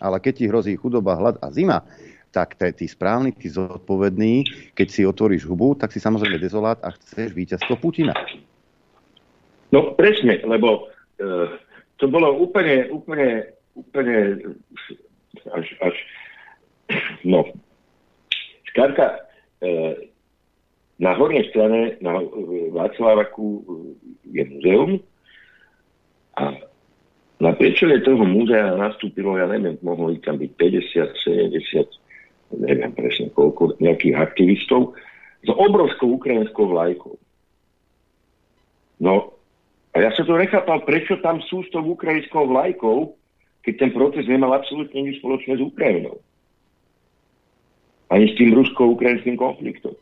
Ale 0.00 0.18
keď 0.18 0.32
ti 0.34 0.44
hrozí 0.50 0.72
chudoba, 0.74 1.14
hlad 1.14 1.38
a 1.38 1.48
zima, 1.54 1.86
tak 2.34 2.58
tí 2.74 2.90
správni, 2.90 3.30
tí 3.30 3.46
zodpovední, 3.46 4.42
keď 4.74 4.88
si 4.90 5.06
otvoríš 5.06 5.46
hubu, 5.46 5.78
tak 5.78 5.94
si 5.94 6.02
samozrejme 6.02 6.42
dezolát 6.42 6.82
a 6.82 6.90
chceš 6.90 7.30
víťazstvo 7.30 7.78
Putina. 7.78 8.10
No 9.74 9.98
presne, 9.98 10.38
lebo 10.46 10.86
e, 11.18 11.50
to 11.98 12.06
bolo 12.06 12.38
úplne, 12.38 12.86
úplne, 12.94 13.50
úplne 13.74 14.38
až, 15.50 15.66
až 15.82 15.96
no, 17.26 17.42
skrátka, 18.70 19.26
e, 19.58 20.06
na 21.02 21.10
hornej 21.18 21.50
strane, 21.50 21.98
na 21.98 22.22
Václavaku 22.70 23.66
je 24.30 24.46
muzeum 24.46 25.02
a 26.38 26.54
na 27.42 27.50
priečele 27.50 27.98
toho 28.06 28.22
múzea 28.22 28.78
nastúpilo, 28.78 29.34
ja 29.34 29.50
neviem, 29.50 29.74
mohlo 29.82 30.14
ich 30.14 30.22
tam 30.22 30.38
byť 30.38 30.50
50, 30.54 31.50
70, 31.50 32.62
neviem 32.62 32.94
presne 32.94 33.26
koľko, 33.34 33.74
nejakých 33.82 34.22
aktivistov 34.22 34.94
s 35.42 35.50
obrovskou 35.50 36.14
ukrajinskou 36.14 36.70
vlajkou. 36.70 37.18
No, 39.02 39.33
a 39.94 40.02
ja 40.02 40.10
sa 40.10 40.26
to 40.26 40.34
nechápal, 40.34 40.82
prečo 40.82 41.22
tam 41.22 41.38
sú 41.46 41.62
s 41.62 41.70
tou 41.70 41.86
ukrajinskou 41.86 42.50
vlajkou, 42.50 43.14
keď 43.62 43.74
ten 43.78 43.90
proces 43.94 44.26
nemal 44.26 44.50
absolútne 44.50 44.98
nič 44.98 45.22
spoločné 45.22 45.54
s 45.54 45.62
Ukrajinou. 45.62 46.18
Ani 48.10 48.26
s 48.26 48.34
tým 48.34 48.50
rusko-ukrajinským 48.58 49.38
konfliktom. 49.38 49.94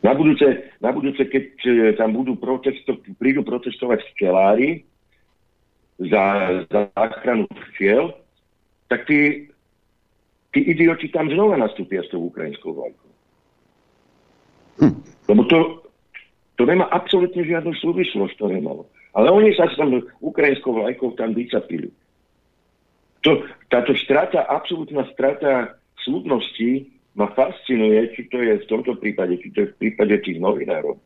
Na 0.00 0.16
budúce, 0.16 0.44
na 0.80 0.92
budúce 0.92 1.24
keď 1.28 1.46
e, 1.64 1.72
tam 1.96 2.16
budú 2.16 2.36
protesto, 2.36 3.00
prídu 3.16 3.44
protestovať 3.44 4.00
včelári 4.12 4.84
za, 6.00 6.24
za 6.68 6.80
záchranu 6.96 7.44
včiel, 7.72 8.16
tak 8.88 9.04
tí, 9.04 9.48
tí 10.56 10.60
idioti 10.72 11.12
tam 11.12 11.28
znova 11.28 11.60
nastúpia 11.60 12.00
s 12.00 12.12
tou 12.12 12.28
ukrajinskou 12.28 12.72
vlajkou. 12.76 13.10
Hm. 14.80 14.96
Lebo 15.28 15.42
to, 15.48 15.58
to 16.60 16.68
nemá 16.68 16.84
absolútne 16.92 17.40
žiadnu 17.40 17.72
súvislosť, 17.80 18.36
to 18.36 18.52
nemalo. 18.52 18.84
Ale 19.16 19.32
oni 19.32 19.56
sa 19.56 19.64
tam 19.72 19.96
ukrajinskou 20.20 20.76
vlajkou 20.76 21.16
tam 21.16 21.32
vycapili. 21.32 21.88
To, 23.24 23.48
táto 23.72 23.96
strata, 23.96 24.44
absolútna 24.44 25.08
strata 25.08 25.80
súdnosti 26.04 26.84
ma 27.16 27.32
fascinuje, 27.32 28.12
či 28.12 28.28
to 28.28 28.44
je 28.44 28.60
v 28.60 28.68
tomto 28.68 28.92
prípade, 29.00 29.40
či 29.40 29.48
to 29.56 29.64
je 29.64 29.70
v 29.72 29.78
prípade 29.80 30.20
tých 30.20 30.36
novinárov. 30.36 31.00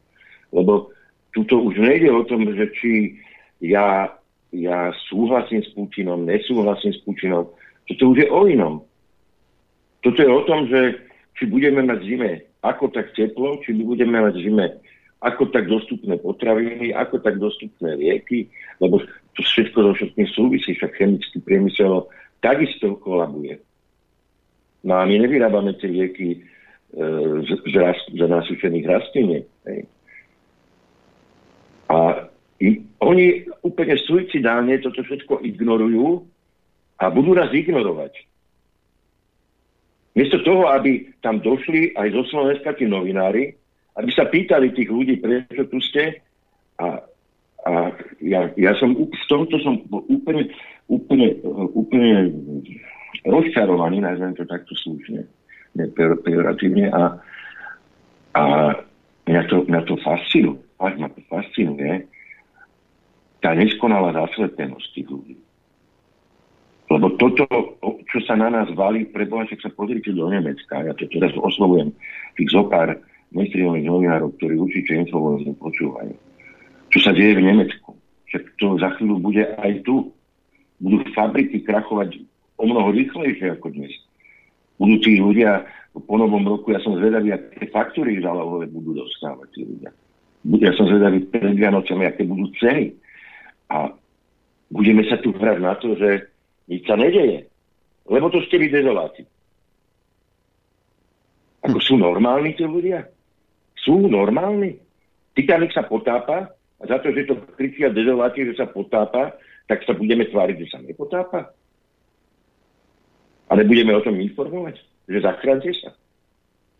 Lebo 0.50 0.90
tuto 1.30 1.62
už 1.62 1.78
nejde 1.78 2.10
o 2.10 2.26
tom, 2.26 2.50
že 2.50 2.74
či 2.74 3.14
ja, 3.62 4.10
ja 4.50 4.90
súhlasím 5.06 5.62
s 5.62 5.70
Putinom, 5.70 6.26
nesúhlasím 6.26 6.90
s 6.90 7.00
Putinom. 7.06 7.46
Toto 7.86 8.02
už 8.10 8.26
je 8.26 8.28
o 8.30 8.42
inom. 8.50 8.82
Toto 10.02 10.18
je 10.18 10.30
o 10.34 10.42
tom, 10.50 10.66
že 10.66 10.98
či 11.38 11.46
budeme 11.46 11.86
mať 11.86 12.02
zime 12.02 12.42
ako 12.66 12.90
tak 12.90 13.14
teplo, 13.14 13.62
či 13.62 13.70
budeme 13.78 14.18
mať 14.18 14.34
zime 14.42 14.82
ako 15.24 15.48
tak 15.48 15.64
dostupné 15.72 16.20
potraviny, 16.20 16.92
ako 16.92 17.16
tak 17.24 17.40
dostupné 17.40 17.96
lieky, 17.96 18.52
lebo 18.76 19.00
to 19.32 19.40
všetko 19.40 19.78
so 19.80 19.92
všetkým 19.96 20.28
súvisí, 20.28 20.76
však 20.76 21.00
chemický 21.00 21.40
priemysel 21.40 22.04
takisto 22.44 23.00
kolabuje. 23.00 23.56
No 24.84 25.00
a 25.00 25.08
my 25.08 25.16
nevyrábame 25.16 25.80
tie 25.80 25.88
lieky 25.88 26.28
e, 26.36 26.38
z, 27.40 27.50
z, 27.56 27.74
rast, 27.80 28.04
z 28.12 28.20
nasúčených 28.20 28.84
rastlín. 28.84 29.48
A 31.88 32.28
i, 32.60 32.84
oni 33.00 33.48
úplne 33.64 33.96
suicidálne 34.04 34.76
toto 34.84 35.00
všetko 35.00 35.40
ignorujú 35.40 36.20
a 37.00 37.08
budú 37.08 37.32
nás 37.32 37.48
ignorovať. 37.48 38.12
Miesto 40.14 40.38
toho, 40.46 40.70
aby 40.70 41.10
tam 41.24 41.42
došli 41.42 41.96
aj 41.96 42.12
zo 42.12 42.22
Slovenska 42.30 42.76
tí 42.76 42.86
novinári, 42.86 43.56
aby 43.94 44.10
sa 44.10 44.26
pýtali 44.26 44.74
tých 44.74 44.90
ľudí, 44.90 45.22
prečo 45.22 45.70
tu 45.70 45.78
ste. 45.78 46.18
A, 46.82 46.98
a 47.64 47.72
ja, 48.18 48.50
ja 48.58 48.72
som 48.76 48.94
v 48.94 49.24
tomto 49.30 49.56
som 49.62 49.78
úplne, 49.90 50.50
úplne, 50.90 51.38
úplne 51.72 52.34
rozčarovaný, 53.22 54.02
nazvem 54.02 54.34
to 54.34 54.44
takto 54.44 54.74
slušne, 54.74 55.22
pejoratívne. 56.26 56.90
A, 56.90 57.02
a 58.34 58.42
mňa 59.30 59.42
to, 59.46 59.56
mňa 59.70 59.80
to 59.86 59.94
fascinuje, 60.02 60.58
ma 60.78 61.08
to 61.08 61.22
fascinuje, 61.30 62.04
tá 63.38 63.54
neskonalá 63.54 64.10
zaslepenosť 64.12 64.88
tých 64.90 65.08
ľudí. 65.08 65.36
Lebo 66.90 67.16
toto, 67.16 67.44
čo 68.12 68.18
sa 68.28 68.36
na 68.36 68.52
nás 68.52 68.68
valí, 68.76 69.08
preboha, 69.08 69.48
sa 69.48 69.72
pozrite 69.72 70.12
do 70.12 70.28
Nemecka, 70.28 70.84
ja 70.84 70.92
to 70.92 71.08
teraz 71.08 71.32
oslovujem 71.32 71.94
tých 72.36 72.52
zopár 72.52 72.92
mainstreamových 73.34 73.86
novinárov, 73.90 74.30
ktorí 74.38 74.54
určite 74.56 74.94
infovojnu 75.04 75.58
počúvajú. 75.58 76.14
Čo 76.94 76.98
sa 77.02 77.10
deje 77.10 77.34
v 77.36 77.46
Nemecku. 77.50 77.98
Však 78.30 78.42
to 78.58 78.78
za 78.78 78.94
chvíľu 78.98 79.18
bude 79.18 79.42
aj 79.42 79.82
tu. 79.82 80.14
Budú 80.78 81.02
fabriky 81.14 81.62
krachovať 81.66 82.22
o 82.58 82.64
mnoho 82.66 82.94
rýchlejšie 82.94 83.58
ako 83.58 83.74
dnes. 83.74 83.90
Budú 84.78 84.94
tí 85.02 85.18
ľudia 85.18 85.66
po 85.94 86.18
novom 86.18 86.42
roku, 86.42 86.74
ja 86.74 86.82
som 86.82 86.98
zvedavý, 86.98 87.30
aké 87.30 87.70
faktúry 87.70 88.18
žalovové 88.18 88.66
budú 88.66 88.98
dostávať 88.98 89.48
tí 89.54 89.62
ľudia. 89.62 89.90
Ja 90.58 90.74
som 90.74 90.90
zvedavý 90.90 91.22
pred 91.30 91.54
Vianocami, 91.54 92.10
aké 92.10 92.26
budú 92.26 92.50
ceny. 92.58 92.90
A 93.70 93.94
budeme 94.74 95.06
sa 95.06 95.22
tu 95.22 95.30
hrať 95.30 95.58
na 95.62 95.78
to, 95.78 95.94
že 95.94 96.26
nič 96.66 96.82
sa 96.84 96.98
nedeje. 96.98 97.46
Lebo 98.10 98.28
to 98.28 98.42
ste 98.44 98.58
vy 98.58 98.68
dezoláci. 98.68 99.22
Ako 101.64 101.78
sú 101.80 101.96
normálni 101.96 102.52
tí 102.52 102.66
ľudia? 102.66 103.08
Sú 103.84 104.08
normálni. 104.08 104.80
Titanic 105.36 105.76
sa 105.76 105.84
potápa 105.84 106.50
a 106.80 106.82
za 106.88 106.98
to, 107.04 107.12
že 107.12 107.28
to 107.28 107.38
kričia 107.54 107.92
dezoláti, 107.92 108.48
že 108.48 108.56
sa 108.56 108.66
potápa, 108.66 109.36
tak 109.68 109.84
sa 109.84 109.92
budeme 109.92 110.24
tváriť, 110.26 110.56
že 110.64 110.68
sa 110.72 110.78
nepotápa. 110.80 111.52
Ale 113.52 113.68
budeme 113.68 113.92
o 113.92 114.04
tom 114.04 114.16
informovať, 114.16 114.80
že 115.06 115.20
zachránte 115.20 115.70
sa. 115.76 115.92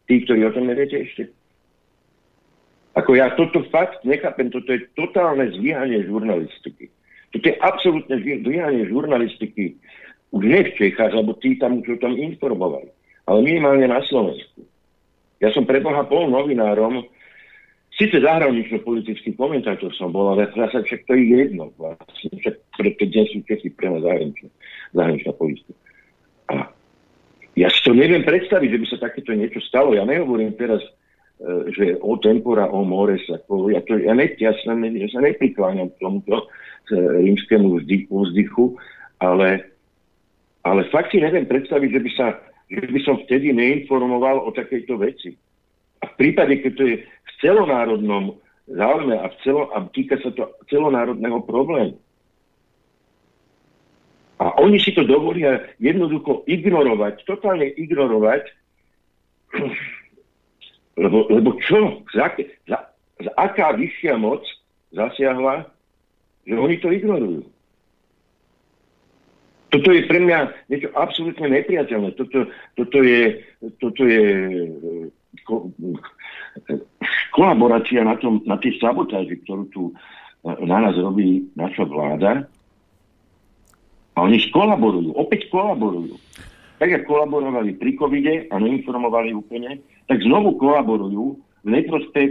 Tí, 0.09 0.25
ktorí 0.25 0.49
o 0.49 0.55
tom 0.55 0.69
neviete 0.69 1.01
ešte. 1.01 1.29
Ako 2.95 3.19
ja 3.19 3.33
toto 3.35 3.65
fakt 3.69 4.05
nechápem, 4.07 4.49
toto 4.49 4.71
je 4.71 4.87
totálne 4.95 5.51
zvíhanie 5.51 6.07
žurnalistiky. 6.07 6.89
Toto 7.35 7.51
je 7.51 7.57
absolútne 7.59 8.17
zvíhanie 8.23 8.87
žurnalistiky 8.87 9.75
už 10.35 10.43
nie 10.43 10.67
v 10.67 10.75
Čechách, 10.75 11.15
lebo 11.15 11.39
tí 11.39 11.55
tam 11.63 11.79
už 11.79 11.95
o 11.95 12.03
tom 12.03 12.19
informovali. 12.19 12.91
Ale 13.31 13.39
minimálne 13.47 13.87
na 13.87 14.03
Slovensku. 14.03 14.67
Ja 15.45 15.53
som 15.53 15.69
pre 15.69 15.85
Boha 15.85 16.01
bol 16.09 16.33
novinárom, 16.33 17.05
síce 17.93 18.17
zahranično-politický 18.17 19.37
komentátor 19.37 19.93
som 19.93 20.09
bol, 20.09 20.33
ale 20.33 20.49
zase 20.57 20.81
však 20.81 21.05
to 21.05 21.13
je 21.13 21.25
jedno 21.37 21.69
vlastne, 21.77 22.33
však 22.41 22.57
keď 22.97 23.09
dnes 23.13 23.29
sú 23.29 23.39
Čechy 23.45 23.69
prema 23.77 24.01
zahraničná, 24.01 24.49
zahraničná 24.97 25.33
politika. 25.37 25.73
A 26.49 26.73
ja 27.61 27.69
si 27.69 27.81
to 27.85 27.93
neviem 27.93 28.25
predstaviť, 28.25 28.69
že 28.73 28.81
by 28.81 28.87
sa 28.89 28.99
takéto 29.05 29.37
niečo 29.37 29.61
stalo. 29.69 29.93
Ja 29.93 30.09
nehovorím 30.09 30.57
teraz, 30.57 30.81
e, 31.39 31.71
že 31.77 31.85
o 32.01 32.17
tempora, 32.17 32.67
o 32.73 32.83
more 32.83 33.21
sa 33.29 33.37
ja, 33.69 33.81
to, 33.85 34.01
ja, 34.01 34.17
ne, 34.17 34.27
ja, 34.41 34.57
sa, 34.65 34.73
ne, 34.73 34.89
ja 34.97 35.09
sa 35.13 35.21
neprikláňam 35.21 35.93
k 35.93 36.01
tomuto 36.01 36.49
rímskému 36.91 37.81
vzdychu, 37.81 38.13
vzdychu 38.13 38.65
ale, 39.21 39.71
ale 40.65 40.81
fakt 40.93 41.13
si 41.13 41.23
neviem 41.23 41.49
predstaviť, 41.49 41.91
že 41.95 42.01
by 42.03 42.11
sa 42.17 42.27
že 42.69 42.87
by 42.89 43.01
som 43.05 43.21
vtedy 43.25 43.53
neinformoval 43.53 44.45
o 44.45 44.51
takejto 44.53 44.97
veci. 45.01 45.37
A 46.01 46.09
v 46.09 46.15
prípade, 46.17 46.61
keď 46.61 46.73
to 46.77 46.85
je 46.85 46.97
v 47.05 47.31
celonárodnom 47.41 48.41
záujme 48.69 49.17
a, 49.21 49.29
v 49.29 49.37
celo, 49.45 49.69
a 49.73 49.85
týka 49.93 50.17
sa 50.21 50.33
to 50.33 50.49
celonárodného 50.73 51.41
problému. 51.45 51.97
A 54.41 54.51
oni 54.61 54.83
si 54.83 54.91
to 54.93 55.07
dovolia 55.07 55.63
jednoducho 55.79 56.43
ignorovať, 56.49 57.23
totálne 57.25 57.71
ignorovať, 57.77 58.45
lebo, 61.03 61.31
lebo 61.31 61.51
čo? 61.63 62.03
Za, 62.13 62.35
za, 62.67 62.79
za 63.21 63.31
aká 63.39 63.79
vyššia 63.79 64.19
moc 64.19 64.43
zasiahla, 64.91 65.71
že 66.45 66.55
oni 66.59 66.77
to 66.83 66.91
ignorujú? 66.91 67.47
Toto 69.75 69.91
je 69.91 70.07
pre 70.07 70.23
mňa 70.23 70.71
niečo 70.71 70.95
absolútne 70.95 71.51
nepriateľné. 71.51 72.15
Toto, 72.15 72.47
toto 72.79 72.99
je, 73.03 73.43
toto 73.83 74.07
je 74.07 74.23
ko, 75.43 75.75
kolaborácia 77.35 78.07
na, 78.07 78.15
tom, 78.23 78.39
na 78.47 78.55
tej 78.55 78.79
sabotáži, 78.79 79.35
ktorú 79.43 79.67
tu 79.75 79.83
na 80.47 80.79
nás 80.79 80.95
robí 80.95 81.51
naša 81.59 81.91
vláda. 81.91 82.47
A 84.15 84.19
oni 84.23 84.39
skolaborujú, 84.47 85.11
opäť 85.19 85.51
kolaborujú. 85.51 86.15
Tak, 86.79 87.03
ako 87.03 87.11
kolaborovali 87.11 87.75
pri 87.75 87.99
covide 87.99 88.35
a 88.55 88.63
neinformovali 88.63 89.35
úplne, 89.35 89.83
tak 90.07 90.23
znovu 90.23 90.55
kolaborujú 90.55 91.35
v 91.67 91.69
neprospech, 91.71 92.31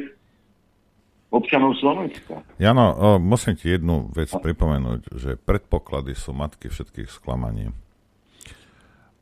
občanov 1.34 1.73
Slovenska. 1.81 2.45
Jano, 2.61 3.18
musím 3.18 3.57
ti 3.57 3.73
jednu 3.73 4.14
vec 4.14 4.30
pripomenúť, 4.30 5.18
že 5.18 5.31
predpoklady 5.41 6.14
sú 6.14 6.30
matky 6.38 6.69
všetkých 6.69 7.10
sklamaní. 7.10 7.73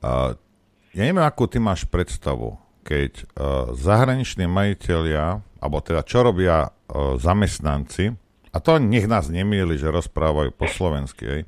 A, 0.04 0.36
ja 0.92 1.02
neviem, 1.08 1.24
akú 1.24 1.48
ty 1.48 1.64
máš 1.64 1.88
predstavu, 1.88 2.60
keď 2.84 3.12
uh, 3.16 3.72
zahraniční 3.80 4.52
majiteľia, 4.52 5.40
alebo 5.64 5.78
teda 5.80 6.04
čo 6.04 6.28
robia 6.28 6.68
uh, 6.68 7.16
zamestnanci, 7.16 8.12
a 8.52 8.60
to 8.60 8.76
nech 8.84 9.08
nás 9.08 9.32
nemýli, 9.32 9.80
že 9.80 9.88
rozprávajú 9.88 10.52
po 10.52 10.68
slovensky, 10.68 11.48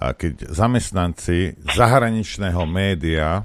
keď 0.00 0.48
zamestnanci 0.48 1.60
zahraničného 1.72 2.64
média 2.64 3.44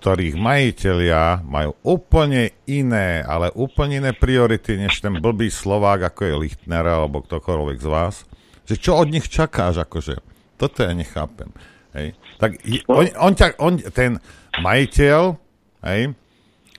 ktorých 0.00 0.32
majiteľia 0.40 1.44
majú 1.44 1.76
úplne 1.84 2.56
iné, 2.64 3.20
ale 3.20 3.52
úplne 3.52 4.00
iné 4.00 4.16
priority, 4.16 4.80
než 4.80 5.04
ten 5.04 5.20
blbý 5.20 5.52
Slovák, 5.52 6.08
ako 6.08 6.20
je 6.24 6.34
Lichtner 6.40 6.88
alebo 6.88 7.20
ktokoľvek 7.20 7.76
z 7.76 7.88
vás. 7.92 8.24
Že 8.64 8.74
čo 8.80 8.92
od 8.96 9.12
nich 9.12 9.28
čakáš, 9.28 9.84
akože? 9.84 10.24
Toto 10.56 10.80
ja 10.80 10.96
nechápem. 10.96 11.52
Hej. 11.92 12.16
Tak 12.40 12.64
on, 12.88 13.04
on, 13.20 13.32
ťa, 13.36 13.46
on, 13.60 13.76
ten 13.92 14.16
majiteľ, 14.64 15.36
hej, 15.84 16.16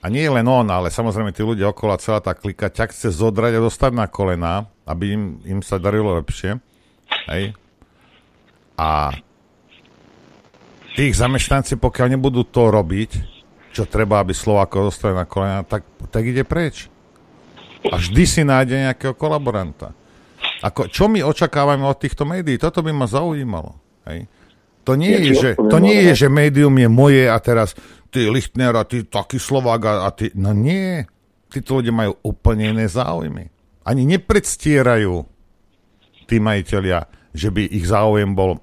a 0.02 0.06
nie 0.10 0.26
len 0.26 0.42
on, 0.50 0.66
ale 0.66 0.90
samozrejme 0.90 1.30
tí 1.30 1.46
ľudia 1.46 1.70
okolo, 1.70 1.94
celá 2.02 2.18
tá 2.18 2.34
klika, 2.34 2.74
ťa 2.74 2.90
chce 2.90 3.14
zodrať 3.14 3.54
a 3.54 3.64
dostať 3.70 3.92
na 3.94 4.10
kolená, 4.10 4.66
aby 4.82 5.14
im, 5.14 5.24
im 5.46 5.60
sa 5.62 5.78
darilo 5.78 6.18
lepšie. 6.18 6.58
Hej. 7.30 7.54
A 8.74 9.14
tých 10.92 11.14
zamestnanci, 11.16 11.80
pokiaľ 11.80 12.16
nebudú 12.16 12.44
to 12.48 12.68
robiť, 12.68 13.10
čo 13.72 13.88
treba, 13.88 14.20
aby 14.20 14.36
Slováko 14.36 14.92
dostali 14.92 15.16
na 15.16 15.24
kolena, 15.24 15.64
tak, 15.64 15.88
tak 16.12 16.22
ide 16.28 16.44
preč. 16.44 16.92
A 17.88 17.98
vždy 17.98 18.24
si 18.28 18.42
nájde 18.44 18.90
nejakého 18.90 19.16
kolaboranta. 19.16 19.96
Ako, 20.62 20.86
čo 20.86 21.10
my 21.10 21.24
očakávame 21.24 21.82
od 21.82 21.98
týchto 21.98 22.22
médií? 22.22 22.60
Toto 22.60 22.84
by 22.84 22.94
ma 22.94 23.10
zaujímalo. 23.10 23.74
Hej. 24.06 24.30
To 24.82 24.98
nie, 24.98 25.14
je, 25.14 25.32
že, 25.34 25.50
to 25.58 25.78
nie 25.78 26.10
je, 26.10 26.26
že 26.26 26.28
médium 26.30 26.74
je 26.74 26.88
moje 26.90 27.24
a 27.26 27.38
teraz 27.38 27.74
ty 28.10 28.26
Lichtner 28.26 28.74
a 28.74 28.82
ty 28.82 29.06
taký 29.06 29.38
Slovák 29.38 29.82
a, 29.86 29.92
a 30.06 30.08
ty... 30.10 30.30
No 30.34 30.50
nie. 30.54 31.06
Títo 31.50 31.78
ľudia 31.78 31.94
majú 31.94 32.18
úplne 32.22 32.74
iné 32.74 32.86
záujmy. 32.90 33.50
Ani 33.82 34.02
nepredstierajú 34.06 35.26
tí 36.26 36.36
majiteľia, 36.38 37.06
že 37.34 37.48
by 37.50 37.62
ich 37.66 37.86
záujem 37.86 38.34
bol 38.34 38.62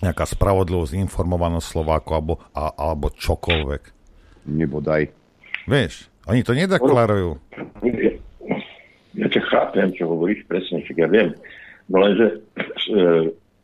nejaká 0.00 0.24
spravodlivosť, 0.24 0.96
informovanosť 0.96 1.66
Slovákov 1.66 2.12
alebo, 2.16 2.34
a, 2.56 2.72
alebo 2.72 3.12
čokoľvek. 3.12 3.82
Nebodaj. 4.48 5.12
Vieš, 5.68 6.08
oni 6.26 6.40
to 6.40 6.56
nedeklarujú. 6.56 7.36
Ja, 9.14 9.26
ťa 9.28 9.42
chápem, 9.52 9.92
čo 9.92 10.08
hovoríš 10.08 10.46
presne, 10.48 10.80
však 10.80 10.96
ja 10.96 11.08
viem. 11.10 11.30
No 11.92 12.00
lenže 12.00 12.26
e, 12.30 12.36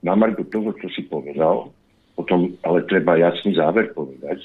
na 0.05 0.13
marku 0.19 0.45
toho, 0.51 0.75
čo 0.77 0.91
si 0.93 1.07
povedal, 1.07 1.73
potom 2.19 2.53
ale 2.67 2.85
treba 2.89 3.17
jasný 3.17 3.57
záver 3.57 3.93
povedať 3.97 4.43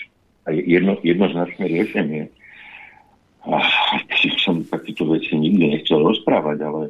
a 0.47 0.53
jedno, 0.53 0.95
jednoznačné 1.03 1.65
riešenie. 1.67 2.23
A, 3.41 3.57
som 4.41 4.61
takéto 4.69 5.05
veci 5.09 5.33
nikdy 5.33 5.77
nechcel 5.77 6.01
rozprávať, 6.01 6.57
ale 6.61 6.81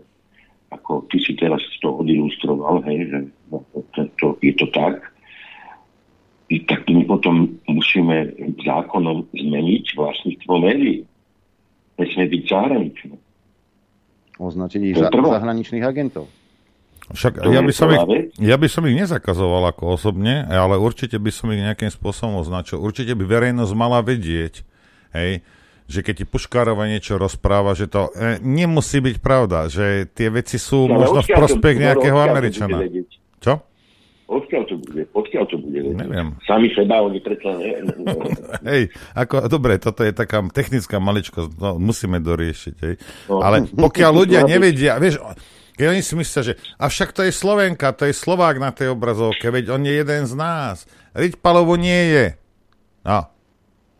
ako 0.71 1.05
ty 1.11 1.19
si 1.19 1.35
teraz 1.35 1.59
to 1.83 1.91
odilustroval, 2.01 2.79
hej, 2.87 3.11
že 3.11 3.19
no, 3.51 3.63
to, 3.91 4.07
to, 4.17 4.27
je 4.39 4.55
to 4.55 4.67
tak, 4.71 5.11
I 6.51 6.59
tak 6.67 6.83
my 6.91 7.07
potom 7.07 7.47
musíme 7.63 8.35
zákonom 8.59 9.23
zmeniť 9.31 9.95
vlastníctvo 9.95 10.53
médií. 10.59 11.07
Nesmie 11.95 12.27
byť 12.27 12.41
zahraničné. 12.43 13.15
Označiť 14.35 14.81
ich 14.83 14.99
za, 14.99 15.07
zahraničných 15.07 15.79
agentov. 15.79 16.27
Však 17.11 17.43
ja 17.43 17.63
by, 17.63 17.73
som 17.75 17.87
ich, 17.91 18.03
ja 18.39 18.55
by 18.59 18.67
som 18.67 18.83
ich 18.87 18.99
nezakazoval 18.99 19.71
ako 19.71 19.95
osobne, 19.95 20.43
ale 20.47 20.75
určite 20.75 21.15
by 21.19 21.31
som 21.31 21.51
ich 21.55 21.63
nejakým 21.63 21.91
spôsobom 21.91 22.43
označil. 22.43 22.83
Určite 22.83 23.15
by 23.15 23.23
verejnosť 23.27 23.73
mala 23.75 24.03
vedieť, 24.03 24.63
hej, 25.15 25.43
že 25.91 25.99
keď 25.99 26.23
ti 26.23 26.25
Puškárova 26.25 26.87
niečo 26.87 27.19
rozpráva, 27.19 27.75
že 27.75 27.91
to 27.91 28.07
e, 28.15 28.39
nemusí 28.39 29.03
byť 29.03 29.17
pravda, 29.19 29.67
že 29.67 30.07
tie 30.15 30.31
veci 30.31 30.55
sú 30.55 30.87
no, 30.87 31.03
možno 31.03 31.19
v 31.19 31.29
prospech 31.35 31.75
to, 31.75 31.81
nejakého 31.83 32.17
Američana. 32.17 32.79
Čo? 33.43 33.59
Odkiaľ 34.31 34.63
to 34.63 34.75
bude? 34.79 35.03
Odkiaľ 35.11 35.43
to 35.51 35.59
bude? 35.59 35.79
Neviem. 35.91 36.39
Sami 36.47 36.71
seba 36.71 37.03
oni 37.03 37.19
predsa 37.19 37.51
ne... 37.59 37.83
hej, 38.71 38.83
ako, 39.11 39.51
dobre, 39.51 39.75
toto 39.75 40.07
je 40.07 40.15
taká 40.15 40.39
technická 40.55 41.03
maličkosť, 41.03 41.59
no, 41.59 41.75
musíme 41.75 42.23
doriešiť, 42.23 42.75
hej. 42.79 42.95
No. 43.27 43.43
Ale 43.43 43.67
pokiaľ 43.67 44.11
ľudia 44.23 44.47
nevedia, 44.47 44.95
vieš, 45.03 45.19
keď 45.75 45.85
oni 45.91 46.01
si 46.05 46.13
myslia, 46.15 46.41
že 46.47 46.53
a 46.79 46.87
však 46.87 47.11
to 47.11 47.27
je 47.27 47.35
Slovenka, 47.35 47.91
to 47.91 48.07
je 48.07 48.15
Slovák 48.15 48.55
na 48.55 48.71
tej 48.71 48.95
obrazovke, 48.95 49.51
veď 49.51 49.75
on 49.75 49.83
je 49.83 49.99
jeden 49.99 50.23
z 50.23 50.33
nás. 50.39 50.87
Riť 51.11 51.35
nie 51.75 52.01
je. 52.15 52.25
No, 53.03 53.27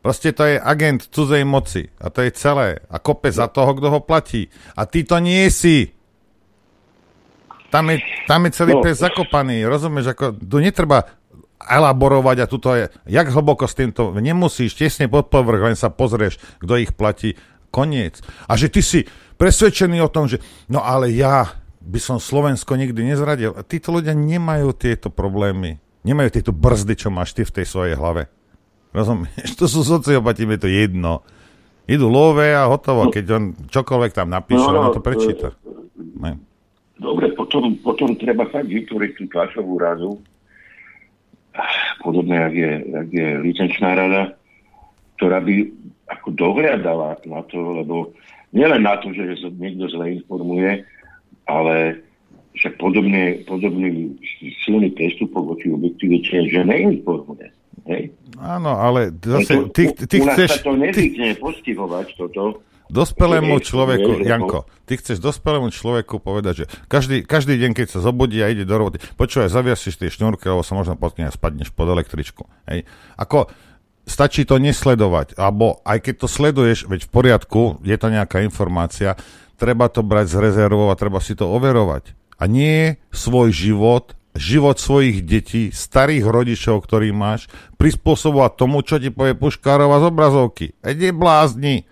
Proste 0.02 0.34
to 0.34 0.44
je 0.50 0.58
agent 0.58 1.14
cudzej 1.14 1.46
moci. 1.46 1.86
A 2.02 2.10
to 2.10 2.26
je 2.26 2.34
celé. 2.34 2.82
A 2.90 2.98
kope 2.98 3.30
za 3.30 3.46
toho, 3.46 3.78
kto 3.78 3.88
ho 3.94 4.00
platí. 4.02 4.50
A 4.74 4.90
ty 4.90 5.06
to 5.06 5.22
nie 5.22 5.46
si. 5.54 5.94
Tam 7.70 7.88
je, 7.88 8.02
tam 8.28 8.50
je 8.50 8.52
celý 8.52 8.74
no. 8.76 8.82
pes 8.82 8.98
zakopaný. 8.98 9.64
Rozumieš? 9.64 10.18
Ako, 10.18 10.36
tu 10.36 10.58
netreba 10.60 11.08
elaborovať 11.62 12.38
a 12.42 12.50
tuto 12.50 12.74
je, 12.74 12.90
jak 13.06 13.30
hlboko 13.30 13.70
s 13.70 13.78
týmto, 13.78 14.18
nemusíš, 14.18 14.74
tesne 14.74 15.06
pod 15.06 15.30
povrch, 15.30 15.62
len 15.62 15.78
sa 15.78 15.94
pozrieš, 15.94 16.42
kto 16.58 16.74
ich 16.82 16.92
platí, 16.98 17.38
koniec. 17.70 18.20
A 18.50 18.58
že 18.58 18.68
ty 18.68 18.82
si 18.82 19.06
presvedčený 19.38 20.02
o 20.02 20.10
tom, 20.10 20.26
že 20.26 20.42
no 20.68 20.82
ale 20.82 21.14
ja 21.14 21.62
by 21.82 22.02
som 22.02 22.18
Slovensko 22.22 22.78
nikdy 22.78 23.14
nezradil. 23.14 23.58
A 23.58 23.66
títo 23.66 23.94
ľudia 23.94 24.14
nemajú 24.14 24.74
tieto 24.74 25.10
problémy. 25.10 25.82
Nemajú 26.02 26.30
tieto 26.34 26.54
brzdy, 26.54 26.94
čo 26.98 27.10
máš 27.14 27.34
ty 27.34 27.46
v 27.46 27.62
tej 27.62 27.66
svojej 27.66 27.96
hlave. 27.98 28.30
Rozumieš? 28.92 29.56
To 29.60 29.66
sú 29.68 29.82
sociopati, 29.84 30.44
je 30.48 30.60
to 30.60 30.70
jedno. 30.70 31.24
Idú 31.90 32.08
love 32.08 32.46
a 32.46 32.70
hotovo. 32.70 33.10
Keď 33.10 33.26
on 33.32 33.44
čokoľvek 33.68 34.12
tam 34.16 34.32
napíše, 34.32 34.70
no, 34.70 34.88
on 34.88 34.96
to 34.96 35.04
prečíta. 35.04 35.58
Ne. 35.98 36.38
Dobre, 37.02 37.34
potom, 37.34 37.74
potom 37.82 38.14
treba 38.14 38.46
fakt 38.48 38.70
vytvoriť 38.70 39.12
tú 39.18 39.24
tlačovú 39.34 39.82
radu, 39.82 40.22
podobne, 42.06 42.38
jak 42.38 42.56
je, 42.56 42.72
jak 42.86 43.10
je 43.10 43.30
licenčná 43.42 43.98
rada, 43.98 44.38
ktorá 45.18 45.42
by 45.42 45.66
ako 46.14 46.30
dohľadala 46.38 47.18
na 47.26 47.42
to, 47.50 47.58
lebo 47.82 48.14
nielen 48.54 48.86
na 48.86 49.02
to, 49.02 49.10
že 49.12 49.50
niekto 49.58 49.90
zle 49.90 50.22
informuje, 50.22 50.86
ale 51.50 52.06
však 52.54 52.78
podobne, 52.78 53.42
podobný 53.48 54.14
silný 54.62 54.94
prestupok 54.94 55.56
voči 55.56 55.72
objektivite, 55.72 56.52
že 56.52 56.62
neinformuje. 56.68 57.50
Hej? 57.92 58.16
Áno, 58.40 58.80
ale 58.80 59.12
zase, 59.20 59.68
ty, 59.76 59.92
ty, 59.92 60.08
ty 60.08 60.18
chceš... 60.24 60.64
to 60.64 60.74
nezvykne 60.80 61.36
postihovať 61.38 62.08
toto. 62.16 62.64
Dospelému 62.92 63.64
človeku, 63.64 64.20
Janko, 64.28 64.68
ty 64.84 65.00
chceš 65.00 65.24
dospelému 65.24 65.72
človeku 65.72 66.20
povedať, 66.20 66.54
že 66.64 66.66
každý, 66.92 67.24
každý 67.24 67.56
deň, 67.56 67.72
keď 67.72 67.88
sa 67.88 68.00
zobudí 68.04 68.44
a 68.44 68.52
ide 68.52 68.68
do 68.68 68.76
roboty, 68.76 69.00
počúvaj, 69.16 69.48
zaviasiš 69.48 69.96
tie 69.96 70.12
šnúrky, 70.12 70.52
lebo 70.52 70.60
sa 70.60 70.76
možno 70.76 71.00
potkne 71.00 71.32
a 71.32 71.32
spadneš 71.32 71.72
pod 71.72 71.88
električku. 71.88 72.52
Hej. 72.68 72.84
Ako, 73.16 73.48
stačí 74.04 74.44
to 74.44 74.60
nesledovať, 74.60 75.40
alebo 75.40 75.80
aj 75.88 76.04
keď 76.04 76.16
to 76.20 76.28
sleduješ, 76.28 76.92
veď 76.92 77.08
v 77.08 77.14
poriadku, 77.16 77.62
je 77.80 77.96
to 77.96 78.08
nejaká 78.12 78.44
informácia, 78.44 79.16
treba 79.56 79.88
to 79.88 80.04
brať 80.04 80.36
z 80.36 80.52
rezervou 80.52 80.92
a 80.92 81.00
treba 81.00 81.24
si 81.24 81.32
to 81.32 81.48
overovať. 81.48 82.12
A 82.42 82.50
nie 82.50 83.00
svoj 83.14 83.56
život 83.56 84.20
život 84.36 84.80
svojich 84.80 85.24
detí, 85.28 85.72
starých 85.72 86.24
rodičov, 86.24 86.84
ktorý 86.84 87.12
máš, 87.12 87.52
prispôsobovať 87.76 88.52
tomu, 88.56 88.80
čo 88.84 88.96
ti 88.98 89.12
povie 89.12 89.36
Puškárova 89.36 90.00
z 90.00 90.06
obrazovky. 90.08 90.66
Je 90.84 91.12
blázni. 91.12 91.84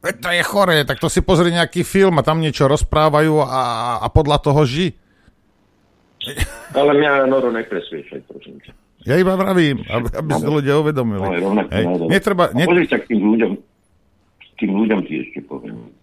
Veď 0.00 0.14
to 0.18 0.28
je 0.32 0.42
chore, 0.42 0.76
tak 0.88 0.96
to 0.98 1.12
si 1.12 1.20
pozri 1.20 1.52
nejaký 1.52 1.84
film 1.84 2.18
a 2.18 2.26
tam 2.26 2.40
niečo 2.40 2.66
rozprávajú 2.66 3.44
a, 3.44 3.62
a 4.00 4.06
podľa 4.08 4.38
toho 4.40 4.64
ži. 4.64 4.96
Ale 6.72 6.96
mňa 6.96 7.28
Noro 7.28 7.52
nepresviečaj, 7.52 8.24
prosím 8.28 8.58
ťa. 8.64 8.72
Ja 9.08 9.16
iba 9.16 9.32
vravím, 9.32 9.80
aby, 9.88 10.08
aby 10.12 10.30
si 10.36 10.44
ľudia 10.44 10.76
uvedomili. 10.76 11.24
Hej. 11.72 11.84
Netreba, 12.08 12.52
net... 12.52 12.68
Pozri 12.68 12.84
sa 12.88 13.00
k 13.00 13.16
tým 13.16 13.20
ľuďom, 13.24 13.52
tým 14.60 14.72
ľuďom 14.76 14.98
ti 15.08 15.14
ešte 15.24 15.40
poviem 15.48 15.99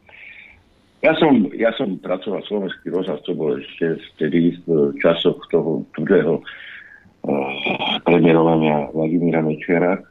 ja 1.06 1.14
som, 1.22 1.46
ja 1.54 1.70
som 1.78 2.02
pracoval 2.02 2.42
slovenský 2.50 2.90
rozhlas, 2.90 3.22
to 3.22 3.38
bolo 3.38 3.62
ešte 3.62 4.02
vtedy 4.16 4.58
v 4.66 4.98
časoch 4.98 5.38
toho 5.54 5.86
druhého 5.94 6.42
uh, 6.42 8.02
Vladimíra 8.02 9.42
Mečiara. 9.46 10.02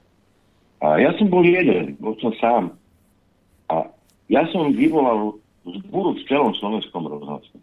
A 0.78 1.02
ja 1.02 1.10
som 1.18 1.26
bol 1.26 1.42
jeden, 1.42 1.98
bol 1.98 2.14
som 2.22 2.30
sám. 2.38 2.64
A 3.66 3.90
ja 4.30 4.46
som 4.54 4.70
vyvolal 4.70 5.34
zbúru 5.66 6.14
v 6.14 6.22
celom 6.30 6.54
slovenskom 6.54 7.10
rozhlase. 7.10 7.58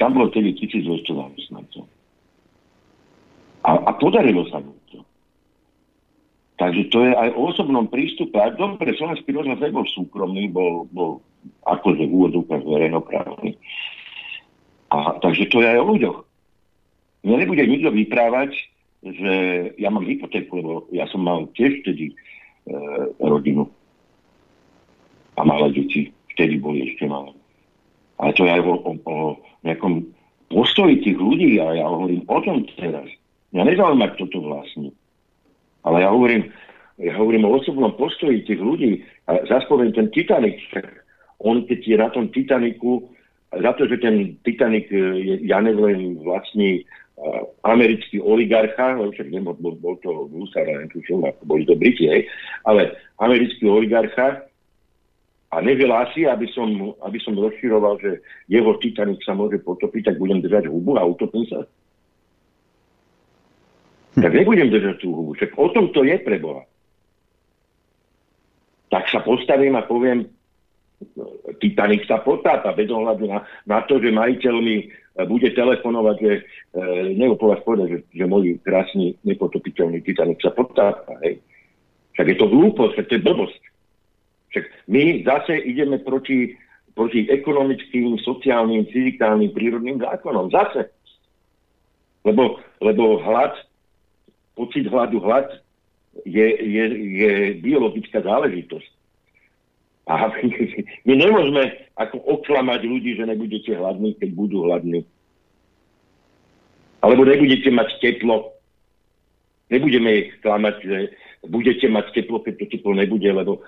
Tam 0.00 0.16
bolo 0.16 0.32
tedy 0.32 0.56
1200 0.56 1.04
zamestnancov. 1.04 1.84
A, 3.60 3.76
a 3.76 3.90
podarilo 4.00 4.48
sa 4.48 4.64
mi 4.64 4.72
to. 4.88 5.04
Takže 6.56 6.88
to 6.88 7.04
je 7.04 7.12
aj 7.12 7.28
o 7.36 7.52
osobnom 7.52 7.84
prístupe. 7.92 8.40
Aj 8.40 8.56
dobre, 8.56 8.96
slovenský 8.96 9.36
rozhlas 9.36 9.60
nebol 9.60 9.84
súkromný, 9.84 10.48
bol, 10.48 10.88
bol 10.88 11.20
akože 11.64 12.04
v 12.06 12.14
úvodzovkách 12.14 12.64
verejnoprávny. 12.64 13.50
A, 14.90 15.16
takže 15.22 15.46
to 15.48 15.62
je 15.62 15.68
aj 15.70 15.78
o 15.78 15.88
ľuďoch. 15.94 16.18
Mne 17.22 17.36
nebude 17.46 17.64
nikto 17.68 17.90
vyprávať, 17.92 18.56
že 19.00 19.32
ja 19.76 19.88
mám 19.88 20.04
hypotéku, 20.04 20.60
lebo 20.60 20.72
ja 20.92 21.08
som 21.08 21.24
mal 21.24 21.48
tiež 21.56 21.84
vtedy 21.84 22.12
e, 22.12 22.14
rodinu 23.20 23.68
a 25.36 25.44
malé 25.44 25.72
deti. 25.72 26.12
Vtedy 26.36 26.60
boli 26.60 26.88
ešte 26.88 27.04
malé. 27.08 27.32
Ale 28.20 28.32
to 28.36 28.44
je 28.44 28.52
aj 28.52 28.62
o, 28.64 28.74
o, 28.76 28.92
o 29.04 29.16
nejakom 29.64 30.04
postoji 30.52 31.00
tých 31.00 31.16
ľudí 31.16 31.60
a 31.60 31.76
ja 31.76 31.86
hovorím 31.88 32.24
o 32.28 32.38
tom 32.44 32.64
teraz. 32.76 33.08
Ja 33.52 33.64
nezaujíma, 33.64 34.16
kto 34.16 34.28
to 34.28 34.38
vlastní. 34.44 34.92
Ale 35.84 36.04
ja 36.04 36.12
hovorím, 36.12 36.52
ja 37.00 37.16
hovorím 37.16 37.48
o 37.48 37.56
osobnom 37.56 37.92
postoji 37.96 38.44
tých 38.44 38.60
ľudí. 38.60 39.00
A 39.26 39.40
zaspomeň 39.48 39.96
ten 39.96 40.06
Titanic, 40.12 40.60
on 41.40 41.64
keď 41.64 41.80
je 41.80 41.96
na 41.96 42.08
tom 42.12 42.28
Titaniku, 42.28 43.08
za 43.50 43.72
to, 43.74 43.88
že 43.90 43.98
ten 43.98 44.38
Titanic 44.46 44.86
e, 44.92 44.96
je, 44.96 45.34
ja 45.42 45.58
neviem, 45.58 46.22
vlastní 46.22 46.86
uh, 47.18 47.42
americký 47.66 48.22
oligarcha, 48.22 48.94
lebo 48.94 49.10
však 49.10 49.26
nebol, 49.26 49.58
bol, 49.58 49.74
bol 49.74 49.98
to 49.98 50.30
Husar, 50.30 50.70
netuším, 50.70 51.26
boli 51.42 51.66
to 51.66 51.74
Briti, 51.74 52.06
hej, 52.06 52.30
ale 52.62 52.94
americký 53.18 53.66
oligarcha 53.66 54.46
a 55.50 55.56
nevyhlási, 55.58 56.30
aby 56.30 56.46
som, 56.54 56.94
aby 57.02 57.18
som 57.18 57.34
rozširoval, 57.34 57.98
že 57.98 58.22
jeho 58.46 58.70
Titanic 58.78 59.18
sa 59.26 59.34
môže 59.34 59.58
potopiť, 59.58 60.14
tak 60.14 60.22
budem 60.22 60.38
držať 60.38 60.70
hubu 60.70 60.94
a 60.94 61.02
utopím 61.02 61.42
sa. 61.50 61.66
Hm. 64.14 64.22
Tak 64.22 64.30
nebudem 64.30 64.70
držať 64.70 65.02
tú 65.02 65.10
hubu. 65.10 65.34
Však 65.34 65.58
o 65.58 65.66
tom 65.74 65.90
to 65.90 66.06
je 66.06 66.14
pre 66.22 66.38
Boha. 66.38 66.62
Tak 68.94 69.10
sa 69.10 69.22
postavím 69.26 69.74
a 69.74 69.86
poviem, 69.86 70.30
Titanic 71.60 72.04
sa 72.04 72.20
potápa 72.20 72.76
bez 72.76 72.92
ohľadu 72.92 73.24
na, 73.24 73.40
na 73.64 73.80
to, 73.88 73.96
že 73.96 74.12
majiteľ 74.12 74.54
mi 74.60 74.76
e, 74.84 74.86
bude 75.24 75.48
telefonovať, 75.48 76.16
že 76.20 76.32
e, 76.36 76.42
neopovaž 77.16 77.64
povedať, 77.64 77.88
že, 77.88 77.98
že 78.20 78.24
môj 78.28 78.60
krásny 78.60 79.16
nepotopiteľný 79.24 80.04
Titanic 80.04 80.44
sa 80.44 80.52
potápa. 80.52 81.16
Hej. 81.24 81.40
Však 82.12 82.26
je 82.28 82.36
to 82.36 82.46
hlúposť, 82.52 82.92
však 82.92 83.08
to 83.08 83.16
je 83.16 83.26
blbosť. 83.26 83.62
Však 84.50 84.64
my 84.92 85.02
zase 85.24 85.54
ideme 85.64 85.96
proti, 86.04 86.52
proti 86.92 87.24
ekonomickým, 87.32 88.20
sociálnym, 88.20 88.84
fyzikálnym, 88.92 89.56
prírodným 89.56 90.04
zákonom. 90.04 90.52
Zase. 90.52 90.92
Lebo, 92.28 92.60
lebo 92.84 93.24
hlad, 93.24 93.56
pocit 94.52 94.84
hladu, 94.84 95.16
hlad 95.24 95.48
je, 96.28 96.44
je, 96.44 96.84
je 97.24 97.30
biologická 97.64 98.20
záležitosť. 98.20 98.99
A 100.08 100.32
my 101.06 101.14
nemôžeme 101.16 101.90
ako 101.96 102.16
oklamať 102.40 102.80
ľudí, 102.88 103.16
že 103.18 103.28
nebudete 103.28 103.76
hladní, 103.76 104.16
keď 104.16 104.30
budú 104.32 104.64
hladní. 104.64 105.04
Alebo 107.00 107.24
nebudete 107.24 107.68
mať 107.72 107.96
teplo. 108.00 108.52
Nebudeme 109.70 110.10
ich 110.26 110.30
klamať, 110.42 110.76
že 110.82 110.98
budete 111.48 111.86
mať 111.88 112.12
teplo, 112.12 112.42
keď 112.44 112.54
to 112.60 112.66
teplo 112.76 112.92
nebude, 112.92 113.30
lebo 113.30 113.64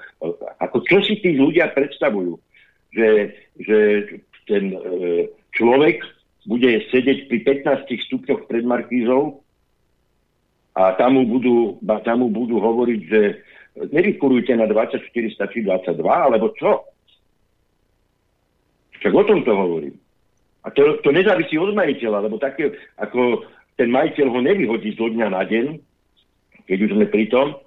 ako 0.60 0.84
čo 0.84 1.00
si 1.00 1.16
tí 1.22 1.38
ľudia 1.38 1.72
predstavujú? 1.72 2.36
Že, 2.92 3.08
že 3.64 3.78
ten 4.44 4.76
e, 4.76 4.78
človek 5.56 6.04
bude 6.44 6.84
sedieť 6.92 7.30
pri 7.30 7.38
15 7.64 7.88
stupňoch 8.10 8.50
pred 8.50 8.66
Markízou 8.66 9.40
a 10.76 10.92
tam 11.00 11.16
mu 11.16 11.24
budú, 11.24 11.80
budú 11.80 12.56
hovoriť, 12.60 13.00
že 13.08 13.22
nevykurujte 13.76 14.52
na 14.56 14.68
24, 14.68 15.00
stačí 15.32 15.64
22, 15.64 16.02
alebo 16.04 16.52
čo? 16.56 16.84
Však 19.00 19.12
o 19.14 19.24
tom 19.24 19.40
to 19.42 19.52
hovorím. 19.56 19.96
A 20.62 20.70
to, 20.70 21.02
to 21.02 21.10
nezávisí 21.10 21.58
od 21.58 21.74
majiteľa, 21.74 22.30
lebo 22.30 22.38
také, 22.38 22.70
ako 23.00 23.42
ten 23.74 23.90
majiteľ 23.90 24.26
ho 24.30 24.40
nevyhodí 24.44 24.94
zo 24.94 25.10
dňa 25.10 25.28
na 25.34 25.42
deň, 25.42 25.66
keď 26.70 26.78
už 26.86 26.90
sme 26.94 27.06
pri 27.10 27.26
tom, 27.26 27.58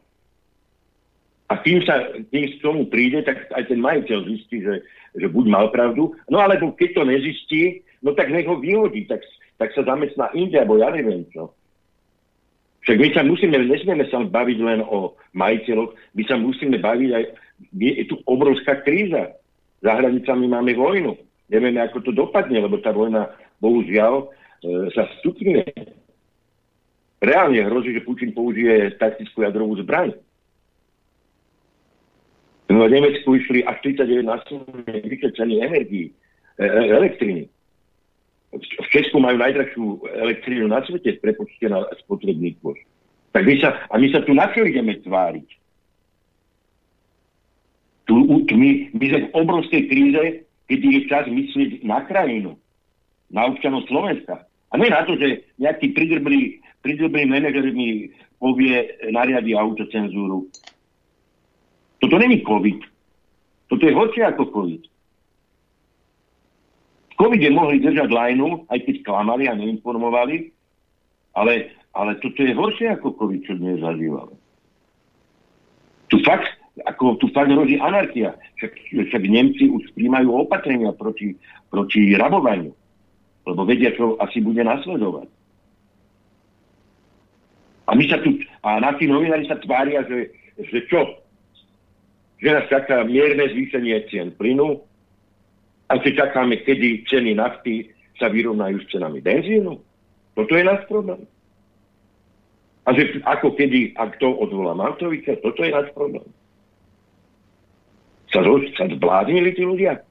a 1.46 1.54
kým 1.62 1.84
sa 1.86 2.10
kým 2.34 2.58
k 2.58 2.64
tomu 2.64 2.90
príde, 2.90 3.22
tak 3.22 3.52
aj 3.54 3.70
ten 3.70 3.78
majiteľ 3.78 4.20
zistí, 4.26 4.66
že, 4.66 4.82
že 5.14 5.28
buď 5.30 5.46
mal 5.46 5.68
pravdu, 5.70 6.18
no 6.32 6.42
alebo 6.42 6.74
keď 6.74 6.90
to 6.98 7.04
nezistí, 7.06 7.62
no 8.02 8.18
tak 8.18 8.34
nech 8.34 8.50
ho 8.50 8.58
vyhodí, 8.58 9.06
tak, 9.06 9.22
tak 9.62 9.70
sa 9.78 9.86
zamestná 9.86 10.34
inde, 10.34 10.58
alebo 10.58 10.82
ja 10.82 10.90
neviem 10.90 11.28
čo. 11.30 11.54
Však 12.86 13.02
my 13.02 13.10
sa 13.18 13.22
musíme, 13.26 13.58
nesmieme 13.66 14.06
sa 14.14 14.22
baviť 14.22 14.58
len 14.62 14.86
o 14.86 15.18
majiteľoch, 15.34 15.98
my 16.14 16.24
sa 16.30 16.38
musíme 16.38 16.78
baviť 16.78 17.10
aj, 17.18 17.24
je 17.74 18.06
tu 18.06 18.22
obrovská 18.30 18.86
kríza. 18.86 19.34
Za 19.82 19.98
hranicami 19.98 20.46
máme 20.46 20.78
vojnu. 20.78 21.18
Nevieme, 21.50 21.82
ako 21.82 22.06
to 22.06 22.12
dopadne, 22.14 22.62
lebo 22.62 22.78
tá 22.78 22.94
vojna, 22.94 23.34
bohužiaľ, 23.58 24.14
e, 24.22 24.94
sa 24.94 25.10
stupňuje. 25.22 25.66
Reálne 27.26 27.66
hrozí, 27.66 27.90
že 27.98 28.06
Putin 28.06 28.38
použije 28.38 29.02
taktickú 29.02 29.42
jadrovú 29.42 29.82
zbraň. 29.82 30.14
No 32.70 32.86
v 32.86 32.94
Nemecku 32.98 33.34
išli 33.34 33.66
až 33.66 33.82
39 33.82 34.26
násobne 34.26 34.94
ceny 35.34 35.54
energii, 35.62 36.14
elektriny 36.62 37.50
v 38.60 38.88
Česku 38.92 39.20
majú 39.20 39.38
najdrahšiu 39.40 39.84
elektrínu 40.08 40.72
na 40.72 40.80
svete 40.84 41.20
prepočte 41.20 41.68
na 41.68 41.84
spotrebný 42.06 42.56
kôž. 42.64 42.80
Tak 43.36 43.44
my 43.44 43.56
sa, 43.60 43.84
a 43.92 44.00
my 44.00 44.08
sa 44.12 44.24
tu 44.24 44.32
na 44.32 44.48
čo 44.52 44.64
ideme 44.64 44.96
tváriť? 45.04 45.48
Tu 48.06 48.14
my, 48.56 48.70
my 48.96 49.06
sme 49.12 49.20
v 49.28 49.34
obrovskej 49.36 49.84
kríze, 49.92 50.24
keď 50.72 50.80
je 50.80 51.02
čas 51.10 51.26
myslieť 51.28 51.84
na 51.84 52.06
krajinu, 52.08 52.56
na 53.28 53.52
občanov 53.52 53.84
Slovenska. 53.92 54.48
A 54.72 54.80
nie 54.80 54.88
na 54.88 55.04
to, 55.04 55.20
že 55.20 55.44
nejaký 55.60 55.92
pridrblý, 55.92 56.64
pridrblý 56.80 57.28
manažer 57.28 57.66
mi 57.76 58.14
povie, 58.40 58.88
nariadi 59.10 59.58
autocenzúru. 59.58 60.48
Toto 62.00 62.16
není 62.22 62.46
COVID. 62.46 62.80
Toto 63.74 63.84
je 63.84 63.94
horšie 63.98 64.24
ako 64.32 64.54
COVID 64.54 64.95
covide 67.16 67.50
mohli 67.52 67.80
držať 67.80 68.12
lajnu, 68.12 68.68
aj 68.72 68.80
keď 68.84 68.96
klamali 69.04 69.48
a 69.48 69.56
neinformovali, 69.56 70.52
ale, 71.36 71.72
ale 71.96 72.16
toto 72.20 72.44
je 72.44 72.56
horšie 72.56 72.96
ako 72.96 73.16
COVID, 73.20 73.42
čo 73.44 73.54
dnes 73.60 73.80
zažívame. 73.84 74.36
Tu 76.12 76.22
fakt, 76.24 76.48
ako 76.86 77.18
tu 77.20 77.28
fakt 77.32 77.52
hrozí 77.52 77.80
anarchia. 77.80 78.36
Však, 78.60 78.72
však 79.12 79.24
Nemci 79.26 79.68
už 79.72 79.96
príjmajú 79.96 80.32
opatrenia 80.32 80.92
proti, 80.96 81.36
proti 81.72 82.14
rabovaniu, 82.16 82.72
lebo 83.48 83.62
vedia, 83.64 83.96
čo 83.96 84.20
asi 84.20 84.40
bude 84.44 84.64
nasledovať. 84.64 85.28
A 87.86 87.92
my 87.94 88.04
sa 88.10 88.18
tu, 88.26 88.42
a 88.66 88.82
naši 88.82 89.06
novinári 89.06 89.46
sa 89.46 89.62
tvária, 89.62 90.02
že, 90.10 90.34
že 90.58 90.80
čo? 90.90 91.22
Že 92.42 92.50
nás 92.50 92.66
čaká 92.68 93.06
mierne 93.06 93.46
zvýšenie 93.46 94.10
cien 94.10 94.34
plynu, 94.34 94.82
a 95.90 95.94
si 96.02 96.10
čakáme, 96.18 96.66
kedy 96.66 97.06
ceny 97.06 97.38
nafty 97.38 97.94
sa 98.18 98.32
vyrovnajú 98.32 98.82
s 98.82 98.90
cenami 98.90 99.22
benzínu. 99.22 99.78
Toto 100.34 100.52
je 100.58 100.64
náš 100.66 100.82
problém. 100.90 101.24
A 102.86 102.94
že 102.94 103.22
ako 103.26 103.58
kedy, 103.58 103.98
a 103.98 104.10
kto 104.14 104.30
odvolá 104.30 104.78
Matoviča, 104.78 105.42
toto 105.42 105.66
je 105.66 105.74
náš 105.74 105.90
problém. 105.94 106.26
Sa, 108.30 108.42
sa 108.78 108.86
zbláznili 108.90 109.54
tí 109.54 109.64
ľudia? 109.66 110.02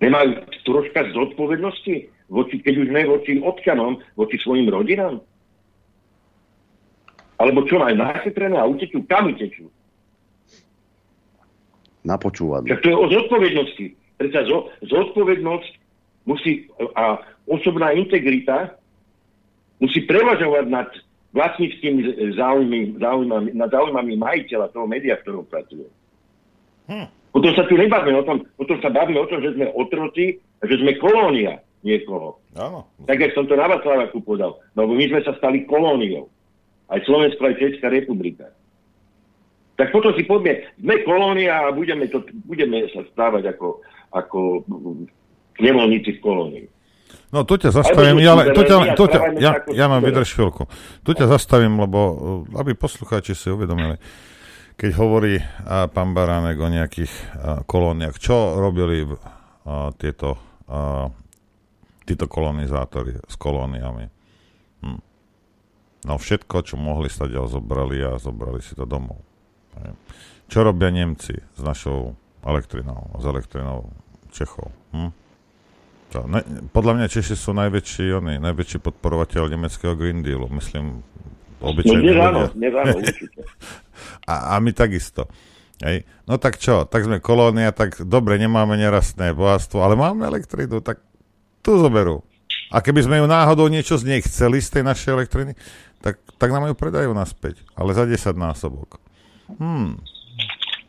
Nemajú 0.00 0.44
troška 0.68 1.08
zodpovednosti, 1.16 2.12
voči, 2.28 2.54
keď 2.60 2.74
už 2.84 2.88
ne 2.92 3.02
voči 3.08 3.40
občanom, 3.40 4.00
voči 4.12 4.36
svojim 4.36 4.68
rodinám? 4.68 5.24
Alebo 7.36 7.64
čo 7.68 7.80
majú 7.80 7.96
našetrené 7.96 8.56
a 8.56 8.68
utečú? 8.68 9.04
Kam 9.08 9.32
utečú? 9.32 9.68
Na 12.04 12.16
počúvanie. 12.20 12.68
Tak 12.70 12.84
to 12.84 12.88
je 12.92 12.96
o 12.96 13.06
zodpovednosti. 13.12 13.86
Predsa 14.16 14.48
zo, 14.48 14.72
zodpovednosť 14.84 15.72
musí, 16.24 16.66
a 16.96 17.20
osobná 17.46 17.92
integrita 17.92 18.74
musí 19.78 20.04
prevažovať 20.08 20.64
nad 20.66 20.88
vlastníckými 21.36 22.32
záujmy, 22.32 22.96
záujmami, 22.96 23.48
nad 23.52 23.68
záujmami 23.68 24.12
majiteľa 24.16 24.72
toho 24.72 24.88
média, 24.88 25.20
v 25.20 25.22
ktorom 25.24 25.44
pracuje. 25.44 25.86
Hm. 26.88 27.08
Potom 27.36 27.52
sa 27.52 27.68
tu 27.68 27.76
nebavíme 27.76 28.16
o 28.16 28.24
tom, 28.24 28.48
potom 28.56 28.80
sa 28.80 28.88
bavíme 28.88 29.20
o 29.20 29.28
tom, 29.28 29.44
že 29.44 29.52
sme 29.52 29.68
otroci 29.76 30.40
a 30.60 30.64
že 30.64 30.80
sme 30.80 30.96
kolónia 30.96 31.60
niekoho. 31.84 32.40
Áno. 32.56 32.88
Tak, 33.04 33.20
jak 33.20 33.36
som 33.36 33.44
to 33.44 33.52
na 33.52 33.68
Václavaku 33.68 34.24
povedal. 34.24 34.56
No 34.72 34.88
my 34.88 35.04
sme 35.04 35.20
sa 35.20 35.36
stali 35.36 35.68
kolóniou. 35.68 36.32
Aj 36.88 37.02
Slovensko, 37.04 37.44
aj 37.44 37.60
Česká 37.60 37.92
republika. 37.92 38.48
Tak 39.76 39.92
potom 39.92 40.16
si 40.16 40.24
poďme, 40.24 40.64
sme 40.80 41.04
kolónia 41.04 41.68
a 41.68 41.74
budeme, 41.76 42.08
to, 42.08 42.24
budeme 42.48 42.88
sa 42.96 43.04
stávať 43.12 43.52
ako, 43.52 43.84
ako 44.12 44.62
nevoľníci 45.60 46.18
v 46.18 46.20
kolónii. 46.22 46.66
No 47.34 47.42
tu 47.42 47.58
ťa 47.58 47.74
zastavím, 47.74 48.22
ja, 48.22 48.38
to 48.54 48.62
ťa, 48.62 48.76
to 48.94 49.04
ťa, 49.10 49.20
ja, 49.42 49.52
ja 49.66 49.86
mám 49.90 50.00
vydrž 50.04 50.30
chvíľku. 50.30 50.70
Tu 51.02 51.10
ťa 51.10 51.26
zastavím, 51.26 51.74
lebo 51.82 52.00
aby 52.54 52.78
poslucháči 52.78 53.34
si 53.34 53.50
uvedomili. 53.50 53.98
keď 54.76 54.90
hovorí 55.00 55.40
a, 55.40 55.88
pán 55.88 56.12
Baránek 56.12 56.60
o 56.60 56.68
nejakých 56.68 57.12
a, 57.12 57.24
kolóniách, 57.64 58.16
čo 58.20 58.60
robili 58.60 59.08
a, 59.08 59.90
tieto, 59.96 60.36
a, 60.68 61.08
títo 62.04 62.28
kolonizátori 62.28 63.16
s 63.24 63.34
kolóniami? 63.40 64.06
Hm. 64.84 65.00
No 66.06 66.12
všetko, 66.20 66.62
čo 66.62 66.76
mohli 66.78 67.08
stať, 67.10 67.34
zobrali 67.48 68.04
a 68.04 68.20
zobrali 68.20 68.60
si 68.62 68.76
to 68.76 68.86
domov. 68.86 69.24
Čo 70.46 70.62
robia 70.62 70.94
Nemci 70.94 71.34
s 71.34 71.60
našou 71.60 72.14
elektrinou, 72.46 73.10
s 73.18 73.24
elektrinou 73.26 73.90
Čechov? 74.30 74.70
Hm? 74.94 75.10
To, 76.14 76.18
ne, 76.30 76.40
podľa 76.70 76.92
mňa 77.02 77.06
Češi 77.10 77.34
sú 77.34 77.50
najväčší, 77.50 78.06
oni, 78.14 78.38
najväčší 78.38 78.78
podporovateľ 78.78 79.50
nemeckého 79.50 79.98
Green 79.98 80.22
Dealu. 80.22 80.46
Myslím, 80.54 81.02
obyčajne 81.58 81.98
no, 81.98 82.06
dnes 82.06 82.18
áno, 82.22 82.40
dnes 82.54 82.74
áno, 82.74 82.94
určite. 83.02 83.40
a, 84.30 84.54
a 84.54 84.62
my 84.62 84.70
takisto. 84.70 85.26
Hej. 85.82 86.08
No 86.24 86.40
tak 86.40 86.56
čo, 86.56 86.88
tak 86.88 87.04
sme 87.04 87.20
kolónia, 87.20 87.74
tak 87.74 88.00
dobre, 88.00 88.40
nemáme 88.40 88.80
nerastné 88.80 89.36
bohatstvo, 89.36 89.82
ale 89.84 89.98
máme 89.98 90.24
elektrinu, 90.24 90.80
tak 90.80 91.04
tu 91.60 91.76
zoberú. 91.76 92.24
A 92.70 92.80
keby 92.80 93.04
sme 93.04 93.20
ju 93.20 93.26
náhodou 93.28 93.66
niečo 93.68 93.98
z 93.98 94.06
nej 94.06 94.20
chceli, 94.24 94.62
z 94.62 94.78
tej 94.78 94.82
našej 94.86 95.10
elektriny, 95.10 95.52
tak, 96.00 96.22
tak 96.38 96.48
nám 96.54 96.70
ju 96.70 96.74
predajú 96.78 97.10
naspäť, 97.12 97.60
ale 97.74 97.92
za 97.92 98.06
10 98.06 98.38
násobok. 98.38 99.02
Hmm. 99.58 100.00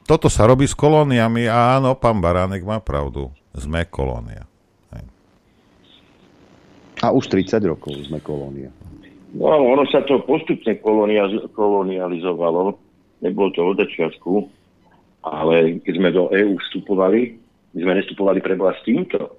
Toto 0.08 0.32
sa 0.32 0.48
robí 0.48 0.64
s 0.64 0.72
kolóniami 0.72 1.52
a 1.52 1.76
áno, 1.76 1.92
pán 2.00 2.24
Baránek 2.24 2.64
má 2.64 2.80
pravdu. 2.80 3.28
Sme 3.52 3.84
kolónia. 3.84 4.48
Hej. 4.96 5.04
A 7.04 7.12
už 7.12 7.28
30 7.28 7.60
rokov 7.68 7.92
sme 8.08 8.24
kolónia. 8.24 8.72
No, 9.36 9.52
ono 9.52 9.84
sa 9.92 10.00
to 10.08 10.24
postupne 10.24 10.80
kolonializovalo. 11.52 12.80
Nebolo 13.20 13.50
to 13.52 13.68
od 13.68 13.84
začiatku, 13.84 14.48
ale 15.28 15.84
keď 15.84 15.94
sme 16.00 16.10
do 16.16 16.32
EÚ 16.32 16.56
vstupovali, 16.56 17.36
my 17.76 17.80
sme 17.84 18.00
nestupovali 18.00 18.40
pre 18.40 18.56
s 18.56 18.82
týmto. 18.88 19.36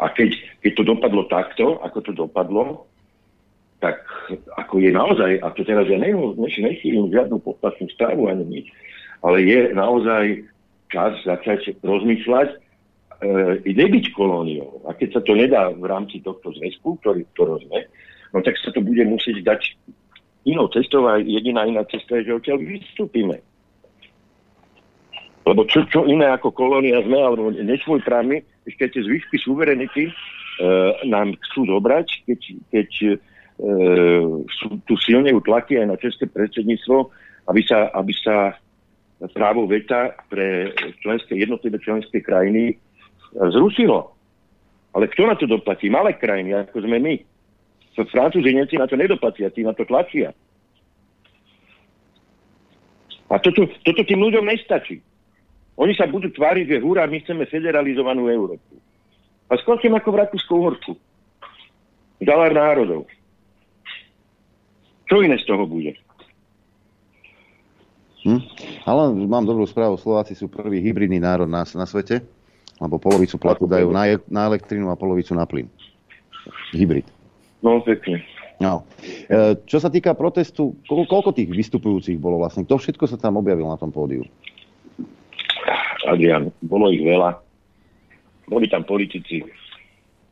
A 0.00 0.08
keď, 0.16 0.32
keď 0.64 0.72
to 0.80 0.82
dopadlo 0.96 1.28
takto, 1.28 1.76
ako 1.84 1.98
to 2.00 2.12
dopadlo, 2.16 2.88
tak 3.84 4.00
ako 4.56 4.80
je 4.80 4.90
naozaj, 4.94 5.44
a 5.44 5.52
to 5.52 5.60
teraz 5.66 5.84
ja 5.92 5.98
nechýlim 6.00 7.12
žiadnu 7.12 7.36
podpasnú 7.42 7.90
správu 7.92 8.30
ani 8.32 8.46
nič, 8.46 8.66
ale 9.22 9.38
je 9.42 9.60
naozaj 9.74 10.24
čas 10.92 11.16
začať 11.24 11.78
rozmýšľať, 11.80 12.48
e, 12.52 12.58
nebyť 13.64 14.12
kolóniou. 14.12 14.84
A 14.84 14.92
keď 14.92 15.18
sa 15.18 15.20
to 15.24 15.32
nedá 15.38 15.72
v 15.72 15.86
rámci 15.88 16.20
tohto 16.20 16.52
zväzku, 16.52 17.00
ktorý, 17.00 17.24
ktorý 17.32 17.64
sme, 17.64 17.80
no 18.34 18.38
tak 18.44 18.58
sa 18.60 18.74
to 18.74 18.84
bude 18.84 19.00
musieť 19.08 19.40
dať 19.46 19.60
inou 20.44 20.66
cestou 20.74 21.06
a 21.06 21.22
jediná 21.22 21.64
iná 21.64 21.86
cesta 21.86 22.18
je, 22.18 22.28
že 22.28 22.36
odtiaľ 22.36 22.58
vystúpime. 22.60 23.38
Lebo 25.42 25.66
čo, 25.66 25.82
čo 25.90 26.06
iné 26.06 26.30
ako 26.30 26.54
kolónia 26.54 27.02
sme, 27.02 27.18
alebo 27.18 27.50
nesvojprávny, 27.50 28.46
ešte 28.66 28.94
tie 28.94 29.02
zvyšky 29.06 29.38
suverenity 29.42 30.10
e, 30.10 30.12
nám 31.06 31.34
chcú 31.46 31.66
zobrať, 31.66 32.06
keď, 32.26 32.40
keď 32.70 32.88
E, 33.62 33.74
sú 34.48 34.80
tu 34.88 34.98
silne 34.98 35.30
utlaky 35.30 35.78
aj 35.78 35.86
na 35.86 35.96
české 36.00 36.26
predsedníctvo, 36.26 37.14
aby 37.46 37.62
sa, 37.62 37.94
aby 37.94 38.10
sa 38.16 38.58
právo 39.30 39.70
veta 39.70 40.18
pre 40.26 40.74
členské, 41.02 41.38
jednotlivé 41.38 41.78
členské 41.78 42.18
krajiny 42.18 42.74
zrušilo. 43.32 44.10
Ale 44.92 45.08
kto 45.08 45.22
na 45.24 45.36
to 45.38 45.46
doplatí? 45.46 45.88
Malé 45.88 46.18
krajiny, 46.18 46.52
ako 46.52 46.84
sme 46.84 46.98
my. 46.98 47.14
Francúzi, 47.92 48.50
Nemci 48.52 48.76
na 48.76 48.88
to 48.88 48.96
nedoplatia, 48.96 49.52
tí 49.52 49.62
na 49.62 49.76
to 49.76 49.84
tlačia. 49.84 50.32
A 53.32 53.40
toto, 53.40 53.64
toto 53.84 54.04
tým 54.04 54.20
ľuďom 54.20 54.44
nestačí. 54.44 55.00
Oni 55.80 55.96
sa 55.96 56.04
budú 56.04 56.28
tváriť, 56.28 56.76
že 56.76 56.84
hurá, 56.84 57.08
my 57.08 57.24
chceme 57.24 57.48
federalizovanú 57.48 58.28
Európu. 58.28 58.76
A 59.48 59.56
skôr 59.60 59.80
ako 59.80 60.08
v 60.12 60.20
Rakúsku-Horsku. 60.20 60.92
Žalár 62.20 62.52
národov. 62.52 63.08
Čo 65.08 65.24
iné 65.24 65.36
z 65.40 65.48
toho 65.48 65.64
bude? 65.64 65.96
Hm? 68.22 68.40
Ale 68.86 69.02
mám 69.26 69.42
dobrú 69.42 69.66
správu, 69.66 69.98
Slováci 69.98 70.38
sú 70.38 70.46
prvý 70.46 70.78
hybridný 70.78 71.18
národ 71.18 71.50
na, 71.50 71.66
na 71.66 71.86
svete, 71.86 72.22
lebo 72.78 72.98
polovicu 72.98 73.34
platu 73.38 73.66
dajú 73.66 73.90
na, 73.90 74.18
na 74.30 74.46
elektrínu 74.46 74.90
a 74.90 74.98
polovicu 74.98 75.34
na 75.34 75.42
plyn. 75.42 75.66
Hybrid. 76.74 77.06
No, 77.62 77.82
pekne. 77.82 78.22
No. 78.62 78.86
E, 79.26 79.58
čo 79.66 79.82
sa 79.82 79.90
týka 79.90 80.14
protestu, 80.14 80.78
koľko, 80.86 81.06
koľko 81.10 81.30
tých 81.34 81.50
vystupujúcich 81.50 82.18
bolo 82.18 82.38
vlastne? 82.38 82.62
Kto 82.62 82.78
všetko 82.78 83.10
sa 83.10 83.18
tam 83.18 83.42
objavil 83.42 83.66
na 83.66 83.78
tom 83.78 83.90
pódiu? 83.90 84.22
Adrian, 86.06 86.50
bolo 86.62 86.90
ich 86.90 87.02
veľa. 87.02 87.38
Boli 88.50 88.66
tam 88.66 88.86
politici, 88.86 89.42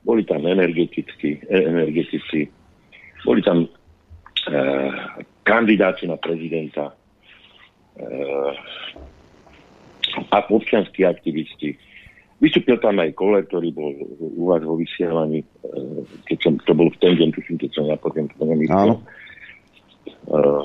boli 0.02 0.22
tam 0.26 0.46
energetici, 0.46 1.42
e, 1.46 1.56
energetici, 1.58 2.46
boli 3.26 3.42
tam 3.42 3.66
Eh, 4.48 4.92
kandidáti 5.42 6.08
na 6.08 6.16
prezidenta 6.16 6.96
a 10.30 10.36
občianskí 10.48 11.04
aktivisti. 11.04 11.76
Vystúpil 12.40 12.80
tam 12.80 12.96
aj 13.04 13.12
Koller, 13.12 13.44
ktorý 13.44 13.68
bol 13.76 13.92
u 14.16 14.48
vás 14.48 14.64
vo 14.64 14.80
vysielaní, 14.80 15.44
eh, 15.44 16.00
keď 16.24 16.38
som, 16.40 16.52
to 16.64 16.72
bol 16.72 16.88
v 16.88 17.00
ten 17.04 17.14
deň, 17.20 17.28
tuším, 17.36 17.56
keď 17.60 17.70
som 17.76 17.84
ja 17.84 17.96
potom 18.00 18.26
to 18.32 18.44
nemyslel. 18.44 18.96
Uh, 20.30 20.64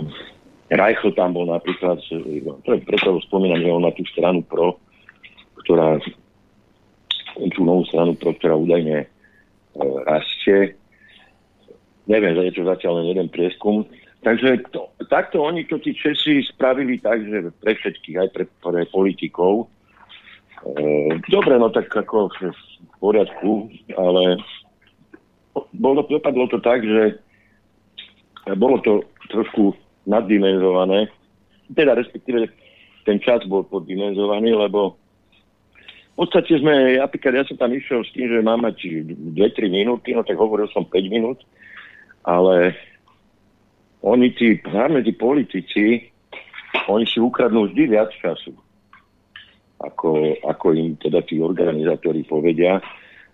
Reichl 0.71 1.13
tam 1.13 1.35
bol 1.35 1.45
napríklad, 1.45 2.01
preto 2.63 3.09
spomínam, 3.29 3.61
že 3.61 3.69
on 3.69 3.83
na 3.85 3.93
tú 3.93 4.01
stranu 4.09 4.41
pro, 4.41 4.79
ktorá 5.61 6.01
tú 7.53 7.61
novú 7.61 7.85
stranu 7.85 8.17
pro, 8.17 8.33
ktorá 8.33 8.57
údajne 8.57 9.05
rastie, 10.07 10.73
Neviem, 12.05 12.37
je 12.37 12.53
to 12.53 12.69
zatiaľ 12.69 13.01
len 13.01 13.17
jeden 13.17 13.29
prieskum. 13.33 13.89
Takže 14.25 14.73
to, 14.73 14.89
takto 15.05 15.45
oni 15.45 15.69
to 15.69 15.77
tí 15.77 15.93
Česi 15.93 16.41
spravili 16.49 16.97
tak, 16.97 17.21
že 17.29 17.53
pre 17.61 17.77
všetkých, 17.77 18.17
aj 18.25 18.29
pre, 18.33 18.45
pre 18.57 18.81
politikov. 18.89 19.69
E, 20.65 21.21
dobre, 21.29 21.61
no 21.61 21.69
tak 21.69 21.93
ako 21.93 22.33
v 22.33 22.49
poriadku, 22.97 23.69
ale 23.93 24.41
bolo, 25.77 26.01
dopadlo 26.09 26.49
to 26.49 26.57
tak, 26.57 26.81
že 26.81 27.21
bolo 28.57 28.81
to 28.81 29.05
trošku 29.29 29.77
naddimenzované, 30.09 31.05
teda 31.77 31.93
respektíve 31.93 32.49
ten 33.05 33.21
čas 33.21 33.45
bol 33.45 33.61
poddimenzovaný, 33.61 34.57
lebo 34.57 34.97
v 36.17 36.25
podstate 36.25 36.57
sme, 36.57 36.97
napríklad 36.97 37.33
ja 37.37 37.43
som 37.45 37.61
tam 37.61 37.77
išiel 37.77 38.01
s 38.01 38.09
tým, 38.17 38.25
že 38.25 38.41
mám 38.41 38.65
mať 38.65 39.05
2-3 39.37 39.69
minúty, 39.69 40.17
no 40.17 40.25
tak 40.25 40.41
hovoril 40.41 40.65
som 40.73 40.81
5 40.81 41.13
minút, 41.13 41.45
ale 42.25 42.73
oni, 44.05 44.27
tí, 44.37 44.61
hlavne 44.61 45.01
tí 45.01 45.13
politici, 45.17 46.05
oni 46.85 47.05
si 47.09 47.17
ukradnú 47.17 47.65
vždy 47.65 47.83
viac 47.89 48.13
času, 48.21 48.53
ako, 49.81 50.37
ako 50.45 50.77
im 50.77 50.93
teda 51.01 51.25
tí 51.25 51.41
organizátori 51.41 52.21
povedia. 52.21 52.77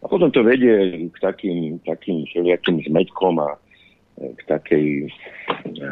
A 0.01 0.05
potom 0.07 0.31
to 0.31 0.41
vedie 0.41 1.07
k 1.11 1.17
takým, 1.19 1.77
takým 1.83 2.25
všelijakým 2.25 2.81
zmetkom 2.87 3.37
a 3.37 3.53
e, 4.17 4.33
k 4.33 4.41
takej 4.49 4.85
e, 5.05 5.07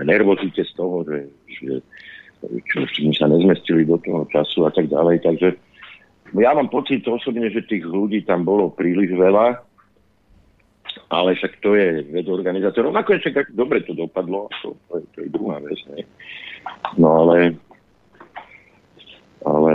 nervozite 0.08 0.66
z 0.66 0.72
toho, 0.74 1.06
že, 1.06 1.20
že 1.46 1.74
čo, 2.72 2.88
my 3.06 3.14
sa 3.14 3.28
nezmestili 3.30 3.84
do 3.86 4.00
toho 4.02 4.26
času 4.32 4.66
a 4.66 4.72
tak 4.74 4.88
ďalej. 4.90 5.22
Takže 5.22 5.48
ja 6.40 6.56
mám 6.56 6.72
pocit 6.74 7.06
osobne, 7.06 7.52
že 7.52 7.68
tých 7.68 7.86
ľudí 7.86 8.26
tam 8.26 8.48
bolo 8.48 8.74
príliš 8.74 9.14
veľa 9.14 9.69
ale 11.10 11.34
však 11.36 11.62
to 11.62 11.74
je 11.74 12.06
vec 12.14 12.26
organizátorov. 12.30 12.94
Nakoniec 12.94 13.26
však 13.26 13.54
dobre 13.58 13.82
to 13.82 13.98
dopadlo, 13.98 14.50
to, 14.62 14.78
to, 14.90 15.02
je, 15.02 15.04
to 15.16 15.18
je 15.26 15.30
druhá 15.34 15.58
vec. 15.62 15.80
Ne? 15.90 16.06
No 16.98 17.26
ale, 17.26 17.58
ale 19.46 19.74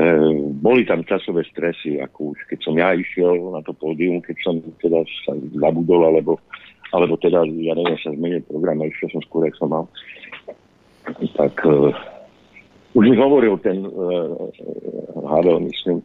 boli 0.62 0.86
tam 0.86 1.02
časové 1.02 1.42
stresy, 1.50 1.98
ako 1.98 2.34
už 2.34 2.38
keď 2.50 2.58
som 2.62 2.74
ja 2.78 2.94
išiel 2.94 3.50
na 3.50 3.60
to 3.66 3.74
pódium, 3.74 4.22
keď 4.22 4.36
som 4.46 4.54
teda 4.78 5.02
sa 5.26 5.34
zabudol, 5.58 6.06
alebo, 6.06 6.38
alebo 6.94 7.18
teda, 7.18 7.42
ja 7.46 7.74
neviem, 7.74 7.98
sa 7.98 8.14
zmenil 8.14 8.42
program 8.46 8.82
a 8.82 8.90
išiel 8.90 9.10
som 9.10 9.22
skôr, 9.26 9.50
jak 9.50 9.58
som 9.58 9.70
mal. 9.74 9.84
Tak 11.34 11.54
uh, 11.66 11.92
už 12.94 13.04
mi 13.10 13.16
hovoril 13.18 13.58
ten 13.60 13.82
uh, 13.84 14.38
Havel, 15.26 15.66
myslím, 15.66 15.98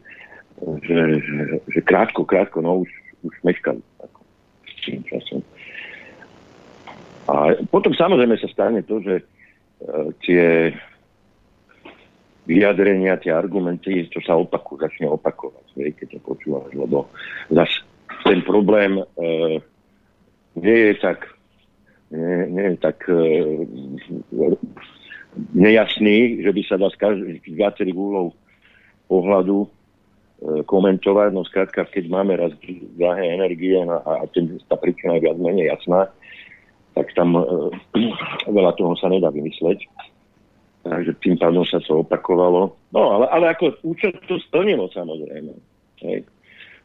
že, 0.84 0.98
že, 1.22 1.38
že 1.70 1.80
krátko, 1.80 2.26
krátko, 2.26 2.60
no 2.60 2.84
už, 2.84 2.90
už 3.24 3.34
meškali. 3.46 3.80
Časom. 5.10 5.42
A 7.30 7.58
potom 7.70 7.94
samozrejme 7.94 8.38
sa 8.38 8.48
stane 8.50 8.82
to, 8.86 9.02
že 9.02 9.22
uh, 9.22 10.10
tie 10.22 10.74
vyjadrenia, 12.46 13.20
tie 13.22 13.30
argumenty, 13.30 14.10
čo 14.10 14.18
sa 14.22 14.34
opakujú, 14.34 14.82
začne 14.82 15.06
opakovať, 15.10 15.66
vie, 15.78 15.94
keď 15.94 16.18
to 16.18 16.34
počúvaš, 16.34 16.70
lebo 16.74 17.06
zase 17.50 17.86
ten 18.26 18.42
problém 18.42 18.98
uh, 19.02 19.58
nie 20.58 20.78
je 20.90 20.94
tak 20.98 21.30
nie, 22.10 22.50
nie 22.50 22.74
je 22.74 22.76
tak 22.82 22.98
uh, 23.06 23.62
nejasný, 25.54 26.42
že 26.42 26.50
by 26.50 26.62
sa 26.66 26.76
dá 26.76 26.90
z, 26.90 26.96
každý, 26.98 27.38
z 27.38 27.54
viacerých 27.54 27.96
úhlov 27.96 28.34
pohľadu 29.06 29.66
e, 29.66 29.68
komentovať. 30.40 31.28
No 31.36 31.44
skrátka, 31.44 31.84
keď 31.84 32.04
máme 32.08 32.36
raz 32.36 32.52
drahé 32.96 33.36
energie 33.36 33.76
a, 33.76 34.00
a 34.00 34.24
tá 34.66 34.76
príčina 34.80 35.20
je 35.20 35.24
viac 35.28 35.36
menej 35.36 35.68
jasná, 35.68 36.08
tak 36.96 37.12
tam 37.12 37.36
e, 37.36 37.42
veľa 38.56 38.72
toho 38.76 38.96
sa 38.96 39.12
nedá 39.12 39.28
vymysleť. 39.28 39.84
Takže 40.80 41.12
tým 41.20 41.36
pádom 41.36 41.60
sa 41.68 41.76
to 41.84 42.00
opakovalo. 42.00 42.72
No, 42.96 43.02
ale, 43.20 43.28
ale 43.28 43.52
ako 43.52 43.84
účel 43.84 44.16
to 44.24 44.40
splnilo 44.40 44.88
samozrejme. 44.88 45.52
Hej. 46.00 46.24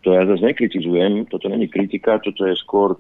To 0.04 0.14
ja 0.14 0.28
zase 0.28 0.44
nekritizujem, 0.46 1.26
toto 1.32 1.50
není 1.50 1.66
kritika, 1.72 2.22
toto 2.22 2.46
je 2.46 2.54
skôr, 2.60 2.94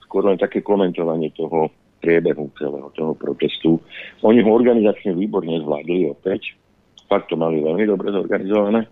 skôr 0.00 0.24
len 0.24 0.40
také 0.40 0.64
komentovanie 0.64 1.28
toho 1.36 1.68
priebehu 2.00 2.48
celého 2.56 2.88
toho 2.94 3.12
protestu. 3.18 3.82
Oni 4.22 4.40
ho 4.40 4.50
organizačne 4.54 5.12
výborne 5.12 5.58
zvládli 5.60 6.08
opäť. 6.08 6.54
Fakt 7.10 7.28
to 7.28 7.36
mali 7.36 7.60
veľmi 7.60 7.84
dobre 7.84 8.14
zorganizované. 8.14 8.86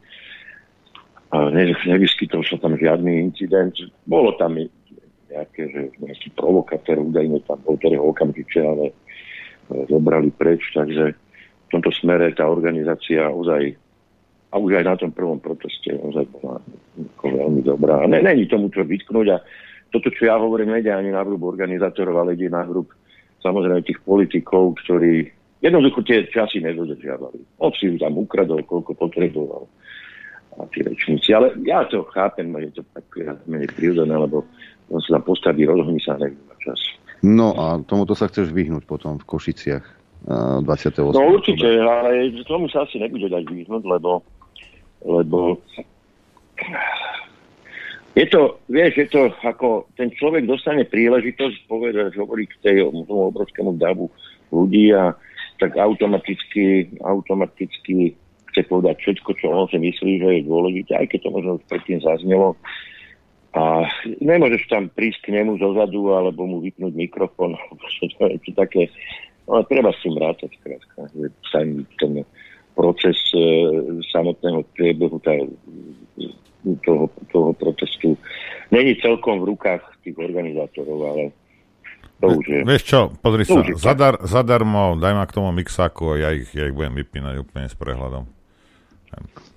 Ne, 1.34 1.74
nevyskytol 1.74 2.46
sa 2.46 2.54
tam 2.62 2.78
žiadny 2.78 3.18
incident. 3.18 3.74
Bolo 4.06 4.30
tam 4.38 4.54
nejaké, 5.26 5.62
že 5.68 5.80
nejaký 5.98 6.28
provokatér 6.38 7.02
údajne 7.02 7.42
tam 7.44 7.58
bol, 7.66 7.74
ktorého 7.76 8.14
okamžite 8.14 8.62
ale 8.62 8.84
e, 8.88 8.94
zobrali 9.90 10.30
preč, 10.30 10.62
takže 10.70 11.12
v 11.66 11.68
tomto 11.68 11.90
smere 11.98 12.30
tá 12.32 12.46
organizácia 12.46 13.26
ozaj 13.26 13.74
a 14.54 14.62
už 14.62 14.78
aj 14.78 14.84
na 14.86 14.94
tom 14.94 15.10
prvom 15.10 15.42
proteste 15.42 15.90
ozaj 15.98 16.24
bola 16.30 16.62
veľmi 17.20 17.66
dobrá. 17.66 18.00
A 18.00 18.06
ne, 18.06 18.22
není 18.22 18.46
tomu 18.46 18.70
čo 18.70 18.86
vytknúť 18.86 19.26
a 19.34 19.42
toto, 19.90 20.08
čo 20.14 20.30
ja 20.30 20.38
hovorím, 20.38 20.78
nejde 20.78 20.94
ani 20.94 21.10
na 21.10 21.26
hrub 21.26 21.42
organizátorov, 21.42 22.22
ale 22.22 22.38
ide 22.38 22.46
na 22.46 22.62
hrub 22.62 22.86
samozrejme 23.42 23.82
tých 23.82 23.98
politikov, 24.06 24.78
ktorí 24.86 25.28
jednoducho 25.60 26.06
tie 26.06 26.24
časy 26.30 26.62
nedodržiavali. 26.62 27.58
On 27.58 27.74
si 27.74 27.90
tam 27.98 28.16
ukradol, 28.16 28.62
koľko 28.62 28.94
potreboval 28.94 29.66
a 30.56 30.64
tie 30.72 30.82
rečníci. 30.84 31.32
Ale 31.36 31.52
ja 31.64 31.84
to 31.88 32.04
chápem, 32.12 32.48
je 32.68 32.80
to 32.80 32.82
tak 32.96 33.06
menej 33.44 33.68
prirodzené, 33.76 34.14
lebo 34.16 34.44
on 34.88 35.00
sa 35.04 35.18
tam 35.18 35.24
postaví, 35.28 35.66
rozhodní 35.68 36.00
sa 36.00 36.16
na 36.16 36.30
čas. 36.62 36.80
No 37.24 37.56
a 37.56 37.80
tomuto 37.84 38.14
sa 38.14 38.28
chceš 38.28 38.52
vyhnúť 38.52 38.84
potom 38.84 39.16
v 39.20 39.24
Košiciach 39.24 39.84
28. 40.26 41.14
No 41.14 41.22
určite, 41.32 41.68
ale 41.80 42.34
tomu 42.48 42.66
sa 42.66 42.82
asi 42.82 42.98
nebude 42.98 43.30
dať 43.30 43.46
vyhnúť, 43.46 43.82
lebo, 43.86 44.24
lebo 45.06 45.60
je 48.16 48.26
to, 48.32 48.56
vieš, 48.72 48.92
je 48.96 49.08
to 49.12 49.28
ako 49.44 49.86
ten 49.94 50.08
človek 50.08 50.48
dostane 50.48 50.88
príležitosť 50.88 51.68
povedať, 51.68 52.16
hovoriť 52.16 52.48
k 52.48 52.62
tej 52.64 52.76
obrovskému 52.88 53.76
davu 53.76 54.08
ľudí 54.48 54.90
a 54.96 55.12
tak 55.60 55.76
automaticky, 55.76 56.96
automaticky 57.04 58.16
chce 58.56 58.64
povedať 58.72 58.96
všetko, 59.04 59.30
čo 59.36 59.52
on 59.52 59.68
si 59.68 59.76
myslí, 59.76 60.12
že 60.16 60.28
je 60.40 60.48
dôležité, 60.48 60.96
aj 60.96 61.12
keď 61.12 61.28
to 61.28 61.30
možno 61.36 61.50
už 61.60 61.64
predtým 61.68 62.00
zaznelo. 62.00 62.56
A 63.52 63.84
nemôžeš 64.24 64.64
tam 64.72 64.88
prísť 64.88 65.28
k 65.28 65.36
nemu 65.36 65.60
zozadu 65.60 66.16
alebo 66.16 66.48
mu 66.48 66.64
vypnúť 66.64 66.96
mikrofón, 66.96 67.60
to 68.16 68.32
je 68.32 68.40
to 68.48 68.50
také, 68.56 68.88
ale 69.44 69.60
treba 69.68 69.92
s 69.92 70.00
tým 70.00 70.16
rátať, 70.16 70.56
krátka, 70.64 71.12
ten 72.00 72.24
proces 72.72 73.16
e, 73.36 73.44
samotného 74.12 74.64
priebehu 74.72 75.20
tá, 75.20 75.36
toho, 76.84 77.08
toho 77.32 77.50
protestu 77.56 78.16
není 78.72 78.96
celkom 79.00 79.40
v 79.40 79.56
rukách 79.56 79.84
tých 80.04 80.16
organizátorov, 80.16 80.98
ale 81.12 81.24
to 82.20 82.26
už 82.32 82.44
je. 82.48 82.60
Vieš 82.64 82.82
čo, 82.84 83.00
pozri 83.20 83.44
sa, 83.44 83.60
zadar, 83.76 84.14
zadarmo, 84.24 84.96
daj 84.96 85.12
ma 85.12 85.24
k 85.28 85.36
tomu 85.36 85.52
mixáku 85.52 86.16
a 86.16 86.28
ja 86.28 86.28
ich, 86.32 86.48
ja 86.56 86.68
ich 86.68 86.76
budem 86.76 86.96
vypínať 86.96 87.44
úplne 87.44 87.68
s 87.68 87.76
prehľadom. 87.76 88.24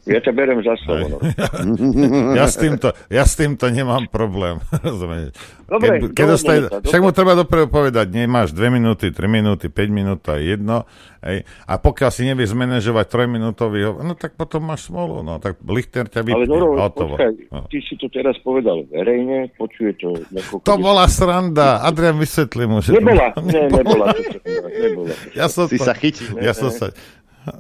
Ja 0.10 0.18
ťa 0.26 0.31
berem 0.34 0.57
za 0.65 0.73
slovo. 0.81 1.22
No. 1.22 2.34
ja, 2.40 2.49
s 2.49 2.57
týmto, 2.57 2.90
ja 3.14 3.23
s 3.30 3.38
týmto 3.38 3.69
nemám 3.69 4.10
problém. 4.10 4.57
Dobre, 5.69 6.02
keď, 6.02 6.18
keď 6.18 6.26
dostaj, 6.26 6.57
však 6.81 7.02
mu 7.06 7.14
treba 7.14 7.38
dopredu 7.38 7.69
povedať, 7.69 8.10
nemáš 8.10 8.57
2 8.57 8.73
minúty, 8.73 9.14
3 9.14 9.30
minúty, 9.30 9.69
5 9.69 9.86
minút, 9.94 10.26
to 10.26 10.34
je 10.34 10.57
jedno. 10.57 10.90
Hej. 11.22 11.45
A 11.69 11.77
pokiaľ 11.77 12.10
si 12.10 12.26
nevieš 12.26 12.57
zmanéžovať 12.57 13.06
3 13.06 13.30
minútový, 13.30 13.86
no 13.86 14.18
tak 14.18 14.34
potom 14.34 14.65
máš 14.65 14.90
smolu. 14.90 15.22
No 15.22 15.38
tak 15.38 15.61
Lichter 15.61 16.10
ťa 16.10 16.26
vypne. 16.26 16.41
Ale 16.41 16.49
Noro, 16.49 16.73
počkaj, 16.90 17.53
no. 17.53 17.69
ty 17.69 17.86
si 17.86 17.94
to 18.02 18.10
teraz 18.10 18.34
povedal 18.41 18.81
verejne, 18.90 19.53
počuje 19.61 19.94
to. 20.02 20.18
To 20.65 20.73
bola 20.81 21.06
sranda. 21.06 21.86
Adrian 21.86 22.18
vysvetlí 22.18 22.65
mu, 22.65 22.81
že... 22.81 22.90
Nebola, 22.98 23.38
ne, 23.45 23.69
nebola. 23.69 24.10
nebola. 24.57 25.14
Ja 25.38 25.53
som 25.53 25.69
si 25.69 25.77
to, 25.77 25.86
sa 25.86 25.94
chytil. 25.94 26.34
Ja 26.41 26.57
som 26.57 26.73
sa, 26.73 26.90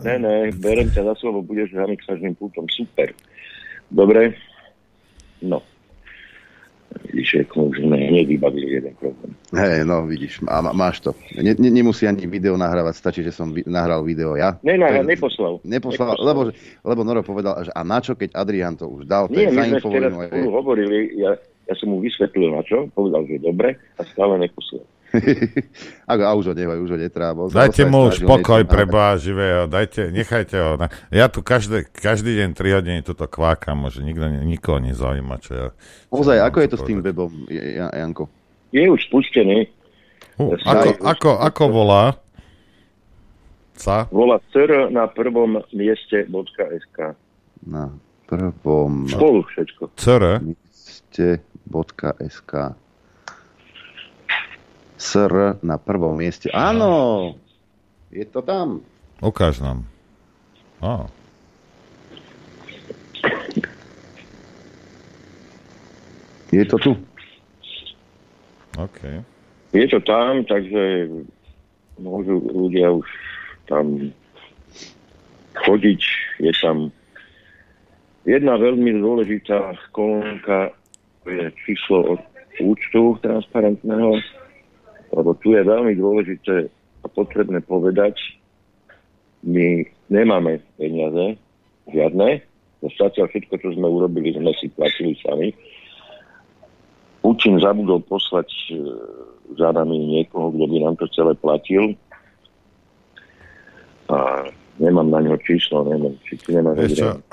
Ne, 0.03 0.15
ne, 0.19 0.33
berem 0.55 0.89
ťa 0.89 1.03
za 1.13 1.15
slovo, 1.19 1.41
budeš 1.41 1.73
za 1.73 1.85
mixažným 1.85 2.35
pultom. 2.37 2.65
Super. 2.69 3.13
Dobre? 3.89 4.37
No. 5.41 5.63
Vidíš, 6.89 7.45
ako 7.45 7.69
už 7.69 7.85
ne, 7.85 8.09
nevybavili 8.09 8.81
jeden 8.81 8.93
problém. 8.97 9.31
Hej, 9.53 9.85
no 9.85 10.09
vidíš, 10.09 10.41
má, 10.41 10.61
máš 10.73 11.05
to. 11.05 11.13
Ne, 11.37 11.53
ne, 11.53 11.69
nemusí 11.69 12.09
ani 12.09 12.25
video 12.25 12.57
nahrávať, 12.57 12.97
stačí, 12.97 13.21
že 13.21 13.29
som 13.29 13.53
vi, 13.53 13.61
nahral 13.69 14.01
video 14.01 14.33
ja. 14.33 14.57
Ne, 14.65 14.73
ne, 14.73 15.05
neposlal. 15.05 15.61
Neposlal, 15.61 16.17
neposlal. 16.17 16.25
Lebo, 16.25 16.41
lebo 16.81 17.01
Noro 17.05 17.21
povedal, 17.21 17.61
že 17.61 17.71
a 17.77 17.81
na 17.85 18.01
čo, 18.01 18.17
keď 18.17 18.33
Adrian 18.33 18.73
to 18.73 18.89
už 18.89 19.05
dal, 19.05 19.29
to 19.29 19.37
Nie, 19.37 19.53
je 19.53 19.57
my 19.57 19.61
sme 19.77 19.79
teraz 19.85 20.11
spolu 20.17 20.49
hovorili, 20.49 21.13
ja, 21.13 21.37
ja 21.69 21.73
som 21.77 21.93
mu 21.93 22.01
vysvetlil 22.01 22.57
na 22.57 22.65
čo, 22.65 22.89
povedal, 22.97 23.21
že 23.29 23.37
dobre 23.37 23.77
a 23.97 24.01
stále 24.09 24.41
neposlal. 24.41 24.81
Ako, 26.11 26.21
a 26.25 26.31
už 26.37 26.45
ho 26.51 26.55
nevaj, 26.55 26.79
už 26.81 26.91
ho 26.93 26.99
netrábo. 26.99 27.49
Dajte 27.49 27.85
mu 27.89 28.09
už 28.09 28.21
pokoj 28.25 28.61
pre 28.65 28.85
Boha 28.85 29.17
živého, 29.17 29.65
dajte, 29.65 30.13
nechajte 30.13 30.57
ho. 30.57 30.77
Na... 30.77 30.89
Ja 31.09 31.29
tu 31.29 31.41
každý, 31.41 31.85
každý 31.89 32.37
deň 32.37 32.49
3 32.53 32.77
hodiny 32.81 32.99
tuto 33.01 33.25
kvákam, 33.25 33.89
že 33.89 34.05
nikto, 34.05 34.29
nikoho 34.45 34.79
nezaujíma, 34.81 35.35
čo 35.41 35.51
ja... 35.53 35.67
Ozaj, 36.13 36.37
ako 36.45 36.57
je 36.61 36.69
to 36.69 36.77
s 36.77 36.83
tým 36.85 36.99
webom, 37.01 37.29
Janko? 37.49 38.29
Je 38.69 38.85
už 38.85 39.01
spustený. 39.09 39.65
Uh, 40.37 40.55
ako, 40.63 40.89
ako, 41.03 41.29
ako 41.41 41.63
volá? 41.73 42.03
Sa? 43.79 44.11
Volá 44.11 44.43
CR 44.51 44.91
na 44.91 45.07
prvom 45.07 45.63
mieste.sk. 45.71 47.15
Na 47.63 47.87
prvom... 48.27 49.07
Spolu 49.07 49.47
všetko. 49.47 49.95
CR? 49.95 50.43
Mieste.sk. 50.43 52.51
SR 54.99 55.63
na 55.63 55.79
prvom 55.79 56.19
mieste. 56.19 56.51
Áno, 56.51 57.33
je 58.11 58.27
to 58.27 58.43
tam. 58.43 58.83
Ukáž 59.23 59.63
nám. 59.63 59.87
Oh. 60.83 61.07
Je 66.51 66.63
to 66.67 66.77
tu. 66.77 66.91
OK. 68.75 68.99
Je 69.71 69.85
to 69.87 69.99
tam, 70.03 70.43
takže 70.43 71.07
môžu 72.01 72.41
ľudia 72.51 72.91
už 72.91 73.07
tam 73.71 74.11
chodiť. 75.63 76.01
Je 76.41 76.51
tam 76.57 76.89
jedna 78.25 78.57
veľmi 78.57 78.99
dôležitá 78.99 79.77
kolónka, 79.95 80.73
je 81.27 81.53
číslo 81.63 82.17
od 82.17 82.21
účtu 82.59 83.15
transparentného 83.21 84.17
lebo 85.13 85.33
tu 85.41 85.53
je 85.53 85.61
veľmi 85.65 85.93
dôležité 85.97 86.69
a 87.03 87.07
potrebné 87.07 87.63
povedať, 87.63 88.17
my 89.43 89.87
nemáme 90.11 90.59
peniaze, 90.75 91.39
žiadne, 91.89 92.43
zatiaľ 92.83 93.27
všetko, 93.31 93.55
čo 93.59 93.69
sme 93.75 93.87
urobili, 93.87 94.35
sme 94.35 94.51
si 94.59 94.67
platili 94.71 95.15
sami. 95.23 95.55
Putin 97.19 97.59
zabudol 97.59 97.99
poslať 98.07 98.47
e, 98.47 98.75
za 99.59 99.75
nami 99.75 99.95
niekoho, 100.19 100.55
kto 100.55 100.65
by 100.67 100.77
nám 100.79 100.95
to 100.99 101.05
celé 101.11 101.35
platil. 101.35 101.95
A 104.07 104.47
nemám 104.79 105.07
na 105.11 105.19
ňo 105.23 105.35
číslo, 105.43 105.83
neviem, 105.87 106.15
či 106.23 106.39
ty 106.39 106.55
nemáš 106.55 106.95
čo, 106.95 107.19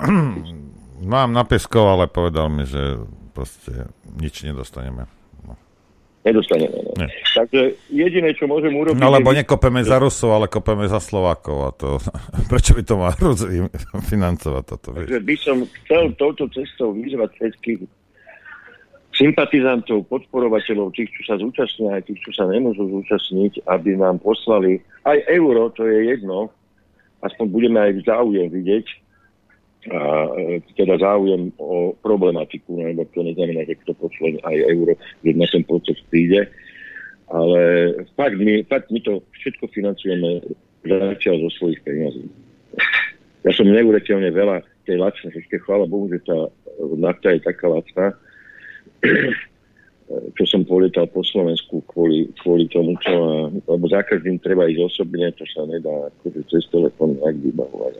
Mám 0.97 1.37
na 1.37 1.45
Peskov, 1.45 1.93
ale 1.93 2.09
povedal 2.09 2.49
mi, 2.49 2.65
že 2.65 2.97
proste 3.37 3.93
nič 4.17 4.49
nedostaneme 4.49 5.16
nedostaneme. 6.27 6.77
No. 6.83 6.93
Ne. 6.99 7.07
Takže 7.33 7.79
jediné, 7.87 8.35
čo 8.35 8.51
môžem 8.51 8.75
urobiť... 8.75 8.99
No 8.99 9.15
lebo 9.15 9.31
nekopeme 9.31 9.87
za 9.87 10.03
Rusov, 10.03 10.35
ale 10.35 10.51
kopeme 10.51 10.91
za 10.91 10.99
Slovákov. 10.99 11.57
A 11.63 11.71
to, 11.71 11.89
prečo 12.51 12.75
by 12.75 12.83
to 12.83 12.95
mal 12.99 13.15
Rus 13.15 13.47
financovať 14.11 14.63
toto? 14.67 14.89
Vieš? 14.99 15.07
Takže 15.07 15.21
by 15.23 15.37
som 15.39 15.57
chcel 15.83 16.05
touto 16.19 16.45
cestou 16.51 16.91
vyzvať 16.91 17.31
všetkých 17.39 17.81
sympatizantov, 19.17 20.05
podporovateľov, 20.13 20.93
tých, 20.93 21.09
čo 21.09 21.23
sa 21.25 21.35
zúčastnia, 21.41 21.97
aj 21.97 22.05
tých, 22.05 22.21
čo 22.21 22.37
sa 22.37 22.45
nemôžu 22.53 22.85
zúčastniť, 22.85 23.65
aby 23.65 23.97
nám 23.97 24.21
poslali 24.21 24.85
aj 25.09 25.25
euro, 25.33 25.73
to 25.73 25.89
je 25.89 26.13
jedno, 26.13 26.53
aspoň 27.25 27.47
budeme 27.49 27.79
aj 27.81 28.05
záujem 28.05 28.53
vidieť, 28.53 28.87
a 29.93 30.01
e, 30.35 30.61
teda 30.75 30.99
záujem 30.99 31.55
o 31.59 31.95
problematiku, 32.03 32.75
no, 32.75 32.91
lebo 32.91 33.07
to 33.15 33.23
neznamená, 33.23 33.63
že 33.67 33.79
kto 33.87 33.95
pošle 33.95 34.43
aj 34.43 34.57
euro, 34.73 34.99
že 35.23 35.31
na 35.37 35.47
ten 35.47 35.63
proces 35.63 35.99
príde. 36.11 36.51
Ale 37.27 37.61
fakt 38.15 38.39
my, 38.39 38.63
fakt 38.71 38.91
my 38.91 39.03
to 39.03 39.23
všetko 39.43 39.67
financujeme 39.75 40.43
posielať 40.87 41.43
zo 41.43 41.51
svojich 41.59 41.83
peniazí. 41.83 42.27
Ja 43.43 43.51
som 43.55 43.67
neuveriteľne 43.67 44.31
veľa 44.31 44.63
tej 44.87 45.03
lacnej, 45.03 45.35
ešte 45.35 45.59
chvála 45.63 45.91
Bohu, 45.91 46.07
že 46.11 46.23
tá 46.23 46.51
nafta 46.99 47.35
je 47.35 47.41
taká 47.43 47.67
lacná, 47.71 48.15
čo 50.39 50.45
som 50.47 50.63
polietal 50.63 51.11
po 51.11 51.27
Slovensku 51.27 51.83
kvôli, 51.91 52.31
kvôli 52.43 52.71
tomu, 52.71 52.95
čo, 53.03 53.15
lebo 53.51 53.85
za 53.91 54.07
každým 54.07 54.39
treba 54.39 54.71
ísť 54.71 54.87
osobne, 54.87 55.35
to 55.35 55.43
sa 55.51 55.67
nedá 55.67 56.11
akože 56.11 56.41
cez 56.47 56.63
telefón 56.71 57.19
nejak 57.19 57.37
vybavovať. 57.43 57.95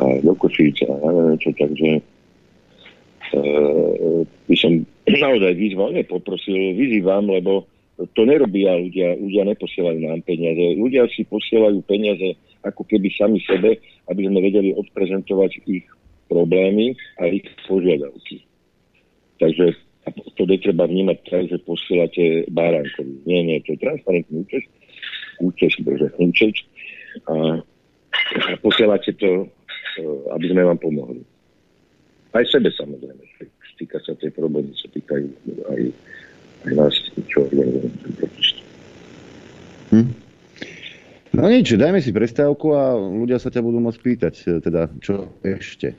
Do 0.00 0.32
Košíca, 0.32 0.88
a 0.88 1.08
neviem 1.12 1.36
čo, 1.36 1.50
takže 1.52 2.00
e, 3.36 3.42
by 4.24 4.56
som 4.56 4.72
naozaj 5.24 5.52
vyzval, 5.56 5.92
nepoprosil, 5.92 6.76
vyzývam, 6.76 7.28
lebo 7.28 7.68
to 8.16 8.24
nerobia 8.24 8.80
ľudia, 8.80 9.12
ľudia 9.20 9.44
neposielajú 9.52 9.98
nám 10.00 10.24
peniaze. 10.24 10.80
Ľudia 10.80 11.04
si 11.12 11.28
posielajú 11.28 11.84
peniaze 11.84 12.32
ako 12.64 12.88
keby 12.88 13.12
sami 13.12 13.44
sebe, 13.44 13.76
aby 14.08 14.24
sme 14.24 14.40
vedeli 14.40 14.72
odprezentovať 14.72 15.60
ich 15.68 15.84
problémy 16.32 16.96
a 17.20 17.28
ich 17.28 17.44
požiadavky. 17.68 18.40
Takže 19.36 19.76
to 20.36 20.42
netreba 20.48 20.88
vnímať 20.88 21.18
tak, 21.28 21.44
že 21.52 21.60
posielate 21.60 22.48
Báránkovi. 22.48 23.24
Nie, 23.28 23.44
nie, 23.44 23.60
to 23.64 23.76
je 23.76 23.84
transparentný 23.84 24.48
účet, 24.48 24.64
účet, 25.40 25.72
bože, 25.84 26.08
účet 26.16 26.56
a, 27.28 27.60
a 27.60 28.50
posielate 28.64 29.12
to, 29.20 29.48
aby 30.34 30.46
sme 30.50 30.62
vám 30.64 30.78
pomohli. 30.78 31.22
Aj 32.30 32.44
sebe 32.46 32.70
samozrejme. 32.70 33.22
Týka 33.80 33.96
sa 34.04 34.12
tej 34.12 34.28
problémy, 34.36 34.76
sa 34.76 34.92
týkajú 34.92 35.24
aj, 35.72 35.82
aj 36.68 36.72
nás, 36.76 36.94
čo 37.32 37.48
organizujeme 37.48 38.28
hm? 39.90 40.08
No 41.30 41.46
nič, 41.46 41.72
dajme 41.78 42.02
si 42.02 42.12
prestávku 42.12 42.76
a 42.76 42.92
ľudia 42.98 43.40
sa 43.40 43.48
ťa 43.48 43.62
budú 43.64 43.78
môcť 43.80 44.00
pýtať, 44.02 44.34
e, 44.44 44.48
teda 44.60 44.90
čo 45.00 45.32
ešte. 45.40 45.96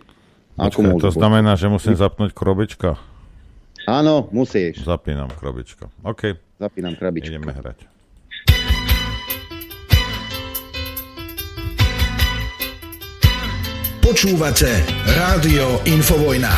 Ako 0.59 0.83
Počkej, 0.83 1.01
to 1.01 1.09
znamená, 1.15 1.55
že 1.55 1.71
musím 1.71 1.95
zapnúť 1.95 2.35
krobička? 2.35 2.99
Áno, 3.89 4.29
musíš. 4.29 4.83
Zapínam 4.85 5.31
krobičko. 5.31 5.89
OK. 6.05 6.37
Zapínam 6.61 6.93
krabičko. 6.93 7.33
Ideme 7.33 7.55
hrať. 7.55 7.89
Počúvate 14.11 14.67
Rádio 15.07 15.79
Infovojna. 15.87 16.51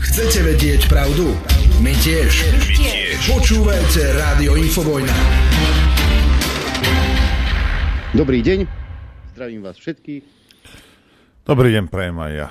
Chcete 0.00 0.48
vedieť 0.48 0.88
pravdu? 0.88 1.36
My 1.84 1.92
tiež. 1.92 2.32
My 2.40 2.72
tiež. 2.80 3.20
Počúvajte 3.20 4.16
Rádio 4.16 4.56
Infovojna. 4.56 5.12
Dobrý 8.16 8.40
deň. 8.40 8.64
Zdravím 9.36 9.60
vás 9.60 9.76
všetkých. 9.76 10.24
Dobrý 11.44 11.68
deň, 11.76 11.92
prajem 11.92 12.16
aj 12.16 12.32
ja. 12.32 12.48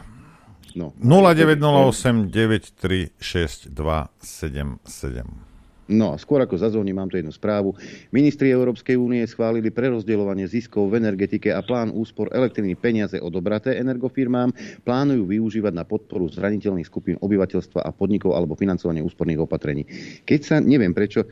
No. 0.77 0.93
0908 1.01 2.29
936 2.29 3.73
277. 3.73 5.50
No 5.91 6.15
a 6.15 6.17
skôr 6.17 6.39
ako 6.39 6.55
zazvoním, 6.55 6.95
mám 6.95 7.11
tu 7.11 7.19
jednu 7.19 7.35
správu. 7.35 7.75
Ministri 8.15 8.47
Európskej 8.49 8.95
únie 8.95 9.27
schválili 9.27 9.69
prerozdeľovanie 9.69 10.47
ziskov 10.47 10.87
v 10.87 11.03
energetike 11.03 11.51
a 11.51 11.59
plán 11.59 11.91
úspor 11.91 12.31
elektriny 12.31 12.79
peniaze 12.79 13.19
odobraté 13.19 13.75
energofirmám 13.75 14.55
plánujú 14.87 15.27
využívať 15.27 15.73
na 15.75 15.83
podporu 15.83 16.31
zraniteľných 16.31 16.87
skupín 16.87 17.19
obyvateľstva 17.19 17.83
a 17.83 17.91
podnikov 17.91 18.39
alebo 18.39 18.55
financovanie 18.55 19.03
úsporných 19.03 19.43
opatrení. 19.43 19.83
Keď 20.23 20.39
sa, 20.39 20.55
neviem 20.63 20.95
prečo, 20.95 21.27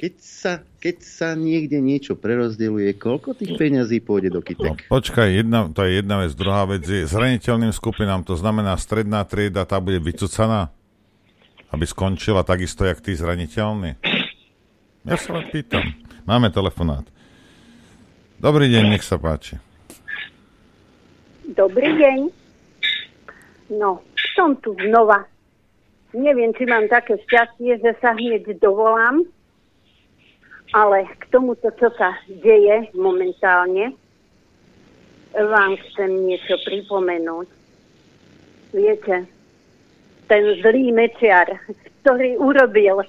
keď 0.00 0.14
sa, 0.16 0.52
keď 0.80 0.96
sa 1.04 1.36
niekde 1.36 1.76
niečo 1.76 2.16
prerozdeľuje, 2.16 2.96
koľko 2.96 3.36
tých 3.36 3.52
peňazí 3.60 4.00
pôjde 4.00 4.32
do 4.32 4.40
kytek? 4.40 4.88
No, 4.88 4.96
počkaj, 4.96 5.28
jedna, 5.28 5.68
to 5.68 5.84
je 5.84 6.00
jedna 6.00 6.24
vec. 6.24 6.32
Druhá 6.32 6.64
vec 6.64 6.88
je 6.88 7.04
zraniteľným 7.04 7.68
skupinám, 7.68 8.24
to 8.24 8.32
znamená 8.32 8.80
stredná 8.80 9.28
trieda, 9.28 9.68
tá 9.68 9.76
bude 9.76 10.00
vycucaná, 10.00 10.72
aby 11.70 11.84
skončila 11.86 12.42
takisto, 12.42 12.84
jak 12.84 13.00
tí 13.00 13.14
zraniteľní. 13.14 13.96
Ja 15.06 15.16
sa 15.16 15.40
len 15.40 15.48
pýtam. 15.48 15.82
Máme 16.28 16.52
telefonát. 16.52 17.06
Dobrý 18.40 18.68
deň, 18.68 18.84
nech 18.94 19.04
sa 19.04 19.16
páči. 19.16 19.56
Dobrý 21.50 21.96
deň. 21.96 22.18
No, 23.78 24.02
som 24.36 24.54
tu 24.60 24.74
znova. 24.76 25.24
Neviem, 26.10 26.50
či 26.58 26.66
mám 26.66 26.90
také 26.90 27.16
šťastie, 27.22 27.78
že 27.78 27.94
sa 28.02 28.12
hneď 28.18 28.58
dovolám 28.58 29.22
ale 30.70 31.06
k 31.18 31.22
tomuto, 31.34 31.70
čo 31.74 31.90
sa 31.98 32.14
deje 32.30 32.90
momentálne, 32.94 33.94
vám 35.34 35.74
chcem 35.90 36.10
niečo 36.26 36.58
pripomenúť. 36.66 37.48
Viete, 38.70 39.26
ten 40.30 40.46
zlý 40.62 40.94
mečiar, 40.94 41.50
ktorý 42.06 42.38
urobil 42.38 43.02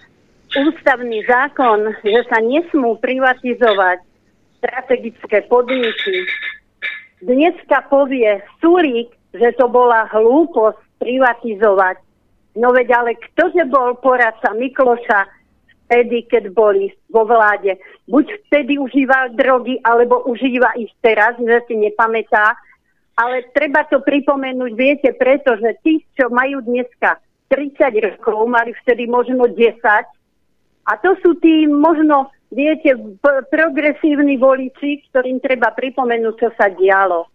ústavný 0.51 1.21
zákon, 1.29 1.93
že 2.01 2.25
sa 2.27 2.41
nesmú 2.41 2.97
privatizovať 2.97 4.01
strategické 4.57 5.45
podniky, 5.45 6.25
dneska 7.21 7.85
povie 7.87 8.41
Sulík, 8.57 9.13
že 9.37 9.53
to 9.55 9.69
bola 9.69 10.09
hlúposť 10.09 10.81
privatizovať. 10.99 11.97
No 12.57 12.75
veď 12.75 12.87
ale 12.99 13.11
ktože 13.15 13.63
bol 13.71 13.95
poradca 14.01 14.51
Mikloša, 14.51 15.23
vtedy, 15.87 16.27
keď 16.27 16.51
boli 16.51 16.91
vo 17.11 17.23
vláde. 17.23 17.79
Buď 18.11 18.27
vtedy 18.47 18.75
užíval 18.79 19.35
drogy, 19.35 19.79
alebo 19.83 20.23
užíva 20.27 20.75
ich 20.75 20.91
teraz, 20.99 21.35
že 21.39 21.63
si 21.67 21.79
nepamätá. 21.79 22.59
Ale 23.19 23.43
treba 23.51 23.83
to 23.91 23.99
pripomenúť, 23.99 24.71
viete, 24.73 25.09
pretože 25.11 25.77
tí, 25.83 26.01
čo 26.15 26.31
majú 26.31 26.63
dneska 26.63 27.19
30 27.51 27.91
rokov, 27.99 28.47
mali 28.47 28.71
vtedy 28.81 29.05
možno 29.05 29.51
10. 29.51 29.83
A 30.87 30.91
to 31.03 31.19
sú 31.19 31.35
tí 31.43 31.67
možno, 31.67 32.31
viete, 32.49 32.95
progresívni 33.51 34.39
voliči, 34.39 35.03
ktorým 35.11 35.43
treba 35.43 35.75
pripomenúť, 35.75 36.35
čo 36.39 36.49
sa 36.55 36.71
dialo. 36.71 37.27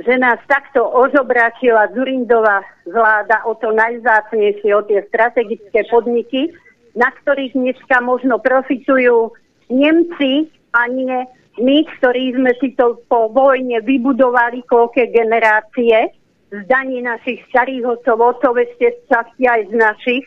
Že 0.00 0.20
nás 0.20 0.40
takto 0.48 0.84
ožobráčila 0.84 1.92
Zurindová 1.92 2.64
vláda 2.88 3.44
o 3.44 3.56
to 3.56 3.72
najzácnejšie, 3.72 4.72
o 4.76 4.84
tie 4.84 5.04
strategické 5.08 5.84
podniky, 5.88 6.52
na 6.96 7.12
ktorých 7.12 7.52
dneska 7.52 8.00
možno 8.00 8.40
profitujú 8.40 9.32
Nemci 9.68 10.48
a 10.72 10.88
nie 10.88 11.28
my, 11.56 11.76
ktorí 11.98 12.36
sme 12.36 12.52
si 12.60 12.76
to 12.76 13.00
po 13.08 13.32
vojne 13.32 13.80
vybudovali 13.80 14.64
koľké 14.68 15.08
generácie 15.12 16.12
z 16.52 16.60
daní 16.68 17.02
našich 17.02 17.42
starých 17.50 17.98
otcov, 17.98 18.16
otcov 18.20 18.52
ešte 18.60 18.92
z 18.92 18.98
časti 19.10 19.44
aj 19.48 19.62
z 19.68 19.74
našich. 19.74 20.24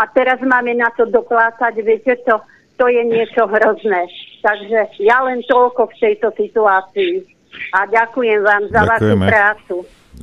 A 0.00 0.08
teraz 0.08 0.40
máme 0.40 0.72
na 0.72 0.88
to 0.96 1.04
doplácať, 1.04 1.76
viete, 1.84 2.16
to, 2.24 2.40
to 2.80 2.88
je 2.88 3.04
niečo 3.04 3.44
hrozné. 3.44 4.08
Takže 4.40 4.96
ja 5.04 5.20
len 5.28 5.44
toľko 5.44 5.92
v 5.92 5.94
tejto 6.00 6.32
situácii. 6.32 7.28
A 7.76 7.84
ďakujem 7.84 8.40
vám 8.40 8.64
za 8.72 8.80
Ďakujeme. 8.88 9.26
vašu 9.28 9.28
prácu. 9.28 9.74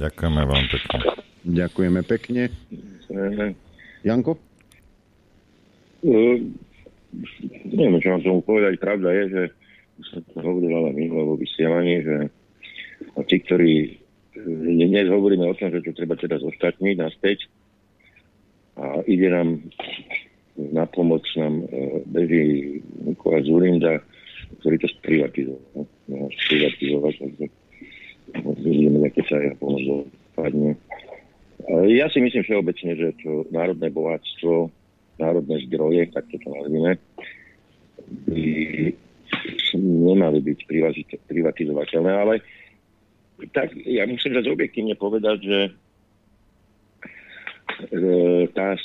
Ďakujeme 0.01 0.41
vám 0.49 0.65
pekne. 0.65 0.99
Ďakujeme 1.45 2.01
pekne. 2.01 2.41
Janko? 4.01 4.33
Uh, 6.01 6.41
neviem, 7.69 8.01
čo 8.01 8.17
mám 8.17 8.23
tomu 8.25 8.41
povedať. 8.41 8.81
Pravda 8.81 9.09
je, 9.13 9.23
že 9.29 9.41
som 10.07 10.23
to 10.23 10.39
hovoril 10.39 10.71
ale 10.71 10.95
minulé 10.95 11.23
vo 11.23 11.35
vysielaní, 11.35 12.03
že 12.03 12.15
tí, 13.27 13.35
ktorí 13.43 13.73
dnes 14.79 15.07
hovoríme 15.11 15.43
o 15.47 15.57
tom, 15.57 15.71
že 15.73 15.83
to 15.83 15.91
treba 15.91 16.15
teda 16.15 16.39
zostatniť 16.39 16.95
naspäť 16.95 17.47
a 18.79 19.03
ide 19.03 19.27
nám 19.27 19.59
na 20.55 20.83
pomoc 20.87 21.23
nám 21.35 21.63
uh, 21.67 22.03
beží 22.07 22.79
Nikola 23.03 23.43
Zurinda, 23.43 24.03
ktorý 24.59 24.75
to 24.79 24.87
sprivatizoval. 24.99 25.87
No, 26.09 26.27
sprivatizovať, 26.47 27.13
takže 27.19 27.45
vidíme, 28.59 29.03
aké 29.07 29.23
sa 29.27 29.39
jeho 29.39 29.55
pomoc 29.55 29.83
dopadne. 29.87 30.75
Ja 31.91 32.07
si 32.11 32.23
myslím 32.23 32.43
všeobecne, 32.43 32.91
že 32.95 33.07
to 33.23 33.47
národné 33.51 33.91
bohatstvo 33.91 34.71
národné 35.19 35.67
zdroje, 35.67 36.07
tak 36.15 36.25
to 36.31 36.39
nazvime, 36.47 36.95
by 38.25 38.45
nemali 39.79 40.39
byť 40.41 40.59
privatizovateľné, 41.29 42.11
ale 42.11 42.41
tak 43.55 43.71
ja 43.87 44.03
musím 44.03 44.35
zase 44.35 44.51
objektívne 44.51 44.99
povedať, 44.99 45.37
že 45.39 45.59
tá 48.51 48.75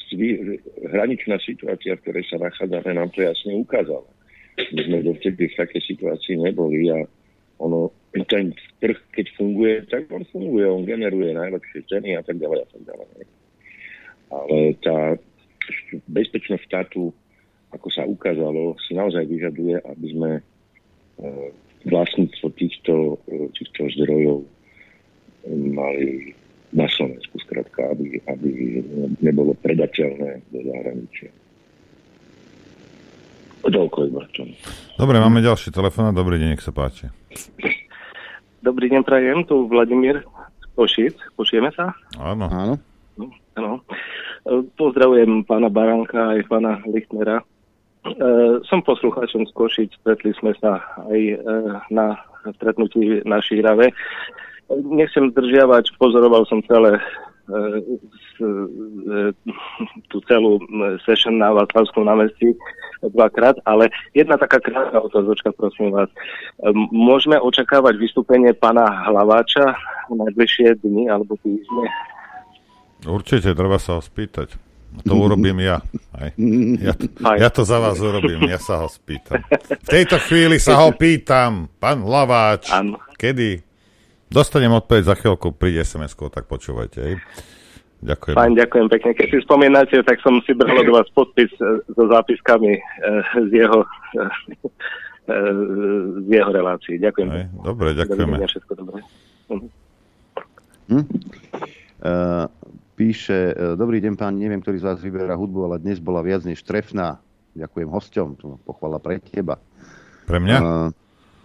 hraničná 0.86 1.40
situácia, 1.42 1.98
v 1.98 2.02
ktorej 2.06 2.24
sa 2.30 2.38
nachádzame, 2.38 2.94
nám 2.94 3.10
to 3.10 3.26
jasne 3.26 3.58
ukázala. 3.58 4.06
My 4.70 4.80
sme 4.86 5.02
dovtedy 5.02 5.50
v 5.50 5.58
takej 5.58 5.82
situácii 5.82 6.38
neboli 6.38 6.86
a 6.94 7.02
ono, 7.58 7.90
ten 8.30 8.54
trh, 8.78 8.94
keď 9.10 9.26
funguje, 9.34 9.74
tak 9.90 10.06
on 10.14 10.22
funguje, 10.30 10.66
on 10.70 10.86
generuje 10.86 11.34
najlepšie 11.34 11.82
ceny 11.90 12.14
a 12.14 12.22
tak 12.22 12.38
ďalej 12.38 12.62
a 12.62 12.66
tak 12.70 12.82
ďalej. 12.86 13.06
Ale 14.30 14.58
tá 14.78 14.98
bezpečnosť 16.06 16.62
štátu, 16.70 17.10
ako 17.74 17.88
sa 17.90 18.06
ukázalo, 18.06 18.78
si 18.86 18.94
naozaj 18.94 19.26
vyžaduje, 19.26 19.76
aby 19.82 20.06
sme 20.14 20.30
vlastníctvo 21.84 22.46
týchto, 22.56 22.94
e, 23.28 23.48
týchto 23.52 23.82
zdrojov 24.00 24.38
mali 25.52 26.32
na 26.72 26.88
Slovensku, 26.88 27.38
skrátka, 27.44 27.92
aby, 27.92 28.18
aby 28.26 28.50
nebolo 29.20 29.54
predateľné 29.60 30.42
do 30.50 30.58
zahraničia. 30.64 31.30
Toľko 33.64 33.98
iba 34.12 34.22
čo. 34.32 34.44
Dobre, 35.00 35.16
máme 35.20 35.40
ďalší 35.40 35.72
telefón. 35.72 36.12
Dobrý 36.12 36.36
deň, 36.36 36.56
nech 36.56 36.64
sa 36.64 36.74
páči. 36.74 37.08
Dobrý 38.60 38.92
deň, 38.92 39.02
prajem. 39.04 39.44
Tu 39.48 39.56
Vladimír 39.68 40.24
Košic. 40.76 41.16
Počujeme 41.36 41.72
sa? 41.72 41.96
Áno. 42.20 42.48
Áno. 42.48 42.74
Áno. 43.56 43.80
Pozdravujem 44.76 45.46
pána 45.48 45.72
Baranka 45.72 46.36
aj 46.36 46.44
pána 46.44 46.82
Lichtnera. 46.84 47.40
E, 48.04 48.12
som 48.68 48.84
poslucháčom 48.84 49.48
z 49.48 49.52
Košic, 49.56 49.90
stretli 49.96 50.36
sme 50.36 50.52
sa 50.60 50.84
aj 51.08 51.20
e, 51.20 51.36
na 51.88 52.20
stretnutí 52.60 53.24
na 53.24 53.40
Šírave. 53.40 53.88
Nechcem 54.68 55.32
zdržiavať, 55.32 55.96
pozoroval 55.96 56.44
som 56.44 56.60
celé 56.68 57.00
tú 60.08 60.16
celú 60.24 60.56
session 61.04 61.36
na 61.36 61.52
Václavskom 61.52 62.08
námestí 62.08 62.56
dvakrát, 63.04 63.60
ale 63.68 63.92
jedna 64.16 64.40
taká 64.40 64.60
krátka 64.64 64.96
otázočka, 64.96 65.52
prosím 65.52 65.92
vás. 65.92 66.08
Môžeme 66.88 67.36
očakávať 67.36 68.00
vystúpenie 68.00 68.56
pána 68.56 68.88
Hlaváča 69.04 69.76
v 70.08 70.24
najbližšie 70.24 70.80
dni 70.80 71.12
alebo 71.12 71.36
týždne? 71.44 71.84
Určite, 73.04 73.52
treba 73.52 73.76
sa 73.76 74.00
ho 74.00 74.02
spýtať. 74.02 74.56
To 75.02 75.12
urobím 75.18 75.58
ja. 75.58 75.82
Aj. 76.14 76.30
Ja, 76.78 76.94
to, 76.94 77.06
ja 77.34 77.48
to 77.50 77.62
za 77.66 77.82
vás 77.82 77.98
urobím, 77.98 78.46
ja 78.46 78.62
sa 78.62 78.78
ho 78.78 78.86
spýtam. 78.86 79.42
V 79.82 79.88
tejto 79.90 80.22
chvíli 80.22 80.62
sa 80.62 80.78
ho 80.78 80.94
pýtam, 80.94 81.66
pán 81.82 82.06
Hlaváč, 82.06 82.70
kedy? 83.18 83.66
Dostanem 84.30 84.70
odpoveď 84.70 85.02
za 85.10 85.14
chvíľku, 85.18 85.54
príde 85.54 85.82
sms 85.82 86.14
tak 86.30 86.46
počúvajte. 86.46 86.98
Aj. 87.02 87.14
Ďakujem. 88.04 88.36
Fajn, 88.36 88.52
ďakujem 88.60 88.86
pekne. 88.92 89.10
Keď 89.16 89.26
si 89.32 89.38
spomínate, 89.40 89.96
tak 90.04 90.20
som 90.20 90.36
si 90.44 90.52
bral 90.52 90.76
od 90.76 90.92
vás 90.92 91.08
podpis 91.16 91.48
e, 91.56 91.80
so 91.88 92.04
zápiskami 92.04 92.76
e, 92.76 92.80
z 93.48 93.64
jeho, 93.64 93.80
e, 94.12 94.24
z 96.20 96.28
jeho 96.28 96.50
relácií. 96.52 97.00
Ďakujem. 97.00 97.28
Aj, 97.32 97.48
dobre, 97.64 97.96
ďakujeme. 97.96 98.36
Dobre, 98.36 98.52
všetko 98.52 98.72
dobré. 98.76 98.98
Hm? 100.84 101.04
Uh, 102.04 102.44
píše, 102.94 103.54
dobrý 103.74 103.98
deň 103.98 104.14
pán, 104.14 104.38
neviem, 104.38 104.62
ktorý 104.62 104.78
z 104.80 104.86
vás 104.86 104.98
vyberá 105.02 105.34
hudbu, 105.34 105.66
ale 105.66 105.76
dnes 105.82 105.98
bola 105.98 106.22
viac 106.22 106.46
než 106.46 106.62
trefná. 106.62 107.18
Ďakujem 107.54 107.88
hosťom, 107.90 108.28
pochvala 108.66 108.98
pre 108.98 109.22
teba. 109.22 109.62
Pre 110.26 110.38
mňa? 110.42 110.58
Uh, 110.58 110.90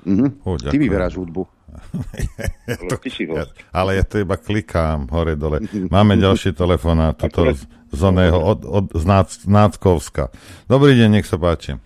uh-huh. 0.09 0.29
oh, 0.45 0.57
Ty 0.57 0.77
vyberáš 0.77 1.21
hudbu. 1.21 1.45
ja 2.69 2.75
to, 2.81 2.97
ja, 3.05 3.45
ale 3.69 4.01
ja 4.01 4.03
to 4.03 4.17
iba 4.17 4.35
klikám 4.41 5.05
hore 5.13 5.37
dole. 5.37 5.61
Máme 5.93 6.17
ďalší 6.17 6.57
telefonát 6.57 7.13
tuto 7.13 7.53
z, 7.53 7.61
z 7.93 8.01
oného, 8.01 8.41
od, 8.41 8.65
od, 8.65 8.85
z, 8.97 9.03
Nác, 9.05 9.29
Náckovska. 9.45 10.33
Dobrý 10.65 10.97
deň, 10.97 11.21
nech 11.21 11.29
sa 11.29 11.37
páči. 11.37 11.77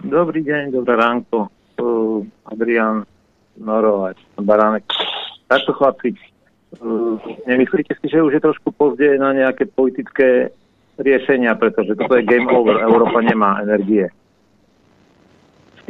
Dobrý 0.00 0.40
deň, 0.40 0.72
dobré 0.72 0.96
ránko. 0.96 1.52
Uh, 1.76 2.24
Adrian 2.48 3.04
Norovač, 3.60 4.16
Baránek. 4.40 4.88
Takto 5.44 5.76
chlapci, 5.76 6.16
uh, 6.16 6.29
nemyslíte 7.46 7.98
si, 7.98 8.06
že 8.06 8.22
už 8.22 8.38
je 8.38 8.46
trošku 8.46 8.70
pozdeje 8.70 9.18
na 9.18 9.34
nejaké 9.34 9.66
politické 9.66 10.54
riešenia, 11.00 11.58
pretože 11.58 11.98
toto 11.98 12.14
je 12.14 12.28
game 12.28 12.46
over, 12.46 12.78
Európa 12.78 13.24
nemá 13.24 13.58
energie 13.64 14.06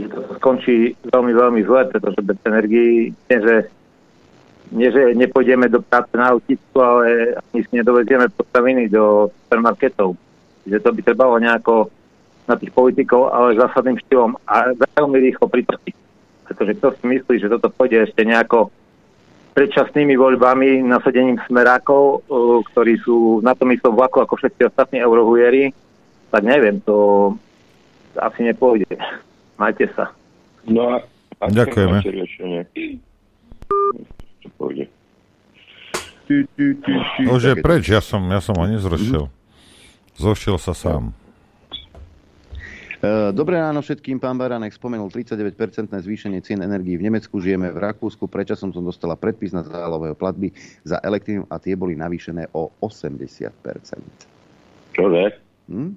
to 0.08 0.20
skončí 0.40 0.96
veľmi, 1.12 1.32
veľmi 1.34 1.60
zle, 1.66 1.90
pretože 1.92 2.20
bez 2.24 2.38
energii 2.46 3.12
nie, 3.12 3.38
že, 3.42 3.56
nie, 4.72 4.88
že 4.88 5.12
nepôjdeme 5.18 5.68
do 5.68 5.82
práce 5.84 6.14
na 6.14 6.32
autisku, 6.32 6.78
ale 6.80 7.36
ani 7.36 7.60
si 7.66 7.72
nedovezieme 7.74 8.32
potraviny 8.32 8.88
do 8.88 9.28
supermarketov. 9.44 10.16
Že 10.64 10.78
to 10.80 10.90
by 10.94 11.00
trebalo 11.02 11.34
nejako 11.36 11.90
na 12.48 12.56
tých 12.56 12.72
politikov, 12.72 13.34
ale 13.34 13.58
zásadným 13.58 14.00
štýlom 14.06 14.32
a 14.48 14.72
veľmi 14.96 15.18
rýchlo 15.20 15.50
pritrpiť. 15.50 15.96
Pretože 16.48 16.72
kto 16.80 16.88
si 16.96 17.04
myslí, 17.06 17.34
že 17.42 17.52
toto 17.52 17.68
pôjde 17.70 18.10
ešte 18.10 18.24
nejako 18.24 18.72
predčasnými 19.60 20.16
voľbami, 20.16 20.80
nasadením 20.80 21.36
smerákov, 21.44 22.24
ktorí 22.72 22.96
sú 23.04 23.44
na 23.44 23.52
tom 23.52 23.68
istom 23.76 23.92
vlaku 23.92 24.24
ako 24.24 24.40
všetci 24.40 24.72
ostatní 24.72 25.04
eurohujery, 25.04 25.76
tak 26.32 26.48
neviem, 26.48 26.80
to 26.80 27.28
asi 28.16 28.40
nepôjde. 28.48 28.88
Majte 29.60 29.84
sa. 29.92 30.16
No 30.64 30.96
a 30.96 31.44
Ďakujeme. 31.44 32.00
Už 37.28 37.42
je 37.44 37.54
preč, 37.60 37.84
ja 37.92 38.00
som, 38.00 38.24
ja 38.32 38.40
som 38.40 38.56
ho 38.56 38.64
nezrušil. 38.64 39.28
Zrušil 40.16 40.56
sa 40.56 40.72
sám. 40.72 41.12
E, 43.00 43.32
dobré 43.32 43.56
ráno 43.56 43.80
všetkým. 43.80 44.20
Pán 44.20 44.36
Baránek 44.36 44.76
spomenul 44.76 45.08
39% 45.08 45.56
zvýšenie 45.88 46.44
cien 46.44 46.60
energií 46.60 47.00
v 47.00 47.08
Nemecku. 47.08 47.40
Žijeme 47.40 47.72
v 47.72 47.80
Rakúsku. 47.80 48.28
Prečasom 48.28 48.76
som 48.76 48.84
dostala 48.84 49.16
predpis 49.16 49.56
na 49.56 49.64
zálohové 49.64 50.12
platby 50.12 50.52
za 50.84 51.00
elektrínu 51.00 51.48
a 51.48 51.56
tie 51.56 51.72
boli 51.72 51.96
navýšené 51.96 52.52
o 52.52 52.68
80%. 52.84 53.56
Čože? 54.92 55.24
Hm? 55.72 55.92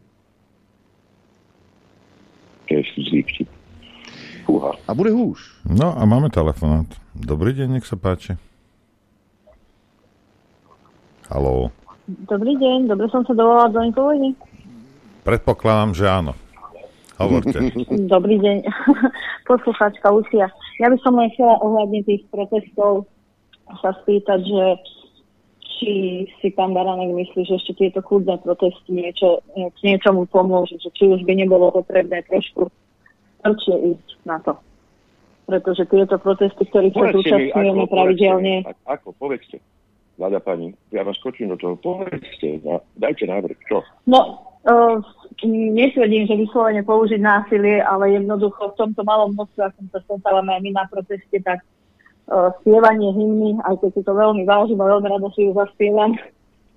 To 2.64 2.72
je 2.72 2.82
zlý 2.96 3.22
Fúha. 4.48 4.72
A 4.88 4.92
bude 4.96 5.12
húš. 5.12 5.60
No 5.68 5.92
a 5.96 6.04
máme 6.08 6.32
telefonát. 6.32 6.88
Dobrý 7.16 7.52
deň, 7.56 7.80
nech 7.80 7.88
sa 7.88 8.00
páči. 8.00 8.36
Haló. 11.32 11.72
Dobrý 12.28 12.60
deň, 12.60 12.92
dobre 12.92 13.08
som 13.08 13.24
sa 13.24 13.32
dovolala 13.32 13.72
do 13.72 13.80
Infovodí. 13.80 14.36
Predpokladám, 15.24 15.96
že 15.96 16.06
áno. 16.08 16.36
Hovorte. 17.22 17.58
Dobrý 18.14 18.36
deň, 18.42 18.58
poslucháčka 19.50 20.08
Lucia. 20.10 20.50
Ja 20.82 20.88
by 20.90 20.98
som 21.06 21.14
len 21.18 21.30
chcela 21.38 21.62
ohľadne 21.62 22.02
tých 22.06 22.26
protestov 22.34 23.06
sa 23.82 23.94
spýtať, 24.04 24.40
že 24.42 24.64
či 25.62 25.92
si 26.40 26.48
pán 26.54 26.74
Baranek 26.74 27.12
myslí, 27.12 27.44
že 27.44 27.58
ešte 27.60 27.74
tieto 27.76 28.00
kľudné 28.02 28.40
protesty 28.42 28.90
niečo, 28.94 29.42
k 29.54 29.80
niečomu 29.84 30.26
pomôžu, 30.30 30.80
že 30.80 30.90
či 30.96 31.10
už 31.10 31.26
by 31.26 31.34
nebolo 31.38 31.74
potrebné 31.74 32.24
trošku 32.30 32.70
tvrdšie 33.42 33.76
ísť 33.98 34.10
na 34.24 34.38
to. 34.42 34.54
Pretože 35.44 35.84
tieto 35.92 36.16
protesty, 36.22 36.64
ktorých 36.72 36.96
sa 36.96 37.12
zúčastňujeme 37.12 37.84
pravidelne... 37.92 38.64
Ako, 38.88 39.12
povedzte, 39.20 39.60
vláda 40.16 40.40
pani, 40.40 40.72
ja 40.96 41.04
vás 41.04 41.20
skočím 41.20 41.52
do 41.52 41.60
toho, 41.60 41.76
povedzte, 41.76 42.64
dajte 42.96 43.28
návrh, 43.28 43.58
čo? 43.68 43.84
No, 44.08 44.53
netvrdím, 45.44 46.24
že 46.28 46.40
vyslovene 46.40 46.84
použiť 46.88 47.20
násilie, 47.20 47.84
ale 47.84 48.16
jednoducho 48.16 48.72
v 48.74 48.80
tomto 48.80 49.04
malom 49.04 49.36
množstve, 49.36 49.60
ako 49.60 49.80
sa 49.92 50.00
stretávame 50.08 50.56
aj 50.56 50.62
my 50.64 50.72
na 50.72 50.86
proteste, 50.88 51.38
tak 51.44 51.60
uh, 52.32 52.56
spievanie 52.64 53.12
hymny, 53.12 53.60
aj 53.68 53.76
keď 53.84 53.90
si 53.92 54.02
to 54.08 54.14
veľmi 54.16 54.48
vážim 54.48 54.80
a 54.80 54.92
veľmi 54.96 55.08
rado 55.12 55.28
si 55.36 55.44
ju 55.48 55.52
zaspievam, 55.52 56.16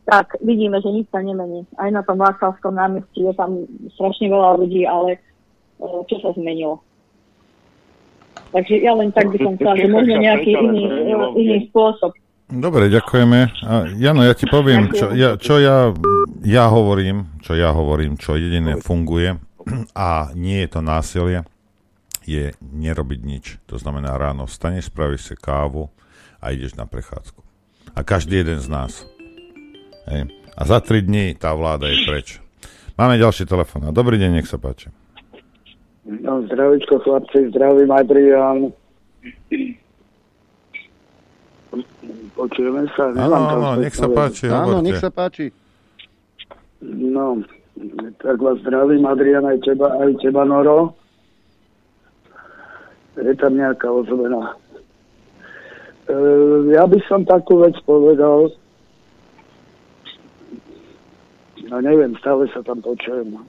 tak 0.06 0.34
vidíme, 0.42 0.78
že 0.82 0.90
nič 0.90 1.06
sa 1.10 1.22
nemení. 1.22 1.66
Aj 1.78 1.90
na 1.90 2.02
tom 2.02 2.18
Václavskom 2.18 2.74
námestí 2.74 3.26
je 3.26 3.34
tam 3.34 3.66
strašne 3.94 4.30
veľa 4.30 4.58
ľudí, 4.58 4.82
ale 4.86 5.22
uh, 5.78 6.02
čo 6.10 6.18
sa 6.22 6.34
zmenilo? 6.34 6.82
Takže 8.50 8.78
ja 8.78 8.94
len 8.94 9.10
tak 9.10 9.30
by 9.30 9.38
som 9.42 9.54
chcela, 9.58 9.74
že 9.74 9.90
možno 9.90 10.14
nejaký 10.22 10.54
iný, 10.54 10.82
iný 11.34 11.56
spôsob. 11.70 12.14
Dobre, 12.46 12.86
ďakujeme. 12.86 13.58
A 13.66 13.90
Jano, 13.98 14.22
ja 14.22 14.30
ti 14.30 14.46
poviem, 14.46 14.94
čo 14.94 15.10
ja, 15.10 15.34
čo 15.34 15.58
ja, 15.58 15.90
ja 16.46 16.70
hovorím, 16.70 17.26
čo 17.42 17.58
ja 17.58 17.74
hovorím, 17.74 18.14
čo 18.14 18.38
jediné 18.38 18.78
funguje 18.78 19.34
a 19.98 20.30
nie 20.38 20.62
je 20.62 20.68
to 20.70 20.80
násilie, 20.80 21.42
je 22.22 22.54
nerobiť 22.62 23.20
nič. 23.22 23.44
To 23.66 23.82
znamená 23.82 24.14
ráno 24.14 24.46
vstaneš, 24.46 24.94
spravíš 24.94 25.22
si 25.26 25.34
kávu 25.34 25.90
a 26.38 26.54
ideš 26.54 26.78
na 26.78 26.86
prechádzku. 26.86 27.42
A 27.98 28.06
každý 28.06 28.46
jeden 28.46 28.62
z 28.62 28.68
nás. 28.70 29.02
Hej. 30.06 30.30
A 30.54 30.62
za 30.62 30.78
tri 30.78 31.02
dní 31.02 31.34
tá 31.34 31.50
vláda 31.50 31.90
je 31.90 32.06
preč. 32.06 32.38
Máme 32.94 33.18
ďalší 33.18 33.44
telefón. 33.44 33.90
Dobrý 33.90 34.22
deň, 34.22 34.40
nech 34.40 34.48
sa 34.48 34.56
páči. 34.56 34.88
No, 36.06 36.46
zdravičko, 36.46 37.02
chlapci, 37.02 37.50
zdravím 37.50 37.90
Adrian. 37.90 38.70
Počujeme 42.36 42.84
sa? 42.94 43.10
Áno, 43.12 43.36
áno, 43.36 43.68
nech 43.80 43.96
sa 43.96 44.08
páči. 44.08 44.46
Áno, 44.48 44.84
nech 44.84 45.00
sa 45.00 45.10
páči. 45.10 45.50
No, 46.80 47.40
tak 48.20 48.36
vás 48.40 48.60
zdravím, 48.60 49.04
Adrian, 49.08 49.44
aj 49.44 49.58
teba, 49.64 49.92
aj 50.00 50.12
teba, 50.20 50.44
Noro. 50.44 50.92
Je 53.16 53.32
tam 53.40 53.56
nejaká 53.56 53.88
ozvená. 53.88 54.52
E, 56.04 56.16
ja 56.76 56.84
by 56.84 57.00
som 57.08 57.24
takú 57.24 57.64
vec 57.64 57.72
povedal. 57.88 58.52
No 61.66 61.76
neviem, 61.80 62.12
stále 62.20 62.46
sa 62.52 62.60
tam 62.60 62.84
počujem. 62.84 63.40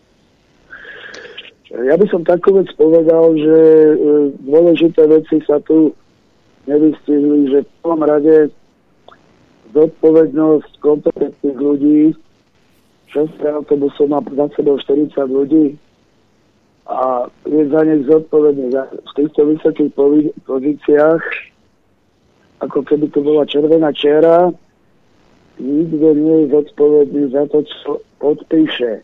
Ja 1.67 1.99
by 1.99 2.07
som 2.07 2.23
takú 2.23 2.55
vec 2.63 2.71
povedal, 2.79 3.35
že 3.35 3.59
e, 3.59 3.95
dôležité 4.47 5.03
veci 5.03 5.43
sa 5.43 5.59
tu 5.67 5.91
nevystihli, 6.67 7.49
že 7.49 7.59
v 7.63 7.69
prvom 7.81 8.03
rade 8.03 8.35
zodpovednosť 9.71 10.71
kompetentných 10.83 11.59
ľudí, 11.59 12.01
6 13.11 13.39
autobusov 13.47 14.11
má 14.11 14.19
za 14.19 14.47
sebou 14.59 14.75
40 14.75 15.15
ľudí 15.31 15.79
a 16.87 17.27
je 17.47 17.63
za 17.67 17.81
nich 17.83 18.03
zodpovedný 18.07 18.71
v 18.75 19.11
týchto 19.15 19.41
vysokých 19.55 19.91
pozíciách, 20.43 21.23
ako 22.63 22.79
keby 22.83 23.05
to 23.11 23.19
bola 23.23 23.43
červená 23.47 23.91
čera, 23.95 24.51
nikto 25.59 26.07
nie 26.15 26.45
je 26.45 26.53
zodpovedný 26.53 27.23
za 27.31 27.43
to, 27.51 27.63
čo 27.63 27.99
podpíše. 28.19 29.03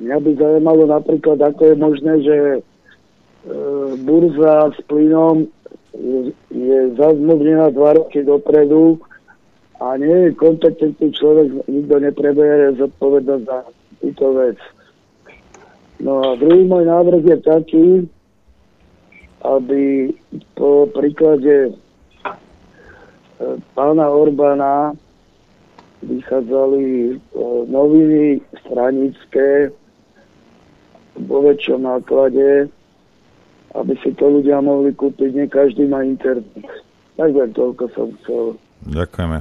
Mňa 0.00 0.16
by 0.16 0.30
zaujímalo 0.40 0.88
napríklad, 0.88 1.38
ako 1.44 1.62
je 1.64 1.74
možné, 1.76 2.12
že 2.24 2.36
e, 2.56 2.60
burza 4.00 4.72
s 4.72 4.78
plynom 4.88 5.44
je, 6.50 6.78
zazmluvnená 6.96 7.70
dva 7.70 7.92
roky 7.92 8.22
dopredu 8.22 9.00
a 9.80 9.96
nie 9.96 10.30
je 10.30 10.38
kompetentný 10.38 11.12
človek, 11.12 11.66
nikto 11.68 11.94
nepreberie 11.98 12.78
zodpovednosť 12.78 13.44
za 13.44 13.58
túto 14.00 14.26
vec. 14.34 14.58
No 16.02 16.20
a 16.22 16.28
druhý 16.36 16.66
môj 16.66 16.84
návrh 16.84 17.22
je 17.22 17.38
taký, 17.42 17.86
aby 19.44 20.10
po 20.56 20.88
príklade 20.90 21.70
e, 21.70 21.72
pána 23.76 24.08
Orbána 24.08 24.96
vychádzali 26.02 27.12
e, 27.12 27.14
noviny 27.68 28.40
stranické 28.64 29.70
vo 31.14 31.38
väčšom 31.46 31.86
náklade, 31.86 32.68
aby 33.74 33.94
si 34.00 34.14
to 34.14 34.30
ľudia 34.30 34.62
mohli 34.62 34.94
kúpiť. 34.94 35.30
Nie 35.34 35.46
každý 35.50 35.90
má 35.90 36.06
internet. 36.06 36.46
Tak 37.18 37.30
len 37.30 37.50
toľko 37.54 37.84
som 37.94 38.08
chcel. 38.22 38.58
Ďakujeme. 38.90 39.38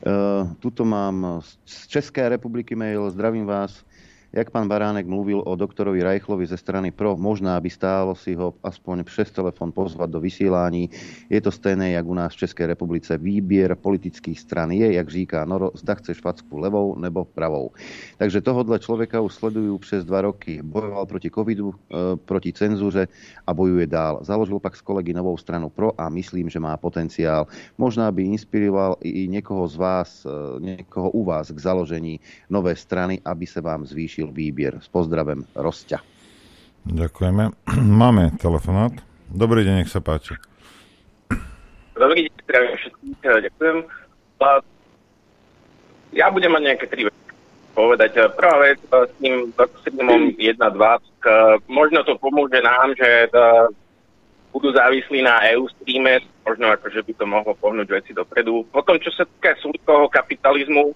Uh, 0.00 0.46
tuto 0.62 0.86
mám 0.86 1.42
z 1.66 1.76
Českej 1.90 2.30
republiky 2.30 2.78
mail. 2.78 3.10
Zdravím 3.10 3.44
vás. 3.44 3.82
Jak 4.30 4.50
pán 4.50 4.68
Baránek 4.70 5.10
mluvil 5.10 5.42
o 5.42 5.58
doktorovi 5.58 6.02
Rajchlovi 6.06 6.46
ze 6.46 6.54
strany 6.56 6.94
PRO, 6.94 7.18
možná 7.18 7.58
by 7.60 7.70
stálo 7.70 8.14
si 8.14 8.38
ho 8.38 8.54
aspoň 8.62 9.04
přes 9.04 9.30
telefon 9.30 9.74
pozvať 9.74 10.10
do 10.10 10.20
vysielání. 10.20 10.90
Je 11.30 11.40
to 11.40 11.50
stejné, 11.50 11.90
jak 11.90 12.06
u 12.06 12.14
nás 12.14 12.32
v 12.32 12.46
Českej 12.46 12.66
republice. 12.66 13.18
Výběr 13.18 13.74
politických 13.74 14.40
stran 14.40 14.70
je, 14.70 14.92
jak 14.92 15.08
říká 15.08 15.44
Noro, 15.44 15.70
zda 15.74 15.94
chceš 15.94 16.20
facku 16.20 16.58
levou 16.58 16.94
nebo 16.94 17.24
pravou. 17.24 17.70
Takže 18.18 18.40
tohodle 18.40 18.78
člověka 18.78 19.20
už 19.20 19.34
sledujú 19.34 19.78
přes 19.78 20.04
dva 20.04 20.20
roky. 20.20 20.62
Bojoval 20.62 21.06
proti 21.06 21.30
covidu, 21.30 21.74
e, 21.74 22.16
proti 22.16 22.52
cenzuře 22.52 23.08
a 23.46 23.54
bojuje 23.54 23.86
dál. 23.86 24.18
Založil 24.22 24.58
pak 24.58 24.76
s 24.76 24.80
kolegy 24.80 25.10
novou 25.10 25.36
stranu 25.36 25.68
PRO 25.68 25.90
a 25.98 26.08
myslím, 26.08 26.48
že 26.48 26.60
má 26.60 26.76
potenciál. 26.76 27.46
Možná 27.78 28.12
by 28.12 28.22
inspiroval 28.22 28.96
i 29.02 29.28
niekoho 29.28 29.68
z 29.68 29.76
vás, 29.76 30.22
e, 30.22 30.30
niekoho 30.60 31.10
u 31.10 31.24
vás 31.24 31.50
k 31.50 31.58
založení 31.58 32.20
nové 32.50 32.76
strany, 32.76 33.18
aby 33.24 33.46
se 33.46 33.60
vám 33.60 33.86
zvýšil 33.86 34.19
zvýšil 34.20 34.36
výbier. 34.36 34.76
S 34.84 34.88
pozdravem, 34.92 35.48
Rosťa. 35.56 35.98
Ďakujeme. 36.84 37.56
Máme 38.04 38.36
telefonát. 38.36 38.92
Dobrý 39.32 39.64
deň, 39.64 39.74
nech 39.80 39.92
sa 39.92 40.04
páči. 40.04 40.36
Dobrý 41.96 42.28
deň, 42.28 42.34
zdravím 42.44 42.74
všetkých, 42.76 43.16
ďakujem. 43.48 43.78
Ja 46.10 46.26
budem 46.28 46.50
mať 46.52 46.62
nejaké 46.66 46.86
tri 46.90 47.06
veci 47.06 47.22
povedať. 47.72 48.18
Prvá 48.34 48.56
vec 48.60 48.82
s 48.82 49.12
tým 49.22 49.54
streamom 49.86 50.34
1, 50.34 50.58
2, 50.58 51.70
možno 51.70 52.02
to 52.02 52.18
pomôže 52.18 52.58
nám, 52.60 52.92
že 52.98 53.30
budú 54.50 54.74
závislí 54.74 55.22
na 55.22 55.38
EU 55.54 55.70
streame, 55.78 56.18
možno 56.42 56.74
akože 56.74 57.06
by 57.06 57.12
to 57.14 57.24
mohlo 57.30 57.52
pohnúť 57.54 57.88
veci 58.02 58.10
dopredu. 58.10 58.66
Potom, 58.74 58.98
čo 58.98 59.14
sa 59.14 59.22
týka 59.22 59.54
súdkoho 59.62 60.10
kapitalizmu, 60.10 60.90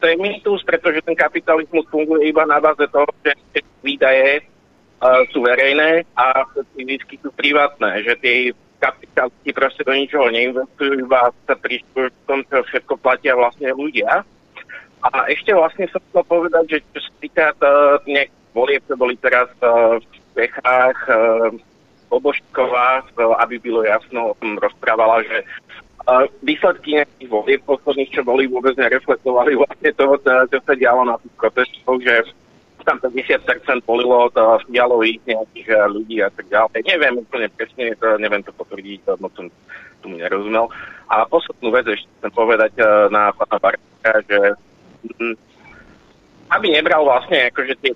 to 0.00 0.04
je 0.08 0.16
mýtus, 0.16 0.60
pretože 0.64 1.00
ten 1.04 1.16
kapitalizmus 1.16 1.88
funguje 1.88 2.28
iba 2.28 2.44
na 2.48 2.60
báze 2.60 2.84
toho, 2.88 3.08
že 3.24 3.32
výdaje 3.84 4.44
uh, 5.00 5.24
sú 5.32 5.44
verejné 5.44 6.04
a 6.16 6.44
zisky 6.76 7.20
sú 7.20 7.32
privátne, 7.32 8.00
že 8.04 8.16
tie 8.20 8.52
kapitálisti 8.80 9.50
proste 9.52 9.84
do 9.84 9.92
ničoho 9.92 10.32
neinvestujú, 10.32 11.04
iba 11.04 11.28
sa 11.44 11.54
v 11.56 12.08
tom, 12.24 12.40
čo 12.48 12.64
všetko 12.64 12.96
platia 13.04 13.36
vlastne 13.36 13.68
ľudia. 13.76 14.24
A 15.00 15.08
ešte 15.28 15.52
vlastne 15.52 15.88
som 15.92 16.00
chcel 16.12 16.24
povedať, 16.28 16.64
že 16.76 16.78
čo 16.96 17.00
sa 17.04 17.12
týka 17.20 17.46
nejak 18.04 18.32
volieb, 18.56 18.84
to 18.88 18.96
boli 18.96 19.16
teraz 19.20 19.48
uh, 19.60 20.00
v 20.00 20.04
Čechách, 20.36 20.98
uh, 21.12 21.52
aby 23.40 23.54
bylo 23.58 23.84
jasno, 23.84 24.32
o 24.32 24.34
tom 24.40 24.58
rozprávala, 24.58 25.22
že 25.22 25.44
výsledky 26.40 26.96
nejakých 26.96 27.28
volieb 27.28 27.60
posledných, 27.68 28.10
čo 28.10 28.22
boli, 28.24 28.48
vôbec 28.48 28.74
nereflektovali 28.74 29.54
vlastne 29.56 29.90
toho, 29.94 30.16
čo 30.22 30.58
sa 30.64 30.74
dialo 30.74 31.04
na 31.04 31.16
tých 31.20 31.34
protestoch, 31.36 32.00
že 32.00 32.14
tam 32.84 32.96
50% 32.98 33.84
volilo 33.84 34.32
to 34.32 34.42
fialových 34.68 35.20
nejakých 35.28 35.68
eh, 35.68 35.86
ľudí 35.86 36.16
a 36.24 36.30
tak 36.32 36.48
ďalej. 36.48 36.80
Neviem 36.88 37.14
úplne 37.20 37.48
presne, 37.52 37.94
to, 38.00 38.18
neviem 38.18 38.42
to 38.42 38.52
potvrdiť, 38.56 39.04
to 39.04 39.12
som 39.36 39.46
tomu 40.00 40.16
nerozumel. 40.16 40.72
A 41.12 41.28
poslednú 41.28 41.68
vec 41.70 41.86
ešte 41.86 42.08
chcem 42.18 42.32
povedať 42.32 42.72
eh, 42.80 42.88
na 43.12 43.30
pána 43.36 43.58
Barka, 43.60 44.12
že 44.24 44.56
m, 45.20 45.36
mm, 45.36 45.36
aby 46.50 46.66
nebral 46.74 47.06
vlastne 47.06 47.46
akože 47.52 47.78
tie 47.78 47.94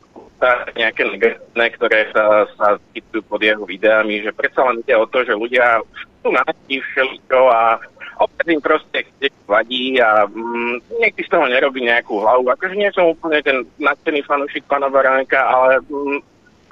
nejaké 0.76 1.08
negatívne, 1.08 1.66
ktoré 1.72 2.00
sa, 2.12 2.44
sa 2.52 2.76
pod 3.24 3.40
jeho 3.40 3.64
videami, 3.64 4.20
že 4.20 4.34
predsa 4.36 4.60
len 4.68 4.84
ide 4.84 4.92
o 4.92 5.08
to, 5.08 5.24
že 5.24 5.32
ľudia 5.32 5.80
sú 6.20 6.28
na 6.28 6.44
všeličo 6.68 7.40
a 7.48 7.80
občas 8.18 8.46
im 8.46 8.62
proste 8.62 9.06
vadí 9.44 9.98
a 10.00 10.26
mm, 10.28 10.98
niekdy 11.00 11.20
z 11.24 11.30
toho 11.30 11.46
nerobí 11.46 11.84
nejakú 11.84 12.20
hlavu. 12.20 12.48
Akože 12.52 12.74
nie 12.78 12.90
som 12.94 13.10
úplne 13.10 13.40
ten 13.44 13.66
nadšený 13.80 14.24
fanúšik 14.24 14.64
pána 14.66 14.88
Baránka, 14.88 15.40
ale 15.40 15.82
mm, 15.84 16.18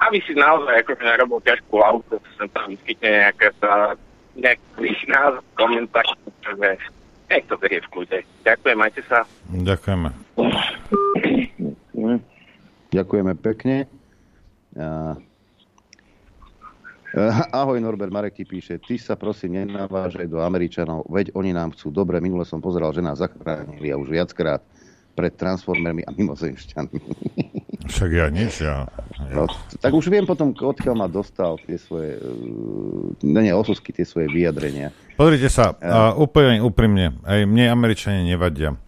aby 0.03 0.17
si 0.25 0.33
naozaj 0.35 0.83
akože 0.83 1.03
nerobil 1.03 1.39
ťažkú 1.43 1.73
hlavu, 1.79 1.99
to 2.11 2.17
sa 2.35 2.45
tam 2.51 2.71
vyskytne 2.71 3.09
nejaké 3.09 3.47
sa 3.61 3.95
nejaký 4.33 4.89
názor, 5.07 5.45
komentár, 5.53 6.05
že 6.41 6.77
nech 7.29 7.45
to 7.45 7.55
berie 7.57 7.79
v 7.81 7.91
kľude. 7.93 8.19
Ďakujem, 8.45 8.77
majte 8.77 9.01
sa. 9.05 9.25
Ďakujeme. 9.49 10.09
Ďakujeme 12.93 13.33
pekne. 13.41 13.77
Eh, 14.73 15.13
ahoj 17.53 17.77
Norbert, 17.77 18.09
Marek 18.09 18.33
ti 18.33 18.45
píše, 18.45 18.81
ty 18.81 18.97
sa 18.97 19.13
prosím 19.13 19.61
nenavážaj 19.61 20.25
do 20.25 20.41
Američanov, 20.41 21.05
veď 21.05 21.37
oni 21.37 21.53
nám 21.53 21.77
chcú 21.77 21.93
dobre, 21.93 22.17
minule 22.17 22.41
som 22.41 22.57
pozeral, 22.57 22.89
že 22.89 23.05
nás 23.05 23.21
zachránili 23.21 23.93
a 23.93 23.99
už 24.01 24.09
viackrát 24.09 24.65
pred 25.13 25.33
transformermi 25.37 26.01
a 26.01 26.09
mimozemšťanmi. 26.09 26.99
Však 27.93 28.09
ja 28.09 28.27
nič, 28.33 28.65
ja. 28.65 28.89
No, 29.29 29.45
tak 29.77 29.93
už 29.93 30.09
viem 30.09 30.25
potom, 30.25 30.55
odkiaľ 30.55 30.95
ma 30.97 31.07
dostal 31.11 31.59
tie 31.67 31.77
svoje, 31.77 32.17
ne, 33.21 33.41
nie, 33.43 33.53
osusky, 33.53 33.93
tie 33.93 34.07
svoje 34.07 34.31
vyjadrenia. 34.31 34.89
Pozrite 35.19 35.51
sa, 35.51 35.77
uh, 35.77 36.15
úplne 36.17 36.63
úprimne, 36.63 37.19
aj 37.27 37.45
mne 37.45 37.69
Američania 37.69 38.25
nevadia. 38.25 38.79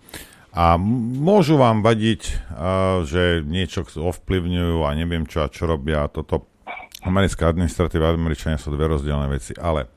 A 0.56 0.80
môžu 0.80 1.60
vám 1.60 1.84
vadiť, 1.84 2.22
uh, 2.56 3.04
že 3.04 3.44
niečo 3.44 3.84
ovplyvňujú 3.84 4.88
a 4.88 4.90
neviem 4.96 5.28
čo 5.28 5.44
a 5.44 5.52
čo 5.52 5.68
robia. 5.68 6.08
Toto 6.08 6.55
americká 7.06 7.48
administratíva 7.48 8.10
a 8.10 8.18
Američania 8.18 8.58
sú 8.58 8.74
dve 8.74 8.90
rozdielne 8.90 9.30
veci, 9.30 9.54
ale 9.56 9.88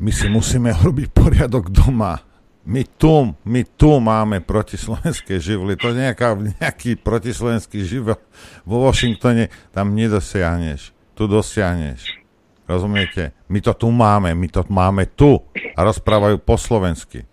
my 0.00 0.10
si 0.10 0.26
musíme 0.32 0.72
robiť 0.72 1.12
poriadok 1.12 1.68
doma. 1.68 2.16
My 2.64 2.84
tu, 2.84 3.32
my 3.44 3.62
tu 3.76 4.00
máme 4.00 4.40
protislovenské 4.44 5.40
živly. 5.40 5.76
To 5.80 5.92
nejaká, 5.92 6.36
nejaký 6.36 6.96
protislovenský 7.00 7.84
živel 7.84 8.16
vo 8.64 8.88
Washingtone 8.88 9.48
tam 9.72 9.92
nedosiahneš. 9.96 10.92
Tu 11.16 11.22
dosiahneš. 11.28 12.20
Rozumiete? 12.64 13.36
My 13.50 13.58
to 13.60 13.72
tu 13.74 13.88
máme, 13.90 14.32
my 14.32 14.48
to 14.48 14.62
máme 14.68 15.08
tu. 15.12 15.40
A 15.76 15.80
rozprávajú 15.84 16.38
po 16.40 16.54
slovensky. 16.56 17.26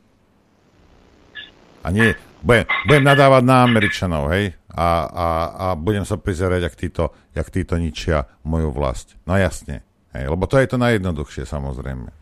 A 1.86 1.94
nie, 1.94 2.16
budem, 2.44 2.68
budem 2.90 3.04
nadávať 3.06 3.44
na 3.48 3.64
Američanov, 3.64 4.34
hej? 4.34 4.58
A, 4.78 5.10
a, 5.10 5.28
a 5.58 5.66
budem 5.74 6.06
sa 6.06 6.22
prizerať, 6.22 6.70
jak 6.70 6.76
títo, 6.78 7.04
jak 7.34 7.50
títo 7.50 7.82
ničia 7.82 8.30
moju 8.46 8.70
vlast. 8.70 9.18
No 9.26 9.34
jasne. 9.34 9.82
Hej, 10.14 10.30
lebo 10.30 10.46
to 10.46 10.62
je 10.62 10.70
to 10.70 10.78
najjednoduchšie, 10.78 11.50
samozrejme. 11.50 12.14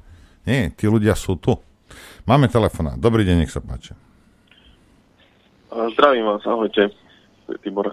Nie, 0.48 0.72
tí 0.72 0.88
ľudia 0.88 1.20
sú 1.20 1.36
tu. 1.36 1.60
Máme 2.24 2.48
telefona. 2.48 2.96
Dobrý 2.96 3.28
deň, 3.28 3.44
nech 3.44 3.52
sa 3.52 3.60
páči. 3.60 3.92
Zdravím 5.68 6.32
vás, 6.32 6.48
ahojte, 6.48 6.96
Tibor. 7.60 7.92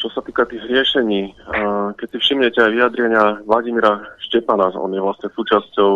Čo 0.00 0.08
sa 0.12 0.24
týka 0.24 0.48
tých 0.48 0.64
riešení, 0.64 1.36
keď 2.00 2.06
si 2.08 2.18
všimnete 2.20 2.56
aj 2.56 2.72
vyjadrenia 2.72 3.44
Vladimíra 3.44 4.00
Štepana, 4.24 4.72
on 4.76 4.96
je 4.96 5.00
vlastne 5.04 5.28
súčasťou 5.28 5.92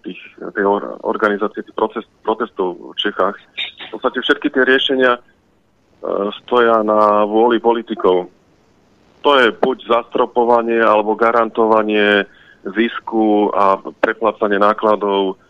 tých, 0.00 0.20
tej 0.40 0.64
organizácie 1.04 1.60
tých 1.64 1.76
protest, 1.76 2.08
protestov 2.24 2.92
v 2.92 2.96
Čechách, 3.00 3.36
v 3.36 3.88
podstate 3.92 4.24
všetky 4.24 4.48
tie 4.48 4.62
riešenia 4.64 5.20
stoja 6.44 6.84
na 6.84 7.24
vôli 7.24 7.56
politikov. 7.58 8.28
To 9.24 9.30
je 9.40 9.56
buď 9.56 9.88
zastropovanie 9.88 10.84
alebo 10.84 11.16
garantovanie 11.16 12.28
zisku 12.76 13.48
a 13.56 13.80
preplácanie 13.80 14.60
nákladov 14.60 15.40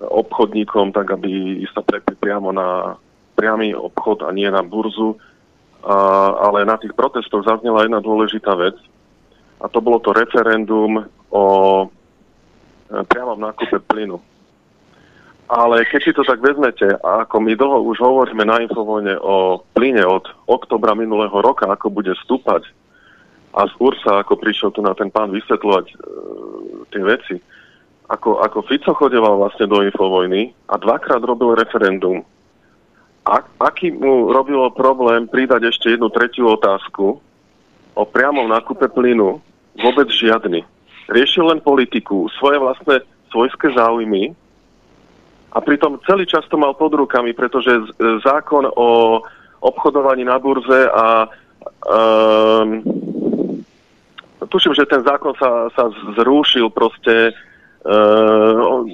obchodníkom, 0.00 0.90
tak 0.90 1.14
aby 1.14 1.62
sa 1.70 1.82
prepli 1.84 2.18
priamo 2.18 2.50
na 2.50 2.98
priamy 3.38 3.70
obchod 3.70 4.26
a 4.26 4.34
nie 4.34 4.50
na 4.50 4.66
burzu. 4.66 5.14
A, 5.80 5.96
ale 6.50 6.68
na 6.68 6.76
tých 6.76 6.92
protestoch 6.92 7.46
zaznela 7.46 7.86
jedna 7.86 8.04
dôležitá 8.04 8.52
vec 8.52 8.76
a 9.60 9.68
to 9.68 9.80
bolo 9.80 10.00
to 10.00 10.12
referendum 10.16 11.04
o 11.32 11.44
e, 11.84 11.86
priamom 13.08 13.40
nákupe 13.40 13.80
plynu. 13.88 14.20
Ale 15.50 15.82
keď 15.82 16.00
si 16.06 16.12
to 16.14 16.22
tak 16.22 16.38
vezmete, 16.38 16.94
a 17.02 17.26
ako 17.26 17.42
my 17.42 17.58
dlho 17.58 17.82
už 17.90 17.98
hovoríme 17.98 18.46
na 18.46 18.62
Infovojne 18.62 19.18
o 19.18 19.66
plyne 19.74 20.06
od 20.06 20.22
oktobra 20.46 20.94
minulého 20.94 21.34
roka, 21.42 21.66
ako 21.66 21.90
bude 21.90 22.14
stúpať, 22.22 22.70
a 23.50 23.66
z 23.66 23.74
Ursa, 23.82 24.22
ako 24.22 24.38
prišiel 24.38 24.70
tu 24.70 24.78
na 24.78 24.94
ten 24.94 25.10
pán 25.10 25.34
vysvetľovať 25.34 25.86
e, 25.90 25.94
tie 26.94 27.02
veci, 27.02 27.34
ako, 28.06 28.42
ako 28.46 28.62
Fico 28.66 28.94
chodeval 28.94 29.42
vlastne 29.42 29.66
do 29.66 29.82
Infovojny 29.82 30.54
a 30.70 30.78
dvakrát 30.78 31.18
robil 31.22 31.58
referendum. 31.58 32.22
A, 33.26 33.42
aký 33.66 33.90
mu 33.90 34.30
robilo 34.30 34.70
problém 34.70 35.26
pridať 35.26 35.66
ešte 35.70 35.94
jednu 35.94 36.14
tretiu 36.14 36.46
otázku 36.54 37.18
o 37.94 38.02
priamom 38.06 38.46
nákupe 38.46 38.86
plynu? 38.90 39.42
Vôbec 39.82 40.10
žiadny. 40.10 40.62
Riešil 41.10 41.50
len 41.50 41.58
politiku, 41.62 42.30
svoje 42.38 42.58
vlastné 42.62 43.02
svojské 43.34 43.74
záujmy 43.74 44.34
a 45.50 45.58
pritom 45.58 45.98
celý 46.06 46.26
čas 46.26 46.46
to 46.46 46.56
mal 46.56 46.74
pod 46.74 46.94
rukami, 46.94 47.34
pretože 47.34 47.70
z, 47.70 47.88
zákon 48.22 48.70
o 48.70 49.20
obchodovaní 49.60 50.24
na 50.24 50.40
burze 50.40 50.88
a 50.88 51.28
um, 51.84 52.80
tuším, 54.48 54.72
že 54.72 54.88
ten 54.88 55.04
zákon 55.04 55.36
sa, 55.36 55.68
sa 55.76 55.92
zrušil 56.16 56.72
proste 56.72 57.36
Uh, 57.80 58.84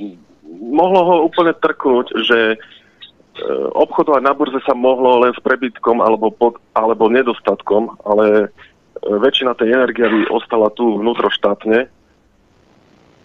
mohlo 0.47 1.01
ho 1.03 1.15
úplne 1.27 1.51
trknúť, 1.59 2.07
že 2.23 2.55
uh, 2.55 3.69
obchodovať 3.75 4.23
na 4.23 4.31
burze 4.31 4.63
sa 4.63 4.79
mohlo 4.79 5.27
len 5.27 5.35
s 5.35 5.43
prebytkom 5.43 5.99
alebo, 5.99 6.31
pod, 6.31 6.63
alebo 6.71 7.11
nedostatkom, 7.11 7.99
ale 8.07 8.47
uh, 8.47 8.51
väčšina 9.03 9.59
tej 9.59 9.75
energie 9.75 10.07
by 10.07 10.31
ostala 10.31 10.71
tu 10.71 11.03
vnútroštátne 11.03 11.91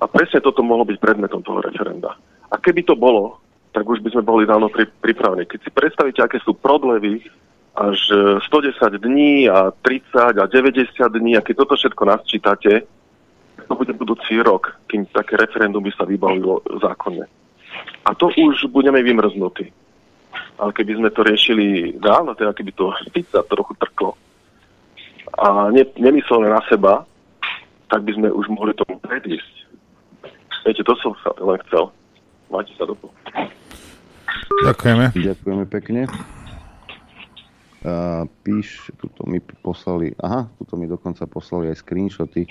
a 0.01 0.05
presne 0.09 0.41
toto 0.41 0.65
mohlo 0.65 0.81
byť 0.81 0.97
predmetom 0.97 1.45
toho 1.45 1.61
referenda. 1.61 2.17
A 2.51 2.55
keby 2.59 2.83
to 2.83 2.99
bolo, 2.99 3.39
tak 3.71 3.87
už 3.87 4.03
by 4.03 4.11
sme 4.11 4.23
boli 4.27 4.43
dávno 4.43 4.67
pri, 4.67 4.87
pripravení. 4.99 5.47
Keď 5.47 5.59
si 5.63 5.71
predstavíte, 5.71 6.19
aké 6.19 6.43
sú 6.43 6.53
prodlevy 6.53 7.23
až 7.71 7.99
110 8.51 8.99
dní 8.99 9.47
a 9.47 9.71
30 9.71 10.43
a 10.43 10.45
90 10.45 10.91
dní, 11.15 11.39
a 11.39 11.45
keď 11.45 11.63
toto 11.63 11.79
všetko 11.79 12.03
nasčítate, 12.03 12.83
to 13.67 13.73
bude 13.79 13.95
budúci 13.95 14.35
rok, 14.43 14.75
kým 14.91 15.07
také 15.15 15.39
referendum 15.39 15.79
by 15.79 15.95
sa 15.95 16.03
vybavilo 16.03 16.59
zákonne. 16.83 17.23
A 18.03 18.11
to 18.11 18.27
už 18.35 18.67
budeme 18.67 18.99
vymrznutí. 18.99 19.71
Ale 20.59 20.75
keby 20.75 20.99
sme 20.99 21.09
to 21.15 21.23
riešili 21.23 21.95
dávno, 21.95 22.35
teda 22.35 22.51
keby 22.51 22.75
to 22.75 22.91
pizza 23.15 23.39
trochu 23.47 23.71
trklo 23.79 24.19
a 25.37 25.71
ne, 25.71 25.83
nemysleli 25.97 26.49
na 26.49 26.61
seba, 26.67 27.05
tak 27.87 28.03
by 28.03 28.11
sme 28.13 28.27
už 28.31 28.47
mohli 28.51 28.73
tomu 28.75 28.99
predísť. 28.99 29.53
Viete, 30.67 30.83
to 30.83 30.93
som 30.99 31.15
sa 31.23 31.31
len 31.39 31.59
chcel. 31.67 31.91
Máte 32.51 32.75
sa 32.75 32.83
do 32.83 32.93
Ďakujeme. 34.67 35.05
Ďakujeme 35.15 35.65
pekne. 35.71 36.01
Uh, 37.81 38.29
píš, 38.45 38.93
tuto 39.01 39.25
mi 39.25 39.41
poslali, 39.41 40.13
aha, 40.21 40.45
tuto 40.61 40.77
mi 40.77 40.85
dokonca 40.85 41.25
poslali 41.25 41.73
aj 41.73 41.81
screenshoty 41.81 42.45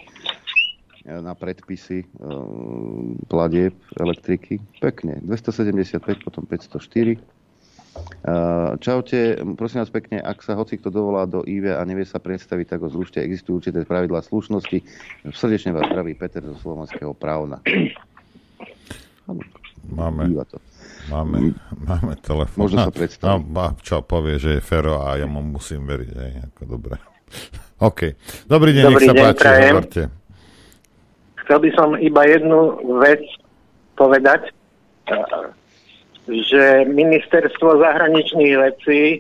na 1.06 1.32
predpisy 1.34 2.04
e, 2.04 2.06
platieb 3.26 3.74
elektriky. 3.96 4.60
Pekne. 4.78 5.18
275, 5.24 6.22
potom 6.22 6.44
504. 6.44 7.16
E, 7.16 7.20
čaute, 8.78 9.18
prosím 9.56 9.80
vás 9.80 9.90
pekne, 9.90 10.20
ak 10.20 10.44
sa 10.44 10.54
hoci 10.54 10.76
kto 10.76 10.92
dovolá 10.92 11.24
do 11.24 11.40
IV 11.42 11.72
a 11.74 11.82
nevie 11.88 12.04
sa 12.04 12.20
predstaviť, 12.20 12.76
tak 12.76 12.80
ho 12.84 12.88
zrušte. 12.92 13.18
Existujú 13.18 13.64
určité 13.64 13.82
pravidlá 13.82 14.20
slušnosti. 14.22 14.78
Srdečne 15.32 15.72
vás 15.72 15.88
zdraví 15.88 16.14
Peter 16.14 16.44
zo 16.44 16.56
Slovenského 16.60 17.16
právna. 17.16 17.64
Máme, 19.88 20.28
to. 20.44 20.58
máme, 21.08 21.56
máme 21.88 22.14
telefón. 22.20 22.68
Možno 22.68 22.88
sa 22.88 22.92
predstaviť. 22.92 23.48
No, 23.48 23.74
čo 23.80 24.04
povie, 24.04 24.36
že 24.36 24.58
je 24.58 24.60
Fero 24.60 25.00
a 25.00 25.16
ja 25.16 25.24
mu 25.24 25.40
musím 25.40 25.88
veriť. 25.88 26.10
Aj, 26.16 26.32
ako 26.52 26.62
dobre. 26.68 26.94
OK. 27.88 28.00
Dobrý 28.44 28.76
deň, 28.76 28.84
Dobrý 28.84 28.94
nech 28.94 29.08
sa 29.08 29.14
deň, 29.14 29.24
páči, 29.24 29.62
hovorte. 29.72 30.02
Chcel 31.40 31.58
by 31.66 31.70
som 31.74 31.88
iba 31.98 32.22
jednu 32.28 32.60
vec 33.02 33.22
povedať, 33.98 34.54
že 36.30 36.86
ministerstvo 36.86 37.82
zahraničných 37.82 38.54
vecí 38.54 39.02
e, 39.10 39.18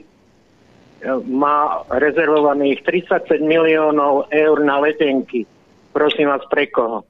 má 1.26 1.82
rezervovaných 1.90 2.86
35 2.86 3.42
miliónov 3.42 4.30
eur 4.30 4.56
na 4.62 4.78
letenky. 4.78 5.42
Prosím 5.90 6.30
vás, 6.30 6.46
pre 6.46 6.70
koho? 6.70 7.02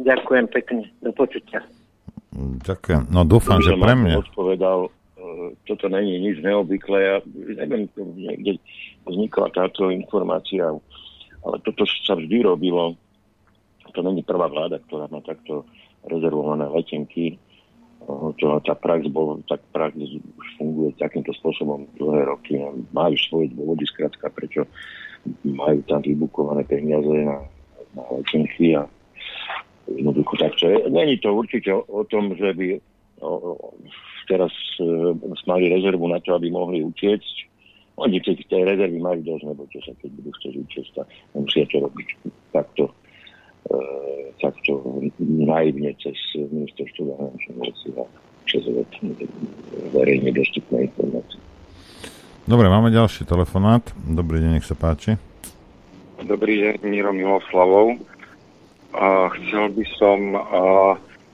Ďakujem 0.00 0.46
pekne. 0.48 0.88
Do 1.04 1.12
počutia. 1.12 1.60
Ďakujem. 2.38 3.12
No 3.12 3.28
dúfam, 3.28 3.60
že 3.60 3.76
pre 3.76 3.92
mňa. 3.92 4.24
Odpovedal, 4.24 4.88
e, 4.88 4.90
toto 5.68 5.86
není 5.92 6.16
nič 6.16 6.40
neobvyklé. 6.40 6.98
Ja 6.98 7.16
neviem, 7.60 7.86
kde 8.40 8.56
vznikla 9.04 9.52
táto 9.52 9.92
informácia, 9.92 10.72
ale 11.44 11.56
toto 11.60 11.84
sa 12.08 12.16
vždy 12.16 12.40
robilo 12.40 12.96
to 13.92 14.00
není 14.02 14.24
prvá 14.24 14.48
vláda, 14.48 14.80
ktorá 14.88 15.06
má 15.12 15.20
takto 15.20 15.68
rezervované 16.08 16.66
letenky. 16.72 17.36
To, 18.42 18.58
tá 18.66 18.74
prax, 18.74 19.06
bol, 19.06 19.38
tak 19.46 19.62
prax 19.70 19.94
už 19.94 20.48
funguje 20.58 20.90
takýmto 20.98 21.30
spôsobom 21.38 21.86
dlhé 22.00 22.26
roky. 22.26 22.58
Majú 22.90 23.14
svoje 23.30 23.54
dôvody, 23.54 23.86
skrátka, 23.86 24.26
prečo 24.34 24.66
majú 25.46 25.78
tam 25.86 26.02
vybukované 26.02 26.66
peniaze 26.66 27.14
na, 27.22 27.46
na 27.94 28.02
letenky 28.10 28.74
a 28.74 28.90
jednoducho 29.88 30.34
takto 30.38 30.68
je. 30.68 30.78
Není 30.90 31.18
to 31.18 31.34
určite 31.34 31.70
o, 31.74 31.82
o 31.82 32.02
tom, 32.04 32.34
že 32.36 32.54
by 32.54 32.66
o, 33.20 33.32
o, 33.32 33.52
teraz 34.28 34.52
e, 34.78 34.84
mali 35.46 35.72
rezervu 35.72 36.06
na 36.08 36.20
to, 36.20 36.34
aby 36.34 36.50
mohli 36.50 36.82
utiecť. 36.84 37.50
Oni 38.00 38.18
tie, 38.24 38.34
tie 38.34 38.64
rezervy 38.64 38.98
majú 38.98 39.20
dosť, 39.20 39.44
nebo 39.46 39.68
čo 39.68 39.80
sa 39.84 39.92
keď 40.00 40.10
budú 40.16 40.30
chcieť 40.40 40.54
utiecť, 40.58 40.90
tak 40.96 41.06
musia 41.36 41.64
to 41.68 41.76
robiť 41.82 42.08
takto 42.50 42.88
E, 43.70 43.78
takto 44.42 44.82
naivne 45.22 45.94
cez 46.02 46.18
ministerstvo 46.34 47.14
zahraničných 47.14 47.58
vecí 47.62 47.88
a 47.94 48.04
cez 48.50 48.62
verejne 49.94 50.34
dostupné 50.34 50.90
informácie. 50.90 51.38
Dobre, 52.42 52.66
máme 52.66 52.90
ďalší 52.90 53.22
telefonát. 53.22 53.86
Dobrý 54.02 54.42
deň, 54.42 54.58
nech 54.58 54.66
sa 54.66 54.74
páči. 54.74 55.14
Dobrý 56.26 56.58
deň, 56.58 56.82
Miro 56.82 57.14
Miloslavov. 57.14 58.02
A 58.92 59.32
chcel 59.32 59.72
by 59.72 59.84
som 59.96 60.18
a, 60.36 60.62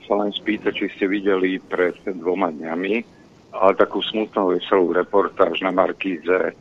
sa 0.07 0.13
len 0.15 0.31
spýtať, 0.31 0.73
či 0.73 0.85
ste 0.95 1.05
videli 1.11 1.59
pred 1.59 1.95
dvoma 2.07 2.49
dňami 2.55 3.19
a 3.53 3.73
takú 3.75 3.99
smutnú 3.99 4.55
veselú 4.55 4.95
reportáž 4.95 5.59
na 5.59 5.73
Markíze 5.73 6.55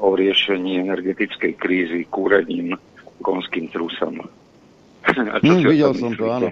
o 0.00 0.16
riešení 0.16 0.80
energetickej 0.82 1.52
krízy 1.60 2.00
kúrením 2.08 2.74
konským 3.20 3.68
trusom. 3.68 4.24
hm, 5.44 5.64
videl 5.64 5.92
som 5.94 6.10
to, 6.16 6.24
áno. 6.26 6.48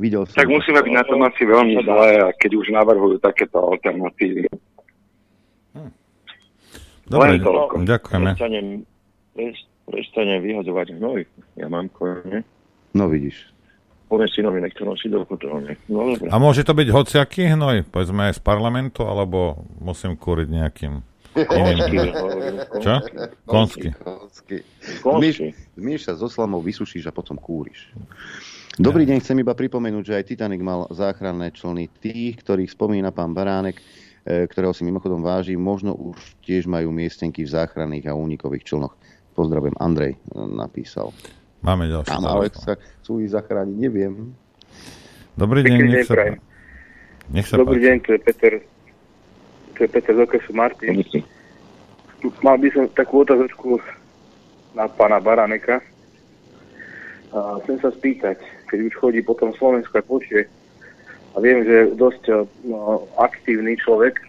videl 0.00 0.24
som 0.24 0.34
tak 0.34 0.48
to. 0.48 0.56
musíme 0.56 0.80
byť 0.80 0.94
na 0.96 1.04
tom 1.04 1.20
asi 1.24 1.42
veľmi 1.44 1.74
zlé, 1.84 2.10
a 2.24 2.28
keď 2.34 2.50
už 2.56 2.66
navrhujú 2.72 3.16
takéto 3.20 3.60
alternatívy. 3.60 4.48
Hm. 5.76 5.92
Dobre, 7.06 7.38
ďakujeme. 7.84 8.30
Prestanem, 8.32 8.66
prestanem 9.90 10.38
vyhadzovať 10.38 10.94
hnoj. 10.96 11.26
Ja 11.58 11.66
mám 11.66 11.90
kone. 11.90 12.46
No 12.94 13.10
vidíš. 13.10 13.50
Poviem 14.10 14.30
synovi, 14.30 14.58
nech 14.58 14.74
to 14.74 14.82
nosí 14.82 15.06
do 15.06 15.22
kotolne. 15.22 15.78
No, 15.86 16.14
A 16.30 16.36
môže 16.42 16.66
to 16.66 16.74
byť 16.74 16.88
hociaký 16.90 17.46
hnoj? 17.54 17.86
Povedzme 17.90 18.30
aj 18.30 18.38
z 18.38 18.42
parlamentu, 18.42 19.06
alebo 19.06 19.66
musím 19.78 20.18
kúriť 20.18 20.48
nejakým 20.50 20.94
čo? 22.82 22.94
Konsky. 23.46 23.94
Konsky. 24.98 25.54
Zmieš 25.78 26.10
sa 26.10 26.12
so 26.18 26.26
slamou, 26.26 26.58
vysušíš 26.58 27.06
a 27.06 27.14
potom 27.14 27.38
kúriš. 27.38 27.94
Dobrý 28.80 29.06
deň, 29.06 29.22
chcem 29.22 29.38
iba 29.38 29.54
pripomenúť, 29.54 30.04
že 30.06 30.16
aj 30.16 30.24
Titanic 30.26 30.62
mal 30.64 30.90
záchranné 30.90 31.54
člny 31.54 31.86
tých, 32.02 32.40
ktorých 32.42 32.74
spomína 32.74 33.14
pán 33.14 33.30
Baránek, 33.30 33.78
e, 33.78 34.46
ktorého 34.48 34.74
si 34.74 34.82
mimochodom 34.82 35.22
váži, 35.22 35.54
možno 35.54 35.94
už 35.94 36.16
tiež 36.42 36.66
majú 36.66 36.90
miestenky 36.90 37.44
v 37.46 37.52
záchranných 37.52 38.10
a 38.10 38.16
únikových 38.16 38.66
člnoch. 38.66 38.94
Pozdravujem, 39.40 39.72
Andrej 39.80 40.20
e, 40.20 40.44
napísal. 40.52 41.16
Máme 41.64 41.88
ďalší. 41.88 42.12
Áno, 42.12 42.28
ale 42.28 42.52
sa 42.52 42.76
chcú 42.76 43.24
ich 43.24 43.32
zachrániť, 43.32 43.72
neviem. 43.72 44.36
Dobrý 45.32 45.64
deň, 45.64 45.76
nech 45.88 46.04
sa... 46.04 46.36
Nech 47.32 47.48
sa 47.48 47.56
Dobrý 47.56 47.80
páči. 47.80 47.86
deň, 47.88 47.96
tu 48.04 48.08
je 48.12 48.20
Peter, 48.20 48.52
tu 49.72 49.78
je 49.80 49.88
Peter 49.88 50.12
z 50.12 50.20
okresu 50.20 50.52
Martin. 50.52 51.00
Mal 52.44 52.56
by 52.60 52.68
som 52.68 52.84
takú 52.92 53.24
otázočku 53.24 53.80
na 54.76 54.84
pána 54.92 55.16
Baraneka. 55.24 55.80
A 57.32 57.64
chcem 57.64 57.80
sa 57.80 57.88
spýtať, 57.96 58.36
keď 58.68 58.92
už 58.92 58.94
chodí 59.00 59.24
po 59.24 59.32
tom 59.40 59.56
Slovensku 59.56 59.96
a 59.96 60.04
počuje, 60.04 60.44
a 61.32 61.36
viem, 61.40 61.64
že 61.64 61.72
je 61.72 61.96
dosť 61.96 62.22
no, 62.68 63.08
aktívny 63.16 63.78
človek, 63.80 64.20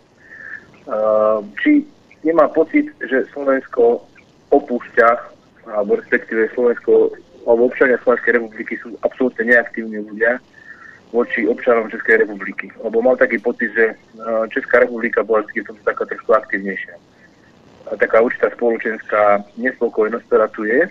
a, 0.88 1.44
či 1.60 1.84
nemá 2.24 2.48
pocit, 2.48 2.88
že 3.04 3.28
Slovensko 3.36 4.08
opúšťa, 4.52 5.10
alebo 5.72 5.98
respektíve 5.98 6.52
Slovensko, 6.54 7.16
alebo 7.48 7.72
občania 7.72 7.98
Slovenskej 8.04 8.38
republiky 8.38 8.78
sú 8.84 8.94
absolútne 9.02 9.50
neaktívni 9.50 10.04
ľudia, 10.04 10.38
voči 11.12 11.44
občanom 11.44 11.92
Českej 11.92 12.24
republiky. 12.24 12.72
Lebo 12.80 13.04
mal 13.04 13.20
taký 13.20 13.40
pocit, 13.40 13.72
že 13.76 13.92
uh, 13.92 14.48
Česká 14.48 14.80
republika 14.80 15.24
bola 15.24 15.44
vždy 15.44 15.68
v 15.68 15.84
taká 15.84 16.08
trošku 16.08 16.32
aktívnejšia. 16.32 16.96
A 17.92 18.00
taká 18.00 18.24
určitá 18.24 18.48
spoločenská 18.56 19.44
nespokojnosť, 19.60 20.26
ktorá 20.32 20.48
tu 20.56 20.64
je. 20.64 20.88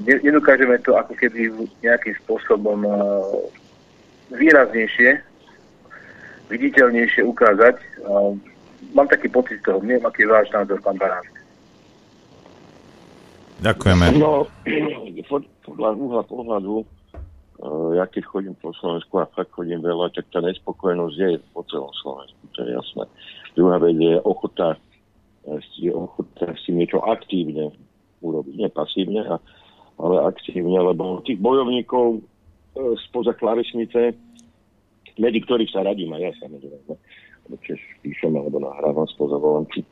Ne- 0.00 0.22
Nedokážeme 0.24 0.80
to 0.80 0.96
ako 0.96 1.12
keby 1.12 1.52
nejakým 1.84 2.16
spôsobom 2.24 2.88
uh, 2.88 2.96
výraznejšie, 4.32 5.20
viditeľnejšie 6.48 7.22
ukázať. 7.28 7.76
Uh, 8.04 8.32
Mám 8.92 9.08
taký 9.08 9.32
pocit 9.32 9.64
toho, 9.64 9.80
neviem, 9.80 10.04
aký 10.04 10.22
je 10.22 10.28
váš 10.28 10.52
názor, 10.52 10.76
pán 10.84 11.00
Barán. 11.00 11.24
Ďakujeme. 13.62 14.18
No, 14.18 14.50
pod- 15.30 15.50
podľa 15.62 15.90
uhla 15.94 16.22
pohľadu, 16.26 16.82
uh, 16.82 17.90
ja 17.94 18.04
keď 18.10 18.22
chodím 18.26 18.54
po 18.58 18.74
Slovensku 18.74 19.22
a 19.22 19.30
fakt 19.30 19.54
chodím 19.54 19.84
veľa, 19.84 20.10
tak 20.14 20.26
tá 20.34 20.42
nespokojnosť 20.42 21.16
je 21.18 21.38
po 21.54 21.62
celom 21.70 21.92
Slovensku, 22.02 22.42
to 22.54 22.66
je 22.66 22.70
jasné. 22.74 23.04
Druhá 23.54 23.78
vec 23.78 23.94
je 23.94 24.18
ochota, 24.26 24.74
eh, 25.46 25.62
je 25.78 25.94
ochota 25.94 26.50
si 26.66 26.74
niečo 26.74 26.98
aktívne 27.06 27.70
urobiť, 28.24 28.54
nie 28.56 28.70
pasívne, 28.72 29.22
a, 29.28 29.36
ale 30.00 30.16
aktívne, 30.24 30.80
lebo 30.80 31.20
tých 31.22 31.36
bojovníkov 31.38 32.18
e, 32.18 32.20
spoza 33.06 33.36
klavesnice, 33.36 34.16
medzi 35.20 35.38
ktorých 35.44 35.70
sa 35.70 35.84
radím 35.84 36.16
aj 36.16 36.22
ja 36.24 36.32
samozrejme, 36.42 36.94
tiež 37.68 37.80
píšem 38.00 38.32
alebo 38.32 38.64
nahrávam 38.64 39.04
spoza 39.12 39.36
volanci, 39.36 39.84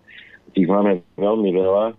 tých 0.57 0.67
máme 0.67 1.05
veľmi 1.21 1.51
veľa, 1.53 1.95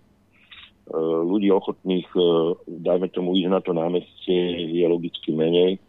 ľudí 0.92 1.48
ochotných, 1.48 2.08
e, 2.12 2.20
dajme 2.68 3.08
tomu, 3.08 3.32
ísť 3.40 3.48
na 3.48 3.60
to 3.64 3.72
námestie, 3.72 4.68
je 4.68 4.84
logicky 4.84 5.32
menej. 5.32 5.80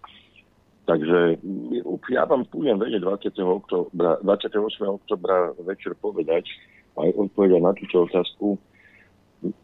Takže 0.85 1.41
mm, 1.41 1.83
ja 2.13 2.23
vám 2.23 2.47
budem 2.47 2.79
vedieť 2.79 3.03
20. 3.03 3.35
Oktobra, 3.43 4.21
28. 4.23 4.55
oktobra 4.87 5.51
večer 5.65 5.97
povedať, 5.99 6.47
aj 6.95 7.11
odpovedať 7.11 7.59
na 7.59 7.73
túto 7.75 8.07
otázku. 8.07 8.55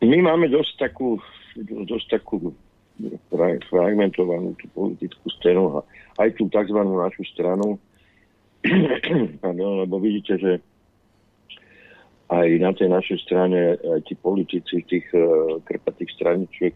My 0.03 0.19
máme 0.19 0.51
dosť 0.51 0.91
takú, 0.91 1.21
dosť 1.63 2.19
takú 2.19 2.51
fra- 3.31 3.61
fragmentovanú 3.71 4.53
tú 4.59 4.67
politickú 4.75 5.31
scénu 5.39 5.79
a 5.79 5.81
aj 6.19 6.35
tú 6.35 6.51
tzv. 6.51 6.75
našu 6.75 7.23
stranu. 7.31 7.79
Lebo 9.81 9.95
vidíte, 9.97 10.37
že 10.37 10.51
aj 12.31 12.47
na 12.63 12.71
tej 12.71 12.87
našej 12.87 13.17
strane 13.27 13.75
aj 13.75 14.07
tí 14.07 14.15
politici 14.15 14.79
tých 14.87 15.03
uh, 15.11 15.59
krpatých 15.67 16.15
straničiek 16.15 16.75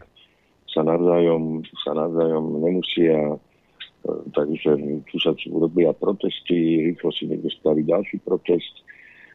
sa 0.68 0.84
navzájom, 0.84 1.64
sa 1.80 1.96
navzájom 1.96 2.60
nemusia, 2.60 3.40
uh, 3.40 4.20
takže 4.36 4.76
tu 5.08 5.16
sa 5.16 5.32
urobia 5.48 5.96
protesty, 5.96 6.92
rýchlo 6.92 7.08
si 7.16 7.24
niekto 7.24 7.48
spraví 7.56 7.88
ďalší 7.88 8.20
protest, 8.20 8.84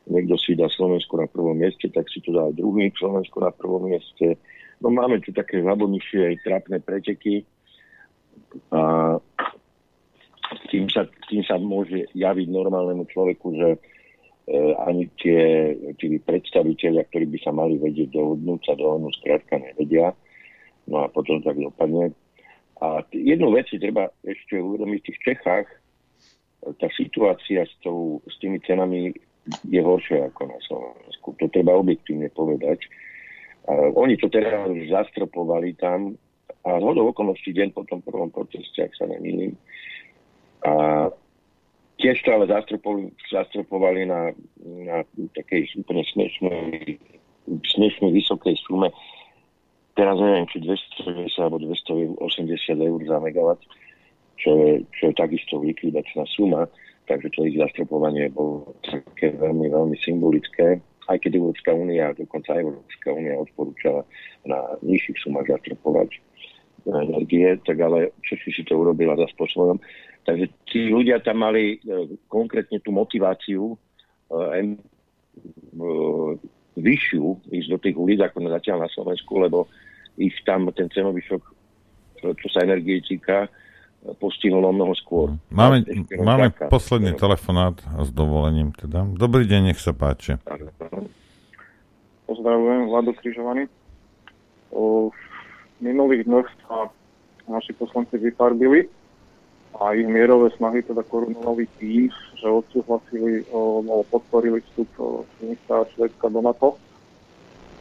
niekto 0.05 0.37
si 0.37 0.53
dá 0.53 0.69
Slovensko 0.69 1.17
na 1.17 1.25
prvom 1.25 1.57
mieste, 1.57 1.89
tak 1.89 2.05
si 2.13 2.21
to 2.21 2.29
dá 2.29 2.53
druhý 2.53 2.93
Slovensko 2.93 3.41
na 3.41 3.49
prvom 3.49 3.89
mieste. 3.89 4.37
No 4.77 4.93
máme 4.93 5.21
tu 5.25 5.33
také 5.33 5.61
zabonišie 5.61 6.41
trápne 6.45 6.81
preteky 6.81 7.45
a 8.73 9.17
tým 10.67 10.89
sa, 10.91 11.07
tým 11.31 11.41
sa 11.47 11.55
môže 11.61 12.11
javiť 12.11 12.47
normálnemu 12.51 13.07
človeku, 13.07 13.47
že 13.55 13.69
e, 13.71 13.79
ani 14.87 15.07
tie, 15.21 15.73
tí 16.01 16.17
predstaviteľia, 16.17 17.07
ktorí 17.07 17.25
by 17.29 17.39
sa 17.45 17.51
mali 17.53 17.77
vedieť 17.77 18.11
dohodnúť, 18.11 18.59
sa 18.65 18.75
dohodnúť, 18.75 19.13
skrátka 19.21 19.61
nevedia. 19.61 20.11
No 20.89 21.05
a 21.05 21.07
potom 21.07 21.39
tak 21.45 21.61
dopadne. 21.61 22.11
A 22.81 23.05
jednu 23.13 23.53
vec 23.53 23.69
si 23.69 23.77
treba 23.77 24.09
ešte 24.25 24.57
uvedomiť 24.57 24.99
v 24.99 25.07
tých 25.07 25.19
Čechách, 25.21 25.67
e, 25.69 25.77
tá 26.81 26.89
situácia 26.97 27.63
s, 27.63 27.73
tou, 27.85 28.19
s 28.25 28.35
tými 28.41 28.57
cenami 28.65 29.13
je 29.69 29.81
horšia 29.81 30.33
ako 30.33 30.41
na 30.49 30.59
Slovensku. 30.65 31.27
To 31.37 31.45
treba 31.53 31.77
objektívne 31.77 32.33
povedať. 32.33 32.81
A 33.69 33.93
oni 33.93 34.17
to 34.17 34.25
teraz 34.33 34.65
zastropovali 34.89 35.77
tam 35.77 36.17
a 36.61 36.77
z 36.77 36.83
hodou 36.85 37.09
okolností 37.09 37.57
deň 37.57 37.73
po 37.73 37.81
tom 37.89 38.05
prvom 38.05 38.29
proteste, 38.29 38.85
ak 38.85 38.93
sa 38.93 39.09
nemýlim. 39.09 39.57
A 40.61 41.09
tiež 42.01 42.17
to 42.25 42.29
ale 42.33 42.49
zastropovali, 42.49 44.09
na, 44.09 44.33
na 44.65 45.05
takej 45.37 45.69
úplne 45.77 46.03
smiešnej, 46.11 46.97
vysokej 48.11 48.57
sume. 48.65 48.89
Teraz 49.93 50.17
neviem, 50.17 50.47
či 50.49 50.63
290 50.65 51.37
alebo 51.37 51.57
280 51.61 52.17
eur 52.89 52.99
za 53.05 53.17
megawatt, 53.21 53.61
čo 54.41 54.49
je, 54.57 54.71
čo 54.97 55.11
je 55.11 55.13
takisto 55.13 55.61
likvidačná 55.61 56.25
suma, 56.33 56.65
takže 57.05 57.29
to 57.35 57.45
ich 57.45 57.59
zastropovanie 57.59 58.31
bolo 58.33 58.73
také 58.81 59.35
veľmi, 59.35 59.69
veľmi 59.69 59.95
symbolické 60.01 60.81
aj 61.11 61.17
keď 61.27 61.43
Európska 61.43 61.71
únia, 61.75 62.15
dokonca 62.15 62.55
Európska 62.55 63.09
únia 63.11 63.35
odporúčala 63.35 64.07
na 64.47 64.59
nižších 64.79 65.17
sumách 65.27 65.51
zastropovať 65.51 66.09
energie, 66.87 67.57
tak 67.67 67.77
ale 67.83 68.15
Češi 68.25 68.49
si 68.55 68.63
to 68.65 68.79
urobila 68.79 69.13
za 69.19 69.27
spôsobom. 69.35 69.77
Takže 70.21 70.45
tí 70.69 70.93
ľudia 70.93 71.17
tam 71.25 71.41
mali 71.41 71.81
e, 71.81 72.17
konkrétne 72.29 72.77
tú 72.85 72.93
motiváciu 72.93 73.73
e, 73.73 73.75
e, 74.37 74.75
vyššiu 76.77 77.25
ísť 77.49 77.67
do 77.73 77.77
tých 77.81 77.95
ulic 77.97 78.19
ako 78.21 78.45
na 78.45 78.53
zatiaľ 78.53 78.85
na 78.85 78.89
Slovensku, 78.93 79.41
lebo 79.41 79.65
ich 80.21 80.35
tam 80.45 80.69
ten 80.77 80.87
cenový 80.93 81.25
šok, 81.25 81.43
čo 82.21 82.47
sa 82.53 82.61
energie 82.61 83.01
týka, 83.01 83.49
postihlo 84.17 84.73
mnoho 84.73 84.93
skôr. 84.97 85.37
Máme, 85.53 85.85
máme 86.17 86.49
posledný 86.73 87.13
telefonát 87.17 87.77
s 88.01 88.09
dovolením 88.09 88.73
teda. 88.73 89.05
Dobrý 89.05 89.45
deň, 89.45 89.73
nech 89.73 89.79
sa 89.81 89.93
páči. 89.93 90.41
Pozdravujem, 92.25 92.89
Vlado 92.89 93.13
Križovaný. 93.13 93.69
O, 94.73 95.11
v 95.11 95.79
minulých 95.83 96.25
dňoch 96.25 96.47
sa 96.65 96.89
naši 97.45 97.75
poslanci 97.75 98.17
vyfarbili 98.17 98.89
a 99.79 99.95
ich 99.95 100.07
mierové 100.07 100.51
snahy 100.59 100.83
teda 100.83 101.03
korunovali 101.07 101.67
tým, 101.79 102.11
že 102.35 102.47
odsúhlasili 102.49 103.47
alebo 103.53 104.03
podporili 104.11 104.59
vstup 104.71 104.89
Finska 105.39 105.85
a 105.85 105.89
Švedska 105.95 106.27
do 106.27 106.41
NATO. 106.41 106.75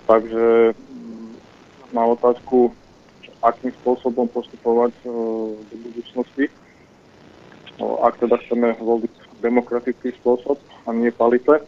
Takže 0.07 0.77
mm, 0.77 1.33
na 1.97 2.03
otázku, 2.07 2.71
akým 3.43 3.73
spôsobom 3.83 4.29
postupovať 4.29 4.93
do 5.03 5.77
budúcnosti, 5.81 6.53
ak 7.81 8.21
teda 8.21 8.37
chceme 8.45 8.77
voliť 8.77 9.15
demokratický 9.41 10.13
spôsob 10.21 10.61
a 10.85 10.93
nie 10.93 11.09
palite. 11.09 11.65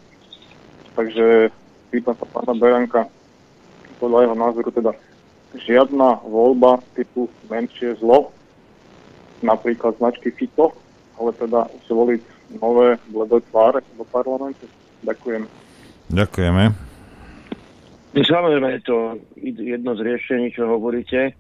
Takže 0.93 1.49
pýtam 1.89 2.13
sa 2.21 2.29
pána 2.29 2.53
Beranka, 2.53 3.09
podľa 3.97 4.29
jeho 4.29 4.37
názoru 4.37 4.71
teda 4.73 4.93
žiadna 5.57 6.21
voľba 6.25 6.85
typu 6.93 7.33
menšie 7.49 7.97
zlo, 8.01 8.33
napríklad 9.43 9.99
značky 9.99 10.31
FICO, 10.31 10.73
ale 11.19 11.31
teda 11.37 11.69
zvoliť 11.87 12.23
nové 12.63 12.99
bledé 13.11 13.39
tváre 13.51 13.81
do 13.99 14.05
parlamentu. 14.09 14.67
Ďakujem. 15.03 15.45
Ďakujeme. 16.13 16.65
No, 18.13 18.21
Samozrejme 18.21 18.69
je 18.77 18.83
to 18.85 18.97
jedno 19.43 19.97
z 19.97 20.01
riešení, 20.05 20.53
čo 20.53 20.69
hovoríte, 20.69 21.33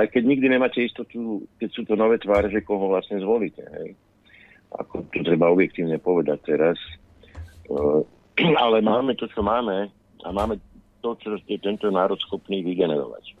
aj 0.00 0.06
keď 0.08 0.22
nikdy 0.24 0.46
nemáte 0.48 0.80
istotu, 0.80 1.44
keď 1.60 1.68
sú 1.76 1.84
to 1.84 1.92
nové 1.92 2.16
tváre, 2.16 2.48
že 2.48 2.64
koho 2.64 2.88
vlastne 2.88 3.20
zvolíte. 3.20 3.60
Hej. 3.60 3.92
Ako 4.80 5.04
to 5.12 5.20
treba 5.20 5.52
objektívne 5.52 6.00
povedať 6.00 6.38
teraz. 6.56 6.80
Uh, 7.68 8.00
ale 8.64 8.80
máme 8.80 9.12
to, 9.20 9.28
čo 9.28 9.44
máme 9.44 9.92
a 10.24 10.28
máme 10.32 10.56
to, 11.04 11.16
čo 11.20 11.36
je 11.44 11.60
tento 11.60 11.92
národ 11.92 12.16
schopný 12.16 12.64
vygenerovať. 12.64 13.36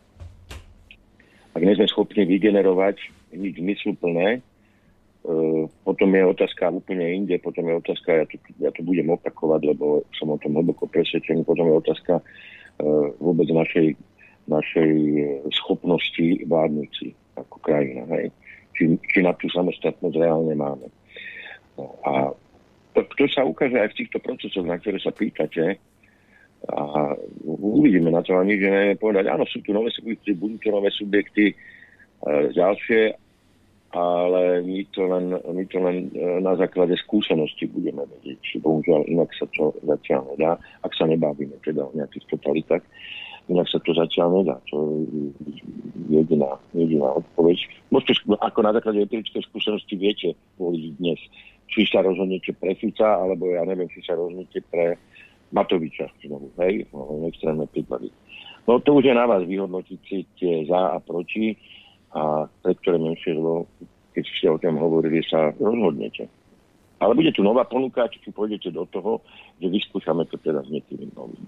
Ak 1.56 1.62
nie 1.64 1.76
sme 1.76 1.88
schopní 1.88 2.28
vygenerovať 2.28 3.19
nič 3.34 3.54
zmysluplné, 3.58 4.40
uh, 4.40 5.64
potom 5.86 6.10
je 6.14 6.22
otázka 6.26 6.70
úplne 6.70 7.24
inde, 7.24 7.38
potom 7.38 7.66
je 7.68 7.74
otázka, 7.80 8.08
ja 8.12 8.24
to, 8.26 8.36
ja 8.58 8.70
to 8.74 8.82
budem 8.82 9.10
opakovať, 9.10 9.60
lebo 9.76 10.06
som 10.14 10.30
o 10.30 10.38
tom 10.38 10.58
hlboko 10.58 10.86
presvedčený, 10.90 11.46
potom 11.46 11.66
je 11.70 11.80
otázka 11.82 12.14
uh, 12.20 13.06
vôbec 13.18 13.46
našej, 13.50 13.94
našej 14.50 14.92
schopnosti 15.54 16.26
vládnuť 16.46 16.90
si 16.96 17.14
ako 17.38 17.56
krajina. 17.62 18.04
Hej. 18.18 18.34
Či, 18.76 18.82
či 19.12 19.18
na 19.20 19.36
tú 19.36 19.48
samostatnosť 19.50 20.16
reálne 20.16 20.54
máme. 20.56 20.88
No, 21.76 21.96
a 22.04 22.32
to, 22.94 23.00
to 23.16 23.24
sa 23.30 23.46
ukáže 23.46 23.78
aj 23.78 23.94
v 23.94 23.98
týchto 24.04 24.18
procesoch, 24.18 24.66
na 24.66 24.76
ktoré 24.76 24.98
sa 24.98 25.14
pýtate. 25.14 25.78
A 26.68 27.16
uvidíme 27.48 28.12
na 28.12 28.20
to, 28.20 28.36
ani 28.36 28.60
že 28.60 28.68
neviem 28.68 29.00
povedať, 29.00 29.32
áno, 29.32 29.48
sú 29.48 29.64
tu 29.64 29.72
nové 29.72 29.88
subjekty, 29.96 30.36
budú 30.36 30.60
tu 30.60 30.68
nové 30.68 30.92
subjekty, 30.92 31.44
e, 31.48 31.54
ďalšie, 32.28 33.16
ale 33.90 34.62
my 34.62 34.86
to, 34.94 35.02
len, 35.02 35.34
my 35.34 35.64
to 35.66 35.78
len 35.82 36.14
e, 36.14 36.38
na 36.38 36.54
základe 36.54 36.94
skúsenosti 37.02 37.66
budeme 37.66 38.06
vedieť. 38.06 38.62
Bohužiaľ, 38.62 39.02
inak 39.10 39.34
sa 39.34 39.50
to 39.50 39.74
zatiaľ 39.82 40.30
nedá, 40.34 40.54
ak 40.86 40.94
sa 40.94 41.10
nebavíme 41.10 41.58
teda 41.66 41.90
o 41.90 41.94
nejakých 41.98 42.30
totalitách, 42.30 42.86
inak 43.50 43.66
sa 43.66 43.82
to 43.82 43.90
zatiaľ 43.90 44.42
nedá. 44.42 44.56
To 44.70 45.02
je 45.10 45.34
jediná, 46.06 46.54
jediná 46.70 47.18
odpoveď. 47.18 47.58
Môžete, 47.90 48.22
ako 48.30 48.58
na 48.62 48.70
základe 48.78 49.02
empirickej 49.02 49.42
skúsenosti 49.50 49.98
viete 49.98 50.38
voliť 50.62 50.84
dnes. 51.02 51.18
Či 51.70 51.90
sa 51.90 52.06
rozhodnete 52.06 52.54
pre 52.54 52.78
Fica, 52.78 53.18
alebo 53.18 53.50
ja 53.50 53.66
neviem, 53.66 53.90
či 53.90 54.06
sa 54.06 54.14
rozhodnete 54.14 54.62
pre 54.70 54.94
Matoviča 55.50 56.06
znovu, 56.22 56.54
hej, 56.62 56.86
no, 56.94 57.26
extrémne 57.26 57.66
príklady. 57.66 58.14
No 58.70 58.78
to 58.78 59.02
už 59.02 59.10
je 59.10 59.14
na 59.18 59.26
vás 59.26 59.42
vyhodnotiť 59.42 59.98
si 60.06 60.22
tie 60.38 60.62
za 60.70 60.94
a 60.94 61.02
proti 61.02 61.58
a 62.10 62.50
pre 62.62 62.72
ktoré 62.82 62.98
menšie 62.98 63.38
zlo, 63.38 63.70
keď 64.14 64.24
ste 64.26 64.46
o 64.50 64.58
tom 64.58 64.76
hovorili, 64.78 65.22
sa 65.22 65.54
rozhodnete. 65.54 66.26
Ale 67.00 67.16
bude 67.16 67.32
tu 67.32 67.40
nová 67.40 67.64
ponuka, 67.64 68.10
či 68.12 68.20
pôjdete 68.28 68.68
do 68.74 68.84
toho, 68.84 69.24
že 69.56 69.72
vyskúšame 69.72 70.28
to 70.28 70.36
teda 70.36 70.60
s 70.60 70.68
niekým 70.68 71.08
novým. 71.16 71.46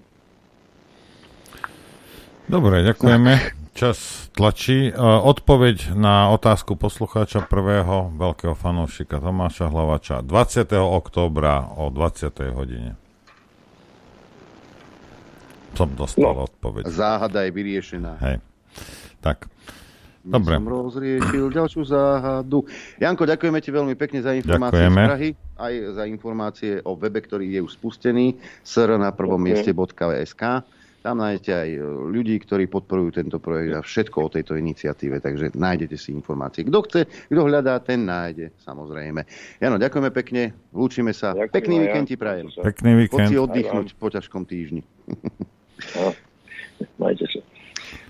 Dobre, 2.49 2.83
ďakujeme. 2.83 3.33
Čas 3.73 4.29
tlačí. 4.37 4.89
E, 4.89 4.97
odpoveď 5.01 5.97
na 5.97 6.29
otázku 6.33 6.77
poslucháča 6.77 7.49
prvého 7.49 8.13
veľkého 8.13 8.53
fanúšika 8.53 9.21
Tomáša 9.21 9.73
Hlavača 9.73 10.21
20. 10.21 10.69
októbra 10.77 11.73
o 11.81 11.89
20. 11.89 12.53
hodine. 12.53 12.93
Som 15.73 15.97
dostal 15.97 16.37
no, 16.37 16.45
odpoveď. 16.45 16.85
Záhada 16.93 17.49
je 17.49 17.51
vyriešená. 17.57 18.13
Hej. 18.21 18.37
Tak. 19.25 19.49
Dobre. 20.23 20.55
Som 20.55 20.71
rozriešil 20.71 21.51
ďalšiu 21.51 21.83
záhadu. 21.83 22.63
Janko, 23.03 23.27
ďakujeme 23.27 23.59
ti 23.59 23.75
veľmi 23.75 23.95
pekne 23.99 24.23
za 24.23 24.31
informácie 24.39 24.87
ďakujeme. 24.87 25.03
z 25.03 25.09
Prahy, 25.11 25.29
aj 25.59 25.73
za 25.99 26.05
informácie 26.07 26.73
o 26.87 26.95
webe, 26.95 27.19
ktorý 27.19 27.51
je 27.51 27.61
už 27.63 27.75
spustený, 27.75 28.39
sr 28.63 28.95
na 29.03 29.11
prvom 29.11 29.43
okay. 29.43 29.59
mieste.sk. 29.59 30.43
Tam 31.03 31.19
nájdete 31.19 31.51
aj 31.51 31.71
e, 31.75 31.81
ľudí, 32.15 32.39
ktorí 32.39 32.71
podporujú 32.71 33.19
tento 33.19 33.43
projekt 33.43 33.75
a 33.75 33.83
všetko 33.83 34.19
o 34.23 34.31
tejto 34.31 34.55
iniciatíve, 34.55 35.19
takže 35.19 35.51
nájdete 35.59 35.99
si 35.99 36.15
informácie. 36.15 36.63
Kto 36.63 36.79
chce, 36.87 37.01
kto 37.27 37.43
hľadá, 37.43 37.83
ten 37.83 38.07
nájde, 38.07 38.55
samozrejme. 38.63 39.27
Jano, 39.59 39.83
ďakujeme 39.83 40.15
pekne, 40.15 40.55
lúčime 40.71 41.11
sa. 41.11 41.35
Ďakujem, 41.35 41.51
Pekný 41.51 41.75
ja. 41.75 41.83
víkend 41.83 42.07
ti 42.07 42.15
prajem. 42.15 42.47
Pekný 42.55 42.91
víkend. 42.95 43.19
Poď 43.19 43.23
si 43.27 43.37
oddychnúť 43.43 43.89
po 43.99 44.07
ťažkom 44.15 44.47
týždni. 44.47 44.87
No, 45.99 46.15
majte 47.03 47.27
sa. 47.27 47.43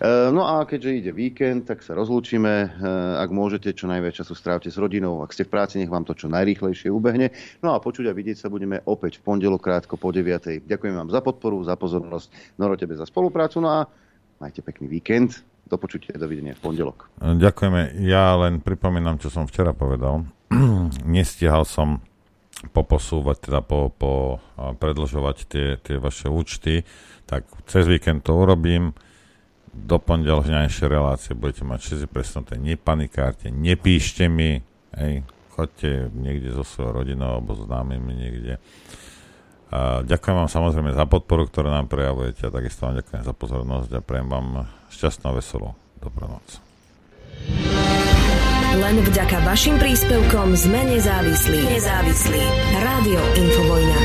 E, 0.03 0.31
no 0.31 0.43
a 0.47 0.63
keďže 0.67 0.91
ide 0.99 1.13
víkend, 1.15 1.67
tak 1.67 1.83
sa 1.83 1.95
rozlúčime. 1.95 2.67
E, 2.67 2.89
ak 3.19 3.31
môžete, 3.31 3.75
čo 3.75 3.87
najviac 3.87 4.19
času 4.19 4.35
strávte 4.35 4.69
s 4.71 4.79
rodinou. 4.79 5.23
Ak 5.23 5.35
ste 5.35 5.47
v 5.47 5.53
práci, 5.53 5.79
nech 5.79 5.91
vám 5.91 6.07
to 6.07 6.15
čo 6.15 6.31
najrýchlejšie 6.31 6.91
ubehne. 6.91 7.31
No 7.61 7.75
a 7.75 7.83
počuť 7.83 8.11
a 8.11 8.17
vidieť 8.17 8.43
sa 8.43 8.49
budeme 8.51 8.83
opäť 8.87 9.21
v 9.21 9.27
pondelok 9.27 9.63
krátko 9.63 9.99
po 9.99 10.11
9. 10.11 10.67
Ďakujem 10.67 10.95
vám 10.95 11.09
za 11.11 11.21
podporu, 11.21 11.63
za 11.63 11.79
pozornosť. 11.79 12.59
Noro 12.59 12.75
tebe 12.79 12.95
za 12.99 13.07
spoluprácu. 13.07 13.63
No 13.63 13.69
a 13.71 13.79
majte 14.43 14.63
pekný 14.63 14.89
víkend. 14.89 15.43
Do 15.71 15.79
počutia, 15.79 16.19
dovidenia 16.19 16.53
v 16.59 16.69
pondelok. 16.69 17.09
Ďakujeme. 17.23 18.03
Ja 18.05 18.37
len 18.37 18.61
pripomínam, 18.61 19.17
čo 19.17 19.33
som 19.33 19.49
včera 19.49 19.73
povedal. 19.73 20.27
Nestihal 21.07 21.65
som 21.65 22.05
poposúvať, 22.71 23.49
teda 23.49 23.61
po, 23.65 23.91
po 23.91 24.39
predlžovať 24.59 25.37
tie, 25.51 25.67
tie 25.83 25.97
vaše 25.99 26.31
účty, 26.31 26.87
tak 27.27 27.49
cez 27.67 27.89
víkend 27.91 28.23
to 28.23 28.39
urobím 28.39 28.95
do 29.73 29.97
pondelňajšej 29.97 30.89
relácie 30.89 31.33
budete 31.33 31.65
mať 31.65 31.81
všetci 31.81 32.07
presnuté, 32.13 32.53
nepanikárte, 32.61 33.49
nepíšte 33.49 34.29
mi, 34.29 34.61
hej, 34.93 35.25
chodte 35.57 36.13
niekde 36.13 36.53
so 36.53 36.65
svojou 36.65 37.03
rodinou 37.03 37.41
alebo 37.41 37.57
s 37.57 37.65
známymi 37.65 38.13
niekde. 38.13 38.55
A 39.73 40.05
ďakujem 40.05 40.37
vám 40.37 40.51
samozrejme 40.53 40.93
za 40.93 41.09
podporu, 41.09 41.49
ktorú 41.49 41.73
nám 41.73 41.89
prejavujete 41.89 42.49
a 42.49 42.55
takisto 42.55 42.85
vám 42.85 43.01
ďakujem 43.01 43.23
za 43.25 43.33
pozornosť 43.33 43.91
a 43.97 44.05
prejem 44.05 44.29
vám 44.29 44.69
šťastnú 44.93 45.25
a 45.33 45.37
veselú 45.41 45.69
dobrú 45.97 46.29
noc. 46.29 46.61
Len 48.73 48.97
vďaka 49.05 49.45
vašim 49.45 49.77
príspevkom 49.81 50.57
sme 50.57 50.81
nezávislí. 50.97 51.61
Nezávislí. 51.77 52.43
Rádio 52.81 53.21
Infovojna. 53.37 54.01